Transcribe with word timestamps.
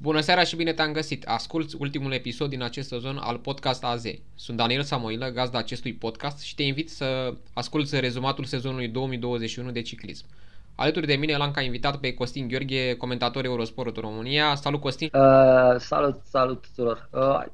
Bună 0.00 0.20
seara 0.20 0.42
și 0.42 0.56
bine 0.56 0.72
te-am 0.72 0.92
găsit! 0.92 1.24
Asculți 1.26 1.76
ultimul 1.78 2.12
episod 2.12 2.48
din 2.48 2.62
acest 2.62 2.88
sezon 2.88 3.16
al 3.16 3.38
podcast 3.38 3.84
AZ. 3.84 4.04
Sunt 4.34 4.56
Daniel 4.56 4.82
Samoilă, 4.82 5.28
gazda 5.28 5.58
acestui 5.58 5.94
podcast 5.94 6.40
și 6.40 6.54
te 6.54 6.62
invit 6.62 6.90
să 6.90 7.34
asculți 7.52 8.00
rezumatul 8.00 8.44
sezonului 8.44 8.88
2021 8.88 9.70
de 9.70 9.82
ciclism. 9.82 10.24
Alături 10.74 11.06
de 11.06 11.14
mine 11.14 11.36
l-am 11.36 11.50
ca 11.50 11.60
invitat 11.60 11.96
pe 11.96 12.14
Costin 12.14 12.48
Gheorghe, 12.48 12.96
comentator 12.96 13.44
Eurosport 13.44 13.96
România. 13.96 14.54
Salut 14.54 14.80
Costin! 14.80 15.10
Uh, 15.12 15.76
salut, 15.78 16.20
salut 16.24 16.66
tuturor! 16.66 17.08
Uh, 17.12 17.44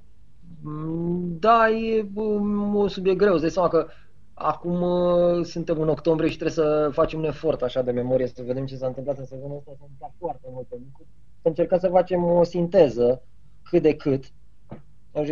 da, 1.38 1.68
e 1.68 2.06
un 2.14 2.88
subiect 2.88 3.18
greu. 3.18 3.32
Îți 3.32 3.42
dai 3.42 3.50
seama 3.50 3.68
că 3.68 3.86
acum 4.34 4.82
uh, 4.82 5.44
suntem 5.44 5.80
în 5.80 5.88
octombrie 5.88 6.30
și 6.30 6.36
trebuie 6.38 6.64
să 6.64 6.90
facem 6.92 7.18
un 7.18 7.24
efort 7.24 7.62
așa 7.62 7.82
de 7.82 7.90
memorie 7.90 8.26
să 8.26 8.42
vedem 8.46 8.66
ce 8.66 8.76
s-a 8.76 8.86
întâmplat 8.86 9.18
în 9.18 9.26
sezonul 9.26 9.56
ăsta. 9.56 9.70
S-a 9.78 9.82
întâmplat 9.82 10.12
foarte 10.18 10.46
multe 10.50 10.74
lucruri 10.84 11.08
să 11.44 11.50
încercăm 11.50 11.78
să 11.78 11.88
facem 11.88 12.24
o 12.24 12.44
sinteză 12.44 13.22
cât 13.62 13.82
de 13.82 13.94
cât, 13.94 14.24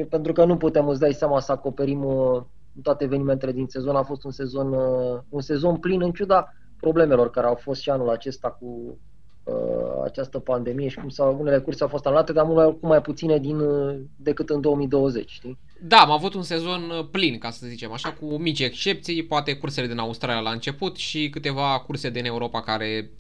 pentru 0.09 0.33
că 0.33 0.45
nu 0.45 0.57
putem, 0.57 0.89
îți 0.89 1.01
dai 1.01 1.13
seama, 1.13 1.41
să 1.41 1.53
acoperim 1.53 2.05
uh, 2.05 2.43
toate 2.83 3.05
evenimentele 3.05 3.53
din 3.53 3.67
sezon. 3.69 3.97
A 3.97 4.03
fost 4.03 4.25
un 4.25 4.31
sezon, 4.31 4.73
uh, 4.73 5.21
un 5.29 5.41
sezon 5.41 5.77
plin 5.77 6.03
în 6.03 6.13
ciuda 6.13 6.53
problemelor 6.81 7.31
care 7.31 7.47
au 7.47 7.55
fost 7.55 7.81
și 7.81 7.91
anul 7.91 8.09
acesta 8.09 8.51
cu 8.51 8.99
uh, 9.45 10.03
această 10.05 10.39
pandemie 10.39 10.89
și 10.89 10.97
cum 10.97 11.09
s-au, 11.09 11.37
unele 11.41 11.59
curse 11.59 11.83
au 11.83 11.89
fost 11.89 12.07
anulate, 12.07 12.33
dar 12.33 12.45
mult 12.45 12.83
mai 12.83 13.01
puține 13.01 13.39
din, 13.39 13.59
uh, 13.59 13.97
decât 14.17 14.51
în 14.51 14.61
2020, 14.61 15.31
știi? 15.31 15.59
Da, 15.81 15.97
am 15.97 16.11
avut 16.11 16.35
un 16.35 16.43
sezon 16.43 17.09
plin, 17.11 17.39
ca 17.39 17.51
să 17.51 17.67
zicem 17.67 17.93
așa, 17.93 18.13
cu 18.13 18.27
mici 18.37 18.61
excepții, 18.61 19.25
poate 19.25 19.57
cursele 19.57 19.87
din 19.87 19.99
Australia 19.99 20.41
la 20.41 20.51
început 20.51 20.97
și 20.97 21.31
câteva 21.31 21.81
curse 21.87 22.11
din 22.11 22.25
Europa 22.25 22.61
care, 22.61 23.11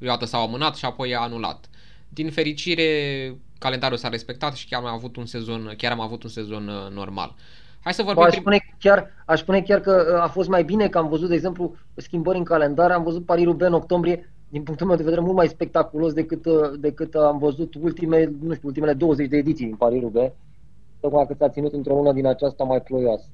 iată, 0.00 0.24
s-au 0.24 0.42
amânat 0.42 0.76
și 0.76 0.84
apoi 0.84 1.14
a 1.14 1.20
anulat. 1.20 1.68
Din 2.18 2.30
fericire, 2.30 2.84
calendarul 3.58 3.96
s-a 3.96 4.08
respectat 4.08 4.54
și 4.54 4.68
chiar 4.68 4.82
am 4.82 4.94
avut 4.94 5.16
un 5.16 5.26
sezon, 5.26 5.74
chiar 5.76 5.92
am 5.92 6.00
avut 6.00 6.22
un 6.22 6.30
sezon 6.30 6.68
uh, 6.68 6.94
normal. 6.94 7.34
Hai 7.80 7.92
să 7.92 8.02
vorbim. 8.02 8.22
Aș 8.22 8.34
spune, 8.34 8.58
chiar, 8.78 9.10
aș 9.26 9.40
spune 9.40 9.60
chiar 9.60 9.80
că 9.80 10.12
uh, 10.14 10.22
a 10.22 10.28
fost 10.28 10.48
mai 10.48 10.64
bine 10.64 10.88
că 10.88 10.98
am 10.98 11.08
văzut, 11.08 11.28
de 11.28 11.34
exemplu, 11.34 11.74
schimbări 11.94 12.38
în 12.38 12.44
calendar. 12.44 12.90
Am 12.90 13.02
văzut 13.02 13.24
Paris-Roubaix 13.24 13.72
în 13.72 13.78
octombrie, 13.78 14.32
din 14.48 14.62
punctul 14.62 14.86
meu 14.86 14.96
de 14.96 15.02
vedere, 15.02 15.20
mult 15.20 15.34
mai 15.34 15.48
spectaculos 15.48 16.12
decât, 16.12 16.46
uh, 16.46 16.70
decât 16.78 17.14
am 17.14 17.38
văzut 17.38 17.74
ultime, 17.74 18.32
nu 18.40 18.54
știu, 18.54 18.68
ultimele 18.68 18.92
20 18.92 19.28
de 19.28 19.36
ediții 19.36 19.66
din 19.66 19.76
Paris-Roubaix, 19.76 20.32
tocmai 21.00 21.26
că 21.26 21.34
s-a 21.38 21.48
ținut 21.48 21.72
într-o 21.72 21.94
lună 21.94 22.12
din 22.12 22.26
aceasta 22.26 22.64
mai 22.64 22.80
ploioasă. 22.80 23.26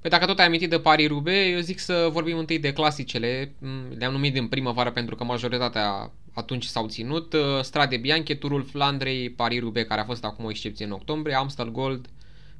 Păi 0.00 0.10
dacă 0.10 0.26
tot 0.26 0.38
ai 0.38 0.46
amintit 0.46 0.70
de 0.70 0.78
Paris-Roubaix, 0.78 1.52
eu 1.52 1.60
zic 1.60 1.78
să 1.78 2.08
vorbim 2.12 2.38
întâi 2.38 2.58
de 2.58 2.72
clasicele. 2.72 3.52
Mm, 3.58 3.92
le-am 3.98 4.12
numit 4.12 4.32
din 4.32 4.48
primăvară 4.48 4.90
pentru 4.90 5.14
că 5.14 5.24
majoritatea 5.24 6.12
atunci 6.32 6.64
s-au 6.64 6.88
ținut. 6.88 7.32
Uh, 7.32 7.40
Strade 7.62 7.96
Bianche, 7.96 8.34
Turul 8.34 8.64
Flandrei, 8.64 9.30
Paris-Roubaix, 9.30 9.88
care 9.88 10.00
a 10.00 10.04
fost 10.04 10.24
acum 10.24 10.44
o 10.44 10.50
excepție 10.50 10.84
în 10.84 10.90
octombrie, 10.90 11.34
Amstel 11.34 11.70
Gold, 11.70 12.08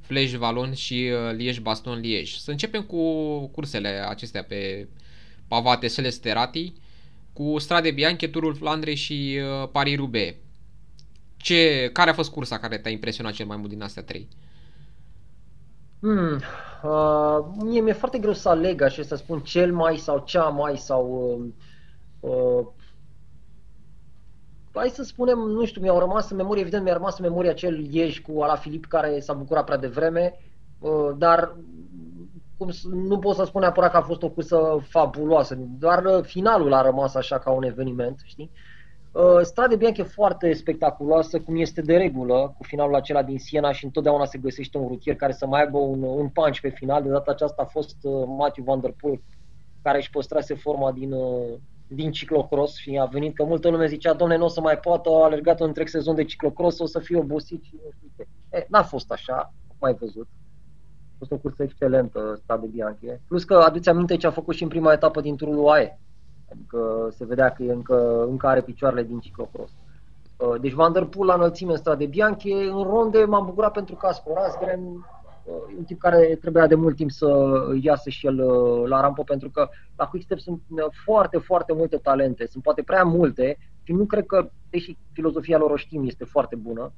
Flèche 0.01 0.37
Valon 0.37 0.73
și 0.73 1.11
uh, 1.13 1.35
Liège-Baston-Liège. 1.35 2.37
Să 2.37 2.51
începem 2.51 2.81
cu 2.81 3.01
cursele 3.47 4.05
acestea 4.09 4.43
pe 4.43 4.87
pavate 5.47 5.87
Selesterati, 5.87 6.73
cu 7.33 7.59
Strade 7.59 7.91
Bianche, 7.91 8.27
Turul 8.27 8.55
Flandrei 8.55 8.95
și 8.95 9.39
uh, 9.61 9.69
Paris-Roubaix. 9.71 10.35
Ce, 11.37 11.89
care 11.93 12.09
a 12.09 12.13
fost 12.13 12.31
cursa 12.31 12.59
care 12.59 12.77
te-a 12.77 12.91
impresionat 12.91 13.33
cel 13.33 13.45
mai 13.45 13.57
mult 13.57 13.69
din 13.69 13.81
astea 13.81 14.03
trei? 14.03 14.27
Hmm, 15.99 16.41
uh, 16.83 17.45
mie 17.63 17.81
mi-e 17.81 17.93
foarte 17.93 18.17
greu 18.19 18.33
să 18.33 18.49
aleg 18.49 18.81
așa 18.81 19.03
să 19.03 19.15
spun 19.15 19.39
cel 19.39 19.73
mai 19.73 19.97
sau 19.97 20.23
cea 20.25 20.47
mai 20.47 20.77
sau 20.77 21.33
uh, 22.21 22.31
uh, 22.31 22.67
hai 24.73 24.89
să 24.89 25.03
spunem, 25.03 25.37
nu 25.37 25.65
știu, 25.65 25.81
mi-au 25.81 25.99
rămas 25.99 26.29
în 26.29 26.37
memorie, 26.37 26.61
evident 26.61 26.83
mi-a 26.83 26.93
rămas 26.93 27.17
în 27.17 27.25
memorie 27.25 27.49
acel 27.49 27.93
Ieși 27.93 28.21
cu 28.21 28.41
Ala 28.41 28.55
Filip 28.55 28.85
care 28.85 29.19
s-a 29.19 29.33
bucurat 29.33 29.65
prea 29.65 29.77
devreme, 29.77 30.33
uh, 30.79 31.09
dar 31.17 31.55
cum, 32.57 32.69
nu 32.91 33.19
pot 33.19 33.35
să 33.35 33.43
spun 33.43 33.61
neapărat 33.61 33.91
că 33.91 33.97
a 33.97 34.01
fost 34.01 34.23
o 34.23 34.29
cursă 34.29 34.77
fabuloasă, 34.81 35.55
doar 35.79 36.05
uh, 36.05 36.23
finalul 36.23 36.73
a 36.73 36.81
rămas 36.81 37.15
așa 37.15 37.39
ca 37.39 37.51
un 37.51 37.63
eveniment, 37.63 38.21
știi? 38.23 38.51
Uh, 38.53 38.78
Strade 39.41 39.75
Bianche 39.75 40.03
foarte 40.03 40.53
spectaculoasă, 40.53 41.39
cum 41.39 41.55
este 41.55 41.81
de 41.81 41.97
regulă, 41.97 42.53
cu 42.57 42.63
finalul 42.63 42.95
acela 42.95 43.23
din 43.23 43.39
Siena 43.39 43.71
și 43.71 43.85
întotdeauna 43.85 44.25
se 44.25 44.37
găsește 44.37 44.77
un 44.77 44.87
rutier 44.87 45.15
care 45.15 45.31
să 45.31 45.45
mai 45.45 45.61
aibă 45.61 45.77
un, 45.77 46.03
un 46.03 46.29
punch 46.29 46.59
pe 46.59 46.69
final. 46.69 47.03
De 47.03 47.09
data 47.09 47.31
aceasta 47.31 47.61
a 47.61 47.65
fost 47.65 47.95
Matthew 48.37 48.63
Van 48.63 48.79
Der 48.79 48.93
Poel, 48.97 49.21
care 49.81 49.97
își 49.97 50.09
păstrase 50.09 50.53
forma 50.53 50.91
din, 50.91 51.15
din 51.87 52.11
ciclocross 52.11 52.75
și 52.75 52.97
a 53.01 53.05
venit 53.05 53.35
că 53.35 53.43
multă 53.43 53.69
lume 53.69 53.87
zicea, 53.87 54.13
domne, 54.13 54.37
nu 54.37 54.45
o 54.45 54.47
să 54.47 54.61
mai 54.61 54.77
poată, 54.77 55.09
a 55.09 55.23
alergat 55.23 55.59
un 55.59 55.67
întreg 55.67 55.87
sezon 55.87 56.15
de 56.15 56.23
ciclocross, 56.23 56.79
o 56.79 56.85
să 56.85 56.99
fie 56.99 57.17
obosit 57.17 57.63
și 57.63 57.75
nu 57.83 57.89
știu 57.95 58.07
ce. 58.17 58.27
E, 58.57 58.65
n-a 58.69 58.83
fost 58.83 59.11
așa, 59.11 59.53
mai 59.79 59.93
văzut. 59.93 60.27
A 61.11 61.15
fost 61.17 61.31
o 61.31 61.37
cursă 61.37 61.63
excelentă, 61.63 62.39
Stade 62.43 62.67
Bianche. 62.67 63.21
Plus 63.27 63.43
că 63.43 63.53
aduți 63.53 63.89
aminte 63.89 64.17
ce 64.17 64.27
a 64.27 64.31
făcut 64.31 64.55
și 64.55 64.63
în 64.63 64.69
prima 64.69 64.93
etapă 64.93 65.21
din 65.21 65.35
turul 65.35 65.57
UAE. 65.57 65.99
Adică 66.51 67.09
se 67.11 67.25
vedea 67.25 67.51
că 67.51 67.63
încă, 67.63 68.23
încă 68.23 68.47
are 68.47 68.61
picioarele 68.61 69.03
din 69.03 69.19
ciclocross. 69.19 69.71
Uh, 70.37 70.61
deci 70.61 70.73
Van 70.73 70.91
Der 70.91 71.05
Poel 71.05 71.27
la 71.27 71.33
înălțime 71.33 71.71
în 71.71 71.77
Strade 71.77 72.05
Bianche, 72.05 72.53
în 72.53 72.83
ronde 72.83 73.23
m-am 73.23 73.45
bucurat 73.45 73.71
pentru 73.71 73.95
Casper 73.95 74.35
Asgren, 74.37 75.05
Uh, 75.49 75.75
un 75.77 75.83
tip 75.83 75.99
care 75.99 76.37
trebuia 76.41 76.67
de 76.67 76.75
mult 76.75 76.95
timp 76.95 77.11
să 77.11 77.57
iasă 77.81 78.09
și 78.09 78.25
el 78.25 78.39
uh, 78.39 78.87
la 78.87 79.01
rampă, 79.01 79.23
pentru 79.23 79.49
că 79.49 79.69
la 79.95 80.07
Quickstep 80.07 80.39
sunt 80.39 80.61
uh, 80.69 80.85
foarte, 81.03 81.37
foarte 81.37 81.73
multe 81.73 81.97
talente, 81.97 82.47
sunt 82.47 82.63
poate 82.63 82.81
prea 82.83 83.03
multe 83.03 83.57
și 83.83 83.91
nu 83.91 84.05
cred 84.05 84.25
că, 84.25 84.49
deși 84.69 84.97
filozofia 85.11 85.57
lor 85.57 85.71
o 85.71 85.75
știm, 85.75 86.05
este 86.05 86.23
foarte 86.23 86.55
bună, 86.55 86.91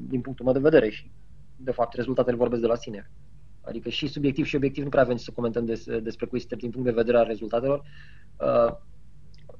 din 0.00 0.20
punctul 0.20 0.44
meu 0.44 0.54
de 0.54 0.60
vedere 0.60 0.88
și, 0.88 1.10
de 1.56 1.70
fapt, 1.70 1.94
rezultatele 1.94 2.36
vorbesc 2.36 2.60
de 2.60 2.66
la 2.66 2.74
sine. 2.74 3.10
Adică 3.70 3.88
și 3.88 4.06
subiectiv 4.06 4.44
și 4.44 4.56
obiectiv 4.56 4.82
nu 4.84 4.88
prea 4.88 5.02
avem 5.02 5.16
să 5.16 5.30
comentăm 5.34 5.64
des, 5.64 5.84
despre 6.02 6.26
Quickstep 6.26 6.58
din 6.58 6.70
punct 6.70 6.86
de 6.86 6.94
vedere 6.94 7.18
al 7.18 7.24
rezultatelor. 7.26 7.82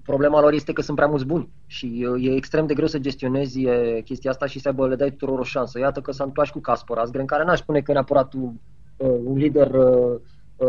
Problema 0.02 0.40
lor 0.40 0.52
este 0.52 0.72
că 0.72 0.82
sunt 0.82 0.96
prea 0.96 1.08
mulți 1.08 1.26
buni 1.26 1.48
și 1.66 2.06
uh, 2.10 2.24
e 2.24 2.34
extrem 2.34 2.66
de 2.66 2.74
greu 2.74 2.86
să 2.86 2.98
gestionezi 2.98 3.66
chestia 4.04 4.30
asta 4.30 4.46
și 4.46 4.58
să 4.58 4.68
aibă, 4.68 4.88
le 4.88 4.94
dai 4.94 5.10
tuturor 5.10 5.38
o 5.38 5.42
șansă. 5.42 5.78
Iată 5.78 6.00
că 6.00 6.12
s-a 6.12 6.24
întâmplat 6.24 6.52
cu 6.52 6.60
Caspar 6.60 6.98
Asgren, 6.98 7.26
care 7.26 7.44
n-aș 7.44 7.58
spune 7.58 7.80
că 7.80 7.90
e 7.90 7.94
neapărat 7.94 8.32
un, 8.32 8.52
uh, 8.96 9.20
un 9.24 9.36
lider 9.36 9.70
uh, 9.70 10.20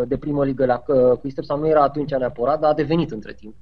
de 0.07 0.17
primă 0.17 0.45
ligă 0.45 0.65
la 0.65 0.77
Quickstep 0.77 1.43
sau 1.43 1.59
nu 1.59 1.67
era 1.67 1.81
atunci 1.81 2.11
neapărat, 2.11 2.59
dar 2.59 2.71
a 2.71 2.73
devenit 2.73 3.11
între 3.11 3.33
timp. 3.33 3.55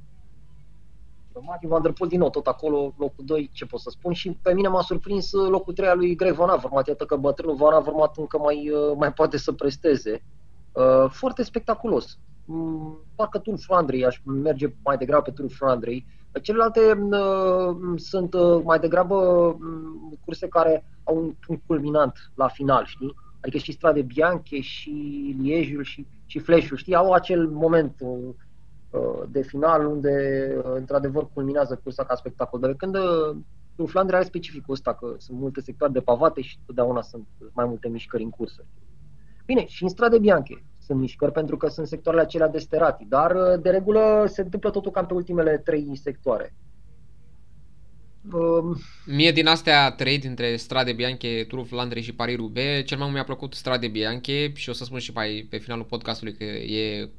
Matthew 1.45 1.69
Van 1.69 1.81
Der 1.81 1.91
Poel 1.91 2.09
din 2.09 2.19
nou, 2.19 2.29
tot 2.29 2.47
acolo, 2.47 2.93
locul 2.97 3.23
2, 3.25 3.49
ce 3.53 3.65
pot 3.65 3.79
să 3.79 3.89
spun, 3.89 4.13
și 4.13 4.37
pe 4.41 4.53
mine 4.53 4.67
m-a 4.67 4.81
surprins 4.81 5.31
locul 5.31 5.73
3 5.73 5.89
al 5.89 5.97
lui 5.97 6.15
Greg 6.15 6.33
Van 6.33 6.49
Avermaet, 6.49 6.87
iată 6.87 7.05
că 7.05 7.15
bătrânul 7.15 7.55
Van 7.55 7.73
Avermaet 7.73 8.11
încă 8.15 8.37
mai, 8.37 8.71
mai 8.97 9.13
poate 9.13 9.37
să 9.37 9.51
presteze. 9.51 10.23
Foarte 11.09 11.43
spectaculos. 11.43 12.17
Mm, 12.51 12.97
parcă 13.15 13.37
Tour 13.37 13.57
Flandrei, 13.59 14.05
aș 14.05 14.21
merge 14.23 14.73
mai 14.83 14.97
degrabă 14.97 15.21
pe 15.21 15.31
Tour 15.31 15.51
Flandrei. 15.51 16.05
Celelalte 16.41 16.79
uh, 17.11 17.75
sunt 17.95 18.33
uh, 18.33 18.61
mai 18.63 18.79
degrabă 18.79 19.15
uh, 19.15 20.17
curse 20.25 20.47
care 20.47 20.85
au 21.03 21.17
un 21.17 21.33
punct 21.45 21.61
culminant 21.65 22.31
la 22.35 22.47
final, 22.47 22.85
știi? 22.85 23.15
Adică 23.41 23.57
și 23.57 23.71
Strade 23.71 24.01
Bianche 24.01 24.59
și 24.59 24.91
Liejul 25.41 25.83
și, 25.83 26.05
și 26.25 26.39
Flash-ul, 26.39 26.77
știi? 26.77 26.95
Au 26.95 27.11
acel 27.11 27.47
moment 27.47 27.95
uh, 27.99 28.33
de 29.29 29.41
final 29.41 29.85
unde 29.85 30.45
uh, 30.57 30.71
într-adevăr 30.75 31.29
culminează 31.33 31.79
cursa 31.83 32.03
ca 32.03 32.15
spectacol. 32.15 32.59
Dar 32.59 32.73
când 32.73 32.95
uh, 32.95 33.37
Tour 33.75 33.89
Flandrei 33.89 34.17
are 34.17 34.27
specificul 34.27 34.73
ăsta 34.73 34.93
că 34.93 35.15
sunt 35.17 35.39
multe 35.39 35.61
sectoare 35.61 35.93
de 35.93 35.99
pavate 35.99 36.41
și 36.41 36.57
totdeauna 36.65 37.01
sunt 37.01 37.27
mai 37.53 37.65
multe 37.65 37.87
mișcări 37.87 38.23
în 38.23 38.29
cursă. 38.29 38.65
Bine, 39.45 39.65
și 39.67 39.83
în 39.83 39.89
Strade 39.89 40.19
Bianche 40.19 40.63
sunt 40.79 40.99
mișcări 40.99 41.31
pentru 41.31 41.57
că 41.57 41.67
sunt 41.67 41.87
sectoarele 41.87 42.23
acelea 42.23 42.47
de 42.47 42.57
sterati, 42.57 43.05
dar 43.05 43.35
uh, 43.35 43.61
de 43.61 43.69
regulă 43.69 44.25
se 44.27 44.41
întâmplă 44.41 44.69
totul 44.69 44.91
cam 44.91 45.05
pe 45.05 45.13
ultimele 45.13 45.57
trei 45.57 45.97
sectoare. 45.97 46.53
Um... 48.33 48.77
Mie 49.05 49.31
din 49.31 49.47
astea 49.47 49.91
trei, 49.91 50.17
dintre 50.17 50.55
Strade 50.55 50.93
Bianche, 50.93 51.45
Turul 51.47 51.65
Flandre 51.65 51.99
și 51.99 52.13
Paris-Roubaix, 52.13 52.85
cel 52.85 52.97
mai 52.97 53.05
mult 53.05 53.13
mi-a 53.13 53.23
plăcut 53.23 53.53
Strade 53.53 53.87
Bianche 53.87 54.51
și 54.53 54.69
o 54.69 54.73
să 54.73 54.83
spun 54.83 54.99
și 54.99 55.11
pe, 55.11 55.45
pe 55.49 55.57
finalul 55.57 55.83
podcastului 55.83 56.33
că 56.33 56.43
e 56.43 57.09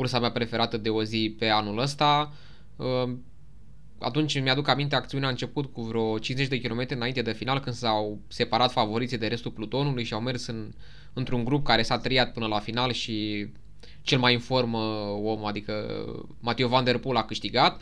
cursa 0.00 0.18
mea 0.18 0.30
preferată 0.30 0.76
de 0.76 0.88
o 0.88 1.02
zi 1.02 1.34
pe 1.38 1.48
anul 1.48 1.78
ăsta. 1.78 2.32
Um, 2.76 3.24
atunci 3.98 4.40
mi-aduc 4.40 4.68
aminte, 4.68 4.94
acțiunea 4.94 5.28
a 5.28 5.30
început 5.30 5.72
cu 5.72 5.82
vreo 5.82 6.18
50 6.18 6.48
de 6.48 6.60
km 6.60 6.86
înainte 6.88 7.22
de 7.22 7.32
final, 7.32 7.60
când 7.60 7.74
s-au 7.74 8.18
separat 8.28 8.72
favoriții 8.72 9.18
de 9.18 9.26
restul 9.26 9.50
plutonului 9.50 10.04
și 10.04 10.12
au 10.12 10.20
mers 10.20 10.46
în, 10.46 10.72
într-un 11.12 11.44
grup 11.44 11.64
care 11.64 11.82
s-a 11.82 11.98
triat 11.98 12.32
până 12.32 12.46
la 12.46 12.58
final 12.58 12.92
și 12.92 13.46
cel 14.02 14.18
mai 14.18 14.34
în 14.34 14.40
formă 14.40 14.78
om, 15.22 15.44
adică 15.44 16.04
Matteo 16.40 16.68
Van 16.68 16.84
Der 16.84 16.98
Poel 16.98 17.16
a 17.16 17.24
câștigat. 17.24 17.80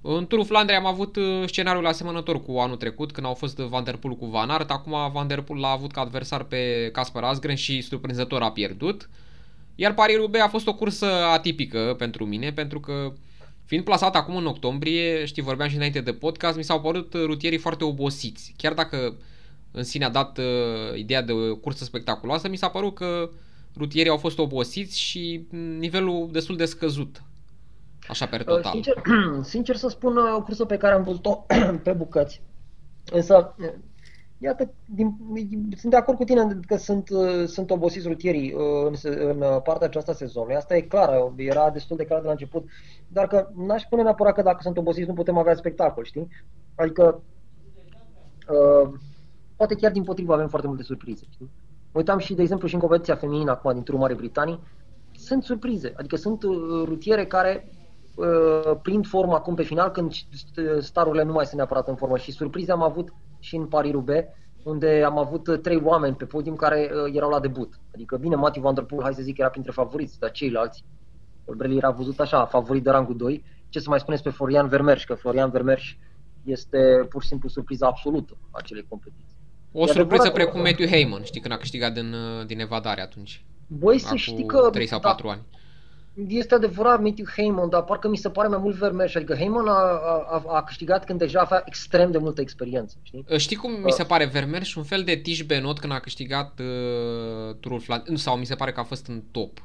În 0.00 0.26
turul 0.26 0.44
Flandrei 0.44 0.76
am 0.76 0.86
avut 0.86 1.16
uh, 1.16 1.42
scenariul 1.46 1.86
asemănător 1.86 2.42
cu 2.42 2.58
anul 2.58 2.76
trecut, 2.76 3.12
când 3.12 3.26
au 3.26 3.34
fost 3.34 3.56
Van 3.56 3.84
Der 3.84 3.96
Poel 3.96 4.14
cu 4.14 4.26
Van 4.26 4.50
Aert. 4.50 4.70
Acum 4.70 5.10
Van 5.12 5.26
Der 5.26 5.40
Poel 5.40 5.60
l-a 5.60 5.70
avut 5.70 5.92
ca 5.92 6.00
adversar 6.00 6.42
pe 6.42 6.90
Casper 6.92 7.22
Asgren 7.22 7.56
și 7.56 7.80
surprinzător 7.80 8.42
a 8.42 8.50
pierdut. 8.50 9.08
Iar 9.74 9.94
Paris-Roubaix 9.94 10.44
a 10.44 10.48
fost 10.48 10.66
o 10.66 10.74
cursă 10.74 11.06
atipică 11.06 11.94
pentru 11.98 12.24
mine, 12.24 12.52
pentru 12.52 12.80
că 12.80 13.12
Fiind 13.64 13.84
plasat 13.84 14.14
acum 14.14 14.36
în 14.36 14.46
octombrie, 14.46 15.24
știi, 15.24 15.42
vorbeam 15.42 15.68
și 15.68 15.76
înainte 15.76 16.00
de 16.00 16.12
podcast, 16.12 16.56
mi 16.56 16.64
s-au 16.64 16.80
părut 16.80 17.12
rutierii 17.12 17.58
foarte 17.58 17.84
obosiți. 17.84 18.54
Chiar 18.56 18.72
dacă 18.72 19.16
în 19.70 19.84
sine 19.84 20.04
a 20.04 20.10
dat 20.10 20.38
uh, 20.38 20.96
ideea 20.96 21.22
de 21.22 21.32
o 21.32 21.56
cursă 21.56 21.84
spectaculoasă, 21.84 22.48
mi 22.48 22.56
s-a 22.56 22.68
părut 22.68 22.94
că 22.94 23.30
rutierii 23.76 24.10
au 24.10 24.16
fost 24.16 24.38
obosiți 24.38 25.00
și 25.00 25.46
nivelul 25.78 26.28
destul 26.32 26.56
de 26.56 26.64
scăzut. 26.64 27.22
Așa 28.08 28.26
pe 28.26 28.36
total. 28.36 28.72
Sincer, 28.72 29.02
sincer 29.52 29.76
să 29.76 29.88
spun, 29.88 30.16
o 30.16 30.42
cursă 30.42 30.64
pe 30.64 30.76
care 30.76 30.94
am 30.94 31.02
văzut-o 31.02 31.46
pe 31.84 31.92
bucăți. 31.92 32.40
Însă, 33.12 33.54
iată, 34.38 34.72
din, 34.94 35.16
sunt 35.76 35.92
de 35.92 35.98
acord 35.98 36.18
cu 36.18 36.24
tine 36.24 36.60
că 36.66 36.76
sunt, 36.76 37.08
sunt 37.46 37.70
obosiți 37.70 38.08
rutierii 38.08 38.52
uh, 38.52 38.92
în, 39.02 39.12
în 39.26 39.60
partea 39.62 39.86
aceasta 39.86 40.12
sezonului. 40.12 40.56
Asta 40.56 40.76
e 40.76 40.80
clar, 40.80 41.32
era 41.36 41.70
destul 41.70 41.96
de 41.96 42.04
clar 42.04 42.20
de 42.20 42.26
la 42.26 42.32
început. 42.32 42.64
Dar 43.08 43.26
că 43.26 43.48
n-aș 43.54 43.82
spune 43.82 44.02
neapărat 44.02 44.34
că 44.34 44.42
dacă 44.42 44.58
sunt 44.60 44.76
obosiți 44.76 45.08
nu 45.08 45.14
putem 45.14 45.38
avea 45.38 45.54
spectacol, 45.54 46.04
știi? 46.04 46.28
Adică, 46.74 47.22
uh, 48.48 48.92
poate 49.56 49.74
chiar 49.74 49.92
din 49.92 50.02
potrivă 50.02 50.32
avem 50.32 50.48
foarte 50.48 50.66
multe 50.66 50.82
surprize, 50.82 51.24
știi? 51.30 51.50
Mă 51.92 52.00
uitam 52.00 52.18
și, 52.18 52.34
de 52.34 52.42
exemplu, 52.42 52.68
și 52.68 52.74
în 52.74 52.80
competiția 52.80 53.14
feminină 53.14 53.50
acum 53.50 53.72
din 53.72 53.82
turul 53.82 54.00
Mare 54.00 54.14
Britanii, 54.14 54.60
sunt 55.12 55.42
surprize. 55.42 55.92
Adică 55.96 56.16
sunt 56.16 56.42
uh, 56.42 56.56
rutiere 56.84 57.26
care 57.26 57.68
uh, 58.14 58.76
prind 58.82 59.06
formă 59.06 59.34
acum 59.34 59.54
pe 59.54 59.62
final 59.62 59.90
când 59.90 60.12
starurile 60.80 61.22
nu 61.22 61.32
mai 61.32 61.44
sunt 61.44 61.56
neapărat 61.56 61.88
în 61.88 61.96
formă 61.96 62.16
și 62.16 62.32
surprize 62.32 62.72
am 62.72 62.82
avut 62.82 63.12
și 63.44 63.56
în 63.56 63.66
Paris-Roubaix 63.66 64.26
unde 64.62 65.02
am 65.02 65.18
avut 65.18 65.46
uh, 65.46 65.58
trei 65.58 65.80
oameni 65.84 66.16
pe 66.16 66.24
podium 66.24 66.56
care 66.56 66.90
uh, 66.92 67.16
erau 67.16 67.30
la 67.30 67.40
debut. 67.40 67.80
Adică 67.94 68.16
bine, 68.16 68.34
Matthew 68.34 68.62
Van 68.62 68.74
Der 68.74 68.84
Poel, 68.84 69.02
hai 69.02 69.14
să 69.14 69.22
zic, 69.22 69.38
era 69.38 69.48
printre 69.48 69.72
favoriți, 69.72 70.18
dar 70.18 70.30
ceilalți, 70.30 70.84
Colbrelli 71.44 71.76
era 71.76 71.90
văzut 71.90 72.20
așa, 72.20 72.46
favorit 72.46 72.82
de 72.82 72.90
rangul 72.90 73.16
2. 73.16 73.44
Ce 73.68 73.78
să 73.78 73.88
mai 73.88 73.98
spuneți 73.98 74.22
pe 74.22 74.30
Florian 74.30 74.68
Vermerș, 74.68 75.04
că 75.04 75.14
Florian 75.14 75.50
Vermerș 75.50 75.96
este 76.44 77.06
pur 77.08 77.22
și 77.22 77.28
simplu 77.28 77.48
surpriza 77.48 77.86
absolută 77.86 78.36
a 78.50 78.58
acelei 78.58 78.86
competiții. 78.88 79.36
O 79.72 79.86
surpriză 79.86 80.30
precum 80.30 80.60
Matthew 80.60 80.88
Heyman, 80.88 81.22
știi, 81.22 81.40
când 81.40 81.52
a 81.52 81.56
câștigat 81.56 81.92
din, 81.92 82.12
uh, 82.12 82.46
din 82.46 82.60
evadare 82.60 83.00
atunci. 83.00 83.44
Băi, 83.66 83.98
să 83.98 84.14
știi 84.14 84.46
că... 84.46 84.68
3 84.72 84.86
sau 84.86 85.00
4 85.00 85.26
da, 85.26 85.32
ani. 85.32 85.42
Este 86.28 86.54
adevărat 86.54 87.00
Matthew 87.02 87.26
Heyman, 87.36 87.68
dar 87.68 87.82
parcă 87.82 88.08
mi 88.08 88.16
se 88.16 88.30
pare 88.30 88.48
mai 88.48 88.58
mult 88.58 88.76
Vermeer. 88.76 89.12
Adică 89.14 89.34
Heyman 89.34 89.68
a, 89.68 89.72
a, 89.72 90.42
a 90.46 90.62
câștigat 90.62 91.04
când 91.04 91.18
deja 91.18 91.40
avea 91.40 91.62
extrem 91.66 92.10
de 92.10 92.18
multă 92.18 92.40
experiență. 92.40 92.96
Știi, 93.02 93.24
știi 93.36 93.56
cum 93.56 93.72
mi 93.82 93.90
se 93.90 94.04
pare 94.04 94.24
Vermeer 94.24 94.62
și 94.62 94.78
un 94.78 94.84
fel 94.84 95.02
de 95.02 95.16
Tish 95.16 95.42
Benot 95.42 95.78
când 95.78 95.92
a 95.92 95.98
câștigat 95.98 96.60
uh, 96.60 97.54
turul 97.60 97.80
Flandrei, 97.80 98.18
sau 98.18 98.36
mi 98.36 98.44
se 98.44 98.54
pare 98.54 98.72
că 98.72 98.80
a 98.80 98.84
fost 98.84 99.06
în 99.06 99.22
top. 99.30 99.62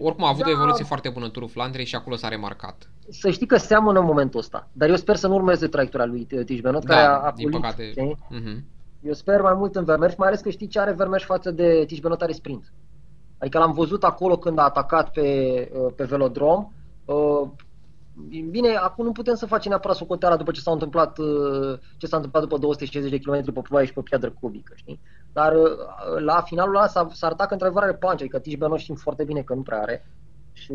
Oricum 0.00 0.24
a 0.24 0.28
avut 0.28 0.42
da. 0.42 0.48
o 0.48 0.52
evoluție 0.52 0.84
foarte 0.84 1.08
bună 1.08 1.24
în 1.24 1.30
turul 1.30 1.48
Flandrei 1.48 1.84
și 1.84 1.94
acolo 1.94 2.16
s-a 2.16 2.28
remarcat. 2.28 2.90
Să 3.08 3.30
știi 3.30 3.46
că 3.46 3.56
seamănă 3.56 3.98
în 3.98 4.04
momentul 4.04 4.40
ăsta, 4.40 4.68
dar 4.72 4.88
eu 4.88 4.96
sper 4.96 5.16
să 5.16 5.26
nu 5.26 5.34
urmeze 5.34 5.66
traiectoria 5.66 6.06
lui 6.06 6.26
Tish 6.44 6.60
Benot, 6.60 6.84
da, 6.84 6.94
care 6.94 7.06
a, 7.06 7.10
a 7.10 7.32
din 7.36 7.50
pulit, 7.50 7.60
păcate. 7.60 7.92
Uh-huh. 7.92 8.60
Eu 9.02 9.12
sper 9.12 9.40
mai 9.40 9.54
mult 9.54 9.76
în 9.76 9.84
Vermeer, 9.84 10.14
mai 10.16 10.28
ales 10.28 10.40
că 10.40 10.50
știi 10.50 10.66
ce 10.66 10.80
are 10.80 10.92
Vermeer 10.92 11.20
față 11.20 11.50
de 11.50 11.84
Tish 11.86 12.00
Benot 12.00 12.22
are 12.22 12.32
sprint. 12.32 12.72
Adică 13.42 13.58
l-am 13.58 13.72
văzut 13.72 14.04
acolo 14.04 14.36
când 14.36 14.58
a 14.58 14.62
atacat 14.62 15.10
pe, 15.10 15.22
uh, 15.74 15.92
pe 15.96 16.04
velodrom. 16.04 16.72
Uh, 17.04 17.48
bine, 18.50 18.74
acum 18.74 19.04
nu 19.04 19.12
putem 19.12 19.34
să 19.34 19.46
facem 19.46 19.70
neapărat 19.70 19.96
socoteala 19.96 20.36
după 20.36 20.50
ce 20.50 20.60
s-a 20.60 20.72
întâmplat, 20.72 21.18
uh, 21.18 21.78
ce 21.96 22.06
s-a 22.06 22.16
întâmplat 22.16 22.42
după 22.42 22.58
260 22.58 23.10
de 23.10 23.18
km 23.18 23.52
pe 23.52 23.60
ploaie 23.60 23.86
și 23.86 23.92
pe 23.92 24.00
piatră 24.00 24.34
cubică, 24.40 24.72
știi? 24.76 25.00
Dar 25.32 25.52
la 26.18 26.40
finalul 26.40 26.74
ăla 26.74 26.86
s-a, 26.86 27.08
s-a 27.12 27.26
arătat 27.26 27.46
că 27.46 27.52
într-adevăr 27.52 27.82
are 27.82 27.94
punch, 27.94 28.20
adică 28.20 28.38
Tish 28.38 28.58
Benoit 28.58 28.80
știm 28.80 28.94
foarte 28.94 29.24
bine 29.24 29.40
că 29.40 29.54
nu 29.54 29.62
prea 29.62 29.80
are. 29.80 30.06
Și 30.52 30.72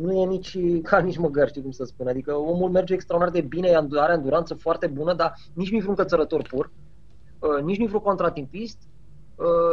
nu 0.00 0.12
e 0.12 0.24
nici 0.24 0.58
ca 0.88 0.98
nici 0.98 1.18
măgăr, 1.18 1.48
știi 1.48 1.62
cum 1.62 1.70
să 1.70 1.84
spun. 1.84 2.08
Adică 2.08 2.34
omul 2.34 2.70
merge 2.70 2.94
extraordinar 2.94 3.40
de 3.40 3.48
bine, 3.48 3.82
are 3.98 4.12
enduranță 4.12 4.54
foarte 4.54 4.86
bună, 4.86 5.14
dar 5.14 5.34
nici 5.52 5.70
nu-i 5.70 5.80
vreun 5.80 5.96
cățărător 5.96 6.42
pur, 6.42 6.70
nici 7.64 7.78
nu-i 7.78 7.86
vreun 7.86 8.02
contratimpist, 8.02 8.78
Uh, 8.78 8.95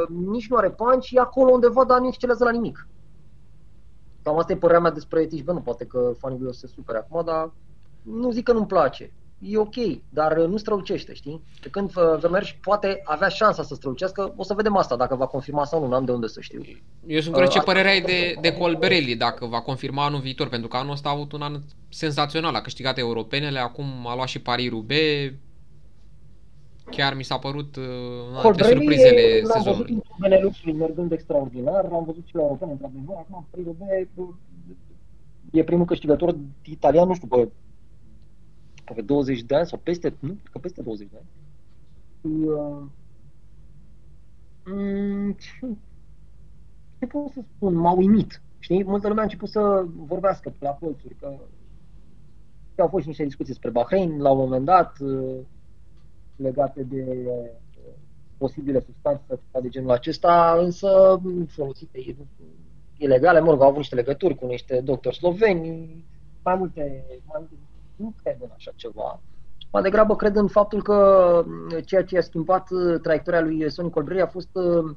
nici 0.07 0.49
nu 0.49 0.55
are 0.55 0.69
punch, 0.69 1.11
e 1.11 1.19
acolo 1.19 1.51
undeva, 1.51 1.83
dar 1.83 1.99
nu 1.99 2.07
excelează 2.07 2.43
la 2.43 2.51
nimic. 2.51 2.87
Cam 4.23 4.37
asta 4.37 4.51
e 4.51 4.55
părerea 4.55 4.81
mea 4.81 4.91
despre 4.91 5.25
Tish 5.25 5.43
nu 5.45 5.61
poate 5.61 5.85
că 5.85 6.11
fanii 6.17 6.39
lui 6.39 6.49
o 6.49 6.51
să 6.51 6.59
se 6.59 6.73
supere 6.75 6.97
acum, 6.97 7.21
dar 7.25 7.51
nu 8.01 8.31
zic 8.31 8.43
că 8.43 8.53
nu-mi 8.53 8.65
place. 8.65 9.13
E 9.39 9.57
ok, 9.57 9.75
dar 10.09 10.37
nu 10.37 10.57
strălucește, 10.57 11.13
știi? 11.13 11.43
De 11.61 11.69
când 11.69 11.91
uh, 11.95 12.17
Vermeerș 12.19 12.55
poate 12.61 13.01
avea 13.03 13.27
șansa 13.27 13.63
să 13.63 13.75
strălucească, 13.75 14.33
o 14.35 14.43
să 14.43 14.53
vedem 14.53 14.77
asta, 14.77 14.95
dacă 14.95 15.15
va 15.15 15.25
confirma 15.25 15.65
sau 15.65 15.79
nu, 15.79 15.87
n-am 15.87 16.05
de 16.05 16.11
unde 16.11 16.27
să 16.27 16.41
știu. 16.41 16.61
Eu 17.05 17.19
sunt 17.19 17.33
curios 17.33 17.53
uh, 17.53 17.59
ce 17.59 17.65
părere 17.65 17.89
ai 17.89 18.01
de, 18.01 18.35
de 18.41 18.53
Colberelli, 18.53 19.15
dacă 19.15 19.45
va 19.45 19.61
confirma 19.61 20.05
anul 20.05 20.19
viitor, 20.19 20.47
pentru 20.47 20.67
că 20.67 20.77
anul 20.77 20.91
ăsta 20.91 21.09
a 21.09 21.11
avut 21.11 21.31
un 21.31 21.41
an 21.41 21.61
senzațional, 21.89 22.55
a 22.55 22.61
câștigat 22.61 22.97
europenele, 22.97 23.59
acum 23.59 23.85
a 24.07 24.15
luat 24.15 24.27
și 24.27 24.41
Paris-Roubaix, 24.41 25.33
Chiar 26.95 27.15
mi 27.15 27.23
s-a 27.23 27.37
părut 27.37 27.75
uh, 27.75 27.83
una 28.29 28.41
dintre 28.41 28.63
surprizele 28.63 29.41
l-am 29.43 29.61
sezonului. 29.61 29.93
Văzut 29.93 30.05
în 30.09 30.15
Beneluxului 30.19 30.73
mergând 30.73 31.11
extraordinar, 31.11 31.89
l-am 31.89 32.03
văzut 32.05 32.25
și 32.25 32.35
la 32.35 32.41
European, 32.41 32.69
într-adevăr, 32.69 33.15
acum 33.15 33.45
Prirobe 33.49 34.09
e 35.51 35.63
primul 35.63 35.85
câștigător 35.85 36.35
italian, 36.63 37.07
nu 37.07 37.13
știu, 37.13 37.27
pe, 37.27 37.49
pe 38.93 39.01
20 39.01 39.41
de 39.41 39.55
ani 39.55 39.67
sau 39.67 39.79
peste, 39.83 40.13
nu, 40.19 40.37
că 40.51 40.57
peste 40.57 40.81
20 40.81 41.07
de 41.11 41.17
ani. 41.17 41.27
Uh, 42.45 42.81
mm, 44.65 45.35
ce 46.99 47.05
pot 47.05 47.31
să 47.31 47.41
spun, 47.55 47.73
m-a 47.73 47.91
uimit. 47.91 48.41
Știi, 48.59 48.83
multă 48.83 49.07
lume 49.07 49.19
a 49.19 49.23
început 49.23 49.49
să 49.49 49.85
vorbească 49.95 50.49
pe 50.49 50.65
la 50.65 50.71
colțuri, 50.71 51.15
că 51.15 51.37
au 52.77 52.87
fost 52.87 53.05
niște 53.05 53.23
discuții 53.23 53.53
despre 53.53 53.69
Bahrain 53.69 54.21
la 54.21 54.31
un 54.31 54.37
moment 54.37 54.65
dat, 54.65 54.99
uh, 54.99 55.35
legate 56.43 56.83
de 56.83 57.03
uh, 57.27 57.49
posibile 58.37 58.79
substanțe 58.79 59.39
de 59.61 59.69
genul 59.69 59.91
acesta, 59.91 60.57
însă 60.59 61.21
folosite 61.47 62.15
ilegale, 62.97 63.39
mă 63.39 63.49
rog, 63.49 63.61
au 63.61 63.67
avut 63.67 63.77
niște 63.77 63.95
legături 63.95 64.35
cu 64.35 64.45
niște 64.45 64.81
doctori 64.81 65.15
sloveni, 65.15 66.05
mai 66.43 66.55
multe, 66.55 67.05
mai 67.25 67.37
multe 67.39 67.55
nu 67.95 68.13
cred 68.23 68.37
în 68.41 68.49
așa 68.55 68.71
ceva. 68.75 69.21
Mai 69.71 69.81
degrabă 69.81 70.15
cred 70.15 70.35
în 70.35 70.47
faptul 70.47 70.81
că 70.81 70.95
uh, 71.45 71.85
ceea 71.85 72.03
ce 72.03 72.17
a 72.17 72.21
schimbat 72.21 72.71
uh, 72.71 72.99
traiectoria 73.01 73.41
lui 73.41 73.71
Sonny 73.71 73.91
Colbrelli 73.91 74.21
a 74.21 74.27
fost 74.27 74.49
uh, 74.53 74.95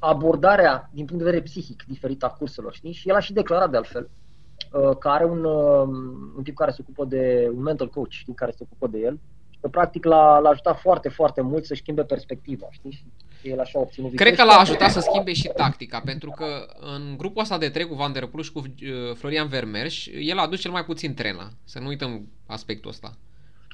abordarea 0.00 0.90
din 0.92 1.04
punct 1.04 1.22
de 1.22 1.30
vedere 1.30 1.44
psihic 1.44 1.84
diferită 1.86 2.26
a 2.26 2.30
curselor, 2.30 2.72
știi? 2.74 2.92
Și 2.92 3.08
el 3.08 3.14
a 3.14 3.20
și 3.20 3.32
declarat 3.32 3.70
de 3.70 3.76
altfel 3.76 4.10
Uh, 4.10 4.27
care 4.98 5.14
are 5.14 5.24
un, 5.24 5.44
uh, 5.44 5.88
un 6.36 6.42
tip 6.42 6.56
care 6.56 6.70
se 6.70 6.78
ocupă 6.80 7.04
de 7.04 7.50
un 7.54 7.62
mental 7.62 7.88
coach, 7.88 8.10
știi, 8.10 8.34
care 8.34 8.50
se 8.50 8.62
ocupă 8.62 8.86
de 8.86 8.98
el. 8.98 9.18
Și 9.50 9.58
că 9.60 9.68
practic 9.68 10.04
l-a, 10.04 10.38
l-a 10.38 10.48
ajutat 10.48 10.80
foarte, 10.80 11.08
foarte 11.08 11.40
mult 11.40 11.64
să 11.64 11.74
schimbe 11.74 12.04
perspectiva, 12.04 12.66
știi? 12.70 13.04
Și 13.40 13.48
el 13.48 13.60
așa 13.60 13.78
a 13.78 13.82
obținut 13.82 14.14
Cred 14.14 14.34
că 14.34 14.44
l-a 14.44 14.58
ajutat 14.58 14.90
să 14.90 15.00
schimbe 15.00 15.32
și 15.32 15.50
tactica, 15.56 16.00
pentru 16.04 16.30
că 16.30 16.46
în 16.96 17.16
grupul 17.16 17.42
ăsta 17.42 17.58
de 17.58 17.68
trei 17.68 17.86
cu 17.86 17.94
Van 17.94 18.12
der 18.12 18.26
Poel 18.26 18.44
și 18.44 18.52
cu 18.52 18.58
uh, 18.58 19.14
Florian 19.14 19.48
Vermeersch, 19.48 20.06
el 20.20 20.38
a 20.38 20.42
adus 20.42 20.60
cel 20.60 20.70
mai 20.70 20.84
puțin 20.84 21.14
trena. 21.14 21.50
Să 21.64 21.78
nu 21.78 21.86
uităm 21.86 22.28
aspectul 22.46 22.90
ăsta. 22.90 23.16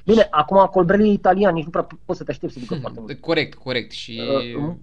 Bine, 0.05 0.27
acum 0.29 0.65
Colbrelli 0.65 1.09
e 1.09 1.11
italian, 1.11 1.53
nici 1.53 1.63
nu 1.63 1.69
prea 1.69 1.87
poți 2.05 2.17
să 2.19 2.25
te 2.25 2.31
aștepți 2.31 2.55
să 2.55 2.61
ducă 2.61 2.75
foarte 2.75 2.99
mult. 2.99 3.19
Corect, 3.19 3.57
corect. 3.57 3.91
Și 3.91 4.21
uh, 4.57 4.73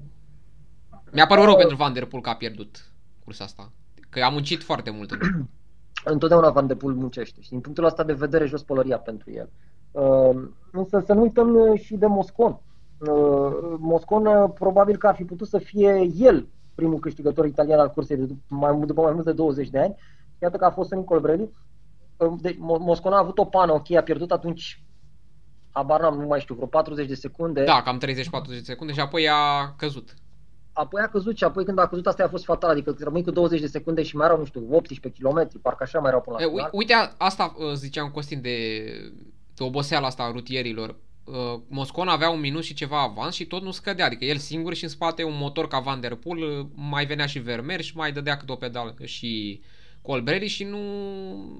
mi-a 1.12 1.26
părut 1.26 1.44
rău 1.44 1.52
uh, 1.52 1.58
pentru 1.58 1.76
Van 1.76 1.92
der 1.92 2.04
Poel 2.04 2.22
că 2.22 2.28
a 2.28 2.34
pierdut 2.34 2.92
cursa 3.24 3.44
asta. 3.44 3.72
Că 4.08 4.20
a 4.20 4.28
muncit 4.28 4.62
foarte 4.62 4.90
mult 4.90 5.10
în 5.10 5.18
întotdeauna 6.04 6.50
Van 6.50 6.66
de 6.66 6.74
Poel 6.74 6.94
muncește 6.94 7.40
și 7.40 7.48
din 7.48 7.60
punctul 7.60 7.84
ăsta 7.84 8.04
de 8.04 8.12
vedere 8.12 8.46
jos 8.46 8.62
pălăria 8.62 8.98
pentru 8.98 9.30
el. 9.30 9.50
Uh, 9.90 10.48
însă 10.72 11.02
să 11.06 11.12
nu 11.12 11.20
uităm 11.20 11.54
uh, 11.54 11.80
și 11.80 11.96
de 11.96 12.06
Moscon. 12.06 12.60
Uh, 12.98 13.76
Moscon 13.78 14.26
uh, 14.26 14.50
probabil 14.54 14.96
că 14.96 15.06
ar 15.06 15.14
fi 15.14 15.24
putut 15.24 15.48
să 15.48 15.58
fie 15.58 16.10
el 16.16 16.48
primul 16.74 16.98
câștigător 16.98 17.46
italian 17.46 17.78
al 17.78 17.90
cursei 17.90 18.16
de 18.16 18.24
după 18.24 18.42
mai, 18.48 18.80
după 18.86 19.00
mai 19.02 19.12
mult 19.12 19.24
de 19.24 19.32
20 19.32 19.68
de 19.68 19.78
ani. 19.78 19.94
Iată 20.42 20.56
că 20.56 20.64
a 20.64 20.70
fost 20.70 20.92
în 20.92 21.04
Colbrelli. 21.04 21.50
Uh, 22.16 22.32
de, 22.40 22.56
Moscon 22.58 23.12
a 23.12 23.18
avut 23.18 23.38
o 23.38 23.44
pană, 23.44 23.72
ok, 23.72 23.90
a 23.90 24.02
pierdut 24.02 24.30
atunci 24.30 24.84
habar 25.70 26.00
n-am, 26.00 26.20
nu 26.20 26.26
mai 26.26 26.40
știu, 26.40 26.54
vreo 26.54 26.66
40 26.66 27.06
de 27.06 27.14
secunde. 27.14 27.64
Da, 27.64 27.82
cam 27.82 28.00
30-40 28.00 28.00
de 28.48 28.60
secunde 28.62 28.92
și 28.92 29.00
apoi 29.00 29.28
a 29.28 29.74
căzut 29.76 30.14
apoi 30.72 31.02
a 31.02 31.08
căzut 31.08 31.36
și 31.36 31.44
apoi 31.44 31.64
când 31.64 31.78
a 31.78 31.86
căzut 31.86 32.06
asta 32.06 32.24
a 32.24 32.28
fost 32.28 32.44
fatal, 32.44 32.70
adică 32.70 32.96
rămâi 32.98 33.22
cu 33.22 33.30
20 33.30 33.60
de 33.60 33.66
secunde 33.66 34.02
și 34.02 34.16
mai 34.16 34.26
erau, 34.26 34.38
nu 34.38 34.44
știu, 34.44 34.66
18 34.70 35.22
km, 35.22 35.60
parcă 35.62 35.82
așa 35.82 35.98
mai 35.98 36.08
erau 36.08 36.20
până 36.20 36.36
la 36.40 36.46
final. 36.46 36.70
Uite, 36.72 36.94
asta 37.18 37.54
uh, 37.58 37.72
ziceam 37.72 38.10
Costin 38.10 38.40
de, 38.40 38.78
de 39.54 39.62
oboseala 39.62 40.06
asta 40.06 40.22
a 40.22 40.30
rutierilor. 40.30 40.96
Uh, 41.24 41.60
Moscon 41.68 42.08
avea 42.08 42.30
un 42.30 42.40
minut 42.40 42.62
și 42.62 42.74
ceva 42.74 43.02
avans 43.02 43.34
și 43.34 43.46
tot 43.46 43.62
nu 43.62 43.70
scădea, 43.70 44.06
adică 44.06 44.24
el 44.24 44.36
singur 44.36 44.74
și 44.74 44.82
în 44.82 44.90
spate 44.90 45.24
un 45.24 45.36
motor 45.36 45.68
ca 45.68 45.78
Van 45.78 46.00
Der 46.00 46.14
Poel, 46.14 46.42
uh, 46.42 46.66
mai 46.74 47.06
venea 47.06 47.26
și 47.26 47.38
Vermeer 47.38 47.80
și 47.80 47.96
mai 47.96 48.12
dădea 48.12 48.36
câte 48.36 48.52
o 48.52 48.56
pedală 48.56 48.94
și 49.04 49.62
Colbrelli 50.02 50.48
și 50.48 50.64
nu 50.64 50.78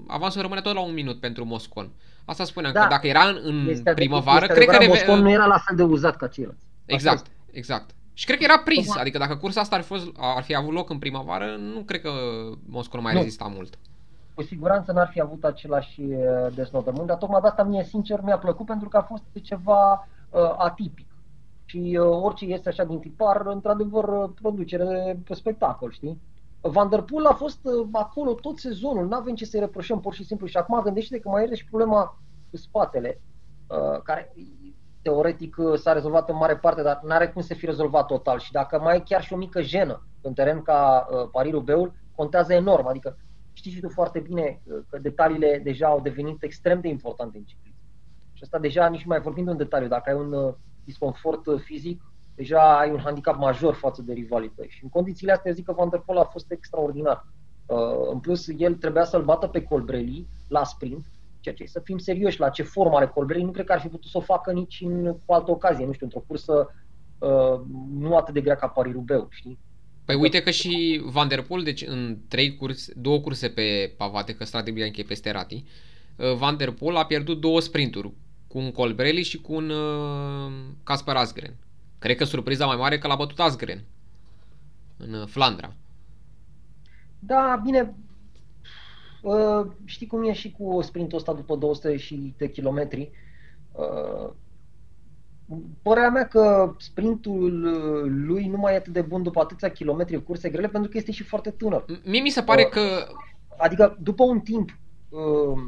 avansul 0.07 0.41
rămâne 0.41 0.61
tot 0.61 0.73
la 0.73 0.81
un 0.81 0.93
minut 0.93 1.19
pentru 1.19 1.45
Moscon. 1.45 1.91
Asta 2.25 2.43
spuneam, 2.43 2.73
da. 2.73 2.81
că 2.81 2.87
dacă 2.89 3.07
era 3.07 3.23
în, 3.23 3.67
în 3.83 3.93
primăvară, 3.93 4.45
cred 4.45 4.67
că... 4.67 4.85
Moscon 4.87 5.21
nu 5.21 5.29
era 5.29 5.45
la 5.45 5.57
fel 5.57 5.75
de 5.75 5.83
uzat 5.83 6.15
ca 6.15 6.27
ceilalți. 6.27 6.65
Exact, 6.85 7.25
exact. 7.51 7.89
Și 8.13 8.25
cred 8.25 8.37
că 8.37 8.43
era 8.43 8.59
prins, 8.59 8.95
adică 8.95 9.17
dacă 9.17 9.35
cursa 9.35 9.61
asta 9.61 9.75
ar, 9.75 9.81
fost, 9.81 10.07
ar 10.17 10.43
fi 10.43 10.55
avut 10.55 10.73
loc 10.73 10.89
în 10.89 10.99
primăvară, 10.99 11.55
nu 11.55 11.79
cred 11.79 12.01
că 12.01 12.09
Moscova 12.65 12.97
nu 12.97 13.03
mai 13.03 13.13
nu. 13.13 13.19
rezista 13.19 13.45
mult. 13.45 13.77
cu 14.33 14.43
siguranță 14.43 14.91
n-ar 14.91 15.09
fi 15.11 15.21
avut 15.21 15.43
același 15.43 16.01
uh, 16.01 16.53
desnodământ, 16.55 17.07
dar 17.07 17.17
tocmai 17.17 17.41
de 17.41 17.47
asta 17.47 17.63
mie, 17.63 17.83
sincer, 17.83 18.21
mi-a 18.23 18.37
plăcut 18.37 18.65
pentru 18.65 18.89
că 18.89 18.97
a 18.97 19.01
fost 19.01 19.23
ceva 19.41 20.07
uh, 20.29 20.53
atipic. 20.57 21.07
Și 21.65 21.97
uh, 22.01 22.19
orice 22.21 22.45
este 22.45 22.69
așa 22.69 22.83
din 22.83 22.99
tipar, 22.99 23.45
într-adevăr, 23.45 24.03
uh, 24.03 24.29
producere 24.41 25.19
pe 25.27 25.33
spectacol, 25.33 25.91
știi? 25.91 26.21
Van 26.61 26.89
der 26.89 27.01
Poel 27.01 27.25
a 27.25 27.33
fost 27.33 27.59
uh, 27.63 27.87
acolo 27.91 28.33
tot 28.33 28.59
sezonul, 28.59 29.07
nu 29.07 29.15
avem 29.15 29.35
ce 29.35 29.45
să-i 29.45 29.59
reproșăm 29.59 29.99
pur 29.99 30.13
și 30.13 30.25
simplu. 30.25 30.47
Și 30.47 30.57
acum 30.57 30.81
gândește 30.81 31.19
că 31.19 31.29
mai 31.29 31.43
are 31.43 31.55
și 31.55 31.65
problema 31.65 32.19
cu 32.49 32.57
spatele, 32.57 33.21
uh, 33.67 34.01
care 34.03 34.33
teoretic 35.03 35.55
uh, 35.57 35.77
s-a 35.77 35.93
rezolvat 35.93 36.29
în 36.29 36.35
mare 36.35 36.57
parte, 36.57 36.81
dar 36.81 36.99
nu 37.03 37.13
are 37.13 37.27
cum 37.27 37.41
să 37.41 37.53
fie 37.53 37.67
rezolvat 37.67 38.05
total. 38.05 38.39
Și 38.39 38.51
dacă 38.51 38.79
mai 38.79 38.95
e 38.95 39.03
chiar 39.05 39.23
și 39.23 39.33
o 39.33 39.37
mică 39.37 39.61
jenă 39.61 40.07
în 40.21 40.33
teren 40.33 40.61
ca 40.61 41.07
uh, 41.11 41.29
Paris-Roubaix, 41.31 41.91
contează 42.15 42.53
enorm. 42.53 42.87
Adică 42.87 43.17
știi 43.53 43.71
și 43.71 43.79
tu 43.79 43.89
foarte 43.89 44.19
bine 44.19 44.61
uh, 44.63 44.77
că 44.89 44.97
detaliile 44.97 45.61
deja 45.63 45.87
au 45.87 46.01
devenit 46.01 46.43
extrem 46.43 46.81
de 46.81 46.87
importante 46.87 47.37
în 47.37 47.43
ciclism. 47.43 47.77
Și 48.33 48.43
asta 48.43 48.59
deja 48.59 48.87
nici 48.87 49.05
mai 49.05 49.19
vorbim 49.19 49.43
de 49.43 49.49
un 49.49 49.57
detaliu. 49.57 49.87
Dacă 49.87 50.09
ai 50.09 50.15
un 50.15 50.33
uh, 50.33 50.53
disconfort 50.83 51.45
uh, 51.45 51.59
fizic, 51.59 52.01
deja 52.35 52.79
ai 52.79 52.91
un 52.91 52.99
handicap 52.99 53.37
major 53.37 53.73
față 53.73 54.01
de 54.01 54.13
rivalii 54.13 54.53
tăi. 54.55 54.67
Și 54.69 54.83
în 54.83 54.89
condițiile 54.89 55.31
astea 55.31 55.51
zic 55.51 55.65
că 55.65 55.73
Van 55.73 55.89
der 55.89 55.99
Poel 55.99 56.17
a 56.19 56.23
fost 56.23 56.51
extraordinar. 56.51 57.25
Uh, 57.65 57.77
în 58.11 58.19
plus, 58.19 58.47
el 58.57 58.73
trebuia 58.73 59.03
să-l 59.03 59.23
bată 59.23 59.47
pe 59.47 59.63
Colbrelli 59.63 60.27
la 60.47 60.63
sprint, 60.63 61.05
ceea 61.43 61.55
ce 61.55 61.65
să 61.65 61.79
fim 61.79 61.97
serioși 61.97 62.39
la 62.39 62.49
ce 62.49 62.63
formă 62.63 62.95
are 62.95 63.07
Colbrelli, 63.07 63.43
nu 63.43 63.51
cred 63.51 63.65
că 63.65 63.71
ar 63.71 63.79
fi 63.79 63.87
putut 63.87 64.09
să 64.09 64.17
o 64.17 64.21
facă 64.21 64.51
nici 64.51 64.81
în, 64.85 65.15
cu 65.25 65.33
altă 65.33 65.51
ocazie, 65.51 65.85
nu 65.85 65.91
știu, 65.91 66.05
într-o 66.05 66.23
cursă 66.27 66.75
uh, 67.19 67.61
nu 67.93 68.15
atât 68.15 68.33
de 68.33 68.41
grea 68.41 68.55
ca 68.55 68.67
Paris-Roubaix, 68.67 69.27
știi? 69.29 69.59
Păi 70.05 70.15
uite 70.15 70.43
că 70.43 70.51
și 70.51 71.01
Van 71.05 71.27
der 71.27 71.41
Poel, 71.41 71.63
deci 71.63 71.83
în 71.87 72.17
trei 72.27 72.55
curse, 72.55 72.93
două 72.95 73.19
curse 73.19 73.49
pe 73.49 73.93
pavate, 73.97 74.35
că 74.35 74.45
Strade 74.45 74.71
Bianche 74.71 75.01
e 75.01 75.05
peste 75.07 75.31
Rati, 75.31 75.65
uh, 76.15 76.33
Van 76.35 76.57
der 76.57 76.71
Poel 76.71 76.95
a 76.95 77.05
pierdut 77.05 77.41
două 77.41 77.59
sprinturi, 77.59 78.11
cu 78.47 78.57
un 78.57 78.71
Colbrelli 78.71 79.23
și 79.23 79.41
cu 79.41 79.53
un 79.53 79.69
uh, 79.69 80.51
Casper 80.83 81.15
Asgren. 81.15 81.55
Cred 81.99 82.15
că 82.15 82.23
surpriza 82.23 82.65
mai 82.65 82.75
mare 82.75 82.95
e 82.95 82.97
că 82.97 83.07
l-a 83.07 83.15
bătut 83.15 83.39
Asgren 83.39 83.83
în 84.97 85.13
uh, 85.13 85.27
Flandra. 85.27 85.73
Da, 87.19 87.61
bine, 87.63 87.93
uh, 89.23 89.65
știi 89.85 90.07
cum 90.07 90.23
e 90.23 90.33
și 90.33 90.51
cu 90.51 90.81
sprintul 90.81 91.17
ăsta 91.17 91.33
după 91.33 91.55
200 91.55 91.97
și 91.97 92.33
de 92.37 92.49
kilometri. 92.49 93.11
Uh, 93.71 94.29
părerea 95.81 96.09
mea 96.09 96.27
că 96.27 96.75
sprintul 96.77 97.65
uh, 97.65 98.11
lui 98.25 98.47
nu 98.47 98.57
mai 98.57 98.73
e 98.73 98.77
atât 98.77 98.93
de 98.93 99.01
bun 99.01 99.23
după 99.23 99.39
atâția 99.39 99.69
kilometri 99.69 100.23
curse 100.23 100.49
grele 100.49 100.67
pentru 100.67 100.91
că 100.91 100.97
este 100.97 101.11
și 101.11 101.23
foarte 101.23 101.49
tânăr. 101.49 101.85
Mie 102.05 102.21
mi 102.21 102.29
se 102.29 102.41
pare 102.41 102.63
Uh, 102.63 102.69
că 102.69 103.07
Adică 103.57 103.97
după 104.01 104.23
un 104.23 104.39
timp, 104.39 104.77
uh, 105.09 105.61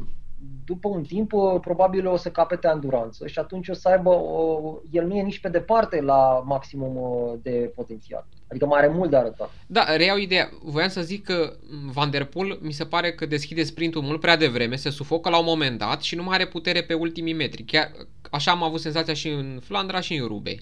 după 0.66 0.88
un 0.88 1.04
timp 1.04 1.34
uh, 1.34 1.60
probabil 1.62 2.08
o 2.08 2.18
să 2.18 2.30
capete 2.30 2.68
anduranță 2.68 3.28
și 3.28 3.40
atunci 3.40 3.68
o 3.68 3.74
să 3.74 3.90
aibă, 3.90 4.10
uh, 4.10 4.76
el 4.92 5.08
nu 5.08 5.16
e 5.16 5.22
nici 5.22 5.40
pe 5.40 5.50
departe 5.50 6.02
la 6.02 6.44
maximum 6.46 6.96
uh, 6.96 7.34
de 7.42 7.72
potențial. 7.76 8.28
Adică 8.48 8.66
mai 8.66 8.80
are 8.80 8.94
mult 8.94 9.10
de 9.10 9.16
arătat. 9.16 9.52
Da, 9.68 9.96
reiau 9.96 10.18
ideea. 10.18 10.50
Voiam 10.64 10.90
să 10.90 11.02
zic 11.02 11.24
că 11.24 11.54
Van 11.94 12.10
der 12.10 12.26
Poel 12.26 12.60
mi 12.62 12.72
se 12.72 12.86
pare 12.86 13.14
că 13.14 13.26
deschide 13.26 13.64
sprintul 13.64 14.02
mult 14.02 14.20
prea 14.20 14.38
devreme, 14.38 14.76
se 14.76 14.90
sufocă 14.90 15.30
la 15.30 15.38
un 15.40 15.46
moment 15.46 15.78
dat 15.78 16.02
și 16.02 16.16
nu 16.16 16.24
mai 16.24 16.36
are 16.36 16.48
putere 16.48 16.84
pe 16.84 16.94
ultimii 16.94 17.34
metri. 17.34 17.64
Chiar 17.64 17.92
așa 18.32 18.52
am 18.52 18.64
avut 18.64 18.80
senzația 18.80 19.14
și 19.14 19.30
în 19.30 19.60
Flandra 19.64 20.00
și 20.00 20.16
în 20.16 20.28
Rube. 20.28 20.56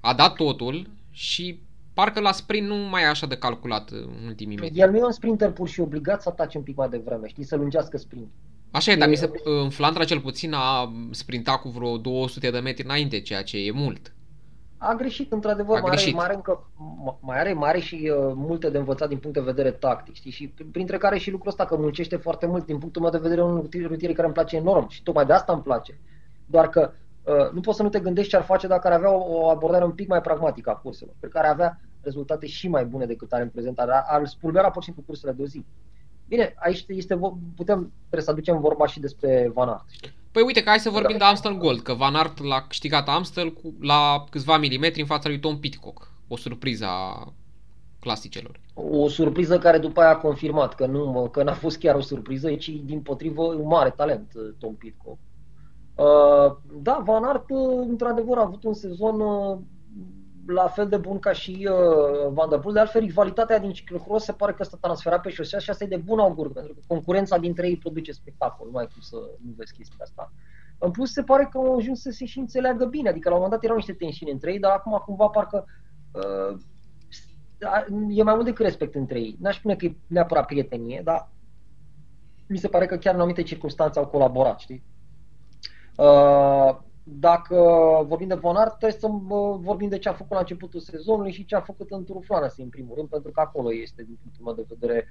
A 0.00 0.14
dat 0.14 0.34
totul 0.34 0.90
și 1.10 1.60
parcă 1.94 2.20
la 2.20 2.32
sprint 2.32 2.66
nu 2.66 2.74
mai 2.74 3.02
e 3.02 3.06
așa 3.06 3.26
de 3.26 3.36
calculat 3.36 3.90
în 3.90 4.26
ultimii 4.26 4.56
metri. 4.56 4.80
El 4.80 4.90
nu 4.90 4.96
e 4.96 5.04
un 5.04 5.12
sprinter 5.12 5.50
pur 5.50 5.68
și 5.68 5.80
obligat 5.80 6.22
să 6.22 6.28
atace 6.28 6.58
un 6.58 6.64
pic 6.64 6.76
mai 6.76 6.88
devreme, 6.88 7.28
știi, 7.28 7.44
să 7.44 7.56
lungească 7.56 7.96
sprint. 7.96 8.28
Așa 8.76 8.92
e, 8.92 8.96
dar 8.96 9.08
mi 9.08 9.16
se, 9.16 9.30
în 9.44 9.70
Flandra 9.70 10.04
cel 10.04 10.20
puțin 10.20 10.52
a 10.52 10.92
sprintat 11.10 11.60
cu 11.60 11.68
vreo 11.68 11.96
200 11.96 12.50
de 12.50 12.58
metri 12.58 12.84
înainte, 12.84 13.20
ceea 13.20 13.42
ce 13.42 13.66
e 13.66 13.70
mult. 13.70 14.14
A 14.78 14.94
greșit, 14.94 15.32
într-adevăr, 15.32 15.76
A 15.76 15.80
mai 15.80 15.90
are, 15.90 15.96
greșit. 15.96 16.14
mai 16.14 16.24
are, 16.24 16.34
încă, 16.34 16.70
mai 17.20 17.38
are, 17.38 17.52
mai 17.52 17.68
are 17.68 17.78
și 17.78 17.94
uh, 17.94 18.32
multe 18.34 18.70
de 18.70 18.78
învățat 18.78 19.08
din 19.08 19.18
punct 19.18 19.36
de 19.36 19.42
vedere 19.42 19.70
tactic, 19.70 20.14
știi? 20.14 20.30
Și 20.30 20.54
printre 20.72 20.98
care 20.98 21.18
și 21.18 21.30
lucrul 21.30 21.50
ăsta 21.50 21.64
că 21.64 21.76
muncește 21.76 22.16
foarte 22.16 22.46
mult, 22.46 22.66
din 22.66 22.78
punctul 22.78 23.02
meu 23.02 23.10
de 23.10 23.18
vedere, 23.18 23.42
un 23.42 23.68
rutier 23.86 24.12
care 24.12 24.24
îmi 24.24 24.34
place 24.34 24.56
enorm 24.56 24.88
și 24.88 25.02
tocmai 25.02 25.26
de 25.26 25.32
asta 25.32 25.52
îmi 25.52 25.62
place. 25.62 25.98
Doar 26.46 26.68
că 26.68 26.90
uh, 27.22 27.50
nu 27.52 27.60
poți 27.60 27.76
să 27.76 27.82
nu 27.82 27.88
te 27.88 28.00
gândești 28.00 28.30
ce 28.30 28.36
ar 28.36 28.42
face 28.42 28.66
dacă 28.66 28.86
ar 28.86 28.92
avea 28.92 29.10
o, 29.10 29.40
o 29.40 29.48
abordare 29.48 29.84
un 29.84 29.92
pic 29.92 30.08
mai 30.08 30.20
pragmatică 30.20 30.70
a 30.70 30.74
curselor, 30.74 31.14
pe 31.20 31.28
care 31.28 31.46
ar 31.46 31.52
avea 31.52 31.80
rezultate 32.02 32.46
și 32.46 32.68
mai 32.68 32.84
bune 32.84 33.06
decât 33.06 33.32
are 33.32 33.42
în 33.42 33.48
prezent, 33.48 33.78
ar, 33.78 34.04
ar 34.08 34.26
spulbera 34.26 34.70
pur 34.70 34.82
și 34.82 34.86
simplu 34.86 35.04
cursele 35.06 35.32
de 35.32 35.42
o 35.42 35.46
zi. 35.46 35.64
Bine, 36.28 36.54
aici 36.58 36.84
este, 36.88 37.14
vo- 37.14 37.54
putem, 37.56 37.92
trebuie 37.98 38.22
să 38.22 38.30
aducem 38.30 38.60
vorba 38.60 38.86
și 38.86 39.00
despre 39.00 39.50
Van 39.54 39.68
Aert. 39.68 39.84
știi? 39.90 40.14
Păi 40.32 40.42
uite 40.42 40.62
că 40.62 40.68
hai 40.68 40.78
să 40.78 40.90
vorbim 40.90 41.16
de 41.18 41.24
Amstel 41.24 41.56
Gold, 41.58 41.80
că 41.80 41.94
Van 41.94 42.14
Aert 42.14 42.42
l-a 42.44 42.62
câștigat 42.68 43.08
Amstel 43.08 43.52
cu, 43.52 43.74
la 43.80 44.24
câțiva 44.30 44.58
milimetri 44.58 45.00
în 45.00 45.06
fața 45.06 45.28
lui 45.28 45.40
Tom 45.40 45.58
Pitcock. 45.58 46.10
O 46.28 46.36
surpriză 46.36 46.84
a 46.88 47.32
clasicelor. 48.00 48.60
O 48.74 49.08
surpriză 49.08 49.58
care 49.58 49.78
după 49.78 50.00
aia 50.00 50.10
a 50.10 50.16
confirmat 50.16 50.74
că 50.74 50.86
nu 50.86 51.06
mă- 51.06 51.28
că 51.28 51.42
n-a 51.42 51.52
fost 51.52 51.78
chiar 51.78 51.94
o 51.94 52.00
surpriză, 52.00 52.54
ci 52.54 52.68
din 52.68 53.00
potrivă 53.00 53.42
un 53.42 53.66
mare 53.66 53.90
talent 53.90 54.32
uh, 54.34 54.42
Tom 54.58 54.74
Pitcock. 54.74 55.18
Uh, 55.94 56.56
da, 56.82 57.02
Van 57.04 57.24
Aert 57.24 57.44
uh, 57.50 57.84
într-adevăr 57.88 58.36
a 58.38 58.42
avut 58.42 58.64
un 58.64 58.74
sezon 58.74 59.20
uh, 59.20 59.58
la 60.46 60.68
fel 60.68 60.88
de 60.88 60.96
bun 60.96 61.18
ca 61.18 61.32
și 61.32 61.68
uh, 61.70 62.32
Van 62.32 62.48
der 62.48 62.58
Poel, 62.58 62.74
de 62.74 62.80
altfel 62.80 63.00
rivalitatea 63.00 63.58
din 63.58 63.72
ciclocross 63.72 64.24
se 64.24 64.32
pare 64.32 64.52
că 64.52 64.62
s-a 64.62 64.76
transferat 64.80 65.20
pe 65.20 65.30
șosea 65.30 65.58
și 65.58 65.70
asta 65.70 65.84
e 65.84 65.86
de 65.86 65.96
bun 65.96 66.18
augur, 66.18 66.52
pentru 66.52 66.74
că 66.74 66.80
concurența 66.86 67.38
dintre 67.38 67.68
ei 67.68 67.76
produce 67.76 68.12
spectacol, 68.12 68.68
nu 68.70 68.78
ai 68.78 68.88
cum 68.92 69.00
să 69.00 69.16
nu 69.16 69.52
vezi 69.56 69.72
chestia 69.72 69.96
asta. 70.00 70.32
În 70.78 70.90
plus, 70.90 71.12
se 71.12 71.22
pare 71.22 71.48
că 71.50 71.58
au 71.58 71.76
ajuns 71.76 72.00
să 72.00 72.10
se 72.10 72.24
și 72.24 72.38
înțeleagă 72.38 72.84
bine, 72.84 73.08
adică 73.08 73.28
la 73.28 73.34
un 73.34 73.40
moment 73.40 73.60
dat 73.60 73.64
erau 73.64 73.76
niște 73.76 73.92
tensiuni 73.92 74.32
între 74.32 74.52
ei, 74.52 74.58
dar 74.58 74.72
acum 74.72 75.02
cumva 75.04 75.26
parcă 75.26 75.64
uh, 76.12 76.58
e 78.08 78.22
mai 78.22 78.34
mult 78.34 78.44
decât 78.44 78.64
respect 78.64 78.94
între 78.94 79.18
ei. 79.18 79.36
N-aș 79.40 79.56
spune 79.56 79.76
că 79.76 79.84
e 79.84 79.96
neapărat 80.06 80.46
prietenie, 80.46 81.00
dar 81.04 81.28
mi 82.48 82.58
se 82.58 82.68
pare 82.68 82.86
că 82.86 82.96
chiar 82.96 83.14
în 83.14 83.20
anumite 83.20 83.42
circunstanțe 83.42 83.98
au 83.98 84.06
colaborat, 84.06 84.58
știi? 84.58 84.82
Uh, 85.96 86.76
dacă 87.08 87.56
vorbim 88.06 88.28
de 88.28 88.34
Von 88.34 88.56
Aert, 88.56 88.78
trebuie 88.78 88.98
să 89.00 89.06
uh, 89.06 89.56
vorbim 89.60 89.88
de 89.88 89.98
ce 89.98 90.08
a 90.08 90.12
făcut 90.12 90.32
la 90.32 90.38
începutul 90.38 90.80
sezonului 90.80 91.32
și 91.32 91.44
ce 91.44 91.54
a 91.56 91.60
făcut 91.60 91.90
în 91.90 92.04
turul 92.04 92.22
Flandrei, 92.24 92.52
în 92.58 92.68
primul 92.68 92.94
rând, 92.96 93.08
pentru 93.08 93.30
că 93.30 93.40
acolo 93.40 93.72
este, 93.72 94.02
din 94.02 94.18
punctul 94.22 94.44
meu 94.44 94.54
de 94.54 94.74
vedere, 94.78 95.08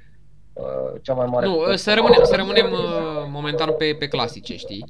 uh, 0.53 1.01
cea 1.01 1.13
mai 1.13 1.25
mare... 1.25 1.45
Nu, 1.45 1.75
să 1.75 1.93
rămânem, 1.93 2.23
să 2.23 2.35
rămânem 2.35 2.71
uh, 2.71 3.25
momentan 3.29 3.73
pe, 3.77 3.95
pe 3.99 4.07
clasice, 4.07 4.55
știi? 4.55 4.85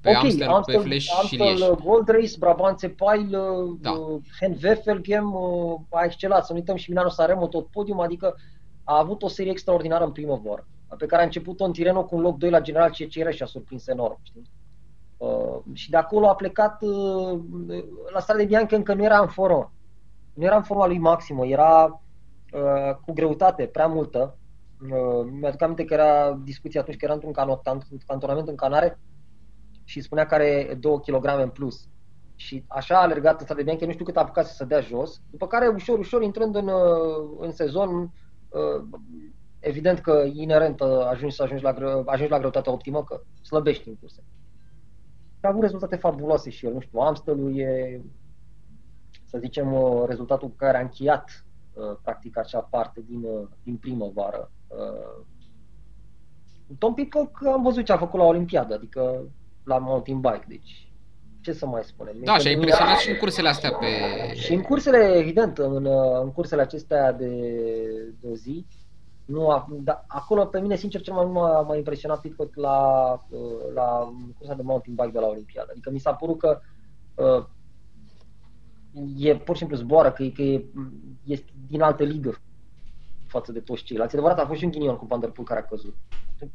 Pe 0.00 0.10
ok, 0.10 0.16
Amstel, 0.16 0.48
Amstel, 0.48 0.74
pe 0.82 0.88
Flash 0.88 1.04
și 1.04 1.12
Amstel, 1.20 1.46
Lieș. 1.46 1.60
uh, 1.60 1.76
Gold 1.84 2.08
Race, 2.08 2.36
Brabantse 2.38 2.88
Pile, 2.88 3.38
Da. 3.80 3.90
da. 3.90 4.18
Hen 4.40 4.56
Wefelgem 4.62 5.34
uh, 5.34 5.74
a 5.90 6.04
excelat. 6.04 6.44
Să 6.46 6.52
nu 6.52 6.58
uităm 6.58 6.76
și 6.76 6.90
Milano 6.90 7.08
Sanremo 7.08 7.46
tot 7.46 7.66
podium, 7.66 8.00
adică 8.00 8.36
a 8.84 8.98
avut 8.98 9.22
o 9.22 9.28
serie 9.28 9.50
extraordinară 9.50 10.04
în 10.04 10.12
primăvară, 10.12 10.66
pe 10.98 11.06
care 11.06 11.22
a 11.22 11.24
început-o 11.24 11.64
în 11.64 11.72
Tireno 11.72 12.04
cu 12.04 12.16
un 12.16 12.20
loc 12.22 12.38
2 12.38 12.50
la 12.50 12.60
General 12.60 12.90
CCR 12.90 13.30
și 13.30 13.42
a 13.42 13.46
surprins 13.46 13.86
enorm. 13.86 14.18
Știi? 14.22 14.50
Uh, 15.20 15.58
și 15.72 15.90
de 15.90 15.96
acolo 15.96 16.28
a 16.28 16.34
plecat 16.34 16.82
uh, 16.82 17.40
la 18.12 18.20
Strade 18.20 18.44
Bianche 18.44 18.76
încă 18.76 18.94
nu 18.94 19.04
era 19.04 19.18
în 19.18 19.28
formă. 19.28 19.72
Nu 20.34 20.44
era 20.44 20.56
în 20.56 20.62
forma 20.62 20.86
lui 20.86 20.98
maximă, 20.98 21.46
era 21.46 22.02
uh, 22.52 22.94
cu 23.04 23.12
greutate 23.12 23.66
prea 23.66 23.86
multă. 23.86 24.36
Uh, 24.82 25.28
mi-aduc 25.40 25.62
aminte 25.62 25.84
că 25.84 25.94
era 25.94 26.40
discuția 26.44 26.80
atunci 26.80 26.96
că 26.96 27.04
era 27.04 27.14
într-un 27.14 27.32
canotant, 27.32 27.86
cantonament 28.06 28.48
în 28.48 28.54
Canare 28.54 28.98
și 29.84 30.00
spunea 30.00 30.26
că 30.26 30.34
are 30.34 30.76
2 30.80 31.00
kg 31.00 31.26
în 31.42 31.48
plus. 31.48 31.88
Și 32.36 32.64
așa 32.68 32.96
a 32.98 33.02
alergat 33.02 33.38
în 33.38 33.44
Strade 33.44 33.62
Bianche, 33.62 33.86
nu 33.86 33.92
știu 33.92 34.04
cât 34.04 34.16
a 34.16 34.20
apucat 34.20 34.46
să 34.46 34.54
se 34.54 34.64
dea 34.64 34.80
jos, 34.80 35.20
după 35.30 35.46
care 35.46 35.66
ușor, 35.66 35.98
ușor, 35.98 36.22
intrând 36.22 36.56
în, 36.56 36.68
uh, 36.68 37.38
în 37.38 37.52
sezon, 37.52 37.90
uh, 38.48 38.84
evident 39.58 39.98
că 39.98 40.24
inerent 40.32 40.80
uh, 40.80 41.06
ajungi 41.06 41.34
să 41.34 41.42
ajungi 41.42 41.62
la, 41.62 41.72
greu, 41.72 42.02
ajungi 42.06 42.32
la 42.32 42.38
greutatea 42.38 42.72
optimă, 42.72 43.04
că 43.04 43.20
slăbești 43.42 43.88
în 43.88 43.96
curse. 44.00 44.22
Și 44.22 44.39
a 45.46 45.48
avut 45.50 45.62
rezultate 45.62 45.96
fabuloase 45.96 46.50
și 46.50 46.66
el, 46.66 46.72
nu 46.72 46.80
știu, 46.80 46.98
Amstelul 46.98 47.58
e, 47.58 48.00
să 49.24 49.38
zicem, 49.38 49.72
uh, 49.72 50.04
rezultatul 50.06 50.48
cu 50.48 50.54
care 50.56 50.76
a 50.78 50.80
încheiat 50.80 51.44
uh, 51.72 51.96
practic 52.02 52.38
acea 52.38 52.60
parte 52.60 53.04
din, 53.06 53.22
uh, 53.22 53.48
din 53.62 53.76
primăvară. 53.76 54.50
Uh, 54.68 55.24
Tom 56.78 56.94
Pitcock 56.94 57.46
am 57.46 57.62
văzut 57.62 57.84
ce 57.84 57.92
a 57.92 57.96
făcut 57.98 58.20
la 58.20 58.26
Olimpiadă, 58.26 58.74
adică 58.74 59.28
la 59.64 59.78
mountain 59.78 60.20
bike, 60.20 60.44
deci 60.48 60.92
ce 61.42 61.52
să 61.52 61.66
mai 61.66 61.82
spunem. 61.84 62.14
Da, 62.24 62.38
și 62.38 62.46
a 62.46 62.50
Pentru 62.50 62.50
mine- 62.50 62.60
impresionat 62.60 62.98
și 62.98 63.10
în 63.10 63.16
cursele 63.16 63.48
astea 63.48 63.72
pe... 63.72 63.86
și 64.34 64.52
în 64.52 64.60
cursele, 64.60 65.12
evident, 65.16 65.58
în, 65.58 65.84
uh, 65.84 66.20
în 66.22 66.32
cursele 66.32 66.62
acestea 66.62 67.12
de, 67.12 67.28
de 68.20 68.26
o 68.28 68.34
zi, 68.34 68.66
nu 69.30 69.50
a, 69.50 69.66
da, 69.70 70.04
acolo 70.06 70.44
pe 70.44 70.60
mine, 70.60 70.76
sincer, 70.76 71.00
cel 71.00 71.14
mai 71.14 71.24
mult 71.24 71.36
m-a, 71.36 71.60
m-a 71.60 71.76
impresionat 71.76 72.20
Pitcock 72.20 72.54
la, 72.54 73.12
uh, 73.28 73.72
la 73.74 74.12
cursa 74.38 74.54
de 74.54 74.62
mountain 74.62 74.94
bike 74.94 75.10
de 75.10 75.18
la 75.18 75.26
Olimpiadă. 75.26 75.68
Adică 75.70 75.90
mi 75.90 75.98
s-a 75.98 76.14
părut 76.14 76.38
că 76.38 76.60
uh, 77.14 77.44
e 79.16 79.36
pur 79.36 79.54
și 79.54 79.60
simplu 79.60 79.76
zboară, 79.76 80.12
că, 80.12 80.22
e- 80.22 80.30
că 80.30 80.42
e, 80.42 80.64
este 81.24 81.52
din 81.68 81.82
altă 81.82 82.02
ligă 82.02 82.38
față 83.26 83.52
de 83.52 83.60
toți 83.60 83.82
ceilalți. 83.82 84.14
Adevărat, 84.14 84.38
a 84.38 84.46
fost 84.46 84.58
și 84.58 84.64
un 84.64 84.70
ghinion 84.70 84.96
cu 84.96 85.06
Van 85.06 85.20
der 85.20 85.30
Poel 85.30 85.46
care 85.46 85.60
a 85.60 85.64
căzut. 85.64 85.94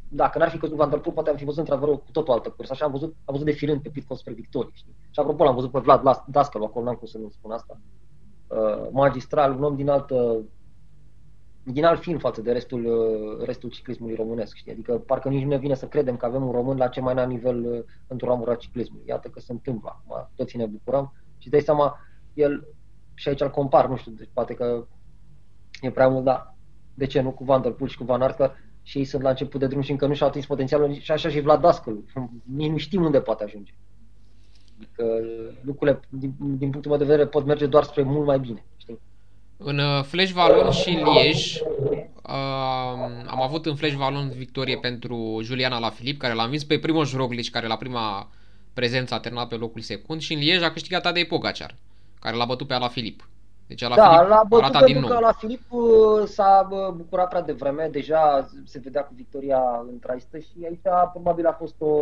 dacă 0.10 0.38
n-ar 0.38 0.50
fi 0.50 0.58
căzut 0.58 0.76
Van 0.76 0.90
Der 0.90 1.00
Poel, 1.00 1.14
poate 1.14 1.30
am 1.30 1.36
fi 1.36 1.44
văzut 1.44 1.60
într-adevăr 1.60 1.96
cu 1.96 2.12
totul 2.12 2.34
altă 2.34 2.50
cursă. 2.50 2.72
Așa 2.74 2.86
am 2.86 2.92
văzut, 2.92 3.16
am 3.26 3.34
văzut 3.34 3.46
defilând 3.46 3.82
pe 3.82 3.90
Pitcock 3.90 4.20
spre 4.20 4.34
victorie. 4.34 4.72
Știi? 4.74 4.96
Și 5.10 5.20
apropo, 5.20 5.44
l-am 5.44 5.56
văzut 5.56 5.72
pe 5.72 5.80
Vlad 5.80 6.24
Dascăl, 6.28 6.64
acolo 6.64 6.86
n-am 6.86 6.96
cum 6.96 7.08
să 7.08 7.18
nu 7.18 7.30
spun 7.30 7.52
asta. 7.52 7.78
Uh, 8.48 8.88
magistral, 8.92 9.52
un 9.52 9.64
om 9.64 9.76
din 9.76 9.90
altă 9.90 10.42
din 11.66 11.86
alt 11.86 12.02
film 12.02 12.18
față 12.18 12.42
de 12.42 12.52
restul, 12.52 12.86
uh, 12.86 13.46
restul 13.46 13.70
ciclismului 13.70 14.16
românesc. 14.16 14.56
Știi? 14.56 14.72
Adică 14.72 14.98
parcă 14.98 15.30
nici 15.30 15.44
nu 15.44 15.50
ne 15.50 15.58
vine 15.58 15.74
să 15.74 15.88
credem 15.88 16.18
că 16.18 16.26
avem 16.26 16.46
un 16.46 16.52
român 16.52 16.78
la 16.78 16.88
cel 16.88 17.04
mai 17.04 17.14
înalt 17.14 17.30
nivel 17.30 17.66
uh, 17.66 17.84
într-o 18.08 18.28
ramură 18.28 18.56
ciclismului. 18.56 19.06
Iată 19.08 19.28
că 19.28 19.40
se 19.40 19.52
întâmplă 19.52 19.90
acum, 19.94 20.30
toți 20.36 20.58
ne 20.58 20.66
bucurăm 20.66 21.14
și 21.38 21.50
dai 21.50 21.62
seama, 21.62 22.00
el, 22.34 22.68
și 23.14 23.30
aici 23.30 23.42
îl 23.42 23.50
compar, 23.50 23.88
nu 23.88 23.96
știu, 23.96 24.12
deci 24.12 24.30
poate 24.34 24.54
că 24.54 24.88
e 25.82 25.92
prea 25.92 26.08
mult, 26.08 26.24
dar 26.24 26.56
de 26.94 27.06
ce 27.06 27.22
nu 27.22 27.32
cu 27.32 27.44
Van 27.44 27.62
Der 27.62 27.72
Poel 27.72 27.90
și 27.90 27.98
cu 27.98 28.04
Van 28.04 28.22
Aert, 28.22 28.36
că 28.36 28.52
și 28.82 28.98
ei 28.98 29.06
sunt 29.06 29.22
la 29.22 29.30
început 29.30 29.60
de 29.60 29.68
drum 29.68 29.82
și 29.82 29.92
încă 29.92 30.08
nu 30.08 30.14
și-au 30.14 30.30
atins 30.30 30.46
potențialul 30.46 30.94
și 30.94 31.12
așa 31.12 31.30
și 31.30 31.40
Vlad 31.40 31.62
Dascălu. 31.62 32.04
Nici 32.58 32.72
nu 32.72 32.78
știm 32.78 33.04
unde 33.04 33.22
poate 33.22 33.44
ajunge. 33.44 33.74
Adică 34.78 35.20
lucrurile, 35.62 36.00
din, 36.10 36.36
din 36.38 36.70
punctul 36.70 36.92
meu 36.92 37.00
de 37.00 37.06
vedere, 37.06 37.28
pot 37.28 37.46
merge 37.46 37.66
doar 37.66 37.84
spre 37.84 38.02
mult 38.02 38.26
mai 38.26 38.40
bine. 38.40 38.66
Știi? 39.60 39.72
În 39.72 39.78
uh, 39.78 40.04
Flash 40.04 40.32
Valon 40.32 40.72
și 40.72 40.90
Liege 40.90 41.62
uh, 42.24 42.34
am 43.28 43.42
avut 43.42 43.66
în 43.66 43.76
Flash 43.76 43.94
Valon 43.94 44.30
victorie 44.36 44.78
pentru 44.78 45.40
Juliana 45.42 45.80
la 45.80 45.90
Filip, 45.90 46.20
care 46.20 46.34
l-a 46.34 46.44
învins 46.44 46.64
pe 46.64 46.80
Primoz 46.80 47.14
Roglic, 47.14 47.50
care 47.50 47.68
la 47.68 47.76
prima 47.76 48.30
prezență 48.74 49.14
a 49.14 49.20
terminat 49.20 49.48
pe 49.48 49.56
locul 49.56 49.82
secund 49.82 50.22
și 50.22 50.34
în 50.34 50.40
Liege 50.40 50.66
a 50.66 50.72
câștigat 50.72 51.02
Tadej 51.02 51.28
Pogacar, 51.28 51.76
care 52.20 52.36
l-a 52.36 52.46
bătut 52.46 52.68
pe 52.68 52.74
Ala 52.74 52.88
Filip. 52.88 53.30
Deci 53.68 53.82
la 53.82 53.96
da, 53.96 54.10
Filip 54.10 54.30
l-a 54.30 54.44
bătut 54.48 54.72
pentru 54.72 54.94
din 54.94 55.00
nou. 55.00 55.10
că 55.10 55.20
la 55.20 55.32
Filip 55.32 55.62
uh, 55.70 55.84
s-a 56.26 56.68
bucurat 56.96 57.30
prea 57.30 57.42
devreme, 57.42 57.90
deja 57.92 58.50
se 58.66 58.80
vedea 58.84 59.04
cu 59.04 59.14
victoria 59.16 59.86
în 59.90 60.00
traistă 60.00 60.38
și 60.38 60.54
aici 60.64 61.10
probabil 61.12 61.46
a 61.46 61.52
fost 61.52 61.76
o, 61.78 61.96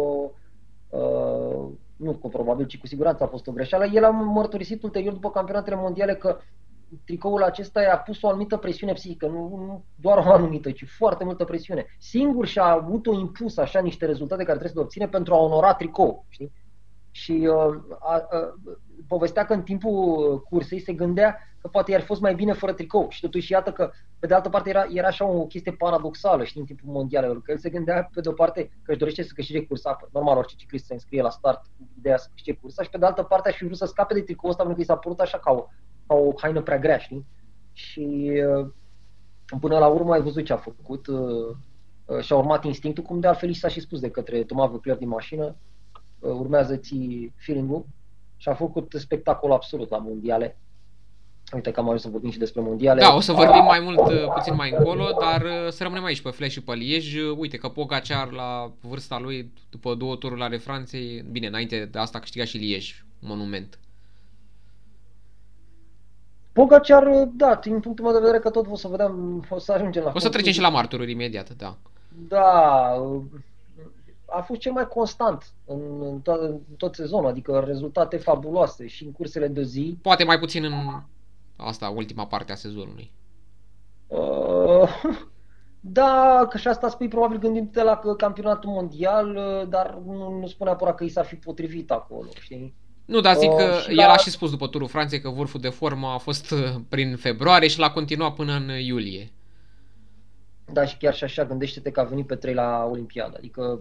uh, 0.90 1.66
nu 1.96 2.12
cu 2.12 2.30
probabil, 2.30 2.66
ci 2.66 2.80
cu 2.80 2.88
siguranță 2.88 3.24
a 3.24 3.28
fost 3.28 3.48
o 3.48 3.52
greșeală. 3.52 3.86
El 3.86 4.04
a 4.04 4.10
mărturisit 4.10 4.84
ulterior 4.84 5.14
după 5.14 5.30
campionatele 5.30 5.76
mondiale 5.76 6.16
că 6.16 6.38
tricoul 7.06 7.44
acesta 7.44 7.82
i-a 7.82 7.98
pus 7.98 8.22
o 8.22 8.28
anumită 8.28 8.58
presiune 8.58 8.94
psihică, 8.94 9.28
nu, 9.28 9.48
nu 9.48 9.84
doar 9.96 10.18
o 10.18 10.32
anumită, 10.32 10.72
ci 10.72 10.86
foarte 10.98 11.24
multă 11.24 11.44
presiune. 11.44 11.86
Singur 12.00 12.46
și-a 12.46 12.66
avut 12.66 13.08
o 13.08 13.20
impus 13.20 13.58
așa 13.58 13.80
niște 13.80 14.06
rezultate 14.06 14.44
care 14.44 14.58
trebuie 14.58 14.70
să 14.72 14.78
le 14.78 14.84
obține 14.84 15.08
pentru 15.08 15.34
a 15.34 15.38
onora 15.38 15.74
tricou, 15.74 16.26
știi? 16.30 16.52
Și 17.12 17.32
uh, 17.32 17.76
a, 18.00 18.14
a, 18.14 18.54
povestea 19.08 19.46
că 19.46 19.54
în 19.54 19.64
timpul 19.64 20.42
cursei 20.42 20.80
se 20.80 20.94
gândea 20.94 21.38
că 21.64 21.68
poate 21.68 21.92
i-ar 21.92 22.02
fost 22.02 22.22
mai 22.22 22.36
bine 22.36 22.54
fără 22.54 22.74
tricou 22.74 23.10
și 23.10 23.22
totuși 23.22 23.52
iată 23.52 23.72
că 23.72 23.92
pe 24.20 24.28
de 24.28 24.34
altă 24.34 24.50
parte 24.50 24.70
era, 24.70 24.86
era 24.90 25.08
așa 25.08 25.26
o 25.26 25.46
chestie 25.46 25.72
paradoxală 25.72 26.44
știi, 26.44 26.60
în 26.60 26.66
timpul 26.66 26.92
mondial, 26.92 27.42
că 27.42 27.52
el 27.52 27.58
se 27.58 27.70
gândea 27.70 28.10
pe 28.14 28.22
de 28.22 28.30
o 28.30 28.32
parte 28.32 28.72
că 28.84 28.92
își 28.92 29.00
dorește 29.00 29.24
să 29.24 29.32
câștige 29.36 29.66
cursa, 29.66 29.98
normal 30.12 30.38
orice 30.38 30.56
ciclist 30.56 30.86
se 30.86 30.94
înscrie 30.94 31.22
la 31.22 31.30
start 31.30 31.62
cu 31.78 31.88
ideea 31.98 32.18
să 32.18 32.28
câștige 32.34 32.58
cursa 32.58 32.84
și 32.84 32.90
pe 32.90 32.98
de 32.98 33.06
altă 33.06 33.24
parte 33.24 33.50
aș 33.50 33.56
fi 33.56 33.66
vrut 33.66 33.78
să 33.78 33.86
scape 33.86 34.14
de 34.14 34.22
tricou 34.22 34.50
ăsta 34.50 34.64
pentru 34.64 34.78
că 34.78 34.84
i 34.84 34.94
s-a 34.94 34.98
părut 34.98 35.20
așa 35.20 35.40
ca 35.40 35.52
o, 35.52 35.68
ca 36.08 36.16
o 36.16 36.34
haină 36.42 36.62
prea 36.62 36.80
grea, 36.80 36.98
știi? 36.98 37.26
Și 37.74 38.32
uh, 38.60 38.68
până 39.60 39.78
la 39.78 39.88
urmă 39.88 40.14
ai 40.14 40.22
văzut 40.22 40.46
ce 40.46 40.54
a 40.54 40.58
făcut, 40.58 41.08
uh, 41.08 41.56
uh, 42.06 42.20
și-a 42.22 42.36
urmat 42.36 42.64
instinctul, 42.64 43.04
cum 43.04 43.20
de 43.20 43.28
altfel 43.28 43.50
i 43.50 43.54
s-a 43.54 43.68
și 43.68 43.80
spus 43.80 44.00
de 44.00 44.10
către 44.10 44.44
Toma 44.44 44.66
Văcler 44.66 44.98
din 44.98 45.08
mașină, 45.08 45.56
urmează 46.20 46.78
ți 46.78 47.32
feeling-ul 47.36 47.86
și 48.38 48.50
a 48.50 48.54
făcut 48.54 48.94
spectacol 48.98 49.52
absolut 49.52 49.90
la 49.90 49.98
mondiale. 49.98 50.58
Uite 51.54 51.72
că 51.72 51.80
am 51.80 51.86
ajuns 51.86 52.02
să 52.02 52.10
vorbim 52.10 52.32
și 52.32 52.38
despre 52.38 52.62
mondiale. 52.62 53.02
Da, 53.02 53.16
o 53.16 53.20
să 53.20 53.32
vorbim 53.32 53.64
mai 53.64 53.80
mult, 53.80 54.00
puțin 54.34 54.56
mai 54.56 54.74
încolo, 54.78 55.06
dar 55.20 55.46
să 55.70 55.84
rămânem 55.84 56.04
aici 56.04 56.22
pe 56.22 56.30
Flash 56.30 56.52
și 56.52 56.62
pe 56.62 56.74
Liege. 56.74 57.30
Uite 57.30 57.58
că 57.58 57.68
Pogacar 57.68 58.32
la 58.32 58.72
vârsta 58.82 59.20
lui, 59.20 59.52
după 59.70 59.96
două 59.96 60.16
tururi 60.16 60.42
ale 60.42 60.58
Franței, 60.58 61.26
bine, 61.32 61.48
înainte 61.48 61.86
de 61.86 62.00
asta 62.00 62.18
a 62.18 62.22
câștigat 62.22 62.48
și 62.48 62.58
Liege, 62.58 62.94
monument. 63.20 63.80
Pogacar, 66.54 67.30
da, 67.36 67.56
din 67.56 67.80
punctul 67.80 68.06
meu 68.06 68.14
de 68.14 68.20
vedere 68.20 68.40
că 68.40 68.50
tot 68.50 68.68
o 68.70 68.76
să 68.76 68.88
vedem, 68.88 69.46
o 69.50 69.60
să 69.60 69.72
ajungem 69.72 70.04
la 70.04 70.12
O 70.16 70.20
să 70.20 70.30
trecem 70.30 70.52
și 70.52 70.62
la 70.62 70.70
martururi 70.70 71.12
imediat, 71.12 71.50
da. 71.50 71.78
Da, 72.28 72.96
a 74.26 74.42
fost 74.42 74.60
cel 74.60 74.72
mai 74.72 74.88
constant 74.88 75.54
în, 75.66 76.02
în, 76.02 76.22
to- 76.22 76.40
în 76.40 76.60
tot 76.78 76.96
sezonul, 76.96 77.30
adică 77.30 77.64
rezultate 77.66 78.18
fabuloase 78.18 78.88
și 78.88 79.04
în 79.04 79.12
cursele 79.12 79.48
de 79.48 79.64
zi. 79.64 79.98
Poate 80.02 80.24
mai 80.24 80.40
puțin 80.40 80.64
în 80.64 80.74
asta, 81.56 81.90
ultima 81.90 82.28
parte 82.28 82.52
a 82.52 82.56
sezonului. 82.56 83.12
Uh, 84.08 85.02
da, 85.80 86.46
că 86.50 86.58
și 86.58 86.68
asta 86.68 86.90
spui 86.90 87.08
probabil 87.08 87.38
gândindu-te 87.38 87.84
la 87.84 88.00
campionatul 88.18 88.70
mondial, 88.70 89.36
uh, 89.36 89.68
dar 89.70 90.00
nu, 90.06 90.40
nu 90.40 90.48
spune 90.48 90.70
neapărat 90.70 90.96
că 90.96 91.04
i 91.04 91.10
s-ar 91.10 91.26
fi 91.26 91.36
potrivit 91.36 91.92
acolo, 91.92 92.30
știi? 92.40 92.74
Nu, 93.06 93.22
dar 93.22 93.36
zic 93.36 93.52
uh, 93.52 93.58
că 93.58 93.64
uh, 93.64 93.86
el 93.90 93.96
la... 93.96 94.12
a 94.12 94.18
și 94.18 94.30
spus 94.30 94.50
după 94.50 94.68
turul 94.68 94.88
Franței 94.88 95.22
că 95.22 95.30
vârful 95.30 95.60
de 95.60 95.70
formă 95.70 96.08
a 96.08 96.18
fost 96.18 96.52
uh, 96.52 96.76
prin 96.90 97.16
februarie 97.16 97.68
și 97.68 97.80
l-a 97.80 97.92
continuat 97.92 98.34
până 98.34 98.54
în 98.54 98.70
iulie. 98.70 99.32
Da, 100.72 100.86
și 100.86 100.98
chiar 100.98 101.14
și 101.14 101.24
așa, 101.24 101.46
gândește-te 101.46 101.92
că 101.92 102.00
a 102.00 102.04
venit 102.04 102.28
pe 102.28 102.36
3 102.36 102.54
la 102.54 102.88
Olimpiadă. 102.92 103.36
Adică 103.38 103.80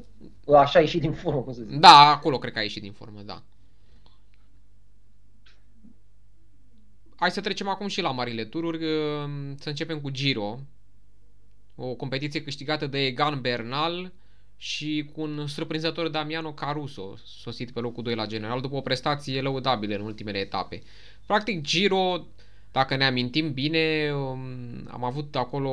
așa 0.56 0.78
a 0.78 0.82
ieșit 0.82 1.00
din 1.00 1.12
formă, 1.12 1.40
cum 1.40 1.52
să 1.52 1.62
zic. 1.62 1.78
Da, 1.78 2.10
acolo 2.10 2.38
cred 2.38 2.52
că 2.52 2.58
a 2.58 2.62
ieșit 2.62 2.82
din 2.82 2.92
formă, 2.92 3.20
da. 3.24 3.42
Hai 7.16 7.30
să 7.30 7.40
trecem 7.40 7.68
acum 7.68 7.86
și 7.86 8.00
la 8.00 8.10
marile 8.10 8.44
tururi. 8.44 8.78
Să 9.58 9.68
începem 9.68 10.00
cu 10.00 10.10
Giro. 10.10 10.58
O 11.76 11.94
competiție 11.94 12.42
câștigată 12.42 12.86
de 12.86 12.98
Egan 12.98 13.40
Bernal 13.40 14.12
și 14.62 15.10
cu 15.14 15.20
un 15.20 15.46
surprinzător 15.46 16.08
Damiano 16.08 16.52
Caruso, 16.52 17.14
sosit 17.24 17.70
pe 17.70 17.80
locul 17.80 18.02
2 18.02 18.14
la 18.14 18.26
general, 18.26 18.60
după 18.60 18.76
o 18.76 18.80
prestație 18.80 19.40
lăudabilă 19.40 19.94
în 19.94 20.00
ultimele 20.00 20.38
etape. 20.38 20.82
Practic, 21.26 21.60
Giro 21.60 22.26
dacă 22.72 22.96
ne 22.96 23.04
amintim 23.04 23.52
bine, 23.52 24.12
um, 24.14 24.38
am 24.90 25.04
avut 25.04 25.36
acolo 25.36 25.70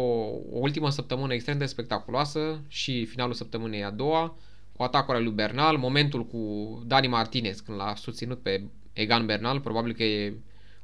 o 0.52 0.60
ultimă 0.60 0.90
săptămână 0.90 1.34
extrem 1.34 1.58
de 1.58 1.66
spectaculoasă 1.66 2.62
și 2.68 3.06
finalul 3.06 3.34
săptămânii 3.34 3.84
a 3.84 3.92
doua, 3.92 4.38
cu 4.76 4.84
atacul 4.84 5.24
lui 5.24 5.34
Bernal, 5.34 5.78
momentul 5.78 6.26
cu 6.26 6.40
Dani 6.86 7.08
Martinez 7.08 7.60
când 7.60 7.78
l-a 7.78 7.96
susținut 7.96 8.42
pe 8.42 8.64
Egan 8.94 9.26
Bernal, 9.26 9.60
probabil 9.60 9.94
că 9.94 10.04
e 10.04 10.34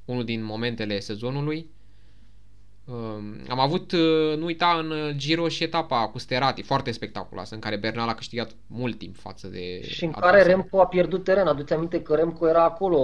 unul 0.06 0.26
din 0.26 0.44
momentele 0.44 1.00
sezonului. 1.00 1.70
Um, 2.88 3.36
am 3.50 3.60
avut, 3.60 3.92
uh, 3.92 4.38
nu 4.38 4.46
uita, 4.46 4.84
în 4.84 5.18
Giro 5.18 5.48
și 5.48 5.64
etapa 5.64 6.08
cu 6.08 6.18
Sterati, 6.18 6.62
foarte 6.62 6.92
spectaculoasă, 6.92 7.54
în 7.54 7.60
care 7.60 7.78
Bernal 7.78 8.10
a 8.10 8.14
câștigat 8.14 8.50
mult 8.68 8.98
timp 8.98 9.16
față 9.16 9.48
de... 9.48 9.82
Și 9.82 10.06
în 10.06 10.12
care 10.12 10.44
Remco 10.44 10.82
a 10.82 10.88
pierdut 10.88 11.24
teren. 11.24 11.48
Aduți 11.48 11.74
aminte 11.74 12.02
că 12.02 12.16
Remco 12.16 12.48
era 12.48 12.64
acolo. 12.64 12.98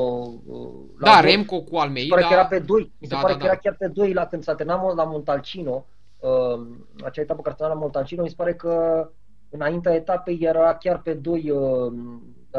Uh, 0.46 0.70
la 0.98 1.10
da, 1.10 1.20
Remco 1.20 1.62
cu 1.62 1.78
Almeida. 1.78 2.16
Mi 2.16 2.22
se 2.22 2.28
pare 2.28 2.36
că 2.36 2.40
era 2.40 2.46
pe 2.46 2.60
2. 2.60 2.92
Mi 2.98 3.08
se 3.08 3.14
da, 3.14 3.22
pare 3.22 3.34
da, 3.34 3.38
că 3.38 3.46
da. 3.46 3.52
era 3.52 3.60
chiar 3.60 3.76
pe 3.80 3.88
2 3.88 4.14
la 4.14 4.26
când 4.26 4.44
s-a 4.44 4.56
terminat 4.56 4.96
la 4.96 5.04
Montalcino. 5.04 5.86
Uh, 6.20 6.68
acea 7.04 7.22
etapă 7.22 7.42
care 7.42 7.56
s-a 7.60 7.68
la 7.68 7.74
Montalcino, 7.74 8.22
mi 8.22 8.30
se 8.30 8.36
pare 8.38 8.54
că 8.54 9.10
înaintea 9.50 9.94
etapei 9.94 10.38
era 10.42 10.76
chiar 10.76 11.02
pe 11.02 11.14
2 11.14 11.50
uh, 11.50 11.94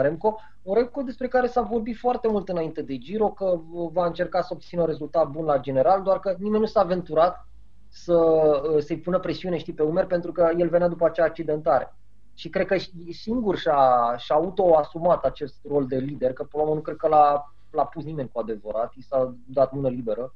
Remco. 0.01 0.37
Un 0.63 0.75
Remco 0.75 1.03
despre 1.03 1.29
care 1.29 1.47
s-a 1.47 1.61
vorbit 1.61 1.97
foarte 1.97 2.29
mult 2.29 2.49
înainte 2.49 2.83
de 2.83 2.99
Giro, 2.99 3.29
că 3.29 3.61
va 3.93 4.07
încerca 4.07 4.41
să 4.41 4.49
obțină 4.53 4.81
un 4.81 4.87
rezultat 4.87 5.29
bun 5.29 5.45
la 5.45 5.59
general, 5.59 6.03
doar 6.03 6.21
că 6.21 6.35
nimeni 6.39 6.61
nu 6.61 6.67
s-a 6.67 6.81
aventurat 6.81 7.47
să, 7.89 8.15
uh, 8.15 8.83
să-i 8.83 8.99
pună 8.99 9.19
presiune 9.19 9.59
știi, 9.59 9.73
pe 9.73 9.83
umeri 9.83 10.07
pentru 10.07 10.33
că 10.33 10.51
el 10.57 10.69
venea 10.69 10.89
după 10.89 11.05
acea 11.05 11.25
accidentare. 11.25 11.95
Și 12.35 12.49
cred 12.49 12.67
că 12.67 12.77
singur 13.11 13.57
și-a, 13.57 14.15
și-a 14.17 14.35
auto-asumat 14.35 15.25
acest 15.25 15.55
rol 15.69 15.87
de 15.87 15.97
lider, 15.97 16.33
că 16.33 16.45
până 16.45 16.63
la 16.63 16.69
urmă 16.69 16.75
nu 16.75 16.81
cred 16.81 16.97
că 16.97 17.09
l-a, 17.09 17.53
l-a 17.71 17.85
pus 17.85 18.05
nimeni 18.05 18.31
cu 18.33 18.39
adevărat, 18.39 18.93
i 18.95 19.03
s-a 19.03 19.35
dat 19.47 19.73
mână 19.73 19.89
liberă. 19.89 20.35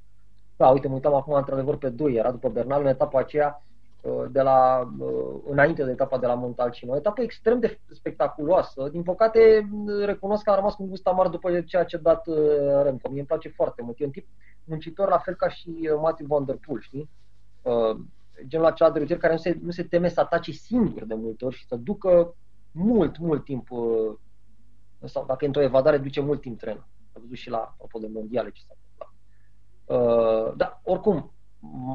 Da, 0.56 0.68
uite, 0.68 0.88
mă 0.88 0.94
uitam 0.94 1.14
acum 1.14 1.34
într-adevăr 1.34 1.76
pe 1.76 1.88
2, 1.88 2.14
era 2.14 2.30
după 2.30 2.48
Bernal 2.48 2.80
în 2.80 2.86
etapa 2.86 3.18
aceea, 3.18 3.60
Uh, 3.60 3.75
de 4.30 4.42
la, 4.42 4.88
uh, 4.98 5.40
înainte 5.48 5.84
de 5.84 5.90
etapa 5.90 6.18
de 6.18 6.26
la 6.26 6.34
Montalcino. 6.34 6.92
O 6.92 6.96
etapă 6.96 7.22
extrem 7.22 7.58
de 7.60 7.80
spectaculoasă. 7.92 8.88
Din 8.88 9.02
păcate, 9.02 9.68
recunosc 10.04 10.44
că 10.44 10.50
a 10.50 10.54
rămas 10.54 10.74
cu 10.74 10.82
un 10.82 10.88
gust 10.88 11.06
amar 11.06 11.28
după 11.28 11.60
ceea 11.60 11.84
ce 11.84 11.96
a 11.96 12.00
dat 12.00 12.26
uh, 12.26 12.36
Remco. 12.82 13.08
Mie 13.08 13.18
îmi 13.18 13.26
place 13.26 13.48
foarte 13.48 13.82
mult. 13.82 14.00
E 14.00 14.04
un 14.04 14.10
tip 14.10 14.26
muncitor, 14.64 15.08
la 15.08 15.18
fel 15.18 15.34
ca 15.34 15.48
și 15.48 15.90
Matthew 16.00 16.26
Van 16.26 16.44
Der 16.44 16.58
Poel, 16.66 16.80
știi? 16.80 17.10
Genul 18.46 18.66
acela 18.66 18.90
de 18.90 18.98
rutier 18.98 19.18
care 19.18 19.32
nu 19.32 19.38
se, 19.38 19.58
nu 19.62 19.70
se 19.70 19.82
teme 19.82 20.08
să 20.08 20.20
atace 20.20 20.52
singur 20.52 21.04
de 21.04 21.14
multe 21.14 21.44
ori 21.44 21.56
și 21.56 21.66
să 21.66 21.76
ducă 21.76 22.34
mult, 22.72 23.18
mult 23.18 23.44
timp 23.44 23.68
sau 25.04 25.24
dacă 25.26 25.44
e 25.44 25.46
într-o 25.46 25.62
evadare, 25.62 25.98
duce 25.98 26.20
mult 26.20 26.40
timp 26.40 26.58
trenul. 26.58 26.86
Am 27.12 27.20
văzut 27.20 27.36
și 27.36 27.50
la 27.50 27.58
apropo 27.58 27.98
de 27.98 28.08
mondiale 28.12 28.50
ce 28.50 28.62
s-a 28.62 28.74
întâmplat. 28.76 29.10
Uh, 29.86 30.56
da, 30.56 30.80
oricum, 30.84 31.32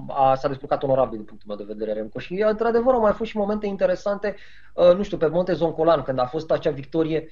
a, 0.08 0.36
s-a 0.36 0.48
descurcat 0.48 0.84
onorabil 0.84 1.18
din 1.18 1.26
punctul 1.26 1.48
meu 1.48 1.66
de 1.66 1.74
vedere 1.74 1.94
Remco 1.94 2.20
și 2.20 2.46
într-adevăr 2.48 2.94
au 2.94 3.00
mai 3.00 3.14
fost 3.14 3.30
și 3.30 3.38
momente 3.38 3.68
interesante, 3.68 4.36
uh, 4.74 4.96
nu 4.96 5.04
știu, 5.04 5.18
pe 5.18 5.28
Monte 5.28 5.54
Zoncolan 5.54 6.02
când 6.02 6.20
a 6.20 6.26
fost 6.26 6.52
acea 6.52 6.72
victorie 6.72 7.30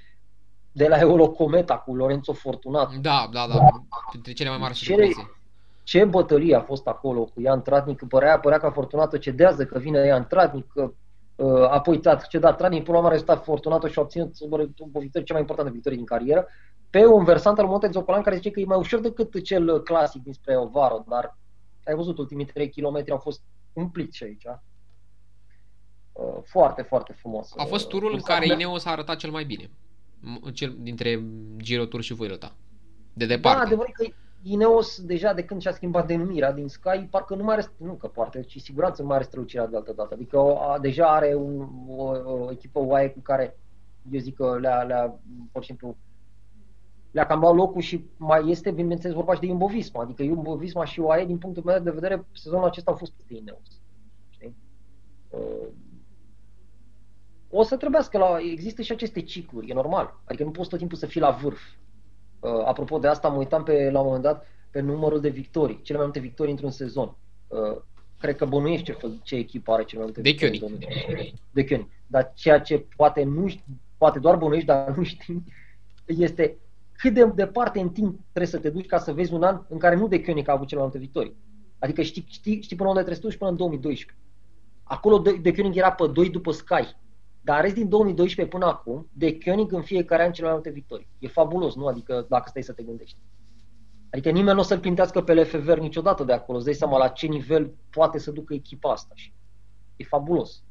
de 0.71 0.87
la 0.87 0.97
Eurocometa 0.97 1.77
cu 1.77 1.95
Lorenzo 1.95 2.33
Fortunato. 2.33 2.91
Da, 3.01 3.29
da, 3.31 3.47
da, 3.47 3.59
dintre 4.11 4.31
cele 4.31 4.49
mai 4.49 4.57
mari 4.57 4.73
ce, 4.73 4.85
surprize. 4.85 5.31
Ce 5.83 6.05
bătălie 6.05 6.55
a 6.55 6.61
fost 6.61 6.87
acolo 6.87 7.23
cu 7.23 7.41
Ian 7.41 7.61
Tratnic, 7.61 8.07
părea, 8.07 8.39
părea 8.39 8.57
că 8.57 8.69
Fortunato 8.69 9.17
cedează, 9.17 9.65
că 9.65 9.79
vine 9.79 10.05
Ian 10.05 10.27
Tratnic, 10.27 10.71
că 10.73 10.91
Uh, 11.39 11.67
apoi 11.69 11.99
a 12.03 12.15
cedat 12.15 12.57
Trani, 12.57 12.81
până 12.81 12.91
la 12.91 12.97
urmă 12.97 13.07
a 13.07 13.11
rezultat 13.11 13.43
Fortunato 13.43 13.87
și 13.87 13.99
a 13.99 14.01
obținut 14.01 14.35
o 14.93 14.99
victorie 14.99 15.25
cea 15.25 15.33
mai 15.33 15.41
importantă 15.41 15.71
victorie 15.71 15.97
din 15.97 16.05
carieră. 16.05 16.47
Pe 16.89 17.05
un 17.05 17.23
versant 17.23 17.59
al 17.59 17.65
Monte 17.65 17.89
Zocolan 17.91 18.21
care 18.21 18.35
zice 18.35 18.51
că 18.51 18.59
e 18.59 18.65
mai 18.65 18.77
ușor 18.77 18.99
decât 18.99 19.43
cel 19.43 19.81
clasic 19.81 20.23
dinspre 20.23 20.57
Ovaro, 20.57 21.03
dar 21.07 21.37
ai 21.89 21.95
văzut, 21.95 22.17
ultimii 22.17 22.45
3 22.45 22.69
km 22.69 23.03
au 23.09 23.17
fost 23.17 23.41
umpliți 23.73 24.23
aici. 24.23 24.45
Uh, 26.11 26.41
foarte, 26.43 26.81
foarte 26.81 27.13
frumos. 27.13 27.53
A 27.57 27.63
fost 27.63 27.87
turul 27.87 28.13
în 28.13 28.21
care 28.21 28.45
Ineos 28.45 28.85
a 28.85 28.91
arătat 28.91 29.17
cel 29.17 29.31
mai 29.31 29.43
bine. 29.43 29.69
Cel 30.53 30.75
dintre 30.79 31.23
Giro 31.57 31.85
Tour 31.85 32.01
și 32.01 32.13
Vuelta. 32.13 32.55
De 33.13 33.25
departe. 33.25 33.59
Da, 33.59 33.65
adevărat 33.65 33.91
că 33.91 34.05
Ineos 34.41 35.01
deja 35.01 35.33
de 35.33 35.43
când 35.43 35.61
și-a 35.61 35.71
schimbat 35.71 36.07
denumirea 36.07 36.51
din 36.51 36.67
Sky, 36.67 37.07
parcă 37.09 37.35
nu 37.35 37.43
mai 37.43 37.55
are, 37.55 37.67
nu 37.77 37.93
că 37.93 38.07
poate, 38.07 38.41
ci 38.41 38.61
siguranță 38.61 39.01
nu 39.01 39.07
mai 39.07 39.15
are 39.15 39.25
strălucirea 39.25 39.67
de 39.67 39.75
altă 39.75 39.93
dată. 39.93 40.13
Adică 40.13 40.37
o, 40.37 40.61
a, 40.61 40.79
deja 40.79 41.15
are 41.15 41.35
un, 41.35 41.67
o, 41.87 42.03
o, 42.03 42.51
echipă 42.51 42.79
UAE 42.79 43.09
cu 43.09 43.19
care 43.19 43.57
eu 44.11 44.19
zic 44.19 44.35
că 44.35 44.57
le-a, 44.59 44.83
le-a 44.83 45.19
pur 45.51 45.61
și 45.61 45.67
simplu, 45.67 45.97
le-a 47.11 47.25
cam 47.25 47.39
luat 47.39 47.55
locul 47.55 47.81
și 47.81 48.05
mai 48.17 48.49
este, 48.49 48.71
bineînțeles, 48.71 49.15
vorba 49.15 49.33
și 49.33 49.39
de 49.39 49.47
Jumbo 49.47 49.67
Visma. 49.67 50.01
Adică 50.01 50.23
Jumbo 50.23 50.55
Visma 50.55 50.85
și 50.85 50.99
UAE, 50.99 51.25
din 51.25 51.37
punctul 51.37 51.63
meu 51.63 51.79
de 51.79 51.91
vedere, 51.91 52.25
sezonul 52.33 52.65
acesta 52.65 52.91
au 52.91 52.97
fost 52.97 53.13
pe 53.27 53.35
Ineos. 53.35 53.81
Știi? 54.29 54.55
Uh, 55.29 55.67
o 57.49 57.63
să 57.63 57.77
trebuiască 57.77 58.17
la, 58.17 58.37
există 58.51 58.81
și 58.81 58.91
aceste 58.91 59.21
cicluri, 59.21 59.69
e 59.69 59.73
normal. 59.73 60.19
Adică 60.23 60.43
nu 60.43 60.51
poți 60.51 60.69
tot 60.69 60.79
timpul 60.79 60.97
să 60.97 61.05
fii 61.05 61.21
la 61.21 61.31
vârf. 61.31 61.61
Uh, 62.39 62.65
apropo 62.65 62.99
de 62.99 63.07
asta, 63.07 63.27
mă 63.27 63.37
uitam 63.37 63.63
pe, 63.63 63.89
la 63.91 63.99
un 63.99 64.05
moment 64.05 64.23
dat 64.23 64.45
pe 64.71 64.79
numărul 64.79 65.19
de 65.19 65.29
victorii, 65.29 65.81
cele 65.81 65.97
mai 65.97 66.05
multe 66.05 66.21
victorii 66.21 66.51
într-un 66.51 66.71
sezon. 66.71 67.15
Uh, 67.47 67.81
cred 68.19 68.35
că 68.35 68.45
bănuiești 68.45 68.85
ce, 68.85 68.97
ce 69.23 69.35
echipă 69.35 69.71
are 69.71 69.83
cele 69.83 70.01
mai 70.01 70.11
multe 70.13 70.21
de 70.21 70.29
victorii. 70.29 70.59
Koenig. 70.59 71.33
De 71.51 71.65
Koenig. 71.65 71.87
Dar 72.07 72.31
ceea 72.35 72.59
ce 72.59 72.85
poate 72.95 73.23
nu 73.23 73.47
poate 73.97 74.19
doar 74.19 74.35
bănuiești, 74.37 74.67
dar 74.67 74.95
nu 74.95 75.03
știi, 75.03 75.43
este 76.05 76.57
cât 77.01 77.13
de 77.13 77.25
departe 77.25 77.79
în 77.79 77.89
timp 77.89 78.19
trebuie 78.19 78.51
să 78.51 78.57
te 78.57 78.69
duci 78.69 78.85
ca 78.85 78.97
să 78.97 79.13
vezi 79.13 79.33
un 79.33 79.43
an 79.43 79.61
în 79.69 79.77
care 79.77 79.95
nu 79.95 80.07
de 80.07 80.21
Koenig 80.21 80.47
a 80.47 80.51
avut 80.51 80.67
cele 80.67 80.81
mai 80.81 80.89
multe 80.91 81.05
victorii. 81.05 81.35
Adică 81.79 82.01
știi, 82.01 82.25
știi, 82.27 82.61
știi 82.61 82.75
până 82.75 82.89
unde 82.89 83.01
trebuie 83.01 83.21
să 83.21 83.27
duci 83.27 83.37
până 83.37 83.49
în 83.49 83.57
2012. 83.57 84.17
Acolo 84.83 85.19
de, 85.19 85.37
de 85.41 85.51
Koenig 85.51 85.75
era 85.75 85.91
pe 85.91 86.07
2 86.07 86.29
după 86.29 86.51
Sky. 86.51 86.95
Dar 87.41 87.61
rest 87.61 87.73
din 87.73 87.89
2012 87.89 88.55
până 88.55 88.71
acum, 88.71 89.07
de 89.13 89.37
Koenig 89.37 89.71
în 89.71 89.81
fiecare 89.81 90.23
an 90.23 90.31
cele 90.31 90.45
mai 90.45 90.55
multe 90.55 90.69
victorii. 90.69 91.07
E 91.19 91.27
fabulos, 91.27 91.75
nu? 91.75 91.85
Adică 91.85 92.25
dacă 92.29 92.49
stai 92.49 92.63
să 92.63 92.73
te 92.73 92.83
gândești. 92.83 93.17
Adică 94.11 94.29
nimeni 94.29 94.55
nu 94.55 94.61
o 94.61 94.63
să-l 94.63 94.79
pintească 94.79 95.21
pe 95.21 95.33
LFV 95.33 95.69
niciodată 95.69 96.23
de 96.23 96.33
acolo. 96.33 96.57
Îți 96.57 96.65
dai 96.65 96.75
seama 96.75 96.97
la 96.97 97.07
ce 97.07 97.27
nivel 97.27 97.73
poate 97.89 98.19
să 98.19 98.31
ducă 98.31 98.53
echipa 98.53 98.91
asta. 98.91 99.11
Și 99.15 99.33
e 99.95 100.03
fabulos. 100.03 100.63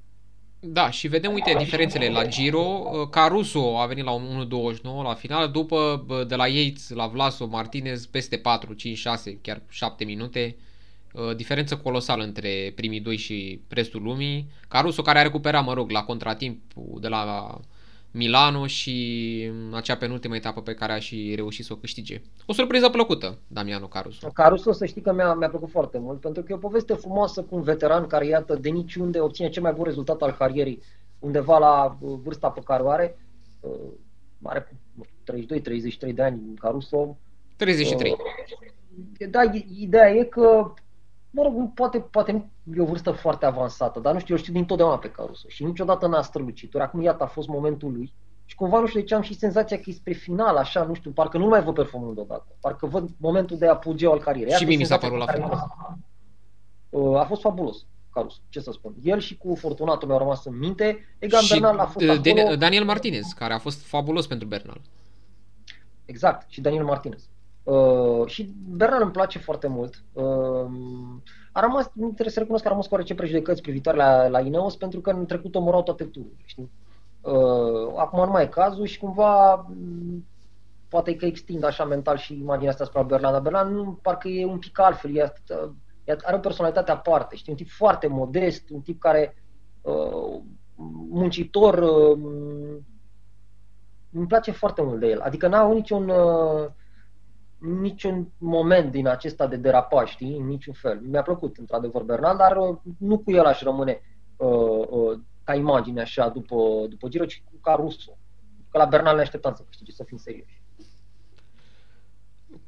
Da, 0.61 0.91
și 0.91 1.09
vedem, 1.09 1.33
uite, 1.33 1.55
diferențele 1.59 2.09
la 2.09 2.27
Giro. 2.27 2.67
Caruso 3.11 3.81
a 3.81 3.87
venit 3.87 4.05
la 4.05 4.21
1.29 4.21 4.81
la 5.03 5.15
final, 5.15 5.51
după 5.51 6.05
de 6.29 6.35
la 6.35 6.47
Yates 6.47 6.89
la 6.89 7.07
Vlaso 7.07 7.47
Martinez 7.47 8.07
peste 8.07 8.37
4, 8.37 8.73
5, 8.73 8.99
6, 8.99 9.39
chiar 9.43 9.63
7 9.69 10.05
minute. 10.05 10.57
Uh, 11.13 11.37
diferență 11.37 11.77
colosală 11.77 12.23
între 12.23 12.73
primii 12.75 13.01
doi 13.01 13.17
și 13.17 13.61
restul 13.69 14.03
lumii. 14.03 14.51
Caruso 14.69 15.03
care 15.03 15.19
a 15.19 15.23
recuperat, 15.23 15.65
mă 15.65 15.73
rog, 15.73 15.91
la 15.91 16.05
contratimp 16.05 16.61
de 17.01 17.09
la 17.09 17.59
Milano 18.11 18.67
și 18.67 19.51
acea 19.73 19.97
penultimă 19.97 20.37
etapă 20.37 20.63
pe 20.63 20.75
care 20.75 20.93
a 20.93 20.99
și 20.99 21.33
reușit 21.37 21.65
să 21.65 21.73
o 21.73 21.77
câștige. 21.77 22.23
O 22.47 22.53
surpriză 22.53 22.89
plăcută, 22.89 23.39
Damiano 23.47 23.87
Caruso. 23.87 24.29
Caruso, 24.29 24.73
să 24.73 24.87
știi 24.87 25.03
că 25.03 25.13
mi-a, 25.13 25.35
mi-a 25.35 25.49
plăcut 25.49 25.71
foarte 25.71 25.99
mult, 25.99 26.21
pentru 26.21 26.43
că 26.43 26.53
e 26.53 26.55
o 26.55 26.59
poveste 26.59 26.95
frumoasă 26.95 27.43
cu 27.43 27.57
un 27.57 27.63
veteran 27.63 28.07
care, 28.07 28.27
iată, 28.27 28.55
de 28.55 28.69
niciunde 28.69 29.21
obține 29.21 29.49
cel 29.49 29.63
mai 29.63 29.73
bun 29.73 29.85
rezultat 29.85 30.23
al 30.23 30.33
carierii, 30.33 30.83
undeva 31.19 31.59
la 31.59 31.99
uh, 32.01 32.19
vârsta 32.23 32.49
pe 32.49 32.61
care 32.65 32.83
o 32.83 32.89
are. 32.89 33.19
Uh, 33.61 33.93
are 34.43 34.69
32-33 36.11 36.15
de 36.15 36.23
ani 36.23 36.41
Caruso. 36.61 37.17
33. 37.57 38.17
Da, 39.31 39.41
ideea 39.79 40.11
e 40.11 40.25
că 40.25 40.73
mă 41.39 41.45
rog, 41.45 41.75
poate, 41.75 42.01
poate 42.01 42.51
nu 42.63 42.75
e 42.77 42.81
o 42.81 42.85
vârstă 42.85 43.11
foarte 43.11 43.47
avansată, 43.47 44.01
dar 44.01 44.13
nu 44.13 44.19
știu, 44.19 44.35
eu 44.35 44.41
știu 44.41 44.53
dintotdeauna 44.53 44.99
pe 44.99 45.11
Caruso 45.11 45.49
și 45.49 45.65
niciodată 45.65 46.07
n-a 46.07 46.23
strălucit. 46.23 46.75
Ori 46.75 46.85
acum, 46.85 47.01
iată, 47.01 47.23
a 47.23 47.27
fost 47.27 47.49
momentul 47.49 47.93
lui 47.93 48.13
și 48.45 48.55
cumva, 48.55 48.81
nu 48.81 48.87
știu 48.87 49.01
de 49.01 49.07
ce 49.07 49.15
am 49.15 49.23
și 49.23 49.35
senzația 49.35 49.77
că 49.77 49.83
e 49.87 49.93
spre 49.93 50.13
final, 50.13 50.57
așa, 50.57 50.83
nu 50.83 50.95
știu, 50.95 51.11
parcă 51.11 51.39
nu 51.39 51.47
mai 51.47 51.63
văd 51.63 51.75
performând 51.75 52.15
deodată. 52.15 52.47
Parcă 52.61 52.87
văd 52.87 53.09
momentul 53.17 53.59
de 53.59 53.67
apogeu 53.67 54.13
al 54.13 54.19
carierei. 54.19 54.55
Și 54.55 54.65
mie 54.65 54.77
mi 54.77 54.85
s-a 54.85 54.97
părut 54.97 55.19
la 55.19 55.27
fel. 55.27 55.49
Uh, 56.91 57.19
a 57.19 57.25
fost 57.25 57.41
fabulos. 57.41 57.87
Caruso, 58.13 58.39
ce 58.49 58.61
să 58.61 58.73
spun. 58.73 58.95
El 59.03 59.19
și 59.19 59.37
cu 59.37 59.55
Fortunato 59.55 60.07
mi-au 60.07 60.19
rămas 60.19 60.45
în 60.45 60.59
minte. 60.59 61.17
Egan 61.19 61.41
și 61.41 61.53
Bernal 61.53 61.79
a 61.79 61.87
fost 61.87 62.09
acolo. 62.09 62.57
Daniel 62.57 62.85
Martinez, 62.85 63.27
care 63.27 63.53
a 63.53 63.59
fost 63.59 63.87
fabulos 63.87 64.27
pentru 64.27 64.47
Bernal. 64.47 64.81
Exact, 66.05 66.51
și 66.51 66.61
Daniel 66.61 66.85
Martinez. 66.85 67.29
Uh, 67.69 68.27
și 68.27 68.55
Bernal 68.69 69.03
îmi 69.03 69.11
place 69.11 69.39
foarte 69.39 69.67
mult. 69.67 70.05
Uh, 70.13 70.71
a 71.53 71.61
rămas, 71.61 71.91
nu 71.93 72.07
trebuie 72.07 72.31
să 72.31 72.39
recunosc 72.39 72.63
că 72.63 72.69
a 72.69 72.73
rămas 72.73 72.87
cu 72.87 72.95
oarece 72.95 73.15
prejudecăți 73.15 73.63
privitoare 73.63 73.99
la, 73.99 74.29
la 74.29 74.41
Ineos 74.41 74.77
pentru 74.77 75.01
că 75.01 75.11
în 75.11 75.27
trecut 75.27 75.55
omorau 75.55 75.83
toate 75.83 76.05
tururile, 76.05 76.43
știi? 76.45 76.71
Uh, 77.21 77.93
acum 77.97 78.25
nu 78.25 78.31
mai 78.31 78.43
e 78.43 78.47
cazul 78.47 78.87
și 78.87 78.99
cumva 78.99 79.55
um, 79.55 80.27
poate 80.89 81.17
că 81.17 81.27
extind 81.27 81.65
așa 81.65 81.85
mental 81.85 82.17
și 82.17 82.39
imaginea 82.39 82.71
asta 82.71 82.85
spre 82.85 83.03
Berlan, 83.03 83.33
dar 83.33 83.41
Berlan 83.41 83.75
nu, 83.75 83.99
parcă 84.03 84.29
e 84.29 84.45
un 84.45 84.59
pic 84.59 84.79
altfel, 84.79 85.17
e, 85.17 85.33
e, 86.05 86.17
are 86.25 86.37
o 86.37 86.41
personalitate 86.41 86.91
aparte, 86.91 87.37
știi? 87.37 87.53
Un 87.53 87.59
tip 87.59 87.69
foarte 87.71 88.07
modest, 88.07 88.71
un 88.71 88.81
tip 88.81 89.01
care 89.01 89.43
uh, 89.81 90.41
muncitor, 91.11 91.79
uh, 91.79 92.19
îmi 94.13 94.27
place 94.27 94.51
foarte 94.51 94.83
mult 94.83 95.01
de 95.01 95.07
el. 95.07 95.21
Adică 95.21 95.49
n-a 95.49 95.73
niciun 95.73 96.09
uh, 96.09 96.67
niciun 97.59 98.29
moment 98.39 98.91
din 98.91 99.07
acesta 99.07 99.47
de 99.47 99.57
derapaj, 99.57 100.11
știi, 100.11 100.37
în 100.37 100.47
niciun 100.47 100.75
fel. 100.75 101.01
Mi-a 101.03 101.23
plăcut, 101.23 101.57
într-adevăr, 101.57 102.03
Bernal, 102.03 102.37
dar 102.37 102.57
uh, 102.57 102.77
nu 102.99 103.19
cu 103.19 103.31
el 103.31 103.45
aș 103.45 103.61
rămâne 103.61 104.03
uh, 104.37 104.87
uh, 104.89 105.19
ca 105.45 105.55
imagine 105.55 106.01
așa 106.01 106.29
după, 106.29 106.57
după 106.89 107.09
Giro, 107.09 107.25
ci 107.25 107.43
cu 107.45 107.59
Caruso. 107.61 108.19
Că 108.71 108.79
la 108.79 108.85
Bernal 108.85 109.17
ne 109.17 109.23
așteptam 109.23 109.55
să 109.55 109.63
câștige, 109.69 109.93
să 109.93 110.05
fim 110.05 110.17
serioși. 110.17 110.61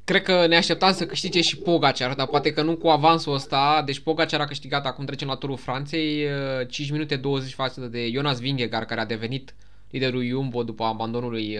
Cred 0.03 0.21
că 0.21 0.47
ne 0.47 0.55
așteptam 0.55 0.93
să 0.93 1.05
câștige 1.05 1.41
și 1.41 1.57
Pogacar, 1.57 2.13
dar 2.13 2.27
poate 2.27 2.53
că 2.53 2.61
nu 2.61 2.77
cu 2.77 2.87
avansul 2.87 3.33
ăsta. 3.33 3.81
Deci 3.85 3.99
Pogacar 3.99 4.39
a 4.39 4.45
câștigat, 4.45 4.85
acum 4.85 5.05
trecem 5.05 5.27
la 5.27 5.35
turul 5.35 5.57
Franței, 5.57 6.27
5 6.67 6.87
uh, 6.87 6.93
minute 6.93 7.15
20 7.15 7.53
față 7.53 7.81
de 7.81 8.09
Jonas 8.09 8.39
Vingegaard, 8.39 8.87
care 8.87 9.01
a 9.01 9.05
devenit 9.05 9.55
liderul 9.89 10.25
Jumbo 10.25 10.63
după 10.63 10.83
abandonul 10.83 11.29
lui 11.29 11.59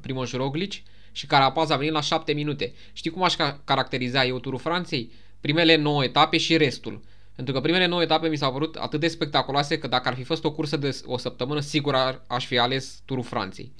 Primoz 0.00 0.32
Roglic 0.32 0.72
și 1.18 1.26
Carapaz 1.26 1.70
a 1.70 1.76
venit 1.76 1.92
la 1.92 2.00
7 2.00 2.32
minute. 2.32 2.72
Știi 2.92 3.10
cum 3.10 3.22
aș 3.22 3.34
caracteriza 3.64 4.24
eu 4.24 4.38
turul 4.38 4.58
Franței? 4.58 5.12
Primele 5.40 5.76
9 5.76 6.04
etape 6.04 6.36
și 6.36 6.56
restul. 6.56 7.02
Pentru 7.34 7.54
că 7.54 7.60
primele 7.60 7.86
9 7.86 8.02
etape 8.02 8.28
mi 8.28 8.36
s-au 8.36 8.52
părut 8.52 8.76
atât 8.76 9.00
de 9.00 9.08
spectaculoase 9.08 9.78
că 9.78 9.86
dacă 9.86 10.08
ar 10.08 10.14
fi 10.14 10.22
fost 10.22 10.44
o 10.44 10.52
cursă 10.52 10.76
de 10.76 11.00
o 11.04 11.16
săptămână, 11.16 11.60
sigur 11.60 11.94
ar, 11.94 12.22
aș 12.26 12.46
fi 12.46 12.58
ales 12.58 13.02
turul 13.04 13.22
Franței. 13.22 13.72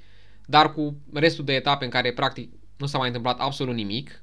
Dar 0.47 0.73
cu 0.73 0.97
restul 1.13 1.45
de 1.45 1.55
etape 1.55 1.85
în 1.85 1.91
care 1.91 2.13
practic 2.13 2.53
nu 2.77 2.87
s-a 2.87 2.99
mai 2.99 3.07
întâmplat 3.07 3.41
absolut 3.41 3.75
nimic, 3.75 4.23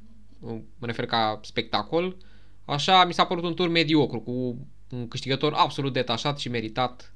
mă 0.79 0.85
refer 0.85 1.05
ca 1.05 1.39
spectacol, 1.43 2.17
așa 2.65 3.05
mi 3.05 3.13
s-a 3.13 3.25
părut 3.25 3.43
un 3.43 3.53
tur 3.53 3.69
mediocru 3.69 4.19
cu 4.19 4.67
un 4.89 5.07
câștigător 5.07 5.53
absolut 5.53 5.93
detașat 5.93 6.39
și 6.39 6.49
meritat 6.49 7.13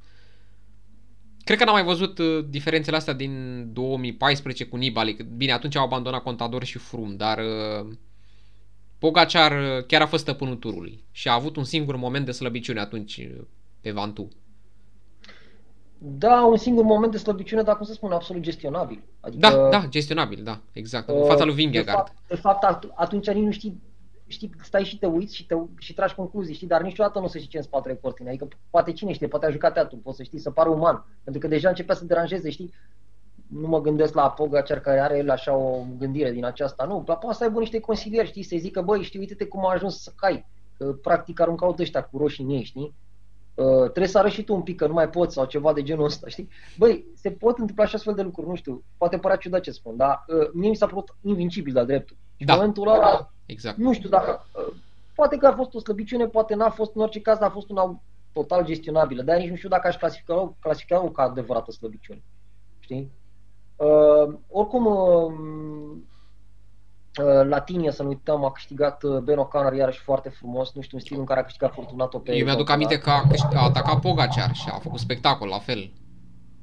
Cred 1.49 1.62
că 1.62 1.67
n-am 1.67 1.73
mai 1.73 1.83
văzut 1.83 2.17
uh, 2.17 2.45
diferențele 2.49 2.95
astea 2.95 3.13
din 3.13 3.65
2014 3.73 4.65
cu 4.65 4.75
Nibali. 4.75 5.17
Bine, 5.38 5.51
atunci 5.51 5.75
au 5.75 5.83
abandonat 5.83 6.23
Contador 6.23 6.63
și 6.63 6.77
Frum, 6.77 7.15
dar 7.15 7.38
uh, 7.38 7.88
Pogacar 8.97 9.51
uh, 9.51 9.85
chiar 9.85 10.01
a 10.01 10.05
fost 10.05 10.23
stăpânul 10.23 10.55
turului 10.55 11.03
și 11.12 11.27
a 11.27 11.33
avut 11.33 11.55
un 11.55 11.63
singur 11.63 11.95
moment 11.95 12.25
de 12.25 12.31
slăbiciune 12.31 12.79
atunci 12.79 13.17
uh, 13.17 13.45
pe 13.81 13.91
Vantu. 13.91 14.27
Da, 15.97 16.45
un 16.45 16.57
singur 16.57 16.83
moment 16.83 17.12
de 17.12 17.17
slăbiciune, 17.17 17.62
dar 17.62 17.77
cum 17.77 17.85
să 17.85 17.93
spun, 17.93 18.12
absolut 18.12 18.41
gestionabil. 18.41 19.01
Adică, 19.19 19.49
da, 19.49 19.69
da, 19.69 19.85
gestionabil, 19.88 20.43
da, 20.43 20.62
exact. 20.71 21.09
În 21.09 21.25
fața 21.25 21.43
lui 21.43 21.53
Vingegaard. 21.53 22.13
De 22.27 22.35
fapt, 22.35 22.59
de 22.62 22.65
fapt 22.65 22.93
atunci 22.95 23.29
nici 23.29 23.43
nu 23.43 23.51
știi 23.51 23.81
știi, 24.30 24.50
stai 24.62 24.84
și 24.84 25.00
te 25.00 25.06
uiți 25.06 25.36
și, 25.36 25.46
te, 25.46 25.56
și 25.78 25.94
tragi 25.94 26.15
concluzii, 26.15 26.54
știi, 26.54 26.68
dar 26.68 26.82
niciodată 26.82 27.20
nu 27.20 27.28
se 27.28 27.38
știe 27.38 27.50
ce 27.50 27.58
în 27.58 27.63
spatele 27.63 27.96
cortinei. 27.96 28.34
Adică 28.34 28.58
poate 28.70 28.92
cine 28.92 29.12
știe, 29.12 29.28
poate 29.28 29.46
a 29.46 29.50
jucat 29.50 29.74
teatru, 29.74 29.98
poți 29.98 30.18
să 30.18 30.24
știi, 30.24 30.39
să 30.39 30.52
pară 30.52 30.70
uman. 30.70 31.06
Pentru 31.24 31.42
că 31.42 31.48
deja 31.48 31.70
începea 31.70 31.96
să 31.96 32.06
deranjeze, 32.06 32.50
știi, 32.50 32.74
nu 33.48 33.68
mă 33.68 33.82
gândesc 33.82 34.13
la 34.13 34.30
Pogacar 34.30 34.80
care 34.80 35.00
are 35.00 35.18
el 35.18 35.30
așa 35.30 35.56
o 35.56 35.84
gândire 35.98 36.32
din 36.32 36.46
aceasta. 36.46 36.86
Nu, 36.86 37.04
dar 37.06 37.18
poate 37.18 37.38
să 37.38 37.44
aibă 37.44 37.60
niște 37.60 37.80
consilieri, 37.80 38.28
știi, 38.28 38.44
să 38.44 38.56
zică, 38.60 38.82
băi, 38.82 39.04
știi, 39.04 39.20
uite-te 39.20 39.46
cum 39.46 39.65
a 39.65 39.72
ajuns 39.72 40.02
să 40.02 40.12
cai. 40.15 40.46
Că, 40.78 40.86
practic 40.86 41.39
aruncau 41.39 41.74
de 41.74 41.82
ăștia 41.82 42.04
cu 42.04 42.18
roșii 42.18 42.44
în 42.44 42.50
ei, 42.50 42.63
știi? 42.63 42.94
Uh, 43.56 43.82
trebuie 43.82 44.08
să 44.08 44.18
arăți 44.18 44.34
și 44.34 44.44
tu 44.44 44.54
un 44.54 44.62
pic 44.62 44.76
că 44.76 44.88
nu 44.88 44.94
mai 44.94 45.10
poți 45.10 45.34
sau 45.34 45.46
ceva 45.46 45.74
de 45.74 45.84
genul 45.84 46.06
ăsta, 46.06 46.28
știi? 46.28 46.50
Băi, 46.78 47.06
se 47.15 47.32
pot 47.32 47.58
întâmpla 47.58 47.86
și 47.86 47.96
astfel 47.96 48.13
de 48.13 48.22
lucruri, 48.22 48.48
nu 48.48 48.56
știu, 48.56 48.84
poate 48.98 49.18
părea 49.18 49.38
ciudat 49.38 49.62
ce 49.62 49.72
spun, 49.72 49.98
dar 49.98 50.26
uh, 50.28 50.50
mie 50.54 50.70
mi 50.70 50.76
s-a 50.76 50.86
părut 50.86 51.15
invincibil 51.22 51.74
la 51.74 51.84
dreptul. 51.84 52.18
Și 52.39 52.45
da. 52.45 52.54
în 52.54 52.60
momentul 52.60 52.88
ăla, 52.88 53.32
exact. 53.45 53.78
nu 53.78 53.93
știu 53.93 54.10
dacă, 54.10 54.45
uh, 54.52 54.73
poate 55.15 55.38
că 55.38 55.47
a 55.47 55.54
fost 55.56 55.73
o 55.73 55.80
slăbiciune, 55.80 56.25
poate 56.25 56.56
n-a 56.56 56.69
fost, 56.69 56.95
în 56.95 57.02
orice 57.02 57.21
caz 57.21 57.41
a 57.41 57.49
fost 57.49 57.69
un 57.69 57.99
total 58.34 58.65
gestionabilă, 58.65 59.21
dar 59.21 59.38
nici 59.38 59.49
nu 59.49 59.56
știu 59.56 59.69
dacă 59.69 59.88
aș 59.88 59.95
clasifica, 59.95 60.54
clasifica 60.60 61.12
ca 61.13 61.23
adevărată 61.23 61.71
slăbiciune. 61.71 62.21
Știi? 62.80 63.12
Uh, 63.75 64.34
oricum, 64.49 64.86
uh, 64.86 65.32
uh, 67.23 67.47
Latinia, 67.47 67.91
să 67.91 68.04
nu 68.04 68.10
uităm, 68.10 68.43
a 68.43 68.52
câștigat 68.52 69.04
uh, 69.04 69.17
Ben 69.17 69.38
O'Connor 69.38 69.78
iarăși 69.78 69.99
foarte 69.99 70.30
frumos, 70.30 70.71
nu 70.73 70.82
știu, 70.82 70.97
în 70.97 71.04
stilul 71.04 71.19
în 71.19 71.28
care 71.28 71.39
a 71.39 71.43
câștigat 71.43 71.73
Fortunato 71.73 72.19
pe... 72.19 72.36
Eu 72.36 72.45
mi-aduc 72.45 72.69
aminte 72.69 72.99
că 72.99 73.10
a, 73.10 73.23
a 73.54 73.63
atacat 73.63 73.99
Pogacar 73.99 74.54
și 74.54 74.69
a 74.71 74.78
făcut 74.78 74.99
spectacol, 74.99 75.47
la 75.47 75.60
fel. 75.60 75.91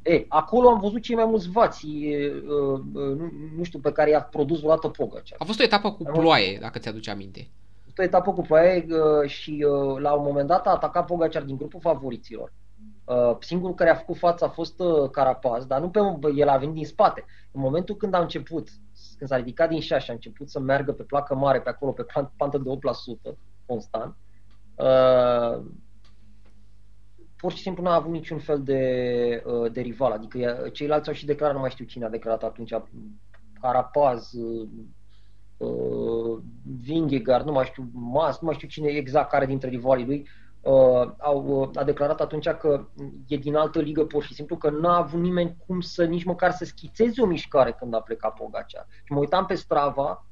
E, 0.07 0.25
acolo 0.29 0.69
am 0.69 0.81
văzut 0.81 1.03
cei 1.03 1.15
mai 1.15 1.25
mulți 1.25 1.51
vați, 1.51 1.87
uh, 1.87 2.81
uh, 2.93 3.17
nu, 3.17 3.31
nu 3.57 3.63
știu, 3.63 3.79
pe 3.79 3.93
care 3.93 4.11
i-a 4.11 4.23
produs 4.23 4.59
vreodată 4.59 4.89
Pogacar. 4.89 5.39
A 5.39 5.45
fost 5.45 5.61
o 5.61 5.63
etapă 5.63 5.93
cu 5.93 6.03
ploaie, 6.03 6.59
dacă 6.61 6.79
ți-aduce 6.79 7.11
aminte. 7.11 7.49
A 7.51 7.83
fost 7.85 7.99
o 7.99 8.03
etapă 8.03 8.33
cu 8.33 8.43
ploaie 8.43 8.87
uh, 8.89 9.29
și 9.29 9.67
uh, 9.69 10.01
la 10.01 10.13
un 10.13 10.23
moment 10.25 10.49
dat 10.49 10.67
a 10.67 10.71
atacat 10.71 11.07
Pogacar 11.07 11.43
din 11.43 11.57
grupul 11.57 11.81
favoriților. 11.81 12.53
Uh, 13.05 13.37
singurul 13.41 13.75
care 13.75 13.91
a 13.91 13.95
făcut 13.95 14.17
față 14.17 14.45
a 14.45 14.49
fost 14.49 14.81
uh, 14.81 15.11
Carapaz, 15.11 15.65
dar 15.65 15.81
nu 15.81 15.89
pe 15.89 16.01
el 16.37 16.49
a 16.49 16.57
venit 16.57 16.75
din 16.75 16.85
spate. 16.85 17.25
În 17.53 17.61
momentul 17.61 17.97
când 17.97 18.15
a 18.15 18.21
început, 18.21 18.69
când 19.17 19.31
s-a 19.31 19.37
ridicat 19.37 19.69
din 19.69 19.81
șa 19.81 19.99
și 19.99 20.11
a 20.11 20.13
început 20.13 20.51
să 20.51 20.61
meargă 20.61 20.93
pe 20.93 21.03
placă 21.03 21.35
mare 21.35 21.61
pe 21.61 21.69
acolo, 21.69 21.93
pe 21.93 22.07
pantă 22.37 22.59
de 22.59 22.71
8% 23.31 23.37
constant, 23.67 24.17
uh, 24.75 25.65
pur 27.47 27.55
și 27.55 27.63
simplu 27.63 27.83
nu 27.83 27.89
a 27.89 27.95
avut 27.95 28.13
niciun 28.13 28.39
fel 28.39 28.63
de, 28.63 29.43
uh, 29.47 29.73
de 29.73 29.81
rival. 29.81 30.13
Adică 30.13 30.69
ceilalți 30.73 31.09
au 31.09 31.15
și 31.15 31.27
declarat, 31.27 31.55
nu 31.55 31.61
mai 31.61 31.71
știu 31.71 31.85
cine 31.85 32.05
a 32.05 32.09
declarat 32.09 32.43
atunci, 32.43 32.75
Carapaz, 33.61 34.33
uh, 34.33 34.69
uh, 35.57 36.39
Vingegaard, 36.83 37.47
nu 37.47 37.53
mai 37.53 37.65
știu, 37.65 37.89
Mas, 37.93 38.39
nu 38.41 38.47
mai 38.47 38.55
știu 38.55 38.69
cine 38.69 38.89
exact 38.89 39.31
care 39.31 39.47
dintre 39.47 39.69
rivalii 39.69 40.07
lui, 40.07 40.29
uh, 40.61 41.11
au, 41.19 41.45
uh, 41.47 41.69
a 41.75 41.85
declarat 41.85 42.21
atunci 42.21 42.49
că 42.49 42.87
e 43.27 43.37
din 43.37 43.55
altă 43.55 43.81
ligă 43.81 44.05
pur 44.05 44.23
și 44.23 44.35
simplu, 44.35 44.57
că 44.57 44.71
n-a 44.71 44.97
avut 44.97 45.21
nimeni 45.21 45.57
cum 45.67 45.81
să 45.81 46.05
nici 46.05 46.25
măcar 46.25 46.51
să 46.51 46.65
schițeze 46.65 47.23
o 47.23 47.27
mișcare 47.27 47.73
când 47.73 47.95
a 47.95 48.01
plecat 48.01 48.35
Pogacea. 48.35 48.87
Și 49.05 49.13
mă 49.13 49.19
uitam 49.19 49.47
pe 49.47 49.55
Strava, 49.55 50.27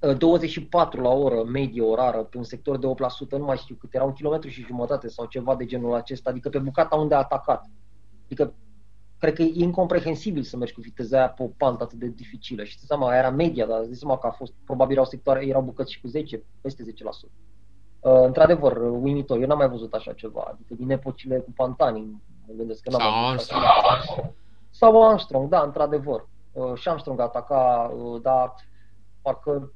24 0.00 0.98
uh, 1.00 1.06
la 1.06 1.12
oră 1.14 1.44
medie 1.44 1.82
orară 1.82 2.18
pe 2.18 2.36
un 2.36 2.42
sector 2.42 2.78
de 2.78 2.86
8%, 2.86 3.38
nu 3.38 3.44
mai 3.44 3.56
știu 3.56 3.74
cât, 3.74 3.94
era 3.94 4.04
un 4.04 4.12
kilometru 4.12 4.48
și 4.48 4.64
jumătate 4.64 5.08
sau 5.08 5.26
ceva 5.26 5.54
de 5.54 5.64
genul 5.64 5.94
acesta, 5.94 6.30
adică 6.30 6.48
pe 6.48 6.58
bucata 6.58 6.96
unde 6.96 7.14
a 7.14 7.18
atacat. 7.18 7.70
Adică 8.24 8.54
cred 9.18 9.34
că 9.34 9.42
e 9.42 9.50
incomprehensibil 9.54 10.42
să 10.42 10.56
mergi 10.56 10.74
cu 10.74 10.80
viteza 10.80 11.16
aia 11.16 11.28
pe 11.28 11.42
o 11.42 11.46
pantă 11.46 11.82
atât 11.82 11.98
de 11.98 12.06
dificilă. 12.08 12.64
Și 12.64 12.78
seama, 12.78 13.16
era 13.16 13.30
media, 13.30 13.66
dar 13.66 13.84
zici 13.84 13.96
seama 13.96 14.18
că 14.18 14.26
a 14.26 14.30
fost, 14.30 14.52
probabil 14.64 14.92
erau 14.92 15.04
sectoare, 15.04 15.46
erau 15.46 15.62
bucăți 15.62 15.92
și 15.92 16.00
cu 16.00 16.06
10, 16.06 16.42
peste 16.60 16.82
10%. 16.82 16.86
Uh, 18.00 18.22
într-adevăr, 18.24 18.76
uimitor, 18.76 19.40
eu 19.40 19.46
n-am 19.46 19.58
mai 19.58 19.68
văzut 19.68 19.94
așa 19.94 20.12
ceva, 20.12 20.48
adică 20.52 20.74
din 20.74 20.90
epocile 20.90 21.38
cu 21.38 21.52
Pantani, 21.56 22.22
mă 22.46 22.52
gândesc 22.56 22.82
că 22.82 22.90
n-am 22.90 23.00
Sau 23.00 23.28
Armstrong. 23.28 23.62
Sau 24.70 25.08
Armstrong, 25.08 25.48
da, 25.48 25.62
într-adevăr. 25.62 26.28
Uh, 26.52 26.74
și 26.74 26.88
Armstrong 26.88 27.20
ataca, 27.20 27.92
uh, 27.96 28.20
dar 28.22 28.54
parcă 29.22 29.72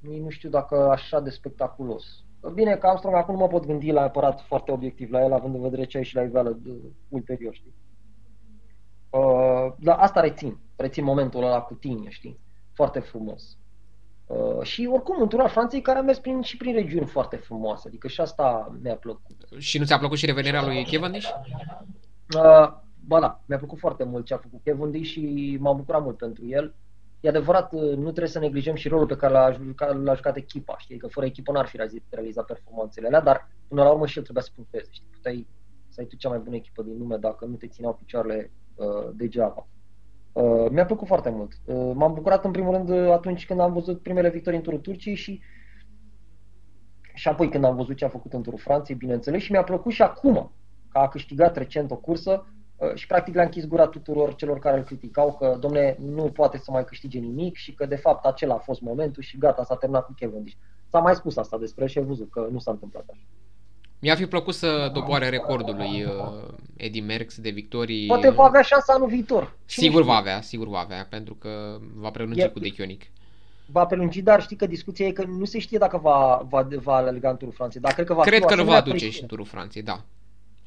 nu 0.00 0.28
știu 0.28 0.48
dacă 0.48 0.90
așa 0.90 1.20
de 1.20 1.30
spectaculos. 1.30 2.24
Bine 2.54 2.76
că 2.76 2.86
Armstrong 2.86 3.16
acum 3.16 3.34
nu 3.34 3.40
mă 3.40 3.48
pot 3.48 3.66
gândi 3.66 3.90
la 3.90 4.02
apărat 4.02 4.40
foarte 4.40 4.72
obiectiv 4.72 5.10
la 5.10 5.24
el, 5.24 5.32
având 5.32 5.54
în 5.54 5.60
vedere 5.60 5.84
ce 5.84 5.96
ai 5.96 6.04
și 6.04 6.14
la 6.14 6.22
iveală 6.22 6.58
de, 6.62 6.70
ulterior, 7.08 7.54
știi? 7.54 7.74
Uh, 9.10 9.72
dar 9.78 9.98
asta 9.98 10.20
rețin, 10.20 10.58
rețin 10.76 11.04
momentul 11.04 11.44
ăla 11.44 11.60
cu 11.60 11.74
tine, 11.74 12.08
știi? 12.08 12.38
Foarte 12.72 13.00
frumos. 13.00 13.58
Uh, 14.26 14.62
și 14.62 14.88
oricum, 14.92 15.20
în 15.20 15.28
tura 15.28 15.48
Franței 15.48 15.80
care 15.80 15.98
a 15.98 16.02
mers 16.02 16.18
prin, 16.18 16.40
și 16.40 16.56
prin 16.56 16.74
regiuni 16.74 17.06
foarte 17.06 17.36
frumoase, 17.36 17.88
adică 17.88 18.08
și 18.08 18.20
asta 18.20 18.76
mi-a 18.82 18.96
plăcut. 18.96 19.48
Și 19.58 19.78
nu 19.78 19.84
ți-a 19.84 19.98
plăcut 19.98 20.18
și 20.18 20.26
revenirea 20.26 20.64
lui 20.64 20.84
Cavendish? 20.84 21.28
Uh, 22.36 22.72
ba 23.06 23.20
da, 23.20 23.40
mi-a 23.46 23.58
plăcut 23.58 23.78
foarte 23.78 24.04
mult 24.04 24.24
ce 24.26 24.34
a 24.34 24.38
făcut 24.38 24.60
Cavendish 24.64 25.10
și 25.10 25.56
m-am 25.60 25.76
bucurat 25.76 26.02
mult 26.02 26.16
pentru 26.16 26.46
el. 26.46 26.74
E 27.20 27.28
adevărat, 27.28 27.72
uh, 27.72 27.80
nu 27.80 28.02
trebuie 28.02 28.26
să 28.28 28.38
neglijăm 28.38 28.74
și 28.74 28.88
rolul 28.88 29.06
pe 29.06 29.16
care 29.16 29.32
l-a, 29.32 29.52
jucat, 29.52 30.02
l-a 30.02 30.14
jucat 30.14 30.36
echipa, 30.36 30.78
știi? 30.78 30.96
Că 30.96 31.06
fără 31.06 31.26
echipă 31.26 31.52
n-ar 31.52 31.66
fi 31.66 31.78
realizat 32.10 32.44
performanțele 32.44 33.06
alea, 33.06 33.20
dar 33.20 33.48
până 33.68 33.82
la 33.82 33.90
urmă 33.90 34.06
și 34.06 34.16
el 34.16 34.22
trebuia 34.22 34.44
să 34.44 34.50
puncteze, 34.54 34.88
știi? 34.90 35.08
Puteai 35.12 35.46
să 35.88 36.00
ai 36.00 36.06
tu 36.06 36.16
cea 36.16 36.28
mai 36.28 36.38
bună 36.38 36.56
echipă 36.56 36.82
din 36.82 36.98
lume 36.98 37.16
dacă 37.16 37.44
nu 37.44 37.54
te 37.54 37.66
țineau 37.66 37.94
picioarele 37.94 38.50
uh, 38.74 39.10
degeaba. 39.14 39.66
Uh, 40.32 40.66
mi-a 40.70 40.84
plăcut 40.84 41.06
foarte 41.06 41.30
mult. 41.30 41.52
Uh, 41.64 41.92
m-am 41.94 42.14
bucurat 42.14 42.44
în 42.44 42.50
primul 42.50 42.74
rând 42.74 42.88
uh, 42.88 43.10
atunci 43.10 43.46
când 43.46 43.60
am 43.60 43.72
văzut 43.72 44.02
primele 44.02 44.30
victorii 44.30 44.58
în 44.58 44.64
turul 44.64 44.80
Turciei 44.80 45.14
și 45.14 45.40
și 47.14 47.28
apoi 47.28 47.48
când 47.48 47.64
am 47.64 47.76
văzut 47.76 47.96
ce 47.96 48.04
a 48.04 48.08
făcut 48.08 48.32
în 48.32 48.42
turul 48.42 48.58
Franței, 48.58 48.94
bineînțeles, 48.94 49.42
și 49.42 49.52
mi-a 49.52 49.62
plăcut 49.64 49.92
și 49.92 50.02
acum 50.02 50.52
că 50.88 50.98
a 50.98 51.08
câștigat 51.08 51.56
recent 51.56 51.90
o 51.90 51.96
cursă 51.96 52.30
uh, 52.30 52.59
și 52.94 53.06
practic 53.06 53.34
le-a 53.34 53.44
închis 53.44 53.66
gura 53.66 53.86
tuturor 53.86 54.34
celor 54.34 54.58
care 54.58 54.76
îl 54.76 54.82
criticau 54.82 55.32
că, 55.32 55.56
domne, 55.60 55.96
nu 55.98 56.22
poate 56.22 56.58
să 56.58 56.70
mai 56.70 56.84
câștige 56.84 57.18
nimic 57.18 57.56
și 57.56 57.72
că 57.72 57.86
de 57.86 57.96
fapt 57.96 58.24
acela 58.24 58.54
a 58.54 58.58
fost 58.58 58.80
momentul 58.80 59.22
și 59.22 59.38
gata, 59.38 59.64
s-a 59.64 59.76
terminat 59.76 60.04
cu 60.06 60.14
Cavendish. 60.18 60.56
S-a 60.90 60.98
mai 60.98 61.14
spus 61.14 61.36
asta 61.36 61.58
despre 61.58 61.86
și 61.86 61.98
ai 61.98 62.04
văzut 62.04 62.30
că 62.30 62.48
nu 62.50 62.58
s-a 62.58 62.70
întâmplat 62.70 63.04
așa. 63.12 63.22
Mi-a 63.98 64.14
fi 64.14 64.26
plăcut 64.26 64.54
să 64.54 64.90
doboare 64.94 65.28
recordul 65.28 65.76
lui 65.76 66.04
uh, 66.04 66.10
Eddie 66.76 67.02
Merckx 67.02 67.40
de 67.40 67.50
victorii. 67.50 68.06
Poate 68.06 68.30
va 68.30 68.44
avea 68.44 68.62
șansa 68.62 68.92
anul 68.92 69.08
viitor. 69.08 69.56
Cine 69.66 69.86
sigur 69.86 70.00
știe? 70.00 70.12
va 70.12 70.18
avea, 70.18 70.40
sigur 70.40 70.68
va 70.68 70.78
avea, 70.78 71.06
pentru 71.10 71.34
că 71.34 71.78
va 71.94 72.10
prelungi 72.10 72.40
e, 72.40 72.48
cu 72.48 72.58
Dechionic. 72.58 73.02
Va 73.66 73.86
prelungi, 73.86 74.22
dar 74.22 74.42
știi 74.42 74.56
că 74.56 74.66
discuția 74.66 75.06
e 75.06 75.12
că 75.12 75.24
nu 75.24 75.44
se 75.44 75.58
știe 75.58 75.78
dacă 75.78 75.96
va, 75.96 76.46
va, 76.48 76.68
va 76.82 76.94
alerga 76.94 77.30
în 77.30 77.36
turul 77.36 77.54
Franței. 77.54 77.80
Dar 77.80 77.92
cred 77.92 78.06
că 78.06 78.14
va 78.14 78.22
cred 78.22 78.44
că 78.44 78.54
nu 78.54 78.64
va 78.64 78.80
duce 78.80 79.10
și 79.10 79.20
în 79.20 79.26
turul 79.26 79.44
Franței, 79.44 79.82
da. 79.82 80.04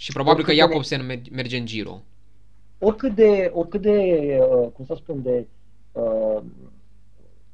Și 0.03 0.11
probabil 0.11 0.43
oricât 0.43 0.57
că 0.57 0.61
Jacobsen 0.61 1.07
de, 1.07 1.21
merge 1.31 1.57
în 1.57 1.65
Giro. 1.65 2.01
Oricât 2.79 3.15
de, 3.15 3.51
oricât 3.53 3.81
de 3.81 3.97
uh, 4.39 4.69
cum 4.73 4.85
să 4.85 4.95
spun, 4.95 5.21
de 5.21 5.47
uh, 5.91 6.41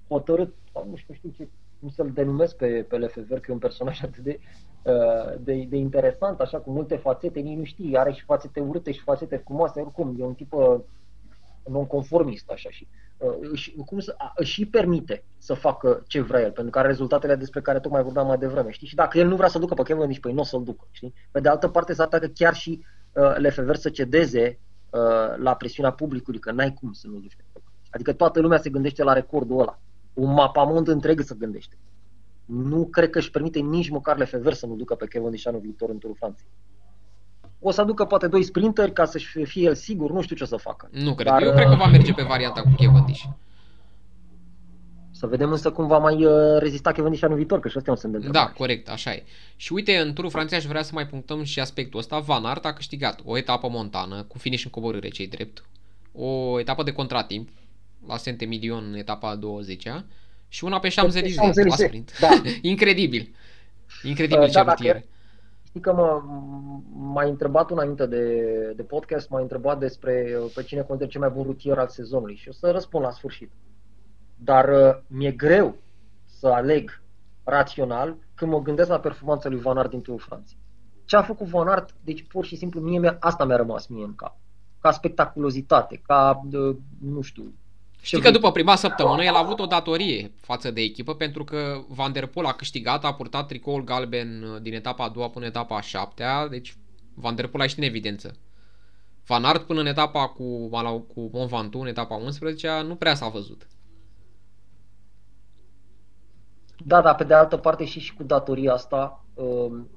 hotărât, 0.08 0.54
nu 0.90 0.96
știu, 0.96 1.14
știu 1.14 1.30
ce, 1.38 1.48
cum 1.80 1.90
să-l 1.90 2.12
denumesc 2.14 2.56
pe, 2.56 2.86
pe 2.90 2.98
Lefever, 2.98 3.40
că 3.40 3.46
e 3.50 3.54
un 3.54 3.60
personaj 3.60 4.04
atât 4.04 4.24
de 4.24 4.40
Uh, 4.84 5.34
de, 5.40 5.66
de 5.70 5.78
interesant, 5.78 6.40
așa, 6.40 6.58
cu 6.58 6.72
multe 6.72 6.96
fațete, 6.96 7.40
nici 7.40 7.58
nu 7.58 7.64
știi, 7.64 7.98
are 7.98 8.12
și 8.12 8.24
fațete 8.24 8.60
urâte 8.60 8.92
și 8.92 9.02
fațete 9.02 9.36
frumoase, 9.36 9.80
oricum, 9.80 10.16
e 10.20 10.24
un 10.24 10.34
tip 10.34 10.54
uh, 10.54 10.80
non-conformist, 11.69 12.49
așa, 12.49 12.69
și 12.69 12.88
uh, 13.17 13.38
își, 13.51 13.75
cum 13.86 13.99
să, 13.99 14.15
își 14.36 14.65
permite 14.65 15.23
să 15.38 15.53
facă 15.53 16.03
ce 16.08 16.21
vrea 16.21 16.41
el, 16.41 16.51
pentru 16.51 16.71
că 16.71 16.79
are 16.79 16.88
rezultatele 16.88 17.36
despre 17.36 17.62
care 17.62 17.79
tocmai 17.79 18.03
vorbeam 18.03 18.27
mai 18.27 18.38
devreme, 18.38 18.71
știi? 18.71 18.88
Și 18.88 18.95
dacă 18.95 19.17
el 19.17 19.27
nu 19.27 19.36
vrea 19.36 19.47
să 19.47 19.60
ducă 19.60 19.73
pe 19.73 19.84
Kevin, 19.84 20.08
nici 20.08 20.19
pe 20.19 20.32
nu 20.32 20.39
o 20.39 20.43
să-l 20.43 20.63
ducă, 20.63 20.88
știi? 20.91 21.13
Pe 21.32 21.39
de 21.39 21.49
altă 21.49 21.67
parte, 21.67 21.93
s-ar 21.93 22.08
că 22.08 22.27
chiar 22.27 22.53
și 22.53 22.86
uh, 23.13 23.36
Lefever 23.38 23.75
să 23.75 23.89
cedeze 23.89 24.60
uh, 24.89 25.38
la 25.38 25.55
presiunea 25.55 25.91
publicului, 25.91 26.39
că 26.39 26.51
n-ai 26.51 26.73
cum 26.73 26.91
să 26.91 27.08
nu 27.08 27.17
duci 27.17 27.36
pe 27.36 27.62
Adică 27.89 28.13
toată 28.13 28.39
lumea 28.39 28.58
se 28.58 28.69
gândește 28.69 29.03
la 29.03 29.13
recordul 29.13 29.60
ăla. 29.60 29.79
Un 30.13 30.34
mapamond 30.34 30.88
întreg 30.88 31.21
să 31.21 31.34
gândește 31.34 31.77
nu 32.49 32.86
cred 32.86 33.10
că 33.10 33.17
își 33.17 33.32
permite 33.32 33.60
nici 33.60 33.89
măcar 33.89 34.17
Lefever 34.17 34.53
să 34.53 34.65
nu 34.65 34.75
ducă 34.75 34.95
pe 34.95 35.08
Kevin 35.08 35.29
Dish 35.29 35.47
anul 35.47 35.60
viitor 35.60 35.89
în 35.89 35.97
Turul 35.97 36.15
Franței. 36.15 36.45
O 37.60 37.72
să 37.72 37.82
aducă 37.82 38.06
poate 38.06 38.28
doi 38.28 38.43
sprinteri 38.43 38.93
ca 38.93 39.06
să-și 39.06 39.43
fie 39.43 39.63
el 39.63 39.76
sigur, 39.76 40.12
nu 40.12 40.22
știu 40.22 40.36
ce 40.36 40.45
să 40.45 40.56
facă. 40.56 40.89
Nu 40.91 41.15
cred, 41.15 41.28
Dar, 41.28 41.41
eu 41.41 41.52
cred 41.52 41.67
că 41.67 41.76
va 41.76 41.88
merge 41.88 42.13
pe 42.13 42.24
varianta 42.24 42.62
cu 42.62 43.04
Dish. 43.06 43.24
Să 45.12 45.28
vedem 45.28 45.52
însă 45.52 45.72
cum 45.72 45.88
va 45.88 45.98
mai 45.98 46.26
uh, 46.26 46.60
rezista 46.60 46.91
Dish 46.91 47.24
anul 47.24 47.36
viitor, 47.36 47.60
că 47.60 47.67
și 47.67 47.78
ăsta 47.78 47.89
e 47.89 47.93
un 47.93 48.00
semn 48.00 48.19
de 48.19 48.28
Da, 48.28 48.48
corect, 48.48 48.89
așa 48.89 49.13
e. 49.13 49.24
Și 49.56 49.74
uite, 49.74 49.98
în 49.98 50.13
turul 50.13 50.30
Franței 50.30 50.58
aș 50.58 50.65
vrea 50.65 50.82
să 50.82 50.91
mai 50.93 51.08
punctăm 51.08 51.43
și 51.43 51.60
aspectul 51.60 52.00
ăsta. 52.00 52.19
Van 52.19 52.45
Aert 52.45 52.65
a 52.65 52.74
câștigat 52.74 53.19
o 53.26 53.38
etapă 53.38 53.67
montană, 53.69 54.24
cu 54.24 54.38
finish 54.38 54.63
în 54.63 54.72
coborâre, 54.72 55.10
cei 55.10 55.28
drept. 55.28 55.63
O 56.12 56.60
etapă 56.60 56.84
de 56.84 56.91
contratimp, 56.91 57.50
la 58.08 58.17
Saint-Emilion, 58.17 58.93
etapa 58.93 59.30
a 59.30 59.38
20-a 59.38 60.06
și 60.48 60.63
una 60.63 60.80
pe 60.80 60.89
Champs-Élysées, 60.89 61.67
la 61.67 61.76
sprint. 61.76 62.19
Da. 62.19 62.30
Incredibil. 62.62 63.36
Incredibil 64.04 64.43
uh, 64.43 64.50
ce 64.50 64.54
da, 64.54 64.63
rutiere. 64.63 65.06
Știi 65.69 65.82
că 65.82 65.93
mă, 65.93 66.21
m-ai 66.93 67.29
întrebat 67.29 67.71
înainte 67.71 68.05
de, 68.05 68.73
de 68.75 68.84
podcast, 68.84 69.29
m-ai 69.29 69.41
întrebat 69.41 69.79
despre 69.79 70.38
uh, 70.43 70.51
pe 70.55 70.63
cine 70.63 70.82
consider 70.82 71.12
cel 71.12 71.21
mai 71.21 71.29
bun 71.29 71.43
rutier 71.43 71.77
al 71.77 71.88
sezonului 71.88 72.36
și 72.36 72.49
o 72.49 72.51
să 72.51 72.71
răspund 72.71 73.03
la 73.03 73.12
sfârșit. 73.12 73.51
Dar 74.36 74.69
uh, 74.69 75.01
mi-e 75.08 75.32
greu 75.32 75.75
să 76.25 76.47
aleg 76.47 77.01
rațional 77.43 78.15
când 78.36 78.51
mă 78.51 78.62
gândesc 78.62 78.89
la 78.89 78.99
performanța 78.99 79.49
lui 79.49 79.60
Van 79.60 79.77
Aert 79.77 79.89
din 79.89 80.01
Tour 80.01 80.19
Franței. 80.19 80.58
Ce 81.05 81.15
a 81.15 81.21
făcut 81.21 81.47
Van 81.47 81.67
Aert, 81.67 81.95
deci 82.03 82.27
pur 82.27 82.45
și 82.45 82.55
simplu 82.55 82.79
mie 82.79 82.99
mi-a, 82.99 83.17
asta 83.19 83.45
mi-a 83.45 83.55
rămas 83.55 83.88
mie 83.88 84.03
în 84.03 84.15
cap. 84.15 84.38
Ca 84.79 84.91
spectaculozitate, 84.91 86.01
ca, 86.05 86.41
uh, 86.51 86.75
nu 87.01 87.21
știu, 87.21 87.53
Știi 88.02 88.22
că 88.22 88.32
după 88.32 88.52
prima 88.52 88.76
săptămână 88.76 89.24
el 89.24 89.34
a 89.34 89.40
avut 89.40 89.60
o 89.60 89.66
datorie 89.66 90.32
față 90.42 90.72
de 90.72 90.82
echipă 90.82 91.16
pentru 91.16 91.44
că 91.44 91.82
Van 91.88 92.12
der 92.12 92.26
Poel 92.26 92.46
a 92.46 92.54
câștigat, 92.54 93.04
a 93.06 93.14
purtat 93.14 93.48
tricoul 93.48 93.84
galben 93.84 94.44
uh, 94.44 94.62
din 94.62 94.74
etapa 94.74 95.04
a 95.04 95.10
doua 95.10 95.30
până 95.30 95.46
etapa 95.46 95.78
a 95.78 95.82
șaptea, 95.82 96.48
deci 96.48 96.76
Van 97.14 97.36
der 97.36 97.48
Poel 97.48 97.62
a 97.62 97.64
ieșit 97.64 97.78
în 97.78 97.84
evidență. 97.84 98.36
Van 99.26 99.44
Aert 99.44 99.62
până 99.62 99.80
în 99.80 99.86
etapa 99.86 100.28
cu, 100.28 100.70
cu 101.14 101.30
Mont 101.34 101.50
Ventoux, 101.50 101.86
în 101.86 101.88
etapa 101.88 102.16
11 102.16 102.82
nu 102.88 102.96
prea 102.96 103.16
s-a 103.16 103.28
văzut. 103.28 103.68
Da, 106.78 107.02
dar 107.02 107.16
pe 107.16 107.24
de 107.24 107.34
altă 107.34 107.58
parte 107.58 107.86
și, 107.86 108.00
și 108.00 108.14
cu 108.14 108.24
datoria 108.24 108.74
asta, 108.74 109.26
um, 109.34 109.90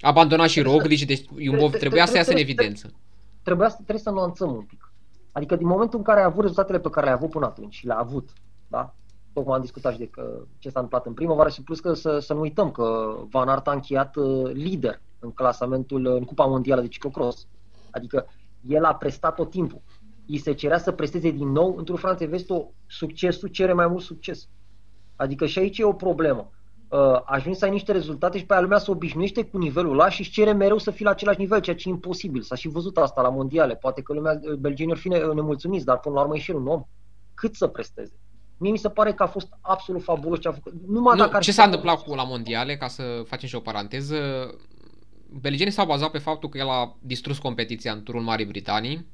Abandona 0.00 0.46
și 0.46 0.60
Roglic, 0.60 1.06
deci 1.06 1.24
Iumbov 1.36 1.72
trebuia 1.72 2.06
să 2.06 2.16
iasă 2.16 2.30
în 2.30 2.36
evidență. 2.36 2.92
Trebuia 3.42 3.68
să, 3.68 3.74
trebuie 3.74 3.98
să 3.98 4.10
nuanțăm 4.10 4.54
un 4.54 4.62
pic. 4.62 4.91
Adică 5.32 5.56
din 5.56 5.66
momentul 5.66 5.98
în 5.98 6.04
care 6.04 6.20
a 6.20 6.24
avut 6.24 6.40
rezultatele 6.40 6.80
pe 6.80 6.90
care 6.90 7.06
le-a 7.06 7.14
avut 7.14 7.30
până 7.30 7.46
atunci 7.46 7.74
și 7.74 7.86
le-a 7.86 7.98
avut, 7.98 8.32
da? 8.68 8.94
Tocmai 9.32 9.54
am 9.54 9.60
discutat 9.60 9.92
și 9.92 9.98
de 9.98 10.08
că, 10.08 10.42
ce 10.58 10.68
s-a 10.68 10.80
întâmplat 10.80 11.06
în 11.06 11.14
primăvară 11.14 11.48
și 11.48 11.62
plus 11.62 11.80
că 11.80 11.92
să, 11.92 12.18
să 12.18 12.34
nu 12.34 12.40
uităm 12.40 12.70
că 12.70 13.16
Van 13.30 13.48
Aert 13.48 13.66
a 13.68 13.72
încheiat 13.72 14.16
uh, 14.16 14.50
lider 14.52 15.00
în 15.18 15.30
clasamentul, 15.30 16.06
în 16.06 16.24
Cupa 16.24 16.44
Mondială 16.44 16.80
de 16.80 16.88
Ciclocross. 16.88 17.46
Adică 17.90 18.26
el 18.60 18.84
a 18.84 18.94
prestat 18.94 19.34
tot 19.34 19.50
timpul. 19.50 19.80
I 20.26 20.38
se 20.38 20.52
cerea 20.52 20.78
să 20.78 20.92
presteze 20.92 21.30
din 21.30 21.48
nou, 21.48 21.76
într-o 21.76 21.96
Franțe 21.96 22.26
Vesto, 22.26 22.72
succesul 22.86 23.48
cere 23.48 23.72
mai 23.72 23.86
mult 23.86 24.02
succes. 24.02 24.48
Adică 25.16 25.46
și 25.46 25.58
aici 25.58 25.78
e 25.78 25.84
o 25.84 25.92
problemă. 25.92 26.50
Uh, 26.92 27.20
ajungi 27.24 27.58
să 27.58 27.64
ai 27.64 27.70
niște 27.70 27.92
rezultate 27.92 28.38
și 28.38 28.46
pe 28.46 28.52
aia 28.52 28.62
lumea 28.62 28.78
se 28.78 28.90
obișnuiește 28.90 29.44
cu 29.44 29.58
nivelul 29.58 29.92
ăla 29.92 30.08
și 30.08 30.20
își 30.20 30.30
cere 30.30 30.52
mereu 30.52 30.78
să 30.78 30.90
fii 30.90 31.04
la 31.04 31.10
același 31.10 31.38
nivel, 31.38 31.60
ceea 31.60 31.76
ce 31.76 31.88
e 31.88 31.90
imposibil. 31.90 32.42
S-a 32.42 32.54
și 32.54 32.68
văzut 32.68 32.96
asta 32.96 33.22
la 33.22 33.28
mondiale. 33.28 33.74
Poate 33.74 34.02
că 34.02 34.12
lumea, 34.12 34.40
uh, 34.42 34.52
belgenii 34.52 34.92
ar 34.92 34.98
fi 34.98 35.08
nemulțumiți, 35.08 35.84
dar 35.84 35.98
până 35.98 36.14
la 36.14 36.20
urmă 36.20 36.36
e 36.36 36.38
și 36.38 36.50
un 36.50 36.66
om. 36.66 36.84
Cât 37.34 37.54
să 37.54 37.66
presteze? 37.66 38.12
Mie 38.56 38.70
mi 38.70 38.78
se 38.78 38.88
pare 38.88 39.12
că 39.12 39.22
a 39.22 39.26
fost 39.26 39.48
absolut 39.60 40.02
fabulos 40.02 40.40
ce 40.40 40.48
a 40.48 40.52
făcut. 40.52 40.72
Numai 40.86 41.16
nu, 41.16 41.24
dacă 41.24 41.38
ce 41.38 41.52
s-a 41.52 41.64
întâmplat 41.64 42.02
cu 42.02 42.14
la 42.14 42.24
mondiale, 42.24 42.76
ca 42.76 42.88
să 42.88 43.02
facem 43.26 43.48
și 43.48 43.54
o 43.54 43.60
paranteză, 43.60 44.16
belgenii 45.40 45.72
s-au 45.72 45.86
bazat 45.86 46.10
pe 46.10 46.18
faptul 46.18 46.48
că 46.48 46.58
el 46.58 46.68
a 46.68 46.96
distrus 47.00 47.38
competiția 47.38 47.92
în 47.92 48.02
turul 48.02 48.20
Marii 48.20 48.46
Britanii, 48.46 49.06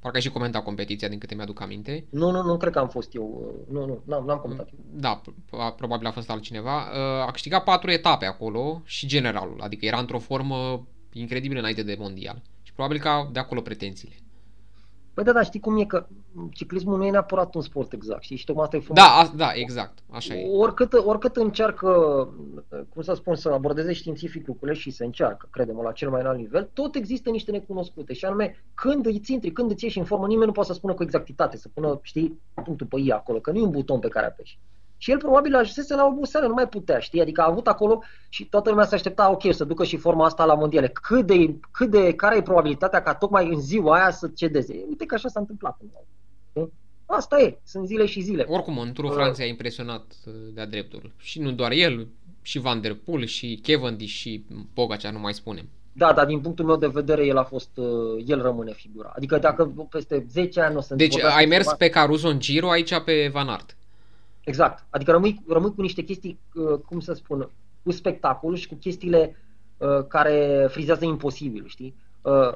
Parcă 0.00 0.16
ai 0.16 0.22
și 0.22 0.30
comentat 0.30 0.64
competiția, 0.64 1.08
din 1.08 1.18
câte 1.18 1.34
mi-aduc 1.34 1.60
aminte. 1.60 2.06
Nu, 2.10 2.30
nu, 2.30 2.42
nu 2.42 2.56
cred 2.56 2.72
că 2.72 2.78
am 2.78 2.88
fost 2.88 3.14
eu. 3.14 3.54
Nu, 3.70 3.86
nu, 3.86 4.02
n-am, 4.04 4.24
n-am 4.24 4.38
comentat. 4.38 4.68
Da, 4.90 5.20
probabil 5.76 6.06
a 6.06 6.10
fost 6.10 6.30
altcineva. 6.30 6.76
Uh, 6.76 7.26
a 7.26 7.30
câștigat 7.30 7.64
patru 7.64 7.90
etape 7.90 8.26
acolo 8.26 8.82
și 8.84 9.06
generalul, 9.06 9.60
adică 9.60 9.86
era 9.86 9.98
într-o 9.98 10.18
formă 10.18 10.86
incredibilă 11.12 11.58
înainte 11.58 11.82
de 11.82 11.96
mondial. 11.98 12.42
Și 12.62 12.72
probabil 12.72 12.98
că 12.98 13.28
de 13.32 13.38
acolo 13.38 13.60
pretențiile. 13.60 14.14
Păi 15.18 15.26
da, 15.26 15.32
dar 15.32 15.44
știi 15.44 15.60
cum 15.60 15.78
e 15.78 15.84
că 15.84 16.06
ciclismul 16.52 16.98
nu 16.98 17.04
e 17.04 17.10
neapărat 17.10 17.54
un 17.54 17.60
sport 17.60 17.92
exact, 17.92 18.22
știi? 18.22 18.36
Și 18.36 18.44
tocmai 18.44 18.64
asta 18.64 18.76
e 18.76 18.80
frumos. 18.80 19.02
Da, 19.02 19.08
a, 19.08 19.32
da, 19.36 19.50
exact, 19.54 19.98
așa 20.10 20.34
e. 20.34 20.48
Oricât, 20.56 20.92
oricât 20.92 21.36
încearcă, 21.36 21.88
cum 22.88 23.02
să 23.02 23.14
spun, 23.14 23.34
să 23.34 23.48
abordeze 23.48 23.92
științific 23.92 24.46
lucrurile 24.46 24.78
și 24.78 24.90
se 24.90 25.04
încearcă, 25.04 25.48
credem, 25.50 25.80
la 25.82 25.92
cel 25.92 26.10
mai 26.10 26.20
înalt 26.20 26.38
nivel, 26.38 26.70
tot 26.72 26.94
există 26.94 27.30
niște 27.30 27.50
necunoscute 27.50 28.12
și 28.12 28.24
anume 28.24 28.64
când 28.74 29.06
îți 29.06 29.32
intri, 29.32 29.52
când 29.52 29.70
îți 29.70 29.84
ieși 29.84 29.98
în 29.98 30.04
formă, 30.04 30.26
nimeni 30.26 30.46
nu 30.46 30.52
poate 30.52 30.68
să 30.68 30.74
spună 30.74 30.94
cu 30.94 31.02
exactitate, 31.02 31.56
să 31.56 31.68
pună, 31.74 31.98
știi, 32.02 32.40
punctul 32.64 32.86
pe 32.86 33.00
I 33.00 33.10
acolo, 33.10 33.38
că 33.38 33.50
nu 33.50 33.58
e 33.58 33.62
un 33.62 33.70
buton 33.70 33.98
pe 33.98 34.08
care 34.08 34.26
apeși. 34.26 34.58
Și 35.00 35.10
el 35.10 35.18
probabil 35.18 35.54
ajunsese 35.54 35.94
la 35.94 36.06
oboseală, 36.06 36.46
nu 36.46 36.54
mai 36.54 36.68
putea, 36.68 36.98
știi? 36.98 37.20
Adică 37.20 37.40
a 37.40 37.48
avut 37.48 37.66
acolo 37.66 38.02
și 38.28 38.44
toată 38.44 38.70
lumea 38.70 38.84
se 38.84 38.94
aștepta, 38.94 39.30
ok, 39.30 39.54
să 39.54 39.64
ducă 39.64 39.84
și 39.84 39.96
forma 39.96 40.24
asta 40.24 40.44
la 40.44 40.54
mondiale. 40.54 40.88
Cât 40.88 41.26
de, 41.26 41.54
cât 41.70 41.90
de, 41.90 42.14
care 42.14 42.36
e 42.36 42.42
probabilitatea 42.42 43.02
ca 43.02 43.14
tocmai 43.14 43.48
în 43.48 43.60
ziua 43.60 43.94
aia 43.94 44.10
să 44.10 44.30
cedeze? 44.34 44.84
Uite 44.88 45.04
că 45.04 45.14
așa 45.14 45.28
s-a 45.28 45.40
întâmplat. 45.40 45.76
Asta 47.06 47.40
e, 47.40 47.58
sunt 47.64 47.86
zile 47.86 48.06
și 48.06 48.20
zile. 48.20 48.44
Oricum, 48.48 48.78
în 48.78 48.92
turul 48.92 49.10
uh. 49.10 49.16
Franței 49.16 49.46
a 49.46 49.48
impresionat 49.48 50.14
uh, 50.26 50.32
de-a 50.54 50.66
dreptul. 50.66 51.10
Și 51.16 51.40
nu 51.40 51.50
doar 51.50 51.70
el, 51.70 52.06
și 52.42 52.58
Van 52.58 52.80
Der 52.80 52.94
Poel, 52.94 53.24
și 53.24 53.60
Cavendish, 53.62 54.12
și 54.12 54.44
Pogacar, 54.74 55.12
nu 55.12 55.18
mai 55.18 55.34
spunem. 55.34 55.68
Da, 55.92 56.12
dar 56.12 56.26
din 56.26 56.40
punctul 56.40 56.64
meu 56.64 56.76
de 56.76 56.86
vedere 56.86 57.26
el 57.26 57.36
a 57.36 57.44
fost, 57.44 57.70
uh, 57.74 58.24
el 58.26 58.42
rămâne 58.42 58.72
figura. 58.72 59.12
Adică 59.16 59.38
dacă 59.38 59.86
peste 59.90 60.26
10 60.30 60.60
ani 60.60 60.76
o 60.76 60.80
să 60.80 60.94
Deci 60.94 61.22
ai 61.22 61.44
mers 61.44 61.64
ceva... 61.64 61.76
pe 61.76 61.88
Caruso 61.88 62.28
în 62.28 62.40
Giro, 62.40 62.70
aici 62.70 62.98
pe 62.98 63.30
Van 63.32 63.48
Aert. 63.48 63.76
Exact. 64.48 64.86
Adică 64.90 65.10
rămâi, 65.10 65.42
rămâi 65.48 65.74
cu 65.74 65.80
niște 65.80 66.02
chestii, 66.02 66.40
uh, 66.54 66.78
cum 66.88 67.00
să 67.00 67.12
spun, 67.12 67.50
cu 67.82 67.90
spectacol 67.90 68.54
și 68.54 68.68
cu 68.68 68.74
chestiile 68.74 69.36
uh, 69.76 70.06
care 70.06 70.66
frizează 70.70 71.04
imposibil, 71.04 71.64
știi? 71.66 71.94
Uh, 72.22 72.52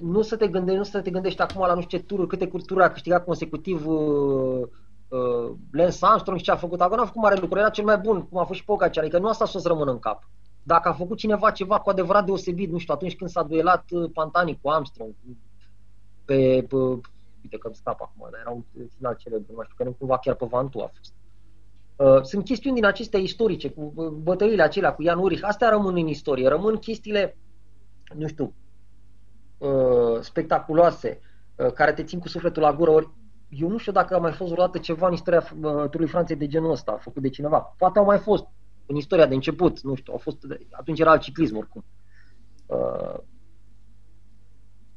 nu 0.00 0.22
să 0.22 0.36
te 0.36 0.48
gândești, 0.48 0.78
nu 0.78 0.84
să 0.84 1.00
te 1.00 1.10
gândești 1.10 1.40
acum 1.40 1.66
la 1.66 1.74
nu 1.74 1.80
știu 1.80 1.98
ce 1.98 2.04
tururi, 2.04 2.28
câte 2.28 2.46
tururi 2.46 2.84
a 2.84 2.92
câștigat 2.92 3.24
consecutiv 3.24 3.86
uh, 3.86 4.62
uh, 5.08 5.50
Lance 5.70 5.98
Armstrong 6.00 6.38
și 6.38 6.44
ce 6.44 6.50
a 6.50 6.56
făcut 6.56 6.80
acolo, 6.80 7.00
n-a 7.00 7.06
făcut 7.06 7.22
mare 7.22 7.40
lucru, 7.40 7.58
era 7.58 7.70
cel 7.70 7.84
mai 7.84 7.98
bun, 7.98 8.22
cum 8.22 8.38
a 8.38 8.44
fost 8.44 8.58
și 8.58 8.64
Pogacar, 8.64 9.02
adică 9.02 9.18
nu 9.18 9.28
asta 9.28 9.46
să-ți 9.46 9.66
rămână 9.66 9.90
în 9.90 9.98
cap. 9.98 10.28
Dacă 10.62 10.88
a 10.88 10.92
făcut 10.92 11.18
cineva 11.18 11.50
ceva 11.50 11.78
cu 11.78 11.90
adevărat 11.90 12.24
deosebit, 12.24 12.70
nu 12.70 12.78
știu, 12.78 12.94
atunci 12.94 13.16
când 13.16 13.30
s-a 13.30 13.42
duelat 13.42 13.84
Pantani 14.12 14.58
cu 14.62 14.70
Armstrong, 14.70 15.14
pe, 16.24 16.64
pe 16.68 16.76
uite 17.42 17.58
că 17.58 17.66
îmi 17.66 17.76
scap 17.76 18.00
acum, 18.00 18.28
dar 18.30 18.40
era 18.40 18.50
un 18.50 18.62
final 18.96 19.14
celebru, 19.14 19.52
nu 19.56 19.62
știu, 19.62 19.74
că 19.76 19.84
nu 19.84 19.96
cumva 19.98 20.18
chiar 20.18 20.34
pe 20.34 20.46
Vantu 20.50 20.80
a 20.80 20.90
fost. 20.96 21.12
Uh, 22.00 22.22
sunt 22.22 22.44
chestiuni 22.44 22.74
din 22.74 22.84
acestea 22.84 23.20
istorice, 23.20 23.70
cu 23.70 23.92
uh, 23.94 24.08
bătăliile 24.08 24.62
acelea, 24.62 24.94
cu 24.94 25.02
Ian 25.02 25.18
Urich, 25.18 25.44
astea 25.44 25.68
rămân 25.68 25.96
în 25.96 26.06
istorie, 26.06 26.48
rămân 26.48 26.76
chestiile, 26.76 27.36
nu 28.14 28.26
știu, 28.26 28.54
uh, 29.58 30.20
spectaculoase, 30.20 31.20
care 31.74 31.92
te 31.92 32.04
țin 32.04 32.18
cu 32.18 32.28
sufletul 32.28 32.62
la 32.62 32.72
gură, 32.72 32.90
ori 32.90 33.10
eu 33.48 33.68
nu 33.68 33.76
știu 33.76 33.92
dacă 33.92 34.14
a 34.14 34.18
mai 34.18 34.32
fost 34.32 34.50
vreodată 34.50 34.78
ceva 34.78 35.06
în 35.06 35.12
istoria 35.12 35.40
Turului 35.60 36.06
Franței 36.06 36.36
de 36.36 36.46
genul 36.46 36.70
ăsta, 36.70 36.96
făcut 37.00 37.22
de 37.22 37.28
cineva. 37.28 37.74
Poate 37.78 37.98
au 37.98 38.04
mai 38.04 38.18
fost 38.18 38.44
în 38.86 38.96
istoria 38.96 39.26
de 39.26 39.34
început, 39.34 39.80
nu 39.80 39.94
știu, 39.94 40.12
au 40.12 40.18
fost, 40.18 40.38
atunci 40.70 41.00
era 41.00 41.10
alt 41.10 41.20
ciclism 41.20 41.56
oricum. 41.56 41.84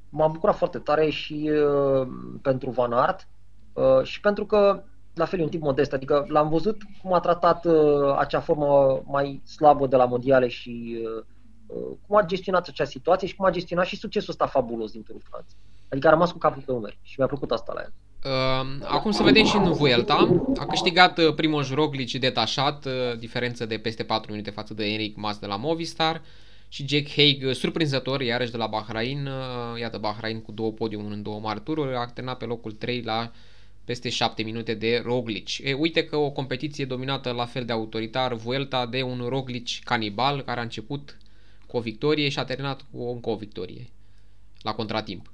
M-am 0.10 0.32
bucurat 0.32 0.56
foarte 0.56 0.80
tare 0.80 1.10
și 1.10 1.52
pentru 2.42 2.70
Van 2.70 2.94
Aert 2.94 3.28
și 4.04 4.20
pentru 4.20 4.46
că 4.46 4.84
la 5.14 5.26
fel 5.26 5.40
e 5.40 5.44
un 5.44 5.50
tip 5.50 5.62
modest, 5.62 5.94
adică 5.94 6.26
l-am 6.28 6.50
văzut 6.50 6.82
cum 7.02 7.14
a 7.14 7.20
tratat 7.20 7.66
uh, 7.66 8.16
acea 8.18 8.40
formă 8.40 9.02
mai 9.06 9.42
slabă 9.46 9.88
de 9.88 9.96
la 9.96 10.06
mondiale 10.06 10.48
și 10.48 10.98
uh, 11.04 11.24
uh, 11.68 11.98
cum 12.08 12.18
a 12.18 12.26
gestionat 12.26 12.68
acea 12.68 12.86
situație 12.86 13.28
și 13.28 13.36
cum 13.36 13.46
a 13.46 13.52
gestionat 13.52 13.86
și 13.86 13.96
succesul 13.96 14.30
ăsta 14.30 14.48
fabulos 14.48 14.92
din 14.92 15.04
Turul 15.04 15.22
Franței. 15.30 15.58
Adică 15.90 16.08
a 16.08 16.12
rămas 16.12 16.32
cu 16.32 16.38
capul 16.38 16.64
pe 16.66 16.72
umeri 16.72 17.00
și 17.02 17.16
mi-a 17.18 17.28
plăcut 17.28 17.52
asta 17.52 17.74
la 17.76 17.82
el. 17.82 17.94
Uh, 18.26 18.86
acum 18.88 19.12
să 19.12 19.24
vedem 19.24 19.46
și 19.46 19.56
în 19.56 19.72
Vuelta. 19.72 20.42
A 20.56 20.66
câștigat 20.66 21.18
uh, 21.18 21.34
Primoz 21.34 21.72
Roglic 21.72 22.20
detașat, 22.20 22.86
uh, 22.86 23.18
diferență 23.20 23.66
de 23.66 23.78
peste 23.78 24.04
4 24.04 24.32
minute 24.32 24.50
față 24.50 24.74
de 24.74 24.86
Enric 24.86 25.16
Mas 25.16 25.38
de 25.38 25.46
la 25.46 25.56
Movistar 25.56 26.22
și 26.68 26.88
Jack 26.88 27.10
Haig, 27.10 27.46
uh, 27.46 27.54
surprinzător, 27.54 28.22
iarăși 28.22 28.52
de 28.52 28.58
la 28.58 28.68
Bahrain. 28.68 29.26
Uh, 29.26 29.80
iată, 29.80 29.98
Bahrain 29.98 30.42
cu 30.42 30.52
două 30.52 30.72
podiumuri 30.72 31.14
în 31.14 31.22
două 31.22 31.40
mari 31.40 31.62
tururi, 31.62 31.96
a 31.96 32.06
terminat 32.06 32.38
pe 32.38 32.46
locul 32.46 32.72
3 32.72 33.02
la 33.02 33.32
peste 33.86 34.10
7 34.10 34.44
minute 34.44 34.74
de 34.74 35.02
Roglic. 35.06 35.58
E, 35.58 35.74
uite 35.74 36.06
că 36.06 36.16
o 36.16 36.32
competiție 36.32 36.86
dominată 36.86 37.32
la 37.32 37.46
fel 37.46 37.66
de 37.66 37.72
autoritar, 37.72 38.34
Vuelta 38.34 38.86
de 38.86 39.02
un 39.02 39.26
Roglic 39.28 39.68
canibal 39.84 40.42
care 40.42 40.60
a 40.60 40.64
început 40.64 41.18
cu 41.68 41.78
o 41.78 41.82
victorie 41.82 42.30
și 42.30 42.40
a 42.40 42.46
terminat 42.46 42.82
cu 42.92 43.02
o, 43.02 43.12
încă 43.12 43.30
o 43.30 43.36
victorie 43.36 43.90
la 44.62 44.74
contratimp. 44.74 45.32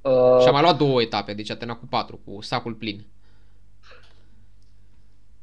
Uh... 0.00 0.40
Și 0.40 0.48
a 0.48 0.50
mai 0.50 0.62
luat 0.62 0.76
două 0.76 1.02
etape, 1.02 1.34
deci 1.34 1.50
a 1.50 1.56
terminat 1.56 1.80
cu 1.80 1.86
patru, 1.86 2.20
cu 2.24 2.40
sacul 2.40 2.74
plin. 2.74 3.04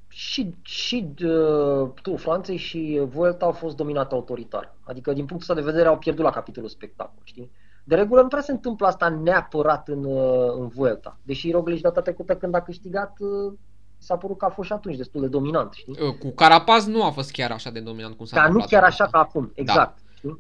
Și, 0.07 0.53
și 0.61 1.13
uh, 1.23 1.89
tu, 2.01 2.15
Franței 2.15 2.57
și 2.57 3.01
Vuelta 3.05 3.45
au 3.45 3.51
fost 3.51 3.75
dominate 3.75 4.13
autoritar. 4.13 4.75
Adică, 4.83 5.13
din 5.13 5.25
punctul 5.25 5.49
ăsta 5.49 5.53
de 5.53 5.71
vedere, 5.71 5.87
au 5.87 5.97
pierdut 5.97 6.23
la 6.23 6.31
capitolul 6.31 6.69
spectacol, 6.69 7.21
știi? 7.23 7.51
De 7.89 7.95
regulă 7.95 8.21
nu 8.21 8.27
prea 8.27 8.41
se 8.41 8.51
întâmplă 8.51 8.87
asta 8.87 9.09
neapărat 9.09 9.87
în, 9.87 10.03
uh, 10.03 10.53
în 10.57 10.67
Vuelta. 10.67 11.17
Deși 11.23 11.51
Roglic 11.51 11.81
data 11.81 12.01
trecută 12.01 12.35
când 12.35 12.55
a 12.55 12.61
câștigat 12.61 13.17
uh, 13.19 13.53
s-a 13.97 14.17
părut 14.17 14.37
că 14.37 14.45
a 14.45 14.49
fost 14.49 14.67
și 14.67 14.73
atunci 14.73 14.95
destul 14.95 15.21
de 15.21 15.27
dominant. 15.27 15.73
Știi? 15.73 15.97
Uh, 16.01 16.17
cu 16.17 16.29
Carapaz 16.29 16.85
nu 16.85 17.03
a 17.03 17.09
fost 17.11 17.31
chiar 17.31 17.51
așa 17.51 17.69
de 17.69 17.79
dominant 17.79 18.15
cum 18.15 18.25
s-a 18.25 18.35
Dar 18.35 18.49
nu 18.49 18.65
chiar 18.65 18.83
așa 18.83 19.07
ca 19.07 19.19
acum, 19.19 19.43
da. 19.43 19.51
exact. 19.55 19.97
Da. 19.97 20.11
Știi? 20.15 20.39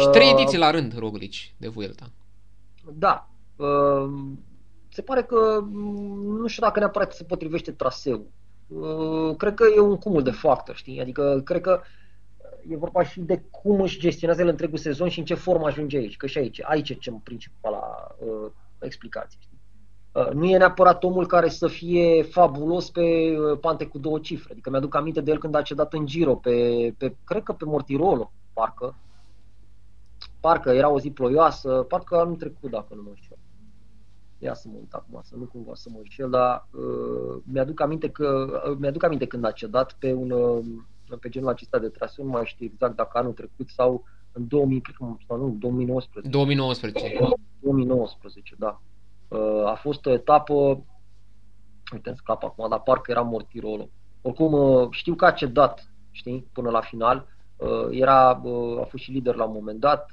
Și 0.00 0.08
trei 0.08 0.30
ediții 0.30 0.58
la 0.58 0.70
rând 0.70 0.98
Roglic 0.98 1.34
de 1.56 1.68
Vuelta. 1.68 2.10
Da. 2.92 3.28
Se 4.88 5.02
pare 5.02 5.22
că 5.22 5.60
mm, 5.62 6.36
nu 6.40 6.46
știu 6.46 6.62
dacă 6.62 6.78
neapărat 6.78 7.12
se 7.12 7.24
potrivește 7.24 7.70
traseul. 7.70 8.26
Cred 9.36 9.54
că 9.54 9.64
e 9.76 9.80
un 9.80 9.96
cumul 9.96 10.22
de 10.22 10.30
factori, 10.30 10.78
știi? 10.78 11.00
Adică 11.00 11.40
cred 11.44 11.60
că 11.60 11.80
e 12.68 12.76
vorba 12.76 13.02
și 13.02 13.20
de 13.20 13.42
cum 13.50 13.80
își 13.80 13.98
gestionează 13.98 14.42
el 14.42 14.48
întregul 14.48 14.78
sezon 14.78 15.08
și 15.08 15.18
în 15.18 15.24
ce 15.24 15.34
formă 15.34 15.66
ajunge 15.66 15.96
aici. 15.96 16.16
Că 16.16 16.26
și 16.26 16.38
aici, 16.38 16.60
aici 16.64 16.90
e 16.90 16.94
cel 16.94 17.20
principala 17.22 18.16
uh, 18.18 18.50
explicație. 18.78 19.38
Uh, 20.12 20.30
nu 20.30 20.44
e 20.44 20.56
neapărat 20.56 21.04
omul 21.04 21.26
care 21.26 21.48
să 21.48 21.66
fie 21.66 22.22
fabulos 22.22 22.90
pe 22.90 23.00
uh, 23.00 23.58
pante 23.58 23.86
cu 23.86 23.98
două 23.98 24.18
cifre. 24.18 24.52
Adică 24.52 24.70
mi-aduc 24.70 24.94
aminte 24.94 25.20
de 25.20 25.30
el 25.30 25.38
când 25.38 25.54
a 25.54 25.62
cedat 25.62 25.92
în 25.92 26.06
Giro, 26.06 26.34
pe, 26.34 26.94
pe 26.98 27.16
cred 27.24 27.42
că 27.42 27.52
pe 27.52 27.64
Mortirolo, 27.64 28.32
parcă. 28.52 28.94
Parcă 30.40 30.70
era 30.70 30.90
o 30.90 30.98
zi 30.98 31.10
ploioasă, 31.10 31.84
parcă 31.88 32.16
anul 32.16 32.36
trecut, 32.36 32.70
dacă 32.70 32.94
nu 32.94 33.02
mă 33.02 33.10
știu. 33.14 33.36
Ia 34.38 34.54
să 34.54 34.68
mă 34.68 34.76
uit 34.78 34.92
acum, 34.92 35.20
să 35.22 35.34
nu 35.36 35.44
cumva 35.44 35.74
să 35.74 35.88
mă 35.92 35.98
înșel, 35.98 36.30
dar 36.30 36.66
uh, 36.70 37.42
mi-aduc 37.44 37.80
aminte 37.80 38.10
că 38.10 38.60
uh, 38.70 38.76
mi-aduc 38.78 39.02
aminte 39.02 39.26
când 39.26 39.44
a 39.44 39.50
cedat 39.50 39.92
pe 39.92 40.12
un 40.12 40.30
uh, 40.30 40.64
pe 41.16 41.28
genul 41.28 41.48
acesta 41.48 41.78
de 41.78 41.88
traseu, 41.88 42.24
nu 42.24 42.30
mai 42.30 42.42
știu 42.44 42.66
exact 42.66 42.96
dacă 42.96 43.18
anul 43.18 43.32
trecut 43.32 43.68
sau 43.68 44.04
în 44.32 44.48
2000, 44.48 44.80
cred 44.80 44.96
că, 44.96 45.04
sau 45.26 45.36
nu, 45.36 45.56
2019. 45.58 46.30
2019. 46.30 47.18
2019, 47.60 48.54
da. 48.58 48.80
Uh, 49.28 49.66
a 49.66 49.74
fost 49.74 50.06
o 50.06 50.10
etapă, 50.10 50.54
uite, 51.92 52.08
îmi 52.08 52.16
scap 52.16 52.44
acum, 52.44 52.68
dar 52.68 52.80
parcă 52.80 53.10
era 53.10 53.20
Mortirolo. 53.20 53.88
Oricum, 54.22 54.52
uh, 54.52 54.88
știu 54.90 55.14
că 55.14 55.24
a 55.24 55.30
cedat, 55.30 55.92
știi, 56.10 56.46
până 56.52 56.70
la 56.70 56.80
final. 56.80 57.26
Uh, 57.56 57.88
era, 57.90 58.40
uh, 58.42 58.80
a 58.80 58.84
fost 58.84 59.02
și 59.02 59.10
lider 59.10 59.34
la 59.34 59.44
un 59.44 59.52
moment 59.52 59.80
dat, 59.80 60.10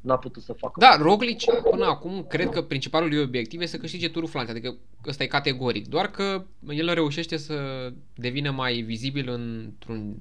n-a 0.00 0.16
putut 0.16 0.42
să 0.42 0.52
facă. 0.52 0.74
Da, 0.78 0.96
Roglic 1.00 1.44
până 1.70 1.84
acum 1.84 2.24
cred 2.28 2.48
că 2.48 2.62
principalul 2.62 3.08
lui 3.08 3.22
obiectiv 3.22 3.60
este 3.60 3.76
să 3.76 3.82
câștige 3.82 4.08
turul 4.08 4.28
Franței, 4.28 4.54
adică 4.54 4.76
ăsta 5.06 5.22
e 5.22 5.26
categoric, 5.26 5.88
doar 5.88 6.06
că 6.06 6.44
el 6.68 6.94
reușește 6.94 7.36
să 7.36 7.54
devină 8.14 8.50
mai 8.50 8.80
vizibil 8.80 9.28
într-un 9.28 10.16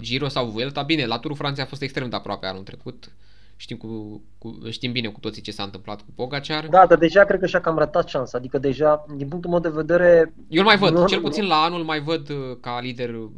Giro 0.00 0.28
sau 0.28 0.46
Vuelta. 0.46 0.82
Bine, 0.82 1.06
la 1.06 1.18
turul 1.18 1.36
Franței 1.36 1.64
a 1.64 1.66
fost 1.66 1.82
extrem 1.82 2.08
de 2.08 2.16
aproape 2.16 2.46
anul 2.46 2.62
trecut, 2.62 3.12
știm, 3.56 3.76
cu, 3.76 4.22
cu, 4.38 4.58
știm 4.70 4.92
bine 4.92 5.08
cu 5.08 5.20
toții 5.20 5.42
ce 5.42 5.50
s-a 5.50 5.62
întâmplat 5.62 6.00
cu 6.00 6.10
Pogacar. 6.14 6.66
Da, 6.66 6.86
dar 6.86 6.98
deja 6.98 7.24
cred 7.24 7.40
că 7.40 7.46
și-a 7.46 7.60
cam 7.60 7.78
ratat 7.78 8.08
șansa, 8.08 8.38
adică 8.38 8.58
deja, 8.58 9.06
din 9.16 9.28
punctul 9.28 9.50
meu 9.50 9.60
de 9.60 9.68
vedere... 9.68 10.34
Eu 10.48 10.60
îl 10.62 10.66
mai 10.66 10.76
văd, 10.76 10.92
nu, 10.92 11.06
cel 11.06 11.20
puțin 11.20 11.46
la 11.46 11.62
anul 11.62 11.84
mai 11.84 12.00
văd 12.00 12.28
uh, 12.28 12.56
ca 12.60 12.80
lider 12.80 13.14
uh, 13.14 13.30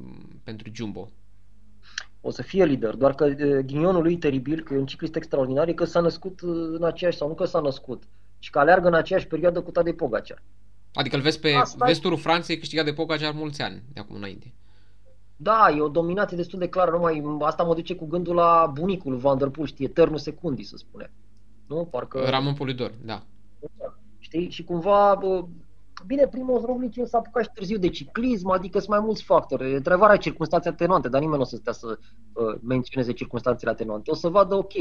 pentru 0.44 0.70
Jumbo 0.74 1.10
o 2.20 2.30
să 2.30 2.42
fie 2.42 2.64
lider, 2.64 2.94
doar 2.94 3.14
că 3.14 3.26
ghinionul 3.66 4.02
lui 4.02 4.16
teribil, 4.16 4.62
că 4.62 4.74
e 4.74 4.78
un 4.78 4.86
ciclist 4.86 5.16
extraordinar, 5.16 5.68
e 5.68 5.72
că 5.72 5.84
s-a 5.84 6.00
născut 6.00 6.40
în 6.72 6.84
aceeași, 6.84 7.16
sau 7.16 7.28
nu 7.28 7.34
că 7.34 7.44
s-a 7.44 7.60
născut, 7.60 8.02
și 8.38 8.50
că 8.50 8.58
aleargă 8.58 8.86
în 8.86 8.94
aceeași 8.94 9.26
perioadă 9.26 9.60
cu 9.60 9.70
Tadej 9.70 9.94
Pogacar. 9.94 10.42
Adică 10.94 11.16
îl 11.16 11.22
vezi 11.22 11.40
pe 11.40 11.52
Asta 11.52 11.84
vesturul 11.84 12.18
Franței 12.18 12.58
câștigat 12.58 12.84
de 12.84 12.92
Pogacar 12.92 13.32
mulți 13.32 13.62
ani 13.62 13.82
de 13.92 14.00
acum 14.00 14.16
înainte. 14.16 14.52
Da, 15.36 15.74
e 15.76 15.80
o 15.80 15.88
dominație 15.88 16.36
destul 16.36 16.58
de 16.58 16.68
clară, 16.68 16.90
numai 16.90 17.22
asta 17.40 17.62
mă 17.62 17.74
duce 17.74 17.94
cu 17.94 18.06
gândul 18.06 18.34
la 18.34 18.70
bunicul 18.74 19.16
Van 19.16 19.38
der 19.38 19.48
Poel, 19.48 19.66
știi, 19.66 19.84
eternul 19.84 20.18
secundii, 20.18 20.64
să 20.64 20.76
spune. 20.76 21.10
Nu? 21.66 21.84
Parcă... 21.84 22.24
Ramon 22.28 22.54
Polidor, 22.54 22.92
da. 23.04 23.22
Știi? 24.18 24.50
Și 24.50 24.64
cumva 24.64 25.18
Bine, 26.07 26.26
primul 26.26 26.64
Roglic 26.64 27.07
s-a 27.07 27.18
apucat 27.18 27.42
și 27.42 27.51
târziu 27.55 27.78
de 27.78 27.88
ciclism, 27.88 28.49
adică 28.49 28.78
sunt 28.78 28.90
mai 28.90 29.01
mulți 29.01 29.22
factori. 29.22 29.74
Întrebarea 29.74 30.14
e 30.14 30.18
circunstanțe 30.18 30.68
atenuante, 30.68 31.09
dar 31.09 31.20
nimeni 31.20 31.38
nu 31.38 31.44
o 31.44 31.49
să 31.49 31.57
stea 31.57 31.72
să 31.72 31.99
uh, 32.32 32.59
menționeze 32.62 33.12
circunstanțele 33.12 33.70
atenuante. 33.70 34.11
O 34.11 34.14
să 34.14 34.28
vadă, 34.28 34.55
ok, 34.55 34.72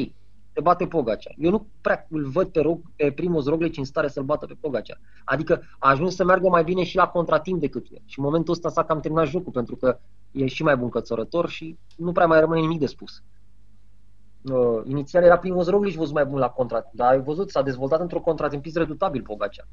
te 0.57 0.61
bate 0.61 0.87
Pogacea. 0.87 1.31
Eu 1.37 1.49
nu 1.49 1.67
prea 1.81 2.05
îl 2.09 2.29
văd 2.29 2.47
pe, 2.47 2.59
rog, 2.59 2.81
pe 2.95 3.11
primul 3.11 3.43
Roglic 3.43 3.77
în 3.77 3.83
stare 3.83 4.07
să-l 4.07 4.23
bată 4.23 4.45
pe 4.45 4.57
Pogacea. 4.59 4.97
Adică 5.25 5.61
a 5.79 5.89
ajuns 5.89 6.15
să 6.15 6.23
meargă 6.23 6.49
mai 6.49 6.63
bine 6.63 6.83
și 6.83 6.95
la 6.95 7.07
contratimp 7.07 7.59
decât 7.59 7.85
el. 7.91 8.01
Și 8.05 8.19
în 8.19 8.25
momentul 8.25 8.53
ăsta 8.53 8.69
s-a 8.69 8.83
cam 8.83 8.99
terminat 8.99 9.27
jocul, 9.27 9.51
pentru 9.51 9.75
că 9.75 9.99
e 10.31 10.45
și 10.45 10.63
mai 10.63 10.77
bun 10.77 10.89
cățărător 10.89 11.49
și 11.49 11.77
nu 11.97 12.11
prea 12.11 12.25
mai 12.25 12.39
rămâne 12.39 12.59
nimic 12.59 12.79
de 12.79 12.85
spus. 12.85 13.23
Uh, 14.43 14.81
inițial 14.85 15.23
era 15.23 15.37
primul 15.37 15.63
Roglic 15.63 15.95
văzut 15.95 16.13
mai 16.13 16.25
bun 16.25 16.39
la 16.39 16.49
contratimp, 16.49 16.95
dar 16.95 17.11
ai 17.11 17.21
văzut, 17.21 17.49
s-a 17.49 17.61
dezvoltat 17.61 17.99
într-o 17.99 18.19
contratimpist 18.19 18.77
redutabil 18.77 19.21
Pogacea. 19.21 19.67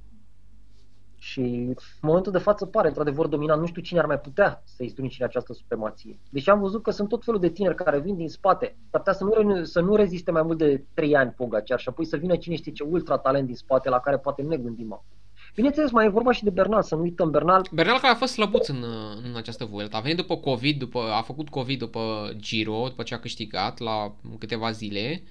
Și 1.24 1.40
în 1.40 1.74
momentul 2.00 2.32
de 2.32 2.38
față 2.38 2.66
pare 2.66 2.88
într-adevăr 2.88 3.26
dominant. 3.26 3.60
Nu 3.60 3.66
știu 3.66 3.82
cine 3.82 3.98
ar 3.98 4.06
mai 4.06 4.18
putea 4.18 4.62
să-i 4.64 4.88
strâncine 4.88 5.26
această 5.26 5.52
supremație. 5.52 6.18
Deși 6.30 6.50
am 6.50 6.60
văzut 6.60 6.82
că 6.82 6.90
sunt 6.90 7.08
tot 7.08 7.24
felul 7.24 7.40
de 7.40 7.48
tineri 7.48 7.74
care 7.74 8.00
vin 8.00 8.16
din 8.16 8.28
spate. 8.28 8.76
S-ar 8.90 9.00
putea 9.00 9.12
să 9.12 9.24
nu, 9.24 9.64
să 9.64 9.80
nu 9.80 9.94
reziste 9.94 10.30
mai 10.30 10.42
mult 10.42 10.58
de 10.58 10.84
3 10.94 11.16
ani 11.16 11.30
Pogacar 11.30 11.78
și 11.78 11.88
apoi 11.88 12.04
să 12.04 12.16
vină 12.16 12.36
cine 12.36 12.54
știe 12.56 12.72
ce 12.72 12.82
ultra 12.82 13.18
talent 13.18 13.46
din 13.46 13.54
spate 13.54 13.88
la 13.88 14.00
care 14.00 14.18
poate 14.18 14.42
nu 14.42 14.48
ne 14.48 14.56
gândim 14.56 14.92
acum. 14.92 15.06
Bineînțeles, 15.54 15.90
mai 15.90 16.06
e 16.06 16.08
vorba 16.08 16.32
și 16.32 16.44
de 16.44 16.50
Bernal, 16.50 16.82
să 16.82 16.94
nu 16.94 17.00
uităm 17.00 17.30
Bernal. 17.30 17.66
Bernal 17.72 17.98
care 17.98 18.12
a 18.12 18.16
fost 18.16 18.32
slăbuț 18.32 18.68
în, 18.68 18.84
în 19.24 19.36
această 19.36 19.64
vueltă. 19.64 19.96
A 19.96 20.00
venit 20.00 20.16
după 20.16 20.36
COVID, 20.36 20.78
după, 20.78 21.00
a 21.00 21.22
făcut 21.22 21.48
COVID 21.48 21.78
după 21.78 22.30
Giro, 22.36 22.84
după 22.88 23.02
ce 23.02 23.14
a 23.14 23.18
câștigat 23.18 23.78
la 23.78 24.14
câteva 24.38 24.70
zile 24.70 25.22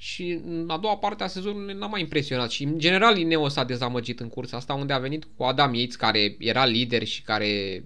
și 0.00 0.40
în 0.46 0.70
a 0.70 0.76
doua 0.76 0.96
parte 0.96 1.22
a 1.22 1.26
sezonului 1.26 1.74
n-a 1.74 1.86
mai 1.86 2.00
impresionat 2.00 2.50
și 2.50 2.64
în 2.64 2.78
general 2.78 3.16
Ineos 3.16 3.52
s-a 3.52 3.64
dezamăgit 3.64 4.20
în 4.20 4.28
cursa 4.28 4.56
asta 4.56 4.74
unde 4.74 4.92
a 4.92 4.98
venit 4.98 5.24
cu 5.36 5.42
Adam 5.42 5.74
Yates 5.74 5.96
care 5.96 6.36
era 6.38 6.64
lider 6.64 7.04
și 7.04 7.22
care 7.22 7.84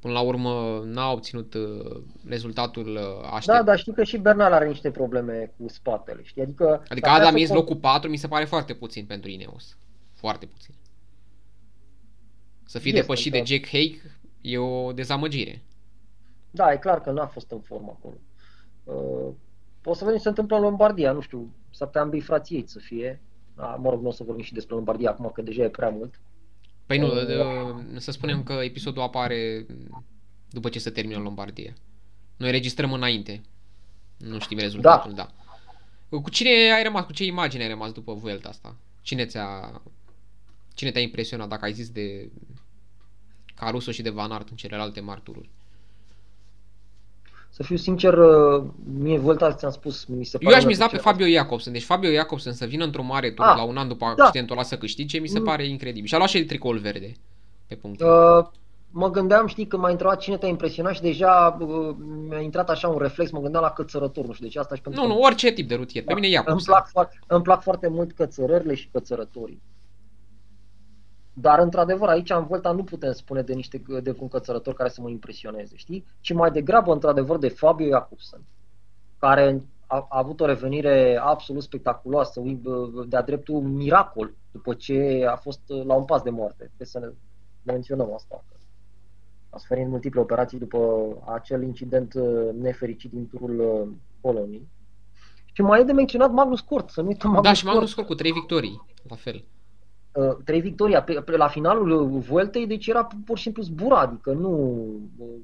până 0.00 0.12
la 0.12 0.20
urmă 0.20 0.82
n-a 0.84 1.10
obținut 1.10 1.54
uh, 1.54 2.02
rezultatul 2.28 2.86
uh, 2.86 3.28
aștept. 3.32 3.56
Da, 3.56 3.62
dar 3.62 3.78
știi 3.78 3.92
că 3.92 4.04
și 4.04 4.16
Bernal 4.16 4.52
are 4.52 4.68
niște 4.68 4.90
probleme 4.90 5.52
cu 5.56 5.68
spatele, 5.68 6.22
știi? 6.22 6.42
Adică, 6.42 6.82
adică 6.88 7.08
Adam 7.08 7.36
Yates 7.36 7.54
locul 7.54 7.76
4 7.76 8.10
mi 8.10 8.16
se 8.16 8.28
pare 8.28 8.44
foarte 8.44 8.74
puțin 8.74 9.04
pentru 9.04 9.30
Ineos. 9.30 9.76
Foarte 10.12 10.46
puțin. 10.46 10.74
Să 12.64 12.78
fii 12.78 12.90
este, 12.90 13.00
depășit 13.00 13.32
de 13.32 13.42
Jack 13.44 13.68
Haig 13.68 13.94
e 14.40 14.58
o 14.58 14.92
dezamăgire. 14.92 15.62
Da, 16.50 16.72
e 16.72 16.76
clar 16.76 17.00
că 17.00 17.10
n-a 17.10 17.26
fost 17.26 17.50
în 17.50 17.60
formă 17.60 17.98
acolo. 17.98 18.16
Uh, 18.84 19.34
o 19.84 19.94
să 19.94 20.04
vedem 20.04 20.16
ce 20.16 20.22
se 20.22 20.28
întâmplă 20.28 20.56
în 20.56 20.62
Lombardia, 20.62 21.12
nu 21.12 21.20
știu, 21.20 21.54
s-ar 21.70 21.86
putea 21.86 22.02
ambii 22.02 22.20
frații 22.20 22.56
ei 22.56 22.64
să 22.66 22.78
fie. 22.78 23.20
Da, 23.56 23.66
mă 23.66 23.90
rog, 23.90 24.02
nu 24.02 24.08
o 24.08 24.12
să 24.12 24.22
vorbim 24.24 24.44
și 24.44 24.52
despre 24.52 24.74
Lombardia 24.74 25.10
acum, 25.10 25.30
că 25.34 25.42
deja 25.42 25.62
e 25.62 25.68
prea 25.68 25.90
mult. 25.90 26.20
Păi 26.86 26.98
nu, 26.98 27.06
uh, 27.06 27.76
să 27.96 28.10
spunem 28.10 28.42
că 28.42 28.52
episodul 28.52 29.02
apare 29.02 29.66
după 30.50 30.68
ce 30.68 30.78
se 30.78 30.90
termină 30.90 31.18
Lombardia. 31.18 31.72
Noi 32.36 32.50
registrăm 32.50 32.92
înainte. 32.92 33.42
Nu 34.16 34.38
știm 34.38 34.58
rezultatul, 34.58 35.12
da. 35.12 35.28
da. 36.08 36.18
Cu 36.18 36.30
cine 36.30 36.50
ai 36.50 36.82
rămas? 36.82 37.04
Cu 37.04 37.12
ce 37.12 37.24
imagine 37.24 37.62
ai 37.62 37.68
rămas 37.68 37.92
după 37.92 38.14
Vuelta 38.14 38.48
asta? 38.48 38.76
Cine 39.02 39.26
ți-a 39.26 39.82
Cine 40.74 40.90
te-a 40.90 41.00
impresionat 41.00 41.48
dacă 41.48 41.64
ai 41.64 41.72
zis 41.72 41.90
de 41.90 42.30
Caruso 43.54 43.90
și 43.90 44.02
de 44.02 44.10
Van 44.10 44.30
Aert 44.30 44.48
în 44.48 44.56
celelalte 44.56 45.00
martururi? 45.00 45.50
Să 47.54 47.62
fiu 47.62 47.76
sincer, 47.76 48.14
uh, 48.18 48.64
mie 48.98 49.18
Volta 49.18 49.52
ți-am 49.52 49.70
spus, 49.70 50.04
mi 50.04 50.24
se 50.24 50.38
pare... 50.38 50.50
Eu 50.50 50.58
aș 50.58 50.64
miza 50.64 50.86
pe 50.86 50.96
Fabio 50.96 51.26
Jacobsen. 51.26 51.72
Deci 51.72 51.84
Fabio 51.84 52.10
Jacobsen 52.10 52.52
să 52.52 52.64
vină 52.64 52.84
într-o 52.84 53.02
mare 53.02 53.30
tur 53.30 53.44
ah, 53.44 53.54
la 53.56 53.62
un 53.62 53.76
an 53.76 53.88
după 53.88 54.14
da. 54.16 54.24
accidentul 54.24 54.56
ăla 54.56 54.64
să 54.64 54.76
câștige, 54.76 55.18
mi 55.18 55.28
se 55.28 55.38
mm. 55.38 55.44
pare 55.44 55.66
incredibil. 55.66 56.08
Și 56.08 56.14
a 56.14 56.16
luat 56.16 56.28
și 56.28 56.36
el 56.38 56.44
tricoul 56.44 56.78
verde 56.78 57.12
pe 57.66 57.74
punct. 57.74 58.00
Uh, 58.00 58.46
mă 58.90 59.10
gândeam, 59.10 59.46
știi, 59.46 59.66
că 59.66 59.76
m-a 59.76 59.88
întrebat 59.88 60.20
cine 60.20 60.36
te-a 60.36 60.48
impresionat 60.48 60.94
și 60.94 61.00
deja 61.00 61.56
uh, 61.60 61.94
mi-a 62.28 62.40
intrat 62.40 62.70
așa 62.70 62.88
un 62.88 62.98
reflex, 62.98 63.30
mă 63.30 63.40
gândeam 63.40 63.62
la 63.62 63.70
cățărător, 63.70 64.26
nu 64.26 64.32
știu 64.32 64.46
de 64.46 64.52
ce 64.52 64.58
asta 64.58 64.74
și 64.74 64.80
pentru 64.80 65.02
Nu, 65.02 65.08
nu, 65.08 65.20
orice 65.20 65.52
tip 65.52 65.68
de 65.68 65.74
rutier. 65.74 66.04
Da. 66.04 66.14
Pe 66.14 66.20
mine 66.20 66.32
Jacobsen. 66.32 66.72
Îmi 66.74 66.84
plac, 66.92 67.10
îmi 67.26 67.42
plac 67.42 67.62
foarte 67.62 67.88
mult 67.88 68.12
cățărările 68.12 68.74
și 68.74 68.88
cățărătorii. 68.92 69.62
Dar, 71.36 71.58
într-adevăr, 71.58 72.08
aici 72.08 72.30
în 72.30 72.46
Volta 72.46 72.72
nu 72.72 72.84
putem 72.84 73.12
spune 73.12 73.42
de 73.42 73.54
niște 73.54 73.82
de 74.02 74.16
un 74.18 74.28
cățărător 74.28 74.74
care 74.74 74.88
să 74.88 75.00
mă 75.00 75.08
impresioneze, 75.08 75.76
știi? 75.76 76.06
Ci 76.20 76.32
mai 76.32 76.50
degrabă, 76.50 76.92
într-adevăr, 76.92 77.38
de 77.38 77.48
Fabio 77.48 77.88
Jacobsen, 77.88 78.40
care 79.18 79.62
a, 79.86 79.96
a 79.96 80.18
avut 80.18 80.40
o 80.40 80.46
revenire 80.46 81.16
absolut 81.22 81.62
spectaculoasă, 81.62 82.42
de-a 83.06 83.22
dreptul 83.22 83.60
miracol, 83.60 84.34
după 84.50 84.74
ce 84.74 85.26
a 85.28 85.36
fost 85.36 85.60
la 85.84 85.94
un 85.94 86.04
pas 86.04 86.22
de 86.22 86.30
moarte. 86.30 86.64
Trebuie 86.64 86.86
să 86.86 86.98
ne 86.98 87.08
menționăm 87.62 88.12
asta. 88.14 88.44
A 89.50 89.58
suferit 89.58 89.88
multiple 89.88 90.20
operații 90.20 90.58
după 90.58 91.06
acel 91.24 91.62
incident 91.62 92.14
uh, 92.14 92.48
nefericit 92.60 93.10
din 93.10 93.28
turul 93.28 93.58
uh, 93.60 93.88
Poloniei. 94.20 94.68
Și 95.52 95.62
mai 95.62 95.80
e 95.80 95.84
de 95.84 95.92
menționat 95.92 96.30
Magnus 96.32 96.60
Cort, 96.60 96.90
să 96.90 97.00
nu 97.00 97.06
uităm 97.06 97.30
Magnus 97.30 97.48
Da, 97.48 97.52
și 97.52 97.64
Magnus 97.64 97.94
Cort 97.94 98.06
cu 98.06 98.14
trei 98.14 98.32
victorii, 98.32 98.82
la 99.08 99.16
fel. 99.16 99.44
Uh, 100.14 100.36
trei 100.44 100.60
victoria 100.60 101.02
pe, 101.02 101.12
pe, 101.12 101.36
la 101.36 101.48
finalul 101.48 102.18
Vueltei, 102.18 102.66
deci 102.66 102.86
era 102.86 103.08
pur 103.24 103.36
și 103.36 103.42
simplu 103.42 103.62
zbura, 103.62 103.98
adică 103.98 104.32
nu 104.32 104.50
uh, 105.16 105.40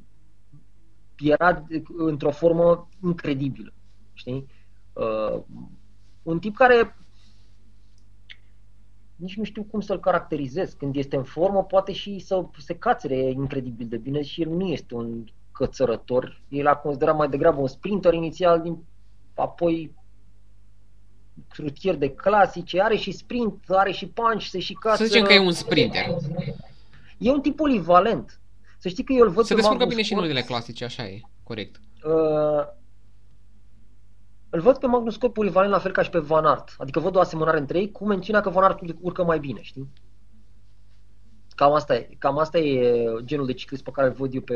era 1.16 1.66
într-o 1.96 2.30
formă 2.30 2.88
incredibilă, 3.02 3.72
știi? 4.12 4.46
Uh, 4.92 5.42
un 6.22 6.38
tip 6.38 6.56
care 6.56 6.94
nici 9.20 9.36
nu 9.36 9.44
știu 9.44 9.62
cum 9.62 9.80
să-l 9.80 10.00
caracterizez. 10.00 10.72
Când 10.72 10.96
este 10.96 11.16
în 11.16 11.22
formă, 11.22 11.64
poate 11.64 11.92
și 11.92 12.18
să 12.18 12.46
se 12.58 12.74
cațere 12.74 13.16
incredibil 13.16 13.88
de 13.88 13.96
bine 13.96 14.22
și 14.22 14.42
el 14.42 14.48
nu 14.48 14.66
este 14.66 14.94
un 14.94 15.24
cățărător. 15.52 16.42
El 16.48 16.66
a 16.66 16.76
considerat 16.76 17.16
mai 17.16 17.28
degrabă 17.28 17.60
un 17.60 17.66
sprinter 17.66 18.12
inițial, 18.12 18.60
din, 18.60 18.84
apoi 19.34 19.94
rutier 21.58 21.94
de 21.94 22.10
clasice, 22.10 22.82
are 22.82 22.96
și 22.96 23.12
sprint, 23.12 23.64
are 23.68 23.92
și 23.92 24.06
punch, 24.06 24.44
se 24.44 24.58
și 24.58 24.72
casă. 24.72 24.96
Să 24.96 25.04
zicem 25.04 25.24
că 25.24 25.32
e 25.32 25.38
un 25.38 25.52
sprinter. 25.52 26.04
E 27.18 27.30
un 27.30 27.40
tip 27.40 27.56
polivalent. 27.56 28.40
Să 28.78 28.88
știi 28.88 29.04
că 29.04 29.12
eu 29.12 29.24
îl 29.24 29.30
văd 29.30 29.44
Se 29.44 29.54
descurcă 29.54 29.84
bine 29.84 30.02
și 30.02 30.12
în 30.12 30.18
unele 30.18 30.42
clasice, 30.42 30.84
așa 30.84 31.04
e, 31.04 31.20
corect. 31.42 31.80
Uh, 32.04 32.66
îl 34.50 34.60
văd 34.60 34.78
pe 34.78 34.86
Magnus 34.86 35.14
Scott 35.14 35.32
polivalent 35.32 35.72
la 35.72 35.78
fel 35.78 35.92
ca 35.92 36.02
și 36.02 36.10
pe 36.10 36.18
Van 36.18 36.44
Aert. 36.44 36.74
Adică 36.78 37.00
văd 37.00 37.16
o 37.16 37.20
asemănare 37.20 37.58
între 37.58 37.78
ei 37.78 37.90
cu 37.90 38.06
mențiunea 38.06 38.40
că 38.40 38.50
Van 38.50 38.62
Aert 38.62 38.78
urcă 39.00 39.24
mai 39.24 39.38
bine, 39.38 39.60
știi? 39.62 39.88
Cam 41.48 41.72
asta 41.72 41.94
e, 41.94 42.08
cam 42.18 42.38
asta 42.38 42.58
e 42.58 43.04
genul 43.24 43.46
de 43.46 43.52
ciclist 43.52 43.82
pe 43.82 43.90
care 43.90 44.08
îl 44.08 44.12
văd 44.12 44.34
eu 44.34 44.40
pe, 44.40 44.54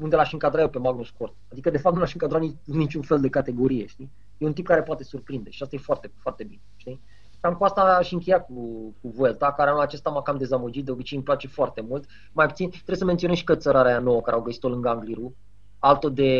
unde 0.00 0.16
l-aș 0.16 0.32
încadra 0.32 0.60
eu 0.60 0.68
pe 0.68 0.78
Magnus 0.78 1.10
Cort. 1.10 1.34
Adică 1.50 1.70
de 1.70 1.78
fapt 1.78 1.94
nu 1.94 2.00
l-aș 2.00 2.12
încadra 2.12 2.38
nici, 2.38 2.56
niciun 2.64 3.02
fel 3.02 3.20
de 3.20 3.28
categorie, 3.28 3.86
știi? 3.86 4.10
E 4.40 4.46
un 4.46 4.52
tip 4.52 4.66
care 4.66 4.82
poate 4.82 5.04
surprinde 5.04 5.50
și 5.50 5.62
asta 5.62 5.76
e 5.76 5.78
foarte, 5.78 6.12
foarte 6.16 6.44
bine, 6.44 6.60
știi? 6.76 7.00
Cam 7.40 7.54
cu 7.54 7.64
asta 7.64 7.80
aș 7.80 8.12
încheia 8.12 8.40
cu, 8.40 8.54
cu 9.00 9.08
Vuelta, 9.08 9.52
care 9.52 9.70
anul 9.70 9.82
acesta 9.82 10.10
m-a 10.10 10.22
cam 10.22 10.36
dezamăgit, 10.36 10.84
de 10.84 10.90
obicei 10.90 11.16
îmi 11.16 11.26
place 11.26 11.48
foarte 11.48 11.80
mult. 11.80 12.04
Mai 12.32 12.46
puțin, 12.46 12.70
trebuie 12.70 12.96
să 12.96 13.04
menționez 13.04 13.36
și 13.36 13.44
cățărarea 13.44 13.90
aia 13.90 14.00
nouă 14.00 14.20
care 14.20 14.36
au 14.36 14.42
găsit-o 14.42 14.68
lângă 14.68 14.88
Angliru, 14.88 15.34
altă 15.78 16.08
de 16.08 16.32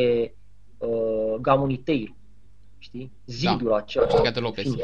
uh, 0.78 1.34
Gamoniteiru, 1.40 2.16
știi? 2.78 3.12
Zidul 3.26 3.68
da, 3.68 3.76
acela. 3.76 4.30
de 4.30 4.40
Lopez. 4.40 4.74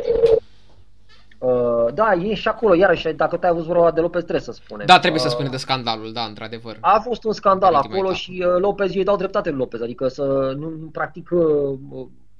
Uh, 1.38 1.92
da, 1.94 2.12
e 2.12 2.34
și 2.34 2.48
acolo, 2.48 2.74
iarăși, 2.74 3.12
dacă 3.12 3.36
te-ai 3.36 3.52
văzut 3.52 3.66
vorba 3.66 3.90
de 3.90 4.00
Lopez, 4.00 4.22
trebuie 4.22 4.44
să 4.44 4.52
spunem. 4.52 4.86
Da, 4.86 4.98
trebuie 4.98 5.20
uh, 5.20 5.26
să 5.26 5.32
spunem 5.32 5.50
de 5.50 5.56
scandalul, 5.56 6.12
da, 6.12 6.22
într-adevăr. 6.22 6.78
A 6.80 6.98
fost 6.98 7.24
un 7.24 7.32
scandal 7.32 7.74
Ultima 7.74 7.94
acolo 7.94 8.08
etapă. 8.08 8.18
și 8.18 8.44
uh, 8.46 8.60
Lopez, 8.60 8.90
eu 8.90 8.98
îi 8.98 9.04
dau 9.04 9.16
dreptate 9.16 9.48
lui 9.48 9.58
Lopez, 9.58 9.80
adică 9.80 10.08
să 10.08 10.54
nu, 10.58 10.68
nu 10.68 10.86
practic, 10.86 11.30
uh, 11.30 11.78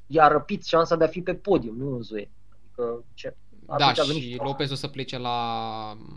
i-a 0.06 0.28
răpit 0.28 0.64
șansa 0.64 0.96
de 0.96 1.04
a 1.04 1.08
fi 1.08 1.22
pe 1.22 1.34
podium, 1.34 1.76
nu 1.76 1.94
în 1.94 2.02
zoe. 2.02 2.30
Adică, 2.52 3.04
ce? 3.14 3.36
Da, 3.66 3.74
Atunci 3.74 3.98
a 3.98 4.04
venit 4.04 4.22
și 4.22 4.32
Stroll. 4.32 4.48
Lopez 4.48 4.70
o 4.70 4.74
să 4.74 4.88
plece 4.88 5.18
la 5.18 5.36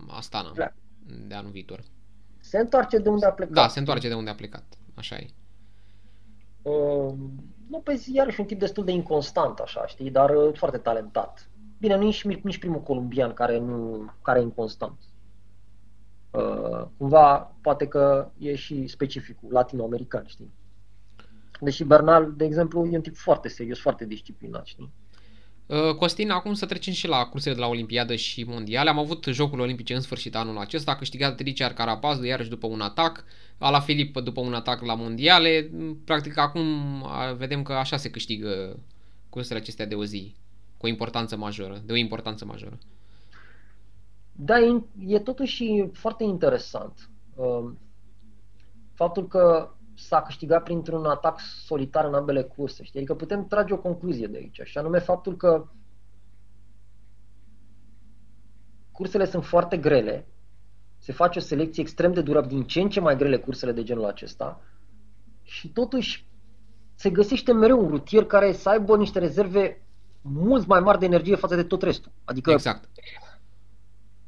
Astana 0.07 0.51
Clar. 0.51 0.75
de 1.27 1.33
anul 1.33 1.51
viitor. 1.51 1.83
Se 2.39 2.57
întoarce 2.57 2.97
de 2.97 3.09
unde 3.09 3.25
a 3.25 3.31
plecat. 3.31 3.53
Da, 3.53 3.67
se 3.67 3.79
întoarce 3.79 4.07
de 4.07 4.13
unde 4.13 4.29
a 4.29 4.35
plecat. 4.35 4.63
Așa 4.95 5.15
e. 5.15 5.27
Uh, 6.61 7.13
Lopez 7.71 8.07
e 8.07 8.11
iarăși 8.13 8.39
un 8.39 8.45
tip 8.45 8.59
destul 8.59 8.85
de 8.85 8.91
inconstant, 8.91 9.59
așa, 9.59 9.87
știi, 9.87 10.11
dar 10.11 10.29
uh, 10.29 10.57
foarte 10.57 10.77
talentat. 10.77 11.49
Bine, 11.79 11.95
nu 11.95 12.01
e 12.01 12.05
nici, 12.05 12.23
nici 12.23 12.59
primul 12.59 12.81
columbian 12.81 13.33
care, 13.33 13.59
nu, 13.59 14.11
care 14.21 14.39
e 14.39 14.43
inconstant. 14.43 14.99
Uh, 16.31 16.85
cumva, 16.97 17.55
poate 17.61 17.87
că 17.87 18.31
e 18.37 18.55
și 18.55 18.87
specificul 18.87 19.51
latinoamerican, 19.51 20.23
știi. 20.27 20.51
Deși 21.60 21.84
Bernal, 21.84 22.34
de 22.38 22.45
exemplu, 22.45 22.89
e 22.91 22.95
un 22.95 23.01
tip 23.01 23.16
foarte 23.16 23.47
serios, 23.47 23.80
foarte 23.80 24.05
disciplinat, 24.05 24.66
știi. 24.66 24.91
Uh, 25.66 25.95
Costin, 25.95 26.30
acum 26.30 26.53
să 26.53 26.66
trecem 26.66 26.93
și 26.93 27.07
la 27.07 27.26
cursele 27.26 27.55
de 27.55 27.60
la 27.60 27.68
Olimpiadă 27.68 28.16
și 28.16 28.43
Mondiale. 28.43 28.89
Am 28.89 28.99
avut 28.99 29.26
Jocurile 29.26 29.64
Olimpice 29.64 29.93
în 29.93 30.01
sfârșit 30.01 30.36
anul 30.36 30.57
acesta, 30.57 30.91
a 30.91 30.95
câștigat 30.95 31.39
Richard 31.39 31.76
Carapaz, 31.76 32.24
iarăși 32.24 32.49
după 32.49 32.68
un 32.68 32.82
atac, 32.82 33.24
Ala 33.57 33.80
Filip 33.80 34.18
după 34.18 34.41
un 34.41 34.53
atac 34.53 34.82
la 34.82 34.95
Mondiale. 34.95 35.72
Practic 36.05 36.38
acum 36.38 36.66
a, 37.05 37.32
vedem 37.32 37.64
că 37.64 37.74
așa 37.74 37.97
se 37.97 38.10
câștigă 38.10 38.80
cursele 39.30 39.60
acestea 39.60 39.86
de 39.86 39.95
o 39.95 40.03
zi, 40.03 40.36
cu 40.78 40.86
o 40.86 40.89
importanță 40.89 41.38
majoră, 41.38 41.82
de 41.86 41.91
o 41.91 41.95
importanță 41.95 42.45
majoră. 42.45 42.78
Da, 44.32 44.60
e, 44.60 44.84
e 45.07 45.20
totuși 45.20 45.89
foarte 45.93 46.24
interesant. 46.24 47.10
Uh, 47.36 47.72
Faptul 48.99 49.28
că 49.28 49.72
s-a 50.00 50.22
câștigat 50.22 50.64
printr-un 50.64 51.06
atac 51.06 51.39
solitar 51.39 52.06
în 52.06 52.14
ambele 52.14 52.43
curse, 52.43 52.84
știi? 52.84 53.00
Adică 53.00 53.16
putem 53.16 53.47
trage 53.47 53.74
o 53.74 53.78
concluzie 53.78 54.28
de 54.28 54.38
aici, 54.38 54.60
și 54.64 54.78
anume 54.78 55.00
faptul 55.00 55.36
că 55.36 55.68
cursele 58.91 59.26
sunt 59.26 59.45
foarte 59.45 59.78
grele, 59.78 60.28
se 60.97 61.12
face 61.12 61.39
o 61.39 61.41
selecție 61.41 61.84
extrem 61.84 62.14
de 62.14 62.22
dură, 62.22 62.41
din 62.41 62.64
ce 62.64 62.82
în 62.82 62.89
ce 62.89 63.00
mai 63.00 63.18
grele 63.18 63.38
cursele 63.38 63.72
de 63.72 63.84
genul 63.84 64.06
acesta 64.06 64.62
și 65.43 65.70
totuși 65.70 66.28
se 66.95 67.10
găsește 67.10 67.54
mereu 67.54 67.80
un 67.80 67.89
rutier 67.89 68.26
care 68.26 68.52
să 68.52 68.70
aibă 68.70 68.97
niște 68.97 69.20
rezerve 69.20 69.82
mult 70.22 70.66
mai 70.66 70.80
mari 70.80 71.00
de 71.00 71.06
energie 71.06 71.36
față 71.36 71.56
de 71.56 71.64
tot 71.64 71.82
restul. 71.82 72.12
Adică 72.24 72.52
Exact. 72.52 72.89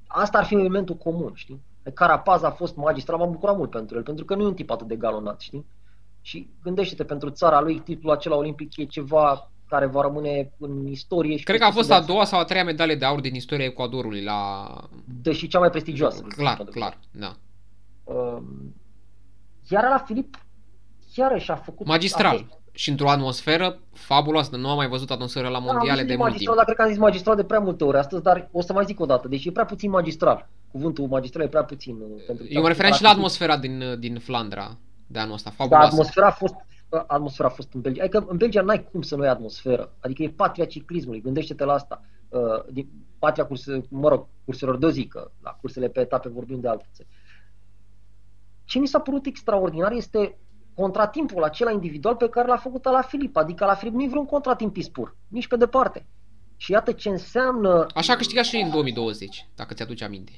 asta 0.07 0.37
ar 0.37 0.45
fi 0.45 0.53
elementul 0.53 0.95
comun, 0.95 1.33
știi? 1.33 1.61
Carapaz 1.93 2.43
a 2.43 2.51
fost 2.51 2.75
magistral, 2.75 3.17
m-am 3.17 3.31
bucurat 3.31 3.57
mult 3.57 3.69
pentru 3.69 3.97
el, 3.97 4.03
pentru 4.03 4.25
că 4.25 4.35
nu 4.35 4.41
e 4.43 4.45
un 4.45 4.53
tip 4.53 4.69
atât 4.71 4.87
de 4.87 4.95
galonat, 4.95 5.39
știi? 5.41 5.65
Și 6.21 6.49
gândește-te, 6.63 7.03
pentru 7.03 7.29
țara 7.29 7.61
lui, 7.61 7.79
titlul 7.79 8.11
acela 8.11 8.35
olimpic 8.35 8.77
e 8.77 8.83
ceva 8.85 9.51
care 9.67 9.85
va 9.85 10.01
rămâne 10.01 10.51
în 10.57 10.87
istorie. 10.87 11.37
Și 11.37 11.43
Cred 11.43 11.59
că 11.59 11.65
a 11.65 11.71
fost 11.71 11.91
a 11.91 11.93
prestigios. 11.93 12.05
doua 12.15 12.25
sau 12.25 12.39
a 12.39 12.43
treia 12.43 12.63
medalie 12.63 12.95
de 12.95 13.05
aur 13.05 13.19
din 13.19 13.35
istoria 13.35 13.65
Ecuadorului 13.65 14.23
la... 14.23 14.67
Deși 15.21 15.47
cea 15.47 15.59
mai 15.59 15.69
prestigioasă. 15.69 16.21
Clar, 16.21 16.57
clar, 16.63 16.97
da. 17.11 17.35
Um, 18.03 18.75
Iar 19.69 19.83
la 19.83 19.97
Filip, 19.97 20.35
iarăși 21.15 21.51
a 21.51 21.55
făcut... 21.55 21.85
a 21.87 21.89
Magistral. 21.89 22.37
fost- 22.37 22.60
Și 22.71 22.89
într-o 22.89 23.09
atmosferă 23.09 23.79
fabuloasă. 23.93 24.55
Nu 24.55 24.69
am 24.69 24.75
mai 24.75 24.87
văzut 24.87 25.11
atmosferă 25.11 25.47
la 25.47 25.51
Da, 25.51 25.57
am 25.57 25.63
mondiale 25.63 25.99
zis 26.01 26.09
de 26.09 26.15
mult 26.15 26.17
timp. 26.17 26.31
magistral, 26.31 26.55
dar 26.55 26.65
cred 26.65 26.75
că 26.77 26.81
am 26.81 26.89
zis 26.89 26.97
magistral 26.97 27.35
de 27.35 27.43
prea 27.43 27.59
multe 27.59 27.83
ori 27.83 27.97
astăzi, 27.97 28.23
dar 28.23 28.49
o 28.51 28.61
să 28.61 28.73
mai 28.73 28.85
zic 28.85 28.99
o 28.99 29.05
dată. 29.05 29.27
Deci 29.27 29.45
e 29.45 29.51
prea 29.51 29.65
puțin 29.65 29.89
magistral. 29.89 30.49
Cuvântul 30.71 31.07
magistral 31.07 31.43
e 31.45 31.47
prea 31.47 31.63
puțin. 31.63 31.95
uh, 31.95 32.23
Pentru 32.27 32.45
Eu 32.49 32.61
mă 32.61 32.67
refeream 32.67 32.93
și 32.93 33.01
la 33.03 33.09
atmosfera 33.09 33.57
din, 33.57 33.99
din 33.99 34.19
Flandra 34.19 34.77
de 35.07 35.19
anul 35.19 35.33
ăsta, 35.33 35.49
Da, 35.49 35.55
fabuloasă. 35.55 35.87
atmosfera 35.91 36.27
a 36.27 36.31
fost 36.31 36.53
atmosfera 37.07 37.47
a 37.47 37.51
fost 37.51 37.73
în 37.73 37.81
Belgia. 37.81 38.01
Adică 38.03 38.25
în 38.27 38.37
Belgia 38.37 38.61
n-ai 38.61 38.83
cum 38.91 39.01
să 39.01 39.15
nu 39.15 39.21
ai 39.21 39.29
atmosferă. 39.29 39.93
Adică 39.99 40.23
e 40.23 40.29
patria 40.29 40.65
ciclismului. 40.65 41.21
Gândește-te 41.21 41.63
la 41.63 41.73
asta. 41.73 42.01
Uh, 42.29 42.39
din 42.71 42.89
patria 43.19 43.45
curse, 43.45 43.81
mă 43.89 44.09
rog, 44.09 44.27
curselor 44.45 44.77
de 44.77 44.85
o 44.85 44.89
zi, 44.89 45.05
că 45.07 45.31
la 45.43 45.51
cursele 45.51 45.87
pe 45.87 45.99
etape 45.99 46.29
vorbim 46.29 46.59
de 46.59 46.67
alte 46.67 46.85
țări. 46.93 47.07
Ce 48.65 48.79
mi 48.79 48.87
s-a 48.87 48.99
părut 48.99 49.25
extraordinar 49.25 49.91
este 49.91 50.37
contratimpul 50.75 51.43
acela 51.43 51.71
individual 51.71 52.15
pe 52.15 52.29
care 52.29 52.47
l-a 52.47 52.57
făcut 52.57 52.85
la 52.85 53.01
Filip. 53.01 53.37
Adică 53.37 53.65
la 53.65 53.73
Filip 53.73 53.93
nu 53.93 54.03
e 54.03 54.07
vreun 54.07 54.25
contratimp 54.25 54.75
pur, 54.91 55.15
nici 55.27 55.47
pe 55.47 55.55
departe. 55.55 56.05
Și 56.57 56.71
iată 56.71 56.91
ce 56.91 57.09
înseamnă... 57.09 57.85
Așa 57.93 58.13
a 58.13 58.15
câștigat 58.15 58.45
și 58.45 58.57
în 58.57 58.69
2020, 58.69 59.47
dacă 59.55 59.73
ți-aduci 59.73 60.01
aminte. 60.01 60.31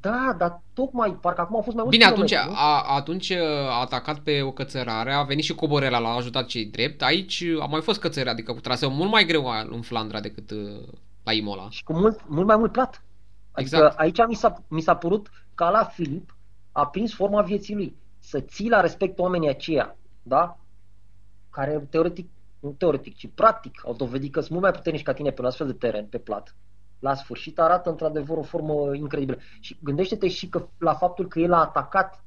Da, 0.00 0.34
dar 0.38 0.62
tocmai, 0.72 1.18
parcă 1.20 1.40
acum 1.40 1.56
au 1.56 1.62
fost 1.62 1.76
mai 1.76 1.84
mulți 1.84 1.98
Bine, 1.98 2.10
atunci 2.10 2.28
kilometri, 2.28 2.54
nu? 2.54 2.66
a, 2.66 2.82
atunci 2.96 3.30
a 3.30 3.80
atacat 3.80 4.18
pe 4.18 4.40
o 4.42 4.52
cățărare, 4.52 5.12
a 5.12 5.22
venit 5.22 5.44
și 5.44 5.54
Coborela, 5.54 5.98
l-a 5.98 6.14
ajutat 6.14 6.46
cei 6.46 6.64
drept. 6.64 7.02
Aici 7.02 7.44
a 7.60 7.64
mai 7.64 7.80
fost 7.80 8.00
cățărare, 8.00 8.30
adică 8.30 8.52
cu 8.52 8.60
traseu 8.60 8.90
mult 8.90 9.10
mai 9.10 9.24
greu 9.24 9.46
în 9.70 9.80
Flandra 9.80 10.20
decât 10.20 10.50
uh, 10.50 10.88
la 11.22 11.32
Imola. 11.32 11.70
și 11.70 11.84
cu 11.84 11.92
mult, 11.92 12.20
mult 12.28 12.46
mai 12.46 12.56
mult 12.56 12.72
plat. 12.72 13.04
Adică 13.52 13.76
Exact. 13.76 13.98
aici 13.98 14.18
mi 14.28 14.34
s-a, 14.34 14.62
mi 14.68 14.80
s-a 14.80 14.96
părut 14.96 15.30
că 15.54 15.68
la 15.72 15.84
Filip 15.84 16.36
a 16.72 16.86
prins 16.86 17.14
forma 17.14 17.42
vieții 17.42 17.74
lui. 17.74 17.96
Să 18.24 18.40
ții 18.40 18.68
la 18.68 18.80
respect 18.80 19.18
oamenii 19.18 19.48
aceia, 19.48 19.96
da? 20.22 20.58
Care 21.50 21.86
teoretic, 21.90 22.30
nu 22.60 22.70
teoretic, 22.70 23.16
ci 23.16 23.28
practic 23.34 23.82
au 23.84 23.94
dovedit 23.94 24.32
că 24.32 24.38
sunt 24.40 24.50
mult 24.50 24.62
mai 24.62 24.72
puternici 24.72 25.02
ca 25.02 25.12
tine 25.12 25.30
pe 25.30 25.40
un 25.40 25.46
astfel 25.46 25.66
de 25.66 25.72
teren, 25.72 26.06
pe 26.06 26.18
plat. 26.18 26.56
La 26.98 27.14
sfârșit 27.14 27.58
arată 27.58 27.90
într-adevăr 27.90 28.36
o 28.36 28.42
formă 28.42 28.94
incredibilă. 28.94 29.38
Și 29.60 29.78
gândește-te 29.82 30.28
și 30.28 30.48
că 30.48 30.68
la 30.78 30.94
faptul 30.94 31.28
că 31.28 31.38
el 31.38 31.52
a 31.52 31.60
atacat 31.60 32.24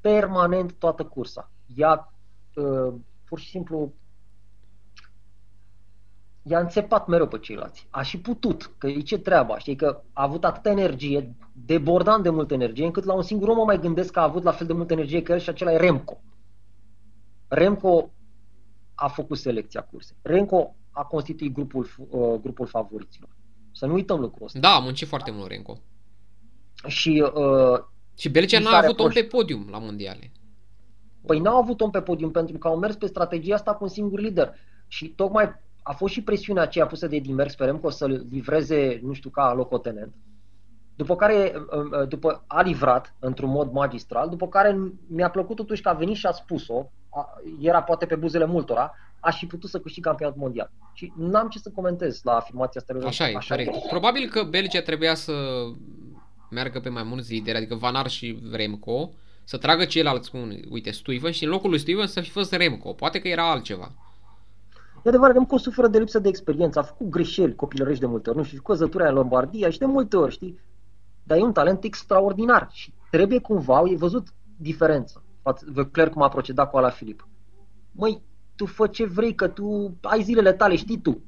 permanent 0.00 0.72
toată 0.72 1.04
cursa. 1.04 1.50
Ea 1.76 2.12
uh, 2.54 2.94
pur 3.24 3.38
și 3.38 3.48
simplu 3.48 3.92
i-a 6.42 6.58
înțepat 6.58 7.06
mereu 7.06 7.26
pe 7.26 7.38
ceilalți. 7.38 7.86
A 7.90 8.02
și 8.02 8.18
putut, 8.18 8.70
că 8.78 8.86
e 8.86 9.00
ce 9.00 9.18
treaba, 9.18 9.58
știi, 9.58 9.76
că 9.76 10.02
a 10.12 10.22
avut 10.22 10.44
atâta 10.44 10.70
energie, 10.70 11.34
debordant 11.52 12.22
de 12.22 12.30
multă 12.30 12.54
energie, 12.54 12.84
încât 12.84 13.04
la 13.04 13.12
un 13.12 13.22
singur 13.22 13.48
om 13.48 13.56
mă 13.56 13.64
mai 13.64 13.80
gândesc 13.80 14.12
că 14.12 14.18
a 14.18 14.22
avut 14.22 14.42
la 14.42 14.52
fel 14.52 14.66
de 14.66 14.72
multă 14.72 14.92
energie 14.92 15.22
ca 15.22 15.32
el 15.32 15.38
și 15.38 15.48
acela 15.48 15.72
e 15.72 15.76
Remco. 15.76 16.20
Remco 17.48 18.10
a 18.94 19.08
făcut 19.08 19.38
selecția 19.38 19.82
cursei. 19.82 20.16
Remco 20.22 20.74
a 20.90 21.04
constituit 21.04 21.52
grupul, 21.52 21.88
uh, 22.10 22.40
grupul 22.40 22.66
favoriților. 22.66 23.28
Să 23.72 23.86
nu 23.86 23.92
uităm 23.92 24.20
lucrul 24.20 24.46
ăsta. 24.46 24.58
Da, 24.58 24.74
a 24.74 24.78
muncit 24.78 25.08
foarte 25.08 25.30
mult 25.30 25.48
Renko. 25.48 25.78
Și 26.86 27.30
uh, 27.34 27.80
Și 28.16 28.28
Belgia 28.28 28.58
Mi 28.58 28.64
n-a 28.64 28.70
s-a 28.70 28.76
avut 28.76 29.00
om 29.00 29.10
reproș- 29.10 29.14
pe 29.14 29.22
podium 29.22 29.68
la 29.70 29.78
mondiale. 29.78 30.32
Păi 31.26 31.38
n-au 31.38 31.56
avut 31.56 31.80
om 31.80 31.90
pe 31.90 32.00
podium 32.02 32.30
pentru 32.30 32.58
că 32.58 32.68
au 32.68 32.78
mers 32.78 32.96
pe 32.96 33.06
strategia 33.06 33.54
asta 33.54 33.74
cu 33.74 33.84
un 33.84 33.90
singur 33.90 34.20
lider. 34.20 34.54
Și 34.88 35.08
tocmai 35.08 35.52
a 35.82 35.92
fost 35.92 36.12
și 36.12 36.22
presiunea 36.22 36.62
aceea 36.62 36.86
pusă 36.86 37.06
de 37.06 37.18
Dimer, 37.18 37.48
sperăm 37.48 37.78
că 37.78 37.86
o 37.86 37.90
să-l 37.90 38.26
livreze, 38.30 39.00
nu 39.02 39.12
știu, 39.12 39.30
ca 39.30 39.52
locotenent. 39.52 40.12
După 40.96 41.16
care, 41.16 41.52
după 42.08 42.44
a 42.46 42.62
livrat 42.62 43.14
într-un 43.18 43.50
mod 43.50 43.72
magistral, 43.72 44.28
după 44.28 44.48
care 44.48 44.78
mi-a 45.06 45.30
plăcut 45.30 45.56
totuși 45.56 45.82
că 45.82 45.88
a 45.88 45.92
venit 45.92 46.16
și 46.16 46.26
a 46.26 46.30
spus-o, 46.30 46.90
a, 47.10 47.40
era 47.60 47.82
poate 47.82 48.06
pe 48.06 48.14
buzele 48.14 48.46
multora, 48.46 48.94
aș 49.20 49.38
fi 49.38 49.46
putut 49.46 49.70
să 49.70 49.80
câștig 49.80 50.04
campionatul 50.04 50.40
mondial. 50.40 50.70
Și 50.92 51.12
n-am 51.16 51.48
ce 51.48 51.58
să 51.58 51.70
comentez 51.74 52.20
la 52.22 52.36
afirmația 52.36 52.80
asta. 52.80 53.06
Așa 53.06 53.28
e, 53.28 53.32
corect. 53.48 53.88
Probabil 53.88 54.28
că 54.28 54.42
Belgia 54.42 54.80
trebuia 54.80 55.14
să 55.14 55.32
meargă 56.50 56.80
pe 56.80 56.88
mai 56.88 57.02
mulți 57.02 57.32
lideri, 57.32 57.56
adică 57.56 57.74
Van 57.74 57.94
Aert 57.94 58.10
și 58.10 58.42
Remco, 58.52 59.10
să 59.44 59.56
tragă 59.56 59.84
ceilalți 59.84 60.30
cu 60.30 60.36
un, 60.36 60.52
uite, 60.70 60.90
Stuyven 60.90 61.32
și 61.32 61.44
în 61.44 61.50
locul 61.50 61.70
lui 61.70 61.78
Stuyven 61.78 62.06
să 62.06 62.20
fi 62.20 62.30
fost 62.30 62.52
Remco. 62.52 62.92
Poate 62.92 63.20
că 63.20 63.28
era 63.28 63.50
altceva. 63.50 63.92
E 65.02 65.08
adevărat, 65.08 65.34
Remco 65.34 65.56
suferă 65.56 65.88
de 65.88 65.98
lipsă 65.98 66.18
de 66.18 66.28
experiență, 66.28 66.78
a 66.78 66.82
făcut 66.82 67.08
greșeli 67.08 67.54
copilărești 67.54 68.00
de 68.00 68.06
multe 68.06 68.28
ori, 68.28 68.38
nu 68.38 68.44
știu, 68.44 68.62
cu 68.62 68.70
căzătura 68.70 69.08
în 69.08 69.14
Lombardia 69.14 69.70
și 69.70 69.78
de 69.78 69.84
multe 69.84 70.16
ori, 70.16 70.32
știi? 70.32 70.60
Dar 71.22 71.38
e 71.38 71.42
un 71.42 71.52
talent 71.52 71.84
extraordinar 71.84 72.68
și 72.72 72.92
trebuie 73.10 73.40
cumva, 73.40 73.82
e 73.86 73.96
văzut 73.96 74.28
diferență. 74.56 75.22
Clar 75.90 76.08
cum 76.08 76.22
a 76.22 76.28
procedat 76.28 76.70
cu 76.70 76.76
Ala 76.76 76.90
Filip. 76.90 77.28
Măi, 77.92 78.22
tu 78.56 78.66
fă 78.66 78.86
ce 78.86 79.06
vrei, 79.06 79.34
că 79.34 79.48
tu 79.48 79.96
ai 80.00 80.22
zilele 80.22 80.52
tale, 80.52 80.76
știi 80.76 81.00
tu. 81.00 81.22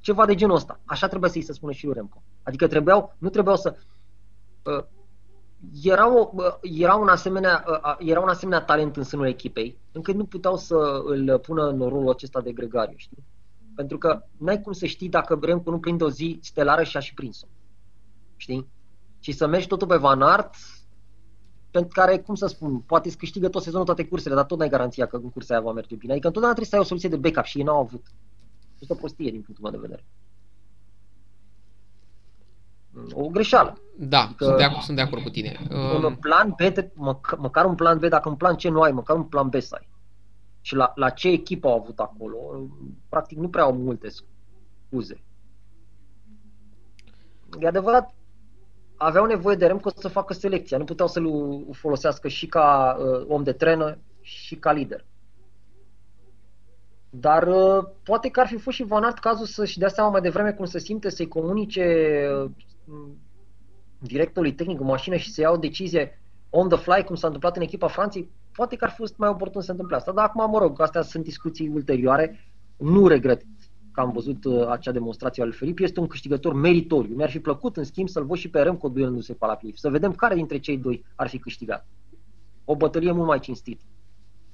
Ceva 0.00 0.26
de 0.26 0.34
genul 0.34 0.54
ăsta. 0.54 0.80
Așa 0.84 1.08
trebuie 1.08 1.30
să-i 1.30 1.42
se 1.42 1.52
spună 1.52 1.72
și 1.72 1.84
lui 1.84 1.94
Remco. 1.94 2.22
Adică 2.42 2.66
trebuiau, 2.66 3.14
nu 3.18 3.28
trebuiau 3.28 3.56
să... 3.56 3.76
Uh, 4.62 4.84
era, 5.82 6.16
o, 6.16 6.30
uh, 6.32 6.44
era, 6.62 6.94
un 6.94 7.08
asemenea, 7.08 7.64
uh, 7.68 7.96
era 7.98 8.20
un 8.20 8.28
asemenea 8.28 8.64
talent 8.64 8.96
în 8.96 9.04
sânul 9.04 9.26
echipei, 9.26 9.78
încât 9.92 10.14
nu 10.14 10.24
puteau 10.24 10.56
să 10.56 11.02
îl 11.04 11.38
pună 11.38 11.68
în 11.68 11.78
rolul 11.78 12.10
acesta 12.10 12.40
de 12.40 12.52
gregariu, 12.52 12.96
știi? 12.96 13.24
Pentru 13.74 13.98
că 13.98 14.22
n-ai 14.36 14.60
cum 14.60 14.72
să 14.72 14.86
știi 14.86 15.08
dacă 15.08 15.38
Remco 15.42 15.70
nu 15.70 15.78
prinde 15.78 16.04
o 16.04 16.10
zi 16.10 16.38
stelară 16.42 16.82
și 16.82 16.96
a 16.96 17.00
și 17.00 17.14
prins-o. 17.14 17.46
Știi? 18.36 18.66
Și 19.20 19.32
să 19.32 19.46
mergi 19.46 19.66
totul 19.66 19.86
pe 19.86 19.96
Van 19.96 20.22
Aert, 20.22 20.54
pentru 21.70 21.90
care, 21.92 22.18
cum 22.18 22.34
să 22.34 22.46
spun, 22.46 22.78
poate 22.78 23.08
îți 23.08 23.16
câștigă 23.16 23.48
tot 23.48 23.62
sezonul 23.62 23.86
toate 23.86 24.06
cursele, 24.06 24.34
dar 24.34 24.44
tot 24.44 24.58
n-ai 24.58 24.68
garanția 24.68 25.06
că 25.06 25.16
în 25.16 25.30
cursa 25.30 25.54
aia 25.54 25.62
va 25.62 25.72
merge 25.72 25.94
bine. 25.94 26.12
Adică 26.12 26.26
întotdeauna 26.26 26.58
trebuie 26.58 26.66
să 26.66 26.74
ai 26.74 26.80
o 26.80 26.84
soluție 26.84 27.08
de 27.08 27.28
backup 27.28 27.44
și 27.44 27.58
ei 27.58 27.64
n-au 27.64 27.80
avut. 27.80 28.06
Este 28.78 28.92
o 28.92 28.96
prostie 28.96 29.30
din 29.30 29.42
punctul 29.42 29.70
meu 29.70 29.80
de 29.80 29.86
vedere. 29.86 30.04
O 33.12 33.28
greșeală. 33.28 33.78
Da, 33.98 34.20
adică, 34.20 34.44
sunt, 34.44 34.56
de 34.56 34.62
acord, 34.62 34.82
sunt 34.82 34.96
de 34.96 35.02
acord 35.02 35.22
cu 35.22 35.28
tine. 35.28 35.58
Un 35.70 36.04
um... 36.04 36.16
plan 36.16 36.48
B, 36.56 36.56
de, 36.56 36.90
măc- 36.94 37.38
măcar 37.38 37.64
un 37.64 37.74
plan 37.74 37.98
B, 37.98 38.04
dacă 38.04 38.28
un 38.28 38.36
plan 38.36 38.54
C 38.54 38.62
nu 38.62 38.80
ai, 38.80 38.92
măcar 38.92 39.16
un 39.16 39.24
plan 39.24 39.48
B 39.48 39.60
să 39.60 39.74
ai. 39.78 39.88
Și 40.60 40.74
la, 40.74 40.92
la 40.94 41.10
ce 41.10 41.28
echipă 41.28 41.68
au 41.68 41.78
avut 41.78 41.98
acolo, 41.98 42.36
practic 43.08 43.38
nu 43.38 43.48
prea 43.48 43.62
au 43.62 43.72
multe 43.72 44.08
scuze. 44.08 45.22
E 47.60 47.66
adevărat, 47.66 48.14
aveau 48.96 49.26
nevoie 49.26 49.56
de 49.56 49.66
Remco 49.66 49.90
să 49.96 50.08
facă 50.08 50.32
selecția, 50.32 50.78
nu 50.78 50.84
puteau 50.84 51.08
să-l 51.08 51.66
folosească 51.72 52.28
și 52.28 52.46
ca 52.46 52.96
uh, 53.00 53.24
om 53.28 53.42
de 53.42 53.52
trenă 53.52 53.98
și 54.20 54.56
ca 54.56 54.72
lider. 54.72 55.04
Dar 57.10 57.46
uh, 57.46 57.84
poate 58.02 58.28
că 58.28 58.40
ar 58.40 58.46
fi 58.46 58.56
fost 58.56 58.76
și 58.76 58.84
Van 58.84 59.02
Aert 59.02 59.18
cazul 59.18 59.46
să-și 59.46 59.78
dea 59.78 59.88
seama 59.88 60.10
mai 60.10 60.20
devreme 60.20 60.52
cum 60.52 60.64
se 60.64 60.78
simte, 60.78 61.10
să-i 61.10 61.28
comunice 61.28 61.84
uh, 62.44 62.50
directorului 63.98 64.54
tehnic 64.54 64.80
în 64.80 64.86
mașină 64.86 65.16
și 65.16 65.32
să 65.32 65.40
ia 65.40 65.50
o 65.50 65.56
decizie 65.56 66.22
on 66.50 66.68
the 66.68 66.78
fly, 66.78 67.04
cum 67.04 67.14
s-a 67.14 67.26
întâmplat 67.26 67.56
în 67.56 67.62
echipa 67.62 67.88
Franței, 67.88 68.30
poate 68.52 68.76
că 68.76 68.84
ar 68.84 68.90
fi 68.90 68.96
fost 68.96 69.16
mai 69.16 69.28
oportun 69.28 69.60
să 69.60 69.66
se 69.66 69.72
întâmple 69.72 69.96
asta. 69.96 70.12
Dar 70.12 70.24
acum, 70.24 70.50
mă 70.50 70.58
rog, 70.58 70.80
astea 70.80 71.02
sunt 71.02 71.24
discuții 71.24 71.68
ulterioare. 71.68 72.44
Nu 72.76 73.06
regret 73.06 73.42
că 73.92 74.00
am 74.00 74.12
văzut 74.12 74.44
uh, 74.44 74.66
acea 74.68 74.92
demonstrație 74.92 75.42
al 75.42 75.48
lui 75.48 75.56
Felipe. 75.56 75.82
Este 75.82 76.00
un 76.00 76.06
câștigător 76.06 76.52
meritoriu. 76.52 77.14
Mi-ar 77.14 77.30
fi 77.30 77.40
plăcut, 77.40 77.76
în 77.76 77.84
schimb, 77.84 78.08
să-l 78.08 78.24
văd 78.24 78.36
și 78.36 78.50
pe 78.50 78.62
Remco 78.62 78.88
duelându-se 78.88 79.34
pe 79.34 79.46
la 79.46 79.58
Să 79.74 79.90
vedem 79.90 80.12
care 80.12 80.34
dintre 80.34 80.58
cei 80.58 80.78
doi 80.78 81.04
ar 81.14 81.28
fi 81.28 81.38
câștigat. 81.38 81.86
O 82.64 82.76
bătălie 82.76 83.12
mult 83.12 83.26
mai 83.26 83.40
cinstită 83.40 83.84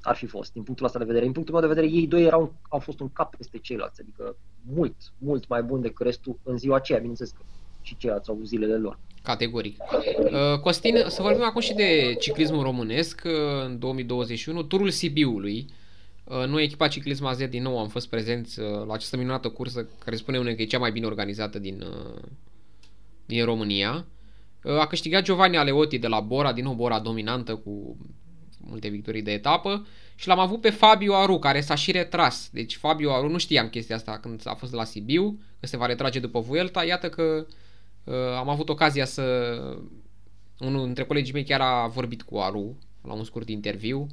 ar 0.04 0.16
fi 0.16 0.26
fost, 0.26 0.52
din 0.52 0.62
punctul 0.62 0.86
ăsta 0.86 0.98
de 0.98 1.04
vedere. 1.04 1.24
Din 1.24 1.32
punctul 1.32 1.54
meu 1.54 1.62
de 1.62 1.74
vedere, 1.74 1.92
ei 1.92 2.06
doi 2.06 2.22
erau, 2.22 2.54
au 2.68 2.78
fost 2.78 3.00
un 3.00 3.08
cap 3.12 3.36
peste 3.36 3.58
ceilalți, 3.58 4.00
adică 4.00 4.36
mult, 4.62 4.94
mult 5.18 5.48
mai 5.48 5.62
bun 5.62 5.80
decât 5.80 6.06
restul 6.06 6.38
în 6.42 6.56
ziua 6.56 6.76
aceea, 6.76 6.98
bineînțeles 6.98 7.32
că 7.32 7.42
și 7.84 7.96
ceilalți 7.96 8.30
au 8.30 8.40
zilele 8.44 8.76
lor. 8.76 8.98
Categoric. 9.22 9.76
Uh, 10.18 10.58
Costin, 10.60 11.04
să 11.06 11.22
vorbim 11.22 11.44
acum 11.44 11.60
și 11.60 11.74
de 11.74 12.16
ciclismul 12.20 12.62
românesc 12.62 13.22
uh, 13.24 13.32
în 13.64 13.78
2021, 13.78 14.62
turul 14.62 14.90
Sibiului. 14.90 15.66
Uh, 16.24 16.46
noi, 16.46 16.62
echipa 16.62 16.88
Ciclism 16.88 17.24
AZ, 17.24 17.48
din 17.48 17.62
nou 17.62 17.78
am 17.78 17.88
fost 17.88 18.08
prezenți 18.08 18.60
la 18.60 18.92
această 18.92 19.16
minunată 19.16 19.48
cursă 19.48 19.88
care 20.04 20.16
spune 20.16 20.38
unul 20.38 20.52
că 20.52 20.62
e 20.62 20.66
cea 20.66 20.78
mai 20.78 20.92
bine 20.92 21.06
organizată 21.06 21.58
din, 21.58 21.84
din 23.26 23.44
România. 23.44 24.06
A 24.80 24.86
câștigat 24.86 25.22
Giovanni 25.22 25.56
Aleotti 25.56 25.98
de 25.98 26.06
la 26.06 26.20
Bora, 26.20 26.52
din 26.52 26.64
nou 26.64 26.74
Bora 26.74 27.00
dominantă 27.00 27.54
cu 27.54 27.96
multe 28.60 28.88
victorii 28.88 29.22
de 29.22 29.32
etapă 29.32 29.86
și 30.14 30.28
l-am 30.28 30.38
avut 30.38 30.60
pe 30.60 30.70
Fabio 30.70 31.14
Aru, 31.14 31.38
care 31.38 31.60
s-a 31.60 31.74
și 31.74 31.92
retras. 31.92 32.48
Deci 32.52 32.76
Fabio 32.76 33.12
Aru, 33.12 33.28
nu 33.28 33.38
știam 33.38 33.68
chestia 33.68 33.96
asta 33.96 34.18
când 34.18 34.40
a 34.44 34.54
fost 34.54 34.72
la 34.72 34.84
Sibiu, 34.84 35.40
că 35.60 35.66
se 35.66 35.76
va 35.76 35.86
retrage 35.86 36.18
după 36.18 36.40
Vuelta. 36.40 36.84
Iată 36.84 37.08
că 37.08 37.22
uh, 37.22 37.54
am 38.38 38.48
avut 38.48 38.68
ocazia 38.68 39.04
să... 39.04 39.22
Unul 40.58 40.84
dintre 40.84 41.04
colegii 41.04 41.32
mei 41.32 41.44
chiar 41.44 41.60
a 41.60 41.86
vorbit 41.86 42.22
cu 42.22 42.38
Aru 42.38 42.76
la 43.02 43.12
un 43.12 43.24
scurt 43.24 43.48
interviu. 43.48 44.06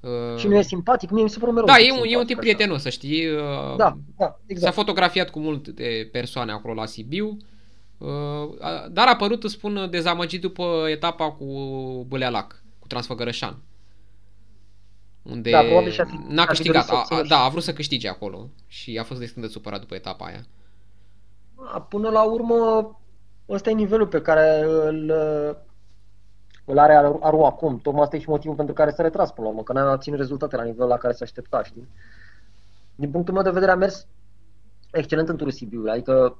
Uh, 0.00 0.38
și 0.38 0.46
nu 0.46 0.56
e 0.56 0.62
simpatic, 0.62 1.10
mie 1.10 1.22
mi 1.22 1.30
se 1.30 1.38
pare 1.38 1.52
mereu 1.52 1.66
Da, 1.66 1.78
e 1.78 1.92
un, 1.92 2.06
e 2.06 2.16
un 2.16 2.26
tip 2.26 2.38
prietenos, 2.38 2.82
să 2.82 2.88
știi. 2.88 3.26
Uh, 3.26 3.76
da, 3.76 3.96
da, 4.16 4.38
exact. 4.46 4.74
S-a 4.74 4.80
fotografiat 4.80 5.30
cu 5.30 5.38
multe 5.38 6.08
persoane 6.12 6.52
acolo 6.52 6.74
la 6.74 6.86
Sibiu. 6.86 7.36
Uh, 7.98 8.08
dar 8.90 9.06
a 9.06 9.10
apărut, 9.10 9.50
spun, 9.50 9.86
dezamăgit 9.90 10.40
după 10.40 10.86
etapa 10.88 11.30
cu 11.30 11.44
Bălealac, 12.08 12.62
cu 12.78 12.86
Transfăgărășan 12.86 13.62
unde 15.24 15.50
da, 15.50 15.60
probabil 15.60 15.90
și-a 15.90 16.04
fi, 16.04 16.18
n-a 16.28 16.44
câștigat, 16.44 16.88
a, 16.88 17.06
a, 17.08 17.22
da, 17.22 17.38
a 17.38 17.48
vrut 17.48 17.62
să 17.62 17.72
câștige 17.72 18.08
acolo 18.08 18.48
și 18.66 18.98
a 18.98 19.04
fost 19.04 19.20
destul 19.20 19.42
de 19.42 19.48
supărat 19.48 19.80
după 19.80 19.94
etapa 19.94 20.24
aia. 20.24 20.46
Până 21.88 22.08
la 22.08 22.22
urmă, 22.22 22.90
ăsta 23.48 23.70
e 23.70 23.72
nivelul 23.72 24.06
pe 24.06 24.20
care 24.20 24.60
îl, 24.62 25.10
îl 26.64 26.78
are 26.78 26.94
Aru 26.94 27.42
acum. 27.42 27.78
Tocmai 27.78 28.02
asta 28.02 28.16
e 28.16 28.20
și 28.20 28.28
motivul 28.28 28.56
pentru 28.56 28.74
care 28.74 28.90
s-a 28.90 29.02
retras 29.02 29.32
până 29.32 29.46
la 29.46 29.52
urmă, 29.52 29.62
că 29.62 29.72
n-a 29.72 29.92
obținut 29.92 30.18
rezultate 30.18 30.56
la 30.56 30.62
nivelul 30.62 30.88
la 30.88 30.96
care 30.96 31.12
s-a 31.12 31.24
aștepta, 31.24 31.62
știi? 31.62 31.88
Din 32.94 33.10
punctul 33.10 33.34
meu 33.34 33.42
de 33.42 33.50
vedere 33.50 33.70
a 33.70 33.76
mers 33.76 34.06
excelent 34.92 35.28
în 35.28 35.36
turul 35.36 35.52
Sibiu, 35.52 35.84
adică 35.90 36.38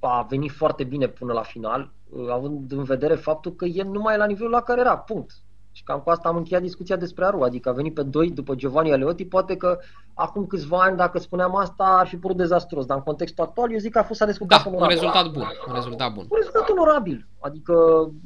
a 0.00 0.22
venit 0.22 0.50
foarte 0.50 0.84
bine 0.84 1.08
până 1.08 1.32
la 1.32 1.42
final, 1.42 1.92
având 2.30 2.72
în 2.72 2.82
vedere 2.82 3.14
faptul 3.14 3.54
că 3.54 3.64
el 3.64 3.86
nu 3.86 4.00
mai 4.00 4.14
e 4.14 4.18
la 4.18 4.26
nivelul 4.26 4.50
la 4.50 4.62
care 4.62 4.80
era, 4.80 4.98
punct. 4.98 5.32
Și 5.72 5.82
cam 5.82 6.00
cu 6.00 6.10
asta 6.10 6.28
am 6.28 6.36
încheiat 6.36 6.62
discuția 6.62 6.96
despre 6.96 7.24
Aru, 7.24 7.42
adică 7.42 7.68
a 7.68 7.72
venit 7.72 7.94
pe 7.94 8.02
doi 8.02 8.30
după 8.30 8.54
Giovanni 8.54 8.92
Aleotti, 8.92 9.24
poate 9.26 9.56
că 9.56 9.78
acum 10.14 10.46
câțiva 10.46 10.78
ani, 10.78 10.96
dacă 10.96 11.18
spuneam 11.18 11.56
asta, 11.56 11.84
ar 11.84 12.06
fi 12.06 12.16
părut 12.16 12.36
dezastros, 12.36 12.86
dar 12.86 12.96
în 12.96 13.02
contextul 13.02 13.44
actual 13.44 13.72
eu 13.72 13.78
zic 13.78 13.92
că 13.92 13.98
a 13.98 14.02
fost 14.02 14.18
să 14.18 14.26
descurcat 14.26 14.64
da, 14.64 14.70
un 14.70 14.88
rezultat 14.88 15.30
bun, 15.30 15.46
un 15.68 15.74
rezultat 15.74 16.12
bun. 16.12 16.26
Un 16.28 16.36
rezultat 16.36 16.68
onorabil, 16.68 17.28
adică, 17.38 17.74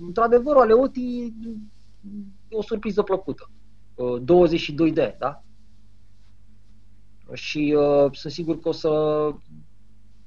într-adevăr, 0.00 0.56
Aleotti 0.56 1.32
e 2.48 2.56
o 2.56 2.62
surpriză 2.62 3.02
plăcută. 3.02 3.50
22 4.20 4.88
uh, 4.88 4.94
de, 4.94 5.16
da? 5.18 5.42
Și 7.32 7.76
uh, 7.78 8.12
sunt 8.12 8.32
sigur 8.32 8.60
că 8.60 8.68
o 8.68 8.72
să, 8.72 8.88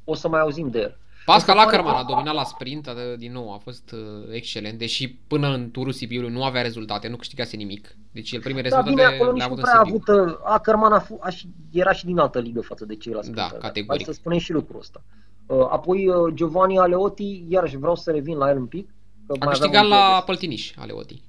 o 0.03 0.13
să 0.13 0.27
mai 0.27 0.39
auzim 0.39 0.69
de 0.69 0.79
el. 0.79 0.97
Pascal 1.33 1.57
Ackermann 1.57 1.95
a 1.95 2.03
dominat 2.03 2.33
la 2.33 2.43
sprint, 2.43 2.89
din 3.17 3.31
nou, 3.31 3.53
a 3.53 3.57
fost 3.57 3.91
uh, 3.91 3.99
excelent, 4.31 4.77
deși 4.77 5.09
până 5.27 5.47
în 5.47 5.71
turul 5.71 5.91
Sibiului 5.91 6.31
nu 6.31 6.43
avea 6.43 6.61
rezultate, 6.61 7.07
nu 7.07 7.15
câștigase 7.15 7.55
nimic. 7.55 7.95
Deci 8.11 8.31
el 8.31 8.41
primele 8.41 8.69
da, 8.69 8.81
rezultate 8.81 9.15
bine, 9.17 9.31
le-a 9.31 9.45
avut 9.45 9.57
în 9.57 9.63
Sibiu. 9.65 9.79
Avut, 9.79 10.27
uh, 10.29 10.37
Ackermann 10.43 10.93
a, 10.93 11.03
f- 11.03 11.19
a, 11.19 11.29
era 11.71 11.91
și 11.91 12.05
din 12.05 12.17
altă 12.17 12.39
ligă 12.39 12.61
față 12.61 12.85
de 12.85 12.95
ceilalți. 12.95 13.31
Da, 13.31 13.49
categoric. 13.59 14.05
Hai 14.05 14.13
să 14.13 14.19
spunem 14.19 14.37
și 14.37 14.51
lucrul 14.51 14.79
ăsta. 14.79 15.03
Uh, 15.45 15.67
apoi 15.69 16.09
Giovanni 16.33 16.77
Aleotti, 16.77 17.45
iarăși 17.47 17.77
vreau 17.77 17.95
să 17.95 18.11
revin 18.11 18.37
la 18.37 18.49
el 18.49 18.57
un 18.57 18.65
pic. 18.65 18.89
Că 19.27 19.35
a 19.39 19.47
câștigat 19.47 19.87
la 19.87 20.23
Păltiniș, 20.25 20.73
Aleotti. 20.77 21.21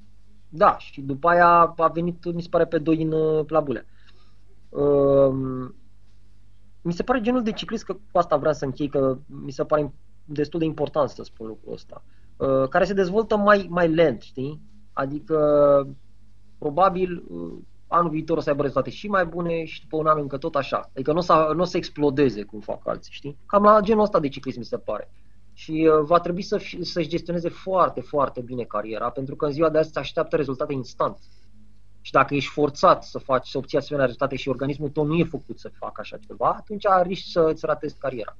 Da, 0.49 0.77
și 0.79 1.01
după 1.01 1.29
aia 1.29 1.75
a 1.77 1.89
venit, 1.89 2.33
mi 2.35 2.43
se 2.43 2.49
pare, 2.51 2.65
pe 2.65 2.79
doi 2.79 3.03
în 3.03 3.15
la 3.49 3.61
Bulea. 3.61 3.85
Uh, 6.79 6.85
mi 6.89 6.93
se 6.93 7.03
pare 7.03 7.21
genul 7.21 7.43
de 7.43 7.53
ciclist, 7.53 7.85
că 7.85 7.93
cu 7.93 8.19
asta 8.19 8.37
vreau 8.37 8.55
să 8.55 8.65
închei, 8.65 8.89
că 8.89 9.19
mi 9.27 9.51
se 9.51 9.65
pare 9.65 9.93
destul 10.25 10.59
de 10.59 10.65
important 10.65 11.09
să 11.09 11.23
spun 11.23 11.47
lucrul 11.47 11.73
ăsta, 11.73 12.03
uh, 12.37 12.69
care 12.69 12.85
se 12.85 12.93
dezvoltă 12.93 13.37
mai, 13.37 13.67
mai 13.71 13.89
lent, 13.89 14.23
știi? 14.23 14.61
Adică, 14.93 15.39
probabil, 16.59 17.25
uh, 17.29 17.59
anul 17.87 18.11
viitor 18.11 18.37
o 18.37 18.41
să 18.41 18.51
aibă 18.51 18.63
rezultate 18.63 18.91
și 18.91 19.09
mai 19.09 19.27
bune 19.27 19.65
și 19.65 19.81
după 19.81 19.97
un 19.97 20.07
an 20.07 20.19
încă 20.21 20.37
tot 20.37 20.55
așa. 20.55 20.91
Adică 20.95 21.13
nu 21.13 21.19
o 21.19 21.21
să, 21.21 21.53
nu 21.55 21.63
o 21.63 21.65
să 21.65 21.77
explodeze 21.77 22.43
cum 22.43 22.61
fac 22.61 22.89
alții, 22.89 23.13
știi? 23.13 23.39
Cam 23.47 23.63
la 23.63 23.81
genul 23.81 24.03
ăsta 24.03 24.21
de 24.21 24.29
ciclism 24.29 24.59
mi 24.59 24.65
se 24.65 24.79
pare. 24.79 25.11
Și 25.53 25.91
uh, 25.93 26.05
va 26.05 26.21
trebui 26.21 26.43
să, 26.43 26.61
să-și 26.81 27.09
gestioneze 27.09 27.49
foarte, 27.49 28.01
foarte 28.01 28.41
bine 28.41 28.63
cariera, 28.63 29.11
pentru 29.11 29.37
că 29.37 29.47
în 29.47 29.53
ziua 29.53 29.71
de 29.71 29.79
azi 29.79 29.93
se 29.93 29.99
așteaptă 29.99 30.37
rezultate 30.37 30.73
instant. 30.73 31.19
Și 32.09 32.15
dacă 32.15 32.35
ești 32.35 32.51
forțat 32.51 33.05
să 33.05 33.19
faci, 33.19 33.49
să 33.49 33.59
obții 33.59 33.79
asemenea 33.79 34.07
rezultate 34.07 34.37
și 34.37 34.49
organismul 34.49 34.89
tău 34.89 35.05
nu 35.05 35.15
e 35.15 35.25
făcut 35.25 35.59
să 35.59 35.71
facă 35.79 36.01
așa 36.01 36.17
ceva, 36.27 36.55
atunci 36.59 36.85
riști 37.03 37.31
să 37.31 37.41
îți 37.41 37.67
ratezi 37.67 37.99
cariera. 37.99 38.37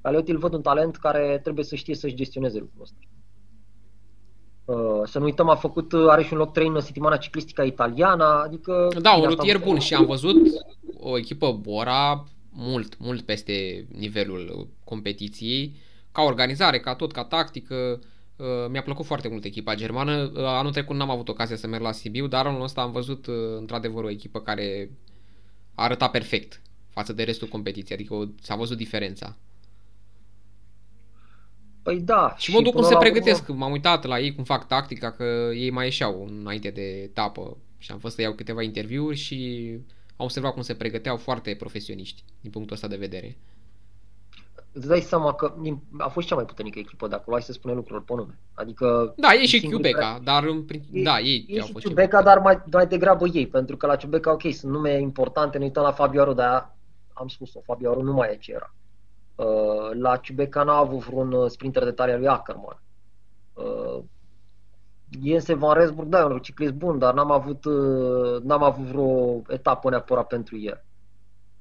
Aleotti 0.00 0.30
îl 0.30 0.38
văd 0.38 0.54
un 0.54 0.62
talent 0.62 0.96
care 0.96 1.40
trebuie 1.42 1.64
să 1.64 1.74
știe 1.74 1.94
să-și 1.94 2.14
gestioneze 2.14 2.58
lucrul 2.58 2.82
ăsta. 2.82 2.98
Uh, 4.64 5.08
să 5.08 5.18
nu 5.18 5.24
uităm, 5.24 5.48
a 5.48 5.54
făcut, 5.54 5.92
are 5.92 6.22
și 6.22 6.32
un 6.32 6.38
loc 6.38 6.52
3 6.52 6.66
în 6.66 6.80
Sitimana 6.80 7.16
Ciclistica 7.16 7.64
Italiană, 7.64 8.24
adică... 8.24 8.88
Da, 9.00 9.12
un 9.12 9.28
rutier 9.28 9.58
bun 9.58 9.78
și 9.78 9.94
am 9.94 10.06
văzut 10.06 10.36
o 11.00 11.18
echipă 11.18 11.52
Bora 11.52 12.24
mult, 12.50 12.98
mult 12.98 13.20
peste 13.20 13.86
nivelul 13.92 14.68
competiției, 14.84 15.76
ca 16.12 16.22
organizare, 16.22 16.80
ca 16.80 16.94
tot, 16.94 17.12
ca 17.12 17.24
tactică, 17.24 17.74
Uh, 17.74 18.06
mi-a 18.68 18.82
plăcut 18.82 19.04
foarte 19.04 19.28
mult 19.28 19.44
echipa 19.44 19.74
germană. 19.74 20.30
Uh, 20.34 20.44
anul 20.44 20.72
trecut 20.72 20.96
n-am 20.96 21.10
avut 21.10 21.28
ocazia 21.28 21.56
să 21.56 21.66
merg 21.66 21.82
la 21.82 21.92
Sibiu, 21.92 22.26
dar 22.26 22.46
anul 22.46 22.62
ăsta 22.62 22.80
am 22.80 22.92
văzut 22.92 23.26
uh, 23.26 23.34
într-adevăr 23.58 24.04
o 24.04 24.10
echipă 24.10 24.40
care 24.40 24.90
a 25.74 25.82
arătat 25.82 26.10
perfect 26.10 26.60
față 26.88 27.12
de 27.12 27.22
restul 27.22 27.48
competiției, 27.48 27.98
adică 27.98 28.14
o, 28.14 28.24
s-a 28.42 28.56
văzut 28.56 28.76
diferența. 28.76 29.36
Păi 31.82 32.00
da. 32.00 32.34
Și 32.38 32.52
modul 32.52 32.72
cum 32.72 32.82
se 32.82 32.96
pregătesc, 32.96 33.42
urmă... 33.42 33.58
m-am 33.58 33.72
uitat 33.72 34.04
la 34.04 34.20
ei 34.20 34.34
cum 34.34 34.44
fac 34.44 34.66
tactica, 34.66 35.12
că 35.12 35.50
ei 35.54 35.70
mai 35.70 35.84
ieșeau 35.84 36.26
înainte 36.40 36.70
de 36.70 37.02
etapă 37.02 37.56
și 37.78 37.92
am 37.92 37.98
fost 37.98 38.14
să 38.14 38.20
iau 38.20 38.32
câteva 38.32 38.62
interviuri 38.62 39.16
și 39.16 39.70
am 40.16 40.24
observat 40.24 40.52
cum 40.52 40.62
se 40.62 40.74
pregăteau 40.74 41.16
foarte 41.16 41.54
profesioniști 41.54 42.24
din 42.40 42.50
punctul 42.50 42.74
ăsta 42.74 42.88
de 42.88 42.96
vedere 42.96 43.36
îți 44.72 44.86
dai 44.86 45.00
seama 45.00 45.34
că 45.34 45.54
a 45.98 46.08
fost 46.08 46.26
cea 46.26 46.34
mai 46.34 46.44
puternică 46.44 46.78
echipă 46.78 47.08
de 47.08 47.14
acolo, 47.14 47.36
hai 47.36 47.44
să 47.44 47.52
spunem 47.52 47.76
lucrurile 47.76 48.04
pe 48.06 48.14
nume. 48.14 48.38
Adică 48.54 49.14
da, 49.16 49.32
e 49.32 49.46
și 49.46 49.68
Quebeca, 49.68 50.20
dar 50.22 50.44
în 50.44 50.64
prin... 50.64 50.82
da, 50.90 51.18
ei 51.18 51.46
e 51.48 51.60
au 51.60 51.68
fost 51.72 51.84
Quebeca, 51.84 52.22
dar 52.22 52.38
mai, 52.38 52.62
mai 52.72 52.86
degrabă 52.86 53.26
ei, 53.32 53.46
pentru 53.46 53.76
că 53.76 53.86
la 53.86 53.96
Quebeca, 53.96 54.32
ok, 54.32 54.42
sunt 54.52 54.72
nume 54.72 55.00
importante, 55.00 55.58
ne 55.58 55.64
uităm 55.64 55.82
la 55.82 55.92
Fabio 55.92 56.20
Aru, 56.20 56.32
dar 56.32 56.76
am 57.12 57.28
spus-o, 57.28 57.60
Fabio 57.60 57.90
Aru 57.90 58.02
nu 58.02 58.12
mai 58.12 58.32
e 58.32 58.36
ce 58.36 58.52
era. 58.52 58.74
Uh, 59.34 59.90
la 59.92 60.18
Quebeca 60.18 60.62
n-a 60.62 60.76
avut 60.76 60.98
vreun 60.98 61.32
uh, 61.32 61.50
sprinter 61.50 61.84
de 61.84 61.90
talia 61.90 62.16
lui 62.16 62.28
Ackerman. 62.28 62.82
Uh, 63.52 64.02
Jensen 65.24 65.58
Van 65.58 65.74
Rensburg, 65.74 66.08
da, 66.08 66.20
e 66.20 66.24
un 66.24 66.38
ciclist 66.38 66.72
bun, 66.72 66.98
dar 66.98 67.14
n-am 67.14 67.30
avut, 67.30 67.64
uh, 67.64 68.42
n-am 68.42 68.62
avut 68.62 68.84
vreo 68.84 69.42
etapă 69.48 69.90
neapărat 69.90 70.26
pentru 70.26 70.58
el. 70.58 70.84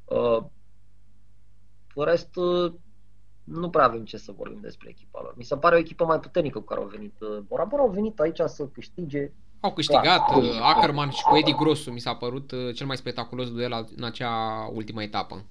Uh, 0.06 0.44
în 1.96 2.06
rest, 2.06 2.36
uh, 2.36 2.74
nu 3.52 3.70
prea 3.70 3.86
avem 3.86 4.06
ce 4.06 4.18
să 4.18 4.32
vorbim 4.38 4.60
despre 4.62 4.90
echipa 4.90 5.20
lor. 5.24 5.34
Mi 5.38 5.44
se 5.44 5.56
pare 5.56 5.76
o 5.76 5.80
echipă 5.80 6.06
mai 6.06 6.20
puternică 6.20 6.60
cu 6.60 6.66
care 6.66 6.80
au 6.80 6.88
venit. 6.88 7.14
Bora 7.48 7.64
Bora 7.64 7.82
au 7.82 7.90
venit 7.90 8.20
aici 8.20 8.40
să 8.46 8.68
câștige. 8.74 9.32
Au 9.60 9.74
câștigat 9.74 10.26
Clar. 10.26 10.38
Uh, 10.38 10.60
Ackerman 10.62 11.10
și 11.10 11.24
cu 11.24 11.38
Eddie 11.38 11.56
Grossu 11.58 11.92
mi 11.92 12.00
s-a 12.00 12.14
părut 12.14 12.52
uh, 12.52 12.76
cel 12.76 12.88
mai 12.88 12.98
spectaculos 12.98 13.52
duel 13.52 13.88
în 13.96 14.04
acea 14.04 14.32
ultimă 14.74 15.04
etapă. 15.04 15.44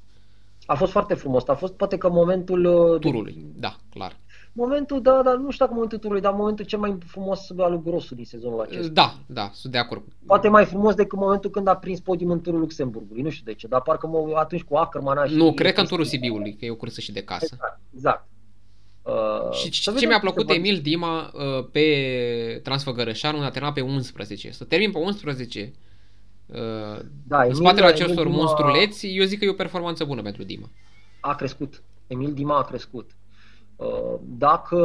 A 0.67 0.75
fost 0.75 0.93
foarte 0.93 1.15
frumos. 1.15 1.49
A 1.49 1.55
fost 1.55 1.73
poate 1.73 1.99
că 1.99 2.09
momentul... 2.09 2.65
Uh, 2.65 3.01
Turului, 3.01 3.33
de... 3.33 3.61
da, 3.61 3.77
clar. 3.91 4.17
Momentul, 4.59 5.03
da, 5.03 5.23
dar 5.23 5.37
nu 5.37 5.51
știu 5.51 5.65
dacă 5.65 5.73
momentul 5.75 5.99
turului, 5.99 6.23
dar 6.23 6.33
momentul 6.33 6.65
cel 6.65 6.79
mai 6.79 6.99
frumos 7.07 7.51
al 7.59 7.71
lui 7.71 7.81
Grosu 7.85 8.15
din 8.15 8.25
sezonul 8.25 8.61
acesta. 8.61 8.93
Da, 8.93 9.15
da, 9.27 9.51
sunt 9.53 9.73
de 9.73 9.79
acord. 9.79 10.03
Poate 10.27 10.49
mai 10.49 10.65
frumos 10.65 10.95
decât 10.95 11.19
momentul 11.19 11.51
când 11.51 11.69
a 11.69 11.77
prins 11.77 12.01
podium 12.01 12.31
în 12.31 12.41
turul 12.41 12.61
Luxemburgului, 12.61 13.23
nu 13.23 13.31
știu 13.31 13.45
de 13.45 13.55
ce, 13.55 13.67
dar 13.67 13.81
parcă 13.83 14.07
mă, 14.07 14.33
atunci 14.35 14.63
cu 14.63 14.77
Ackerman 14.77 15.29
și... 15.29 15.35
Nu, 15.35 15.53
cred 15.53 15.73
că 15.73 15.81
în 15.81 15.87
turul 15.87 16.05
Sibiului, 16.05 16.57
că 16.57 16.65
e 16.65 16.71
o 16.71 16.75
cursă 16.75 17.01
și 17.01 17.13
de 17.13 17.23
casă. 17.23 17.49
Exact, 17.53 17.81
exact. 17.95 18.29
Uh, 19.03 19.53
și 19.53 19.71
ce, 19.71 19.93
ce 19.93 20.07
mi-a 20.07 20.19
plăcut 20.19 20.51
Emil 20.51 20.79
Dima 20.83 21.31
uh, 21.35 21.67
pe 21.73 22.61
Transfăgărășan, 22.63 23.35
unde 23.35 23.47
a 23.47 23.51
terminat 23.51 23.75
pe 23.75 23.81
11. 23.81 24.51
Să 24.51 24.65
termin 24.65 24.91
pe 24.91 24.99
11 24.99 25.73
uh, 26.47 26.57
da, 27.27 27.43
în 27.43 27.55
spatele 27.55 27.87
acestor 27.87 28.27
Emil 28.27 28.39
monstruleți, 28.39 29.07
eu 29.07 29.25
zic 29.25 29.39
că 29.39 29.45
e 29.45 29.49
o 29.49 29.53
performanță 29.53 30.05
bună 30.05 30.23
pentru 30.23 30.43
Dima. 30.43 30.69
A 31.21 31.35
crescut. 31.35 31.83
Emil 32.07 32.33
Dima 32.33 32.59
a 32.59 32.63
crescut. 32.63 33.11
Uh, 33.79 34.15
dacă, 34.25 34.77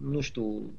nu 0.00 0.20
știu, 0.20 0.70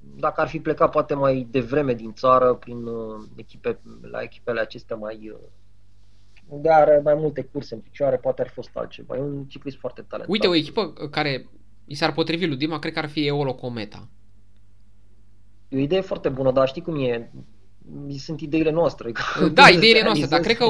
dacă 0.00 0.40
ar 0.40 0.48
fi 0.48 0.60
plecat 0.60 0.90
poate 0.90 1.14
mai 1.14 1.46
devreme 1.50 1.94
din 1.94 2.12
țară 2.12 2.54
prin 2.54 2.84
uh, 2.84 3.24
echipe, 3.36 3.78
la 4.10 4.22
echipele 4.22 4.60
acestea 4.60 4.96
mai 4.96 5.30
uh, 5.34 5.38
unde 6.48 6.70
are 6.70 7.00
mai 7.04 7.14
multe 7.14 7.42
curse 7.42 7.74
în 7.74 7.80
picioare, 7.80 8.16
poate 8.16 8.40
ar 8.40 8.48
fi 8.48 8.54
fost 8.54 8.70
altceva. 8.72 9.16
E 9.16 9.20
un 9.20 9.44
ciclist 9.44 9.78
foarte 9.78 10.02
talentat. 10.02 10.32
Uite, 10.32 10.46
o 10.46 10.54
echipă 10.54 10.92
care 11.10 11.48
i 11.84 11.94
s-ar 11.94 12.12
potrivi 12.12 12.46
lui 12.46 12.56
Dima, 12.56 12.78
cred 12.78 12.92
că 12.92 12.98
ar 12.98 13.08
fi 13.08 13.26
Eolo 13.26 13.54
Cometa. 13.54 14.08
E 15.68 15.76
o 15.76 15.80
idee 15.80 16.00
foarte 16.00 16.28
bună, 16.28 16.52
dar 16.52 16.68
știi 16.68 16.82
cum 16.82 17.00
e? 17.00 17.32
sunt 18.18 18.40
ideile 18.40 18.70
noastre. 18.70 19.12
Da, 19.52 19.68
ideile 19.68 20.02
noastre, 20.08 20.26
dar 20.26 20.40
cred 20.40 20.56
că 20.56 20.64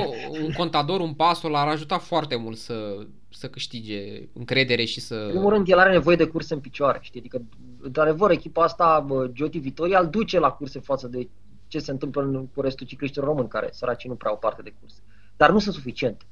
un 0.44 0.52
contador, 0.56 1.00
un 1.00 1.14
pasul 1.14 1.54
ar 1.54 1.68
ajuta 1.68 1.98
foarte 1.98 2.36
mult 2.36 2.56
să, 2.56 3.06
să 3.38 3.48
câștige 3.48 4.28
încredere 4.32 4.84
și 4.84 5.00
să... 5.00 5.14
În 5.14 5.30
primul 5.30 5.52
rând, 5.52 5.68
el 5.68 5.78
are 5.78 5.92
nevoie 5.92 6.16
de 6.16 6.26
curse 6.26 6.54
în 6.54 6.60
picioare, 6.60 6.98
știi? 7.02 7.20
Adică, 7.20 7.42
într-adevăr, 7.80 8.30
echipa 8.30 8.62
asta, 8.62 9.06
Joti 9.32 9.58
Vitoria, 9.58 10.00
îl 10.00 10.08
duce 10.08 10.38
la 10.38 10.50
curse 10.50 10.80
față 10.80 11.08
de 11.08 11.28
ce 11.66 11.78
se 11.78 11.90
întâmplă 11.90 12.48
cu 12.54 12.60
restul 12.60 12.86
cicliștilor 12.86 13.28
români, 13.28 13.48
care 13.48 13.68
săracii 13.72 14.08
nu 14.08 14.14
prea 14.14 14.30
au 14.30 14.38
parte 14.38 14.62
de 14.62 14.74
curse. 14.80 15.00
Dar 15.36 15.50
nu 15.50 15.58
sunt 15.58 15.74
suficiente. 15.74 16.24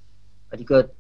Adică 0.52 0.94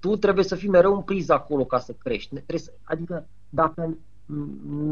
tu 0.00 0.16
trebuie 0.16 0.44
să 0.44 0.54
fii 0.54 0.68
mereu 0.68 0.94
în 0.94 1.02
priză 1.02 1.32
acolo 1.32 1.64
ca 1.64 1.78
să 1.78 1.92
crești. 1.92 2.34
Să, 2.54 2.72
adică 2.82 3.28
dacă 3.48 3.96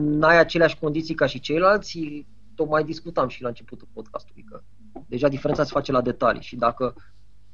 n-ai 0.00 0.38
aceleași 0.38 0.78
condiții 0.78 1.14
ca 1.14 1.26
și 1.26 1.40
ceilalți, 1.40 2.26
tocmai 2.54 2.84
discutam 2.84 3.28
și 3.28 3.42
la 3.42 3.48
începutul 3.48 3.88
podcastului 3.92 4.42
că 4.42 4.62
deja 5.06 5.28
diferența 5.28 5.64
se 5.64 5.72
face 5.72 5.92
la 5.92 6.00
detalii 6.00 6.42
și 6.42 6.56
dacă 6.56 6.94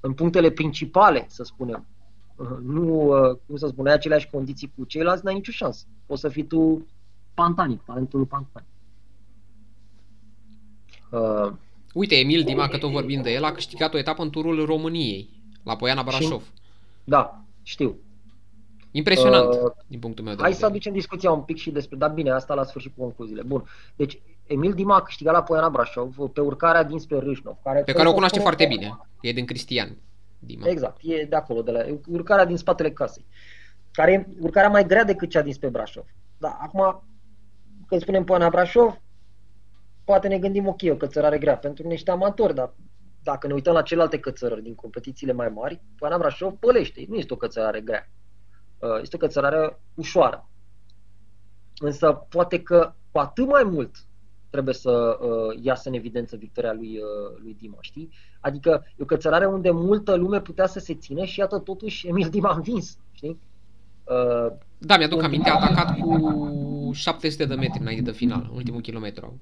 în 0.01 0.13
punctele 0.13 0.51
principale, 0.51 1.25
să 1.29 1.43
spunem, 1.43 1.87
nu, 2.63 3.13
cum 3.47 3.57
să 3.57 3.67
spun, 3.67 3.87
ai 3.87 3.93
aceleași 3.93 4.31
condiții 4.31 4.73
cu 4.77 4.85
ceilalți, 4.85 5.25
n-ai 5.25 5.35
nicio 5.35 5.53
șansă. 5.53 5.85
O 6.07 6.17
să 6.17 6.29
fii 6.29 6.45
tu 6.45 6.87
pantanic, 7.35 7.83
talentul 7.83 8.25
pantanic. 8.25 8.69
Uh, 11.11 11.53
Uite, 11.93 12.15
Emil 12.15 12.43
Dima, 12.43 12.69
că 12.69 12.79
tot 12.79 12.91
vorbim 12.91 13.23
de 13.23 13.33
el, 13.33 13.45
a 13.45 13.53
câștigat 13.53 13.95
o 13.95 13.99
etapă 13.99 14.23
în 14.23 14.31
turul 14.31 14.65
României, 14.65 15.29
la 15.63 15.77
Poiana 15.77 16.03
Brașov. 16.03 16.43
Și, 16.43 16.49
da, 17.05 17.41
știu. 17.63 17.97
Impresionant, 18.91 19.53
uh, 19.53 19.73
din 19.87 19.99
punctul 19.99 20.25
meu 20.25 20.35
de 20.35 20.43
vedere. 20.43 20.43
Hai 20.43 20.53
să 20.53 20.67
aducem 20.67 20.93
discuția 20.93 21.31
un 21.31 21.41
pic 21.41 21.57
și 21.57 21.71
despre, 21.71 21.97
dar 21.97 22.11
bine, 22.11 22.31
asta 22.31 22.55
la 22.55 22.65
sfârșit 22.65 22.93
cu 22.97 23.03
concluziile. 23.03 23.43
Bun, 23.43 23.65
deci 23.97 24.21
Emil 24.47 24.73
Dima 24.73 24.97
a 24.97 25.03
câștigat 25.03 25.33
la 25.33 25.43
Poiana 25.43 25.69
Brașov 25.69 26.17
pe 26.33 26.41
urcarea 26.41 26.83
dinspre 26.83 27.19
Râșnov. 27.19 27.57
Care 27.63 27.83
pe 27.83 27.93
care 27.93 28.09
o 28.09 28.13
cunoaște 28.13 28.39
foarte 28.39 28.67
bine. 28.67 28.99
E 29.21 29.33
din 29.33 29.45
Cristian 29.45 29.97
Dima. 30.39 30.69
Exact, 30.69 31.01
e 31.03 31.25
de 31.25 31.37
acolo, 31.37 31.63
de 31.63 31.71
la 31.71 31.85
urcarea 32.09 32.45
din 32.45 32.57
spatele 32.57 32.93
casei. 32.93 33.27
Care 33.91 34.13
e 34.13 34.27
urcarea 34.41 34.69
mai 34.69 34.87
grea 34.87 35.05
decât 35.05 35.31
cea 35.31 35.43
dinspre 35.43 35.69
Brașov. 35.69 36.05
Da, 36.39 36.59
acum, 36.61 37.09
când 37.87 38.01
spunem 38.01 38.25
Poiana 38.25 38.49
Brașov, 38.49 39.01
poate 40.05 40.29
ne 40.29 40.39
gândim, 40.39 40.67
ok, 40.67 40.81
o 40.91 40.97
cățărare 40.97 41.39
grea 41.39 41.57
pentru 41.57 41.87
niște 41.87 42.11
amatori, 42.11 42.55
dar 42.55 42.75
dacă 43.23 43.47
ne 43.47 43.53
uităm 43.53 43.73
la 43.73 43.83
celelalte 43.83 44.19
cățărări 44.19 44.63
din 44.63 44.75
competițiile 44.75 45.33
mai 45.33 45.49
mari, 45.49 45.83
Poiana 45.99 46.19
Brașov 46.19 46.53
pălește, 46.53 47.05
nu 47.09 47.17
este 47.17 47.33
o 47.33 47.37
cățărare 47.37 47.81
grea. 47.81 48.11
Uh, 48.79 49.01
este 49.01 49.17
o 49.17 49.19
cățărare 49.19 49.81
ușoară. 49.95 50.49
Însă 51.79 52.13
poate 52.13 52.63
că 52.63 52.95
cu 53.11 53.19
atât 53.19 53.47
mai 53.47 53.65
mult 53.65 53.97
trebuie 54.51 54.75
să 54.75 55.19
uh, 55.21 55.59
iasă 55.63 55.89
în 55.89 55.95
evidență 55.95 56.37
victoria 56.37 56.73
lui, 56.73 56.99
uh, 56.99 57.39
lui 57.43 57.57
Dima, 57.61 57.77
știi? 57.81 58.11
Adică 58.41 58.85
e 58.97 59.03
o 59.03 59.05
cățărare 59.05 59.47
unde 59.47 59.71
multă 59.71 60.15
lume 60.15 60.41
putea 60.41 60.67
să 60.67 60.79
se 60.79 60.95
țină 60.95 61.25
și 61.25 61.39
iată 61.39 61.59
totuși 61.59 62.09
Emil 62.09 62.29
Dima 62.29 62.49
a 62.49 62.55
învins, 62.55 62.99
știi? 63.13 63.39
Uh, 64.05 64.53
da, 64.79 64.97
mi-aduc 64.97 65.23
aminte, 65.23 65.51
a 65.51 65.55
atacat 65.55 65.99
cu 65.99 66.91
700 66.93 67.45
de 67.45 67.55
metri 67.55 67.81
înainte 67.81 68.11
de 68.11 68.17
final, 68.17 68.51
ultimul 68.55 68.81
kilometru. 68.81 69.41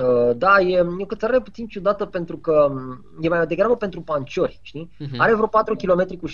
Uh, 0.00 0.36
da, 0.36 0.60
e, 0.60 0.76
e 0.76 1.02
o 1.02 1.06
cățărare 1.06 1.40
puțin 1.40 1.66
ciudată 1.66 2.06
pentru 2.06 2.36
că 2.38 2.66
um, 2.70 3.04
e 3.20 3.28
mai 3.28 3.46
degrabă 3.46 3.76
pentru 3.76 4.00
panciori, 4.00 4.58
știi? 4.62 4.90
Uh-huh. 5.00 5.16
Are 5.18 5.34
vreo 5.34 5.46
4 5.46 5.76
km 5.76 6.16
cu 6.16 6.28
7%, 6.28 6.32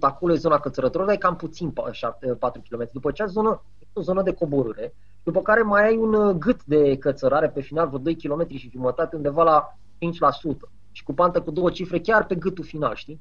acolo 0.00 0.32
e 0.32 0.36
zona 0.36 0.58
cățărătorilor, 0.58 1.06
dar 1.06 1.14
e 1.14 1.18
cam 1.18 1.36
puțin 1.36 1.72
7, 1.90 2.26
4 2.26 2.62
km. 2.68 2.88
După 2.92 3.10
ce 3.10 3.24
zonă, 3.24 3.62
o 3.94 4.00
zonă 4.00 4.22
de 4.22 4.34
coborâre, 4.34 4.94
după 5.22 5.42
care 5.42 5.62
mai 5.62 5.86
ai 5.86 5.96
un 5.96 6.14
uh, 6.14 6.34
gât 6.34 6.64
de 6.64 6.96
cățărare 6.98 7.48
pe 7.48 7.60
final, 7.60 7.86
vreo 7.86 7.98
2 7.98 8.16
km 8.16 8.56
și 8.56 8.70
jumătate, 8.72 9.16
undeva 9.16 9.42
la 9.42 9.76
5%. 9.94 10.70
Și 10.92 11.02
cu 11.02 11.12
pantă 11.12 11.42
cu 11.42 11.50
două 11.50 11.70
cifre 11.70 12.00
chiar 12.00 12.26
pe 12.26 12.34
gâtul 12.34 12.64
final, 12.64 12.94
știi? 12.94 13.20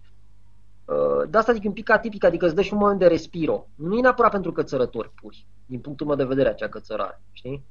Uh, 0.86 1.30
de 1.30 1.38
asta 1.38 1.54
zic 1.54 1.64
un 1.64 1.72
pic 1.72 1.90
atipic, 1.90 2.24
adică 2.24 2.46
îți 2.46 2.56
dă 2.56 2.62
și 2.62 2.74
un 2.74 2.80
moment 2.80 3.00
de 3.00 3.08
respiro. 3.08 3.68
Nu 3.76 3.98
e 3.98 4.02
neapărat 4.02 4.32
pentru 4.32 4.52
cățărători 4.52 5.10
puri, 5.10 5.48
din 5.66 5.80
punctul 5.80 6.08
meu 6.08 6.16
de 6.16 6.24
vedere, 6.24 6.50
acea 6.50 6.68
cățărare, 6.68 7.22
știi? 7.32 7.64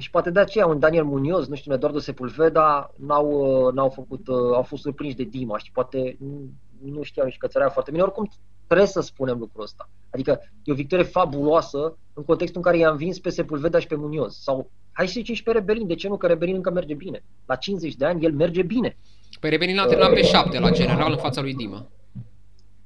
și 0.00 0.10
poate 0.10 0.30
de 0.30 0.40
aceea 0.40 0.66
un 0.66 0.78
Daniel 0.78 1.04
Munoz, 1.04 1.48
nu 1.48 1.54
știu, 1.54 1.70
un 1.70 1.76
Eduardo 1.76 1.98
Sepulveda 1.98 2.90
n-au, 2.96 3.30
uh, 3.30 3.72
n-au 3.72 3.88
făcut, 3.88 4.28
uh, 4.28 4.54
au 4.54 4.62
fost 4.62 4.82
surprinși 4.82 5.16
de 5.16 5.22
Dima 5.22 5.58
și 5.58 5.72
poate 5.72 6.16
nu, 6.20 6.50
nu 6.82 7.02
știau 7.02 7.26
nici 7.26 7.36
cățărea 7.36 7.68
foarte 7.68 7.90
bine. 7.90 8.02
Oricum 8.02 8.30
trebuie 8.66 8.86
să 8.88 9.00
spunem 9.00 9.38
lucrul 9.38 9.62
ăsta. 9.62 9.90
Adică 10.10 10.40
e 10.64 10.72
o 10.72 10.74
victorie 10.74 11.04
fabuloasă 11.04 11.96
în 12.12 12.24
contextul 12.24 12.56
în 12.56 12.62
care 12.62 12.78
i-am 12.78 12.96
vins 12.96 13.18
pe 13.18 13.30
Sepulveda 13.30 13.78
și 13.78 13.86
pe 13.86 13.96
Munoz. 13.96 14.36
Sau 14.36 14.70
hai 14.92 15.06
să 15.06 15.12
zicem 15.12 15.34
și 15.34 15.42
pe 15.42 15.52
Rebelin. 15.52 15.86
De 15.86 15.94
ce 15.94 16.08
nu? 16.08 16.16
Că 16.16 16.26
Rebelin 16.26 16.54
încă 16.54 16.70
merge 16.70 16.94
bine. 16.94 17.24
La 17.46 17.54
50 17.54 17.94
de 17.94 18.04
ani 18.04 18.24
el 18.24 18.32
merge 18.32 18.62
bine. 18.62 18.96
Pe 19.40 19.48
Rebelin 19.48 19.78
a 19.78 19.86
terminat 19.86 20.10
uh, 20.10 20.14
pe 20.14 20.22
7 20.22 20.58
la 20.58 20.70
general 20.70 21.12
în 21.12 21.18
fața 21.18 21.40
lui 21.40 21.54
Dima. 21.54 21.86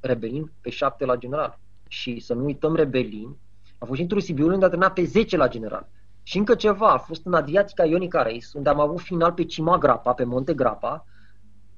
Rebelin 0.00 0.52
pe 0.60 0.70
7 0.70 1.04
la 1.04 1.16
general. 1.16 1.58
Și 1.88 2.20
să 2.20 2.34
nu 2.34 2.44
uităm 2.44 2.74
Rebelin, 2.74 3.36
a 3.78 3.84
fost 3.84 4.00
într-un 4.00 4.20
Sibiu 4.20 4.46
unde 4.46 4.64
a 4.64 4.68
terminat 4.68 4.92
pe 4.92 5.04
10 5.04 5.36
la 5.36 5.48
general. 5.48 5.88
Și 6.22 6.38
încă 6.38 6.54
ceva, 6.54 6.92
a 6.92 6.98
fost 6.98 7.26
în 7.26 7.34
Adriatica 7.34 7.84
Ionica 7.84 8.22
Race, 8.22 8.46
unde 8.54 8.68
am 8.68 8.80
avut 8.80 9.00
final 9.00 9.32
pe 9.32 9.44
Cima 9.44 9.78
Grapa, 9.78 10.12
pe 10.12 10.24
Monte 10.24 10.54
Grapa, 10.54 11.06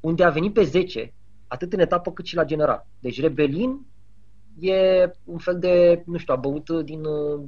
unde 0.01 0.25
a 0.25 0.31
venit 0.31 0.53
pe 0.53 0.63
10, 0.63 1.15
atât 1.47 1.73
în 1.73 1.81
etapă 1.81 2.13
cât 2.13 2.27
și 2.27 2.35
la 2.35 2.45
general. 2.45 2.87
Deci 2.99 3.21
Rebelin 3.21 3.87
e 4.59 5.11
un 5.25 5.39
fel 5.39 5.59
de, 5.59 6.03
nu 6.07 6.19
știu, 6.19 6.35
a 6.35 6.37
băut 6.37 6.71
din 6.71 7.05
uh, 7.05 7.45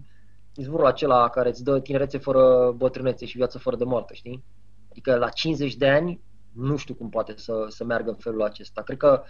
izvorul 0.54 0.86
acela 0.86 1.28
care 1.28 1.48
îți 1.48 1.64
dă 1.64 1.80
tinerețe 1.80 2.18
fără 2.18 2.74
bătrânețe 2.76 3.26
și 3.26 3.36
viață 3.36 3.58
fără 3.58 3.76
de 3.76 3.84
moarte, 3.84 4.14
știi? 4.14 4.44
Adică 4.90 5.16
la 5.16 5.28
50 5.28 5.76
de 5.76 5.88
ani 5.88 6.20
nu 6.52 6.76
știu 6.76 6.94
cum 6.94 7.08
poate 7.08 7.34
să, 7.36 7.66
să 7.68 7.84
meargă 7.84 8.10
în 8.10 8.16
felul 8.16 8.42
acesta. 8.42 8.82
Cred 8.82 8.96
că, 8.96 9.22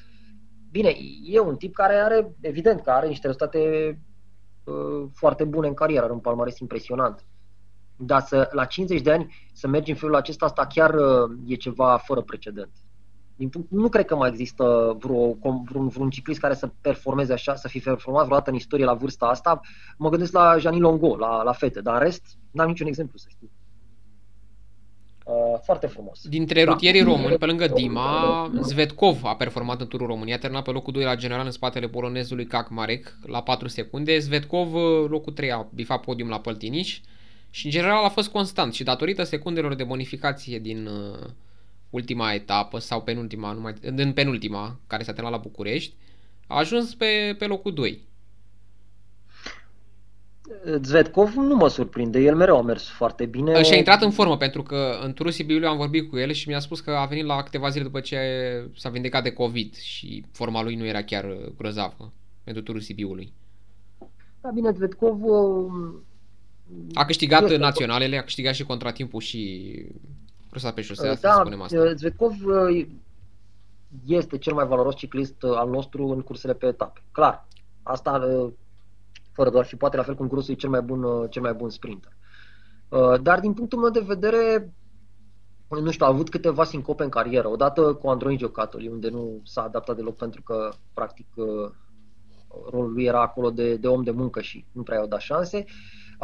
bine, 0.71 0.95
e 1.25 1.41
un 1.41 1.57
tip 1.57 1.75
care 1.75 1.95
are, 1.95 2.35
evident 2.41 2.81
că 2.81 2.91
are 2.91 3.07
niște 3.07 3.27
rezultate 3.27 3.59
uh, 4.65 5.09
foarte 5.15 5.45
bune 5.45 5.69
în 5.69 5.75
carieră, 5.75 6.05
are 6.05 6.13
un 6.13 6.19
palmares 6.19 6.59
impresionant. 6.59 7.25
Dar 7.97 8.21
să, 8.21 8.49
la 8.53 8.65
50 8.65 9.01
de 9.01 9.13
ani 9.13 9.35
să 9.53 9.69
mergi 9.69 9.91
în 9.91 9.97
felul 9.97 10.15
acesta, 10.15 10.45
asta 10.45 10.67
chiar 10.67 10.95
uh, 10.95 11.37
e 11.47 11.55
ceva 11.55 11.97
fără 11.97 12.21
precedent. 12.21 12.71
Din 13.37 13.49
punct, 13.49 13.71
nu 13.71 13.89
cred 13.89 14.05
că 14.05 14.17
mai 14.17 14.29
există 14.31 14.97
vreo, 14.99 15.33
vreun, 15.65 15.89
vreun 15.89 16.11
ciclist 16.11 16.41
care 16.41 16.55
să 16.55 16.71
performeze 16.81 17.33
așa, 17.33 17.55
să 17.55 17.69
fi 17.69 17.79
performat 17.79 18.25
vreodată 18.25 18.51
în 18.51 18.57
istorie 18.57 18.85
la 18.85 18.95
vârsta 18.95 19.27
asta. 19.27 19.61
Mă 19.97 20.09
gândesc 20.09 20.33
la 20.33 20.59
Jani 20.59 20.81
Longo, 20.81 21.17
la, 21.17 21.43
la 21.43 21.53
fete, 21.53 21.81
dar 21.81 21.95
în 21.95 22.01
rest 22.01 22.23
n-am 22.51 22.69
niciun 22.69 22.87
exemplu, 22.87 23.19
să 23.19 23.27
știu. 23.31 23.51
Uh, 25.25 25.61
foarte 25.63 25.87
frumos. 25.87 26.21
Dintre 26.29 26.65
da. 26.65 26.71
rutierii 26.71 27.03
români, 27.03 27.37
pe 27.37 27.47
lângă 27.47 27.67
Dima, 27.67 28.51
Zvetkov 28.61 29.25
a 29.25 29.37
performat 29.37 29.81
în 29.81 29.87
turul 29.87 30.07
României, 30.07 30.37
a 30.37 30.39
terminat 30.39 30.65
pe 30.65 30.71
locul 30.71 30.93
2 30.93 31.05
la 31.05 31.15
general 31.15 31.45
în 31.45 31.51
spatele 31.51 31.89
polonezului 31.89 32.49
Marek 32.69 33.19
la 33.27 33.43
4 33.43 33.69
secunde. 33.69 34.19
Zvetkov, 34.19 34.75
uh, 34.75 35.09
locul 35.09 35.33
3, 35.33 35.53
a 35.53 35.67
bifat 35.75 36.01
podium 36.01 36.29
la 36.29 36.41
Păltiniș 36.41 37.01
și 37.51 37.65
în 37.65 37.71
general 37.71 38.05
a 38.05 38.09
fost 38.09 38.29
constant 38.29 38.75
și 38.75 38.85
datorită 38.85 39.23
secundelor 39.23 39.75
de 39.75 39.85
bonificație 39.85 40.59
din 40.59 40.87
uh, 40.87 41.29
ultima 41.95 42.33
etapă 42.33 42.79
sau 42.79 43.03
penultima, 43.03 43.53
numai, 43.53 43.75
în 43.83 44.13
penultima, 44.13 44.81
care 44.87 45.03
s-a 45.03 45.13
terminat 45.13 45.37
la 45.37 45.49
București, 45.49 45.95
A 46.47 46.59
ajuns 46.59 46.95
pe, 46.95 47.35
pe 47.39 47.47
locul 47.47 47.75
2. 47.75 48.03
Zvetkov 50.83 51.35
nu 51.35 51.55
mă 51.55 51.69
surprinde, 51.69 52.21
el 52.21 52.35
mereu 52.37 52.57
a 52.57 52.63
mers 52.63 52.89
foarte 52.89 53.27
bine. 53.27 53.63
Și 53.63 53.73
a 53.73 53.77
intrat 53.77 54.03
în 54.03 54.11
formă, 54.11 54.37
pentru 54.37 54.63
că 54.63 54.99
în 55.03 55.13
turul 55.13 55.33
Sibiului 55.33 55.67
am 55.67 55.77
vorbit 55.77 56.09
cu 56.11 56.19
el 56.19 56.33
și 56.33 56.49
mi-a 56.49 56.59
spus 56.59 56.81
că 56.81 56.91
a 56.91 57.07
venit 57.07 57.25
la 57.25 57.43
câteva 57.43 57.69
zile 57.69 57.85
după 57.85 58.01
ce 58.01 58.19
s-a 58.77 58.89
vindecat 58.89 59.23
de 59.23 59.33
COVID 59.33 59.75
și 59.75 60.25
forma 60.33 60.63
lui 60.63 60.75
nu 60.75 60.87
era 60.87 61.03
chiar 61.03 61.37
grozavă 61.57 62.13
pentru 62.45 62.63
turul 62.63 62.81
Sibiului. 62.81 63.33
Da, 64.41 64.51
bine, 64.55 64.71
Zvetkov... 64.71 65.21
A 66.93 67.05
câștigat 67.05 67.43
este 67.43 67.57
naționalele, 67.57 68.19
a 68.19 68.23
câștigat 68.23 68.55
și 68.55 68.65
contratimpul 68.65 69.21
și 69.21 69.73
cursa 70.55 70.73
pe 70.73 70.83
șosea, 70.83 71.15
da, 71.15 71.31
să 71.31 71.39
spunem 71.41 71.61
asta. 71.61 71.95
Zvetkov 71.95 72.33
este 74.07 74.39
cel 74.39 74.55
mai 74.55 74.67
valoros 74.67 74.95
ciclist 74.95 75.43
al 75.43 75.69
nostru 75.69 76.07
în 76.07 76.21
cursele 76.21 76.55
pe 76.55 76.67
etape. 76.67 77.03
Clar, 77.13 77.47
asta 77.83 78.19
fără 79.33 79.51
doar 79.51 79.67
și 79.67 79.77
poate 79.77 79.97
la 79.97 80.03
fel 80.03 80.15
cum 80.15 80.29
Grosu 80.29 80.51
e 80.51 80.55
cel 80.55 80.71
mai 80.71 80.81
bun, 80.81 81.03
uh, 81.03 81.31
cel 81.31 81.43
mai 81.43 81.53
bun 81.53 81.71
sprinter. 81.71 82.13
Uh, 82.89 83.21
dar 83.23 83.41
din 83.41 83.53
punctul 83.53 83.79
meu 83.79 83.91
de 83.91 84.05
vedere, 84.07 84.73
nu 85.69 85.91
știu, 85.91 86.07
a 86.07 86.09
avut 86.09 86.31
câteva 86.31 86.65
sincope 86.65 87.03
în 87.03 87.09
carieră. 87.09 87.49
Odată 87.49 87.95
cu 87.95 88.09
Androni 88.09 88.37
Giocatoli, 88.37 88.89
unde 88.89 89.09
nu 89.09 89.41
s-a 89.45 89.63
adaptat 89.63 89.97
deloc 89.97 90.17
pentru 90.17 90.43
că, 90.43 90.71
practic, 90.95 91.27
uh, 91.35 91.71
rolul 92.71 92.93
lui 92.93 93.05
era 93.05 93.21
acolo 93.21 93.51
de, 93.51 93.77
de 93.77 93.89
om 93.89 94.03
de 94.03 94.11
muncă 94.11 94.41
și 94.41 94.65
nu 94.73 94.83
prea 94.83 94.99
i-au 94.99 95.07
dat 95.07 95.21
șanse. 95.21 95.65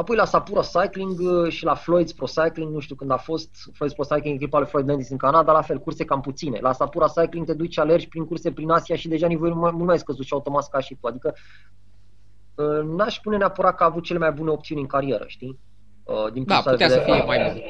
Apoi 0.01 0.15
la 0.15 0.25
Sapura 0.25 0.61
Cycling 0.61 1.47
și 1.47 1.63
la 1.63 1.77
Floyd's 1.77 2.15
Pro 2.15 2.25
Cycling, 2.25 2.73
nu 2.73 2.79
știu 2.79 2.95
când 2.95 3.11
a 3.11 3.17
fost 3.17 3.49
Floyd's 3.71 3.95
Pro 3.95 4.15
Cycling, 4.15 4.35
echipa 4.35 4.57
lui 4.57 4.67
Floyd 4.67 4.87
Landis 4.87 5.09
în 5.09 5.17
Canada, 5.17 5.51
la 5.51 5.61
fel, 5.61 5.79
curse 5.79 6.05
cam 6.05 6.21
puține. 6.21 6.59
La 6.61 6.71
Sapura 6.71 7.07
Cycling 7.07 7.45
te 7.45 7.53
duci, 7.53 7.77
alergi 7.77 8.07
prin 8.07 8.25
curse 8.25 8.51
prin 8.51 8.69
Asia 8.69 8.95
și 8.95 9.07
deja 9.07 9.27
nivelul 9.27 9.55
mult 9.55 9.85
mai 9.85 9.99
scăzut 9.99 10.25
și 10.25 10.33
automat 10.33 10.69
ca 10.69 10.79
și 10.79 10.97
tu. 11.01 11.07
Adică 11.07 11.33
Uh, 12.55 12.83
n-aș 12.83 13.15
spune 13.15 13.37
neapărat 13.37 13.75
că 13.75 13.83
a 13.83 13.85
avut 13.85 14.03
cele 14.03 14.19
mai 14.19 14.31
bune 14.31 14.49
opțiuni 14.49 14.81
în 14.81 14.87
carieră, 14.87 15.23
știi? 15.27 15.59
Uh, 16.03 16.31
din 16.31 16.43
da, 16.45 16.61
putea 16.65 16.89
să 16.89 16.99
fie 16.99 17.23
mai 17.23 17.51
bun. 17.53 17.61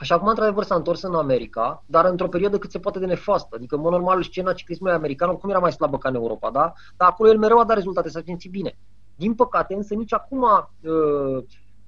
Și 0.00 0.12
acum, 0.12 0.28
într-adevăr, 0.28 0.64
s-a 0.64 0.74
întors 0.74 1.02
în 1.02 1.14
America, 1.14 1.84
dar 1.86 2.04
într-o 2.04 2.28
perioadă 2.28 2.58
cât 2.58 2.70
se 2.70 2.78
poate 2.78 2.98
de 2.98 3.06
nefastă. 3.06 3.56
Adică, 3.56 3.74
în 3.74 3.80
mod 3.80 3.92
normal, 3.92 4.22
scena 4.22 4.52
ciclismului 4.52 4.94
american 4.94 5.36
cum 5.36 5.50
era 5.50 5.58
mai 5.58 5.72
slabă 5.72 5.98
ca 5.98 6.08
în 6.08 6.14
Europa, 6.14 6.50
da? 6.50 6.72
Dar 6.96 7.08
acolo 7.08 7.28
el 7.28 7.38
mereu 7.38 7.58
a 7.58 7.64
dat 7.64 7.76
rezultate, 7.76 8.08
s-a 8.08 8.20
simțit 8.24 8.50
bine. 8.50 8.78
Din 9.18 9.34
păcate, 9.34 9.74
însă, 9.74 9.94
nici 9.94 10.12
acum, 10.12 10.42
uh, 10.42 11.42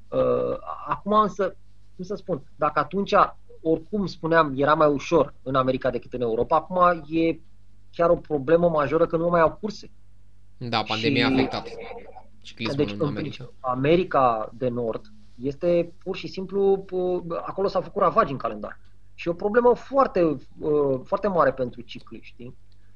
uh, 0.09 0.57
acum 0.89 1.13
însă, 1.13 1.57
cum 1.97 2.05
să 2.05 2.15
spun, 2.15 2.43
dacă 2.57 2.79
atunci, 2.79 3.15
oricum 3.63 4.07
spuneam, 4.07 4.53
era 4.57 4.75
mai 4.75 4.89
ușor 4.89 5.35
în 5.43 5.55
America 5.55 5.91
decât 5.91 6.13
în 6.13 6.21
Europa, 6.21 6.57
acum 6.57 7.03
e 7.09 7.39
chiar 7.93 8.11
o 8.11 8.17
problemă 8.17 8.69
majoră 8.69 9.07
că 9.07 9.17
nu 9.17 9.29
mai 9.29 9.41
au 9.41 9.59
curse. 9.61 9.91
Da, 10.57 10.83
pandemia 10.83 11.27
și... 11.27 11.33
a 11.33 11.35
afectat 11.35 11.69
ciclismul 12.43 12.77
deci, 12.77 12.95
în 12.99 13.07
America. 13.07 13.53
America 13.61 14.51
de 14.55 14.69
Nord 14.69 15.13
este 15.35 15.93
pur 15.99 16.17
și 16.17 16.27
simplu, 16.27 16.85
acolo 17.43 17.69
s-au 17.69 17.81
făcut 17.81 18.03
ravagi 18.03 18.33
în 18.33 18.39
calendar. 18.39 18.79
Și 19.15 19.29
e 19.29 19.31
o 19.31 19.35
problemă 19.35 19.75
foarte, 19.75 20.23
uh, 20.59 21.01
foarte 21.05 21.29
mare 21.29 21.53
pentru 21.53 21.81
cicliști. 21.81 22.53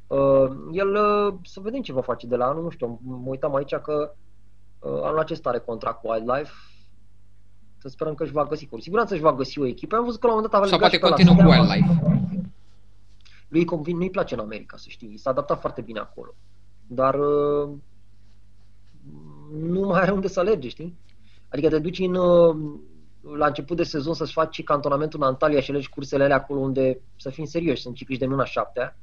Uh, 0.06 0.50
el, 0.72 0.94
uh, 0.94 1.34
să 1.42 1.60
vedem 1.60 1.82
ce 1.82 1.92
va 1.92 2.00
face 2.00 2.26
de 2.26 2.36
la 2.36 2.46
anul, 2.46 2.62
nu 2.62 2.70
știu, 2.70 3.00
mă 3.02 3.28
uitam 3.28 3.54
aici 3.54 3.74
că 3.74 4.14
anul 4.84 5.18
acesta 5.18 5.48
are 5.48 5.58
contract 5.58 6.00
cu 6.00 6.10
Wildlife, 6.10 6.52
să 7.78 7.88
sperăm 7.88 8.14
că 8.14 8.22
își 8.22 8.32
va 8.32 8.44
găsi, 8.44 8.66
cu 8.66 8.80
siguranță 8.80 9.14
își 9.14 9.22
va 9.22 9.32
găsi 9.32 9.60
o 9.60 9.66
echipă. 9.66 9.96
Am 9.96 10.04
văzut 10.04 10.20
că 10.20 10.26
la 10.26 10.32
un 10.32 10.38
moment 10.38 10.52
dat 10.52 10.62
avea 10.62 10.90
Sau 10.90 11.00
poate 11.00 11.24
continuă 11.24 11.34
cu 11.34 11.50
Wildlife. 11.50 12.22
Lui 13.48 13.64
convin, 13.64 13.96
nu-i 13.96 14.10
place 14.10 14.34
în 14.34 14.40
America, 14.40 14.76
să 14.76 14.86
știi, 14.88 15.16
s-a 15.16 15.30
adaptat 15.30 15.60
foarte 15.60 15.80
bine 15.80 15.98
acolo. 15.98 16.34
Dar 16.86 17.14
uh, 17.14 17.70
nu 19.58 19.80
mai 19.80 20.00
are 20.00 20.10
unde 20.10 20.28
să 20.28 20.40
alerge, 20.40 20.68
știi? 20.68 20.98
Adică 21.48 21.68
te 21.68 21.78
duci 21.78 21.98
în, 21.98 22.14
uh, 22.14 22.56
la 23.36 23.46
început 23.46 23.76
de 23.76 23.82
sezon 23.82 24.14
să-ți 24.14 24.32
faci 24.32 24.62
cantonamentul 24.62 25.20
în 25.22 25.26
Antalya 25.26 25.60
și 25.60 25.70
alegi 25.70 25.88
cursele 25.88 26.24
alea 26.24 26.36
acolo 26.36 26.60
unde, 26.60 27.00
să 27.16 27.30
fim 27.30 27.44
serioși, 27.44 27.82
sunt 27.82 27.94
cicliști 27.94 28.24
de 28.24 28.28
luna 28.30 28.44
șaptea 28.44 28.96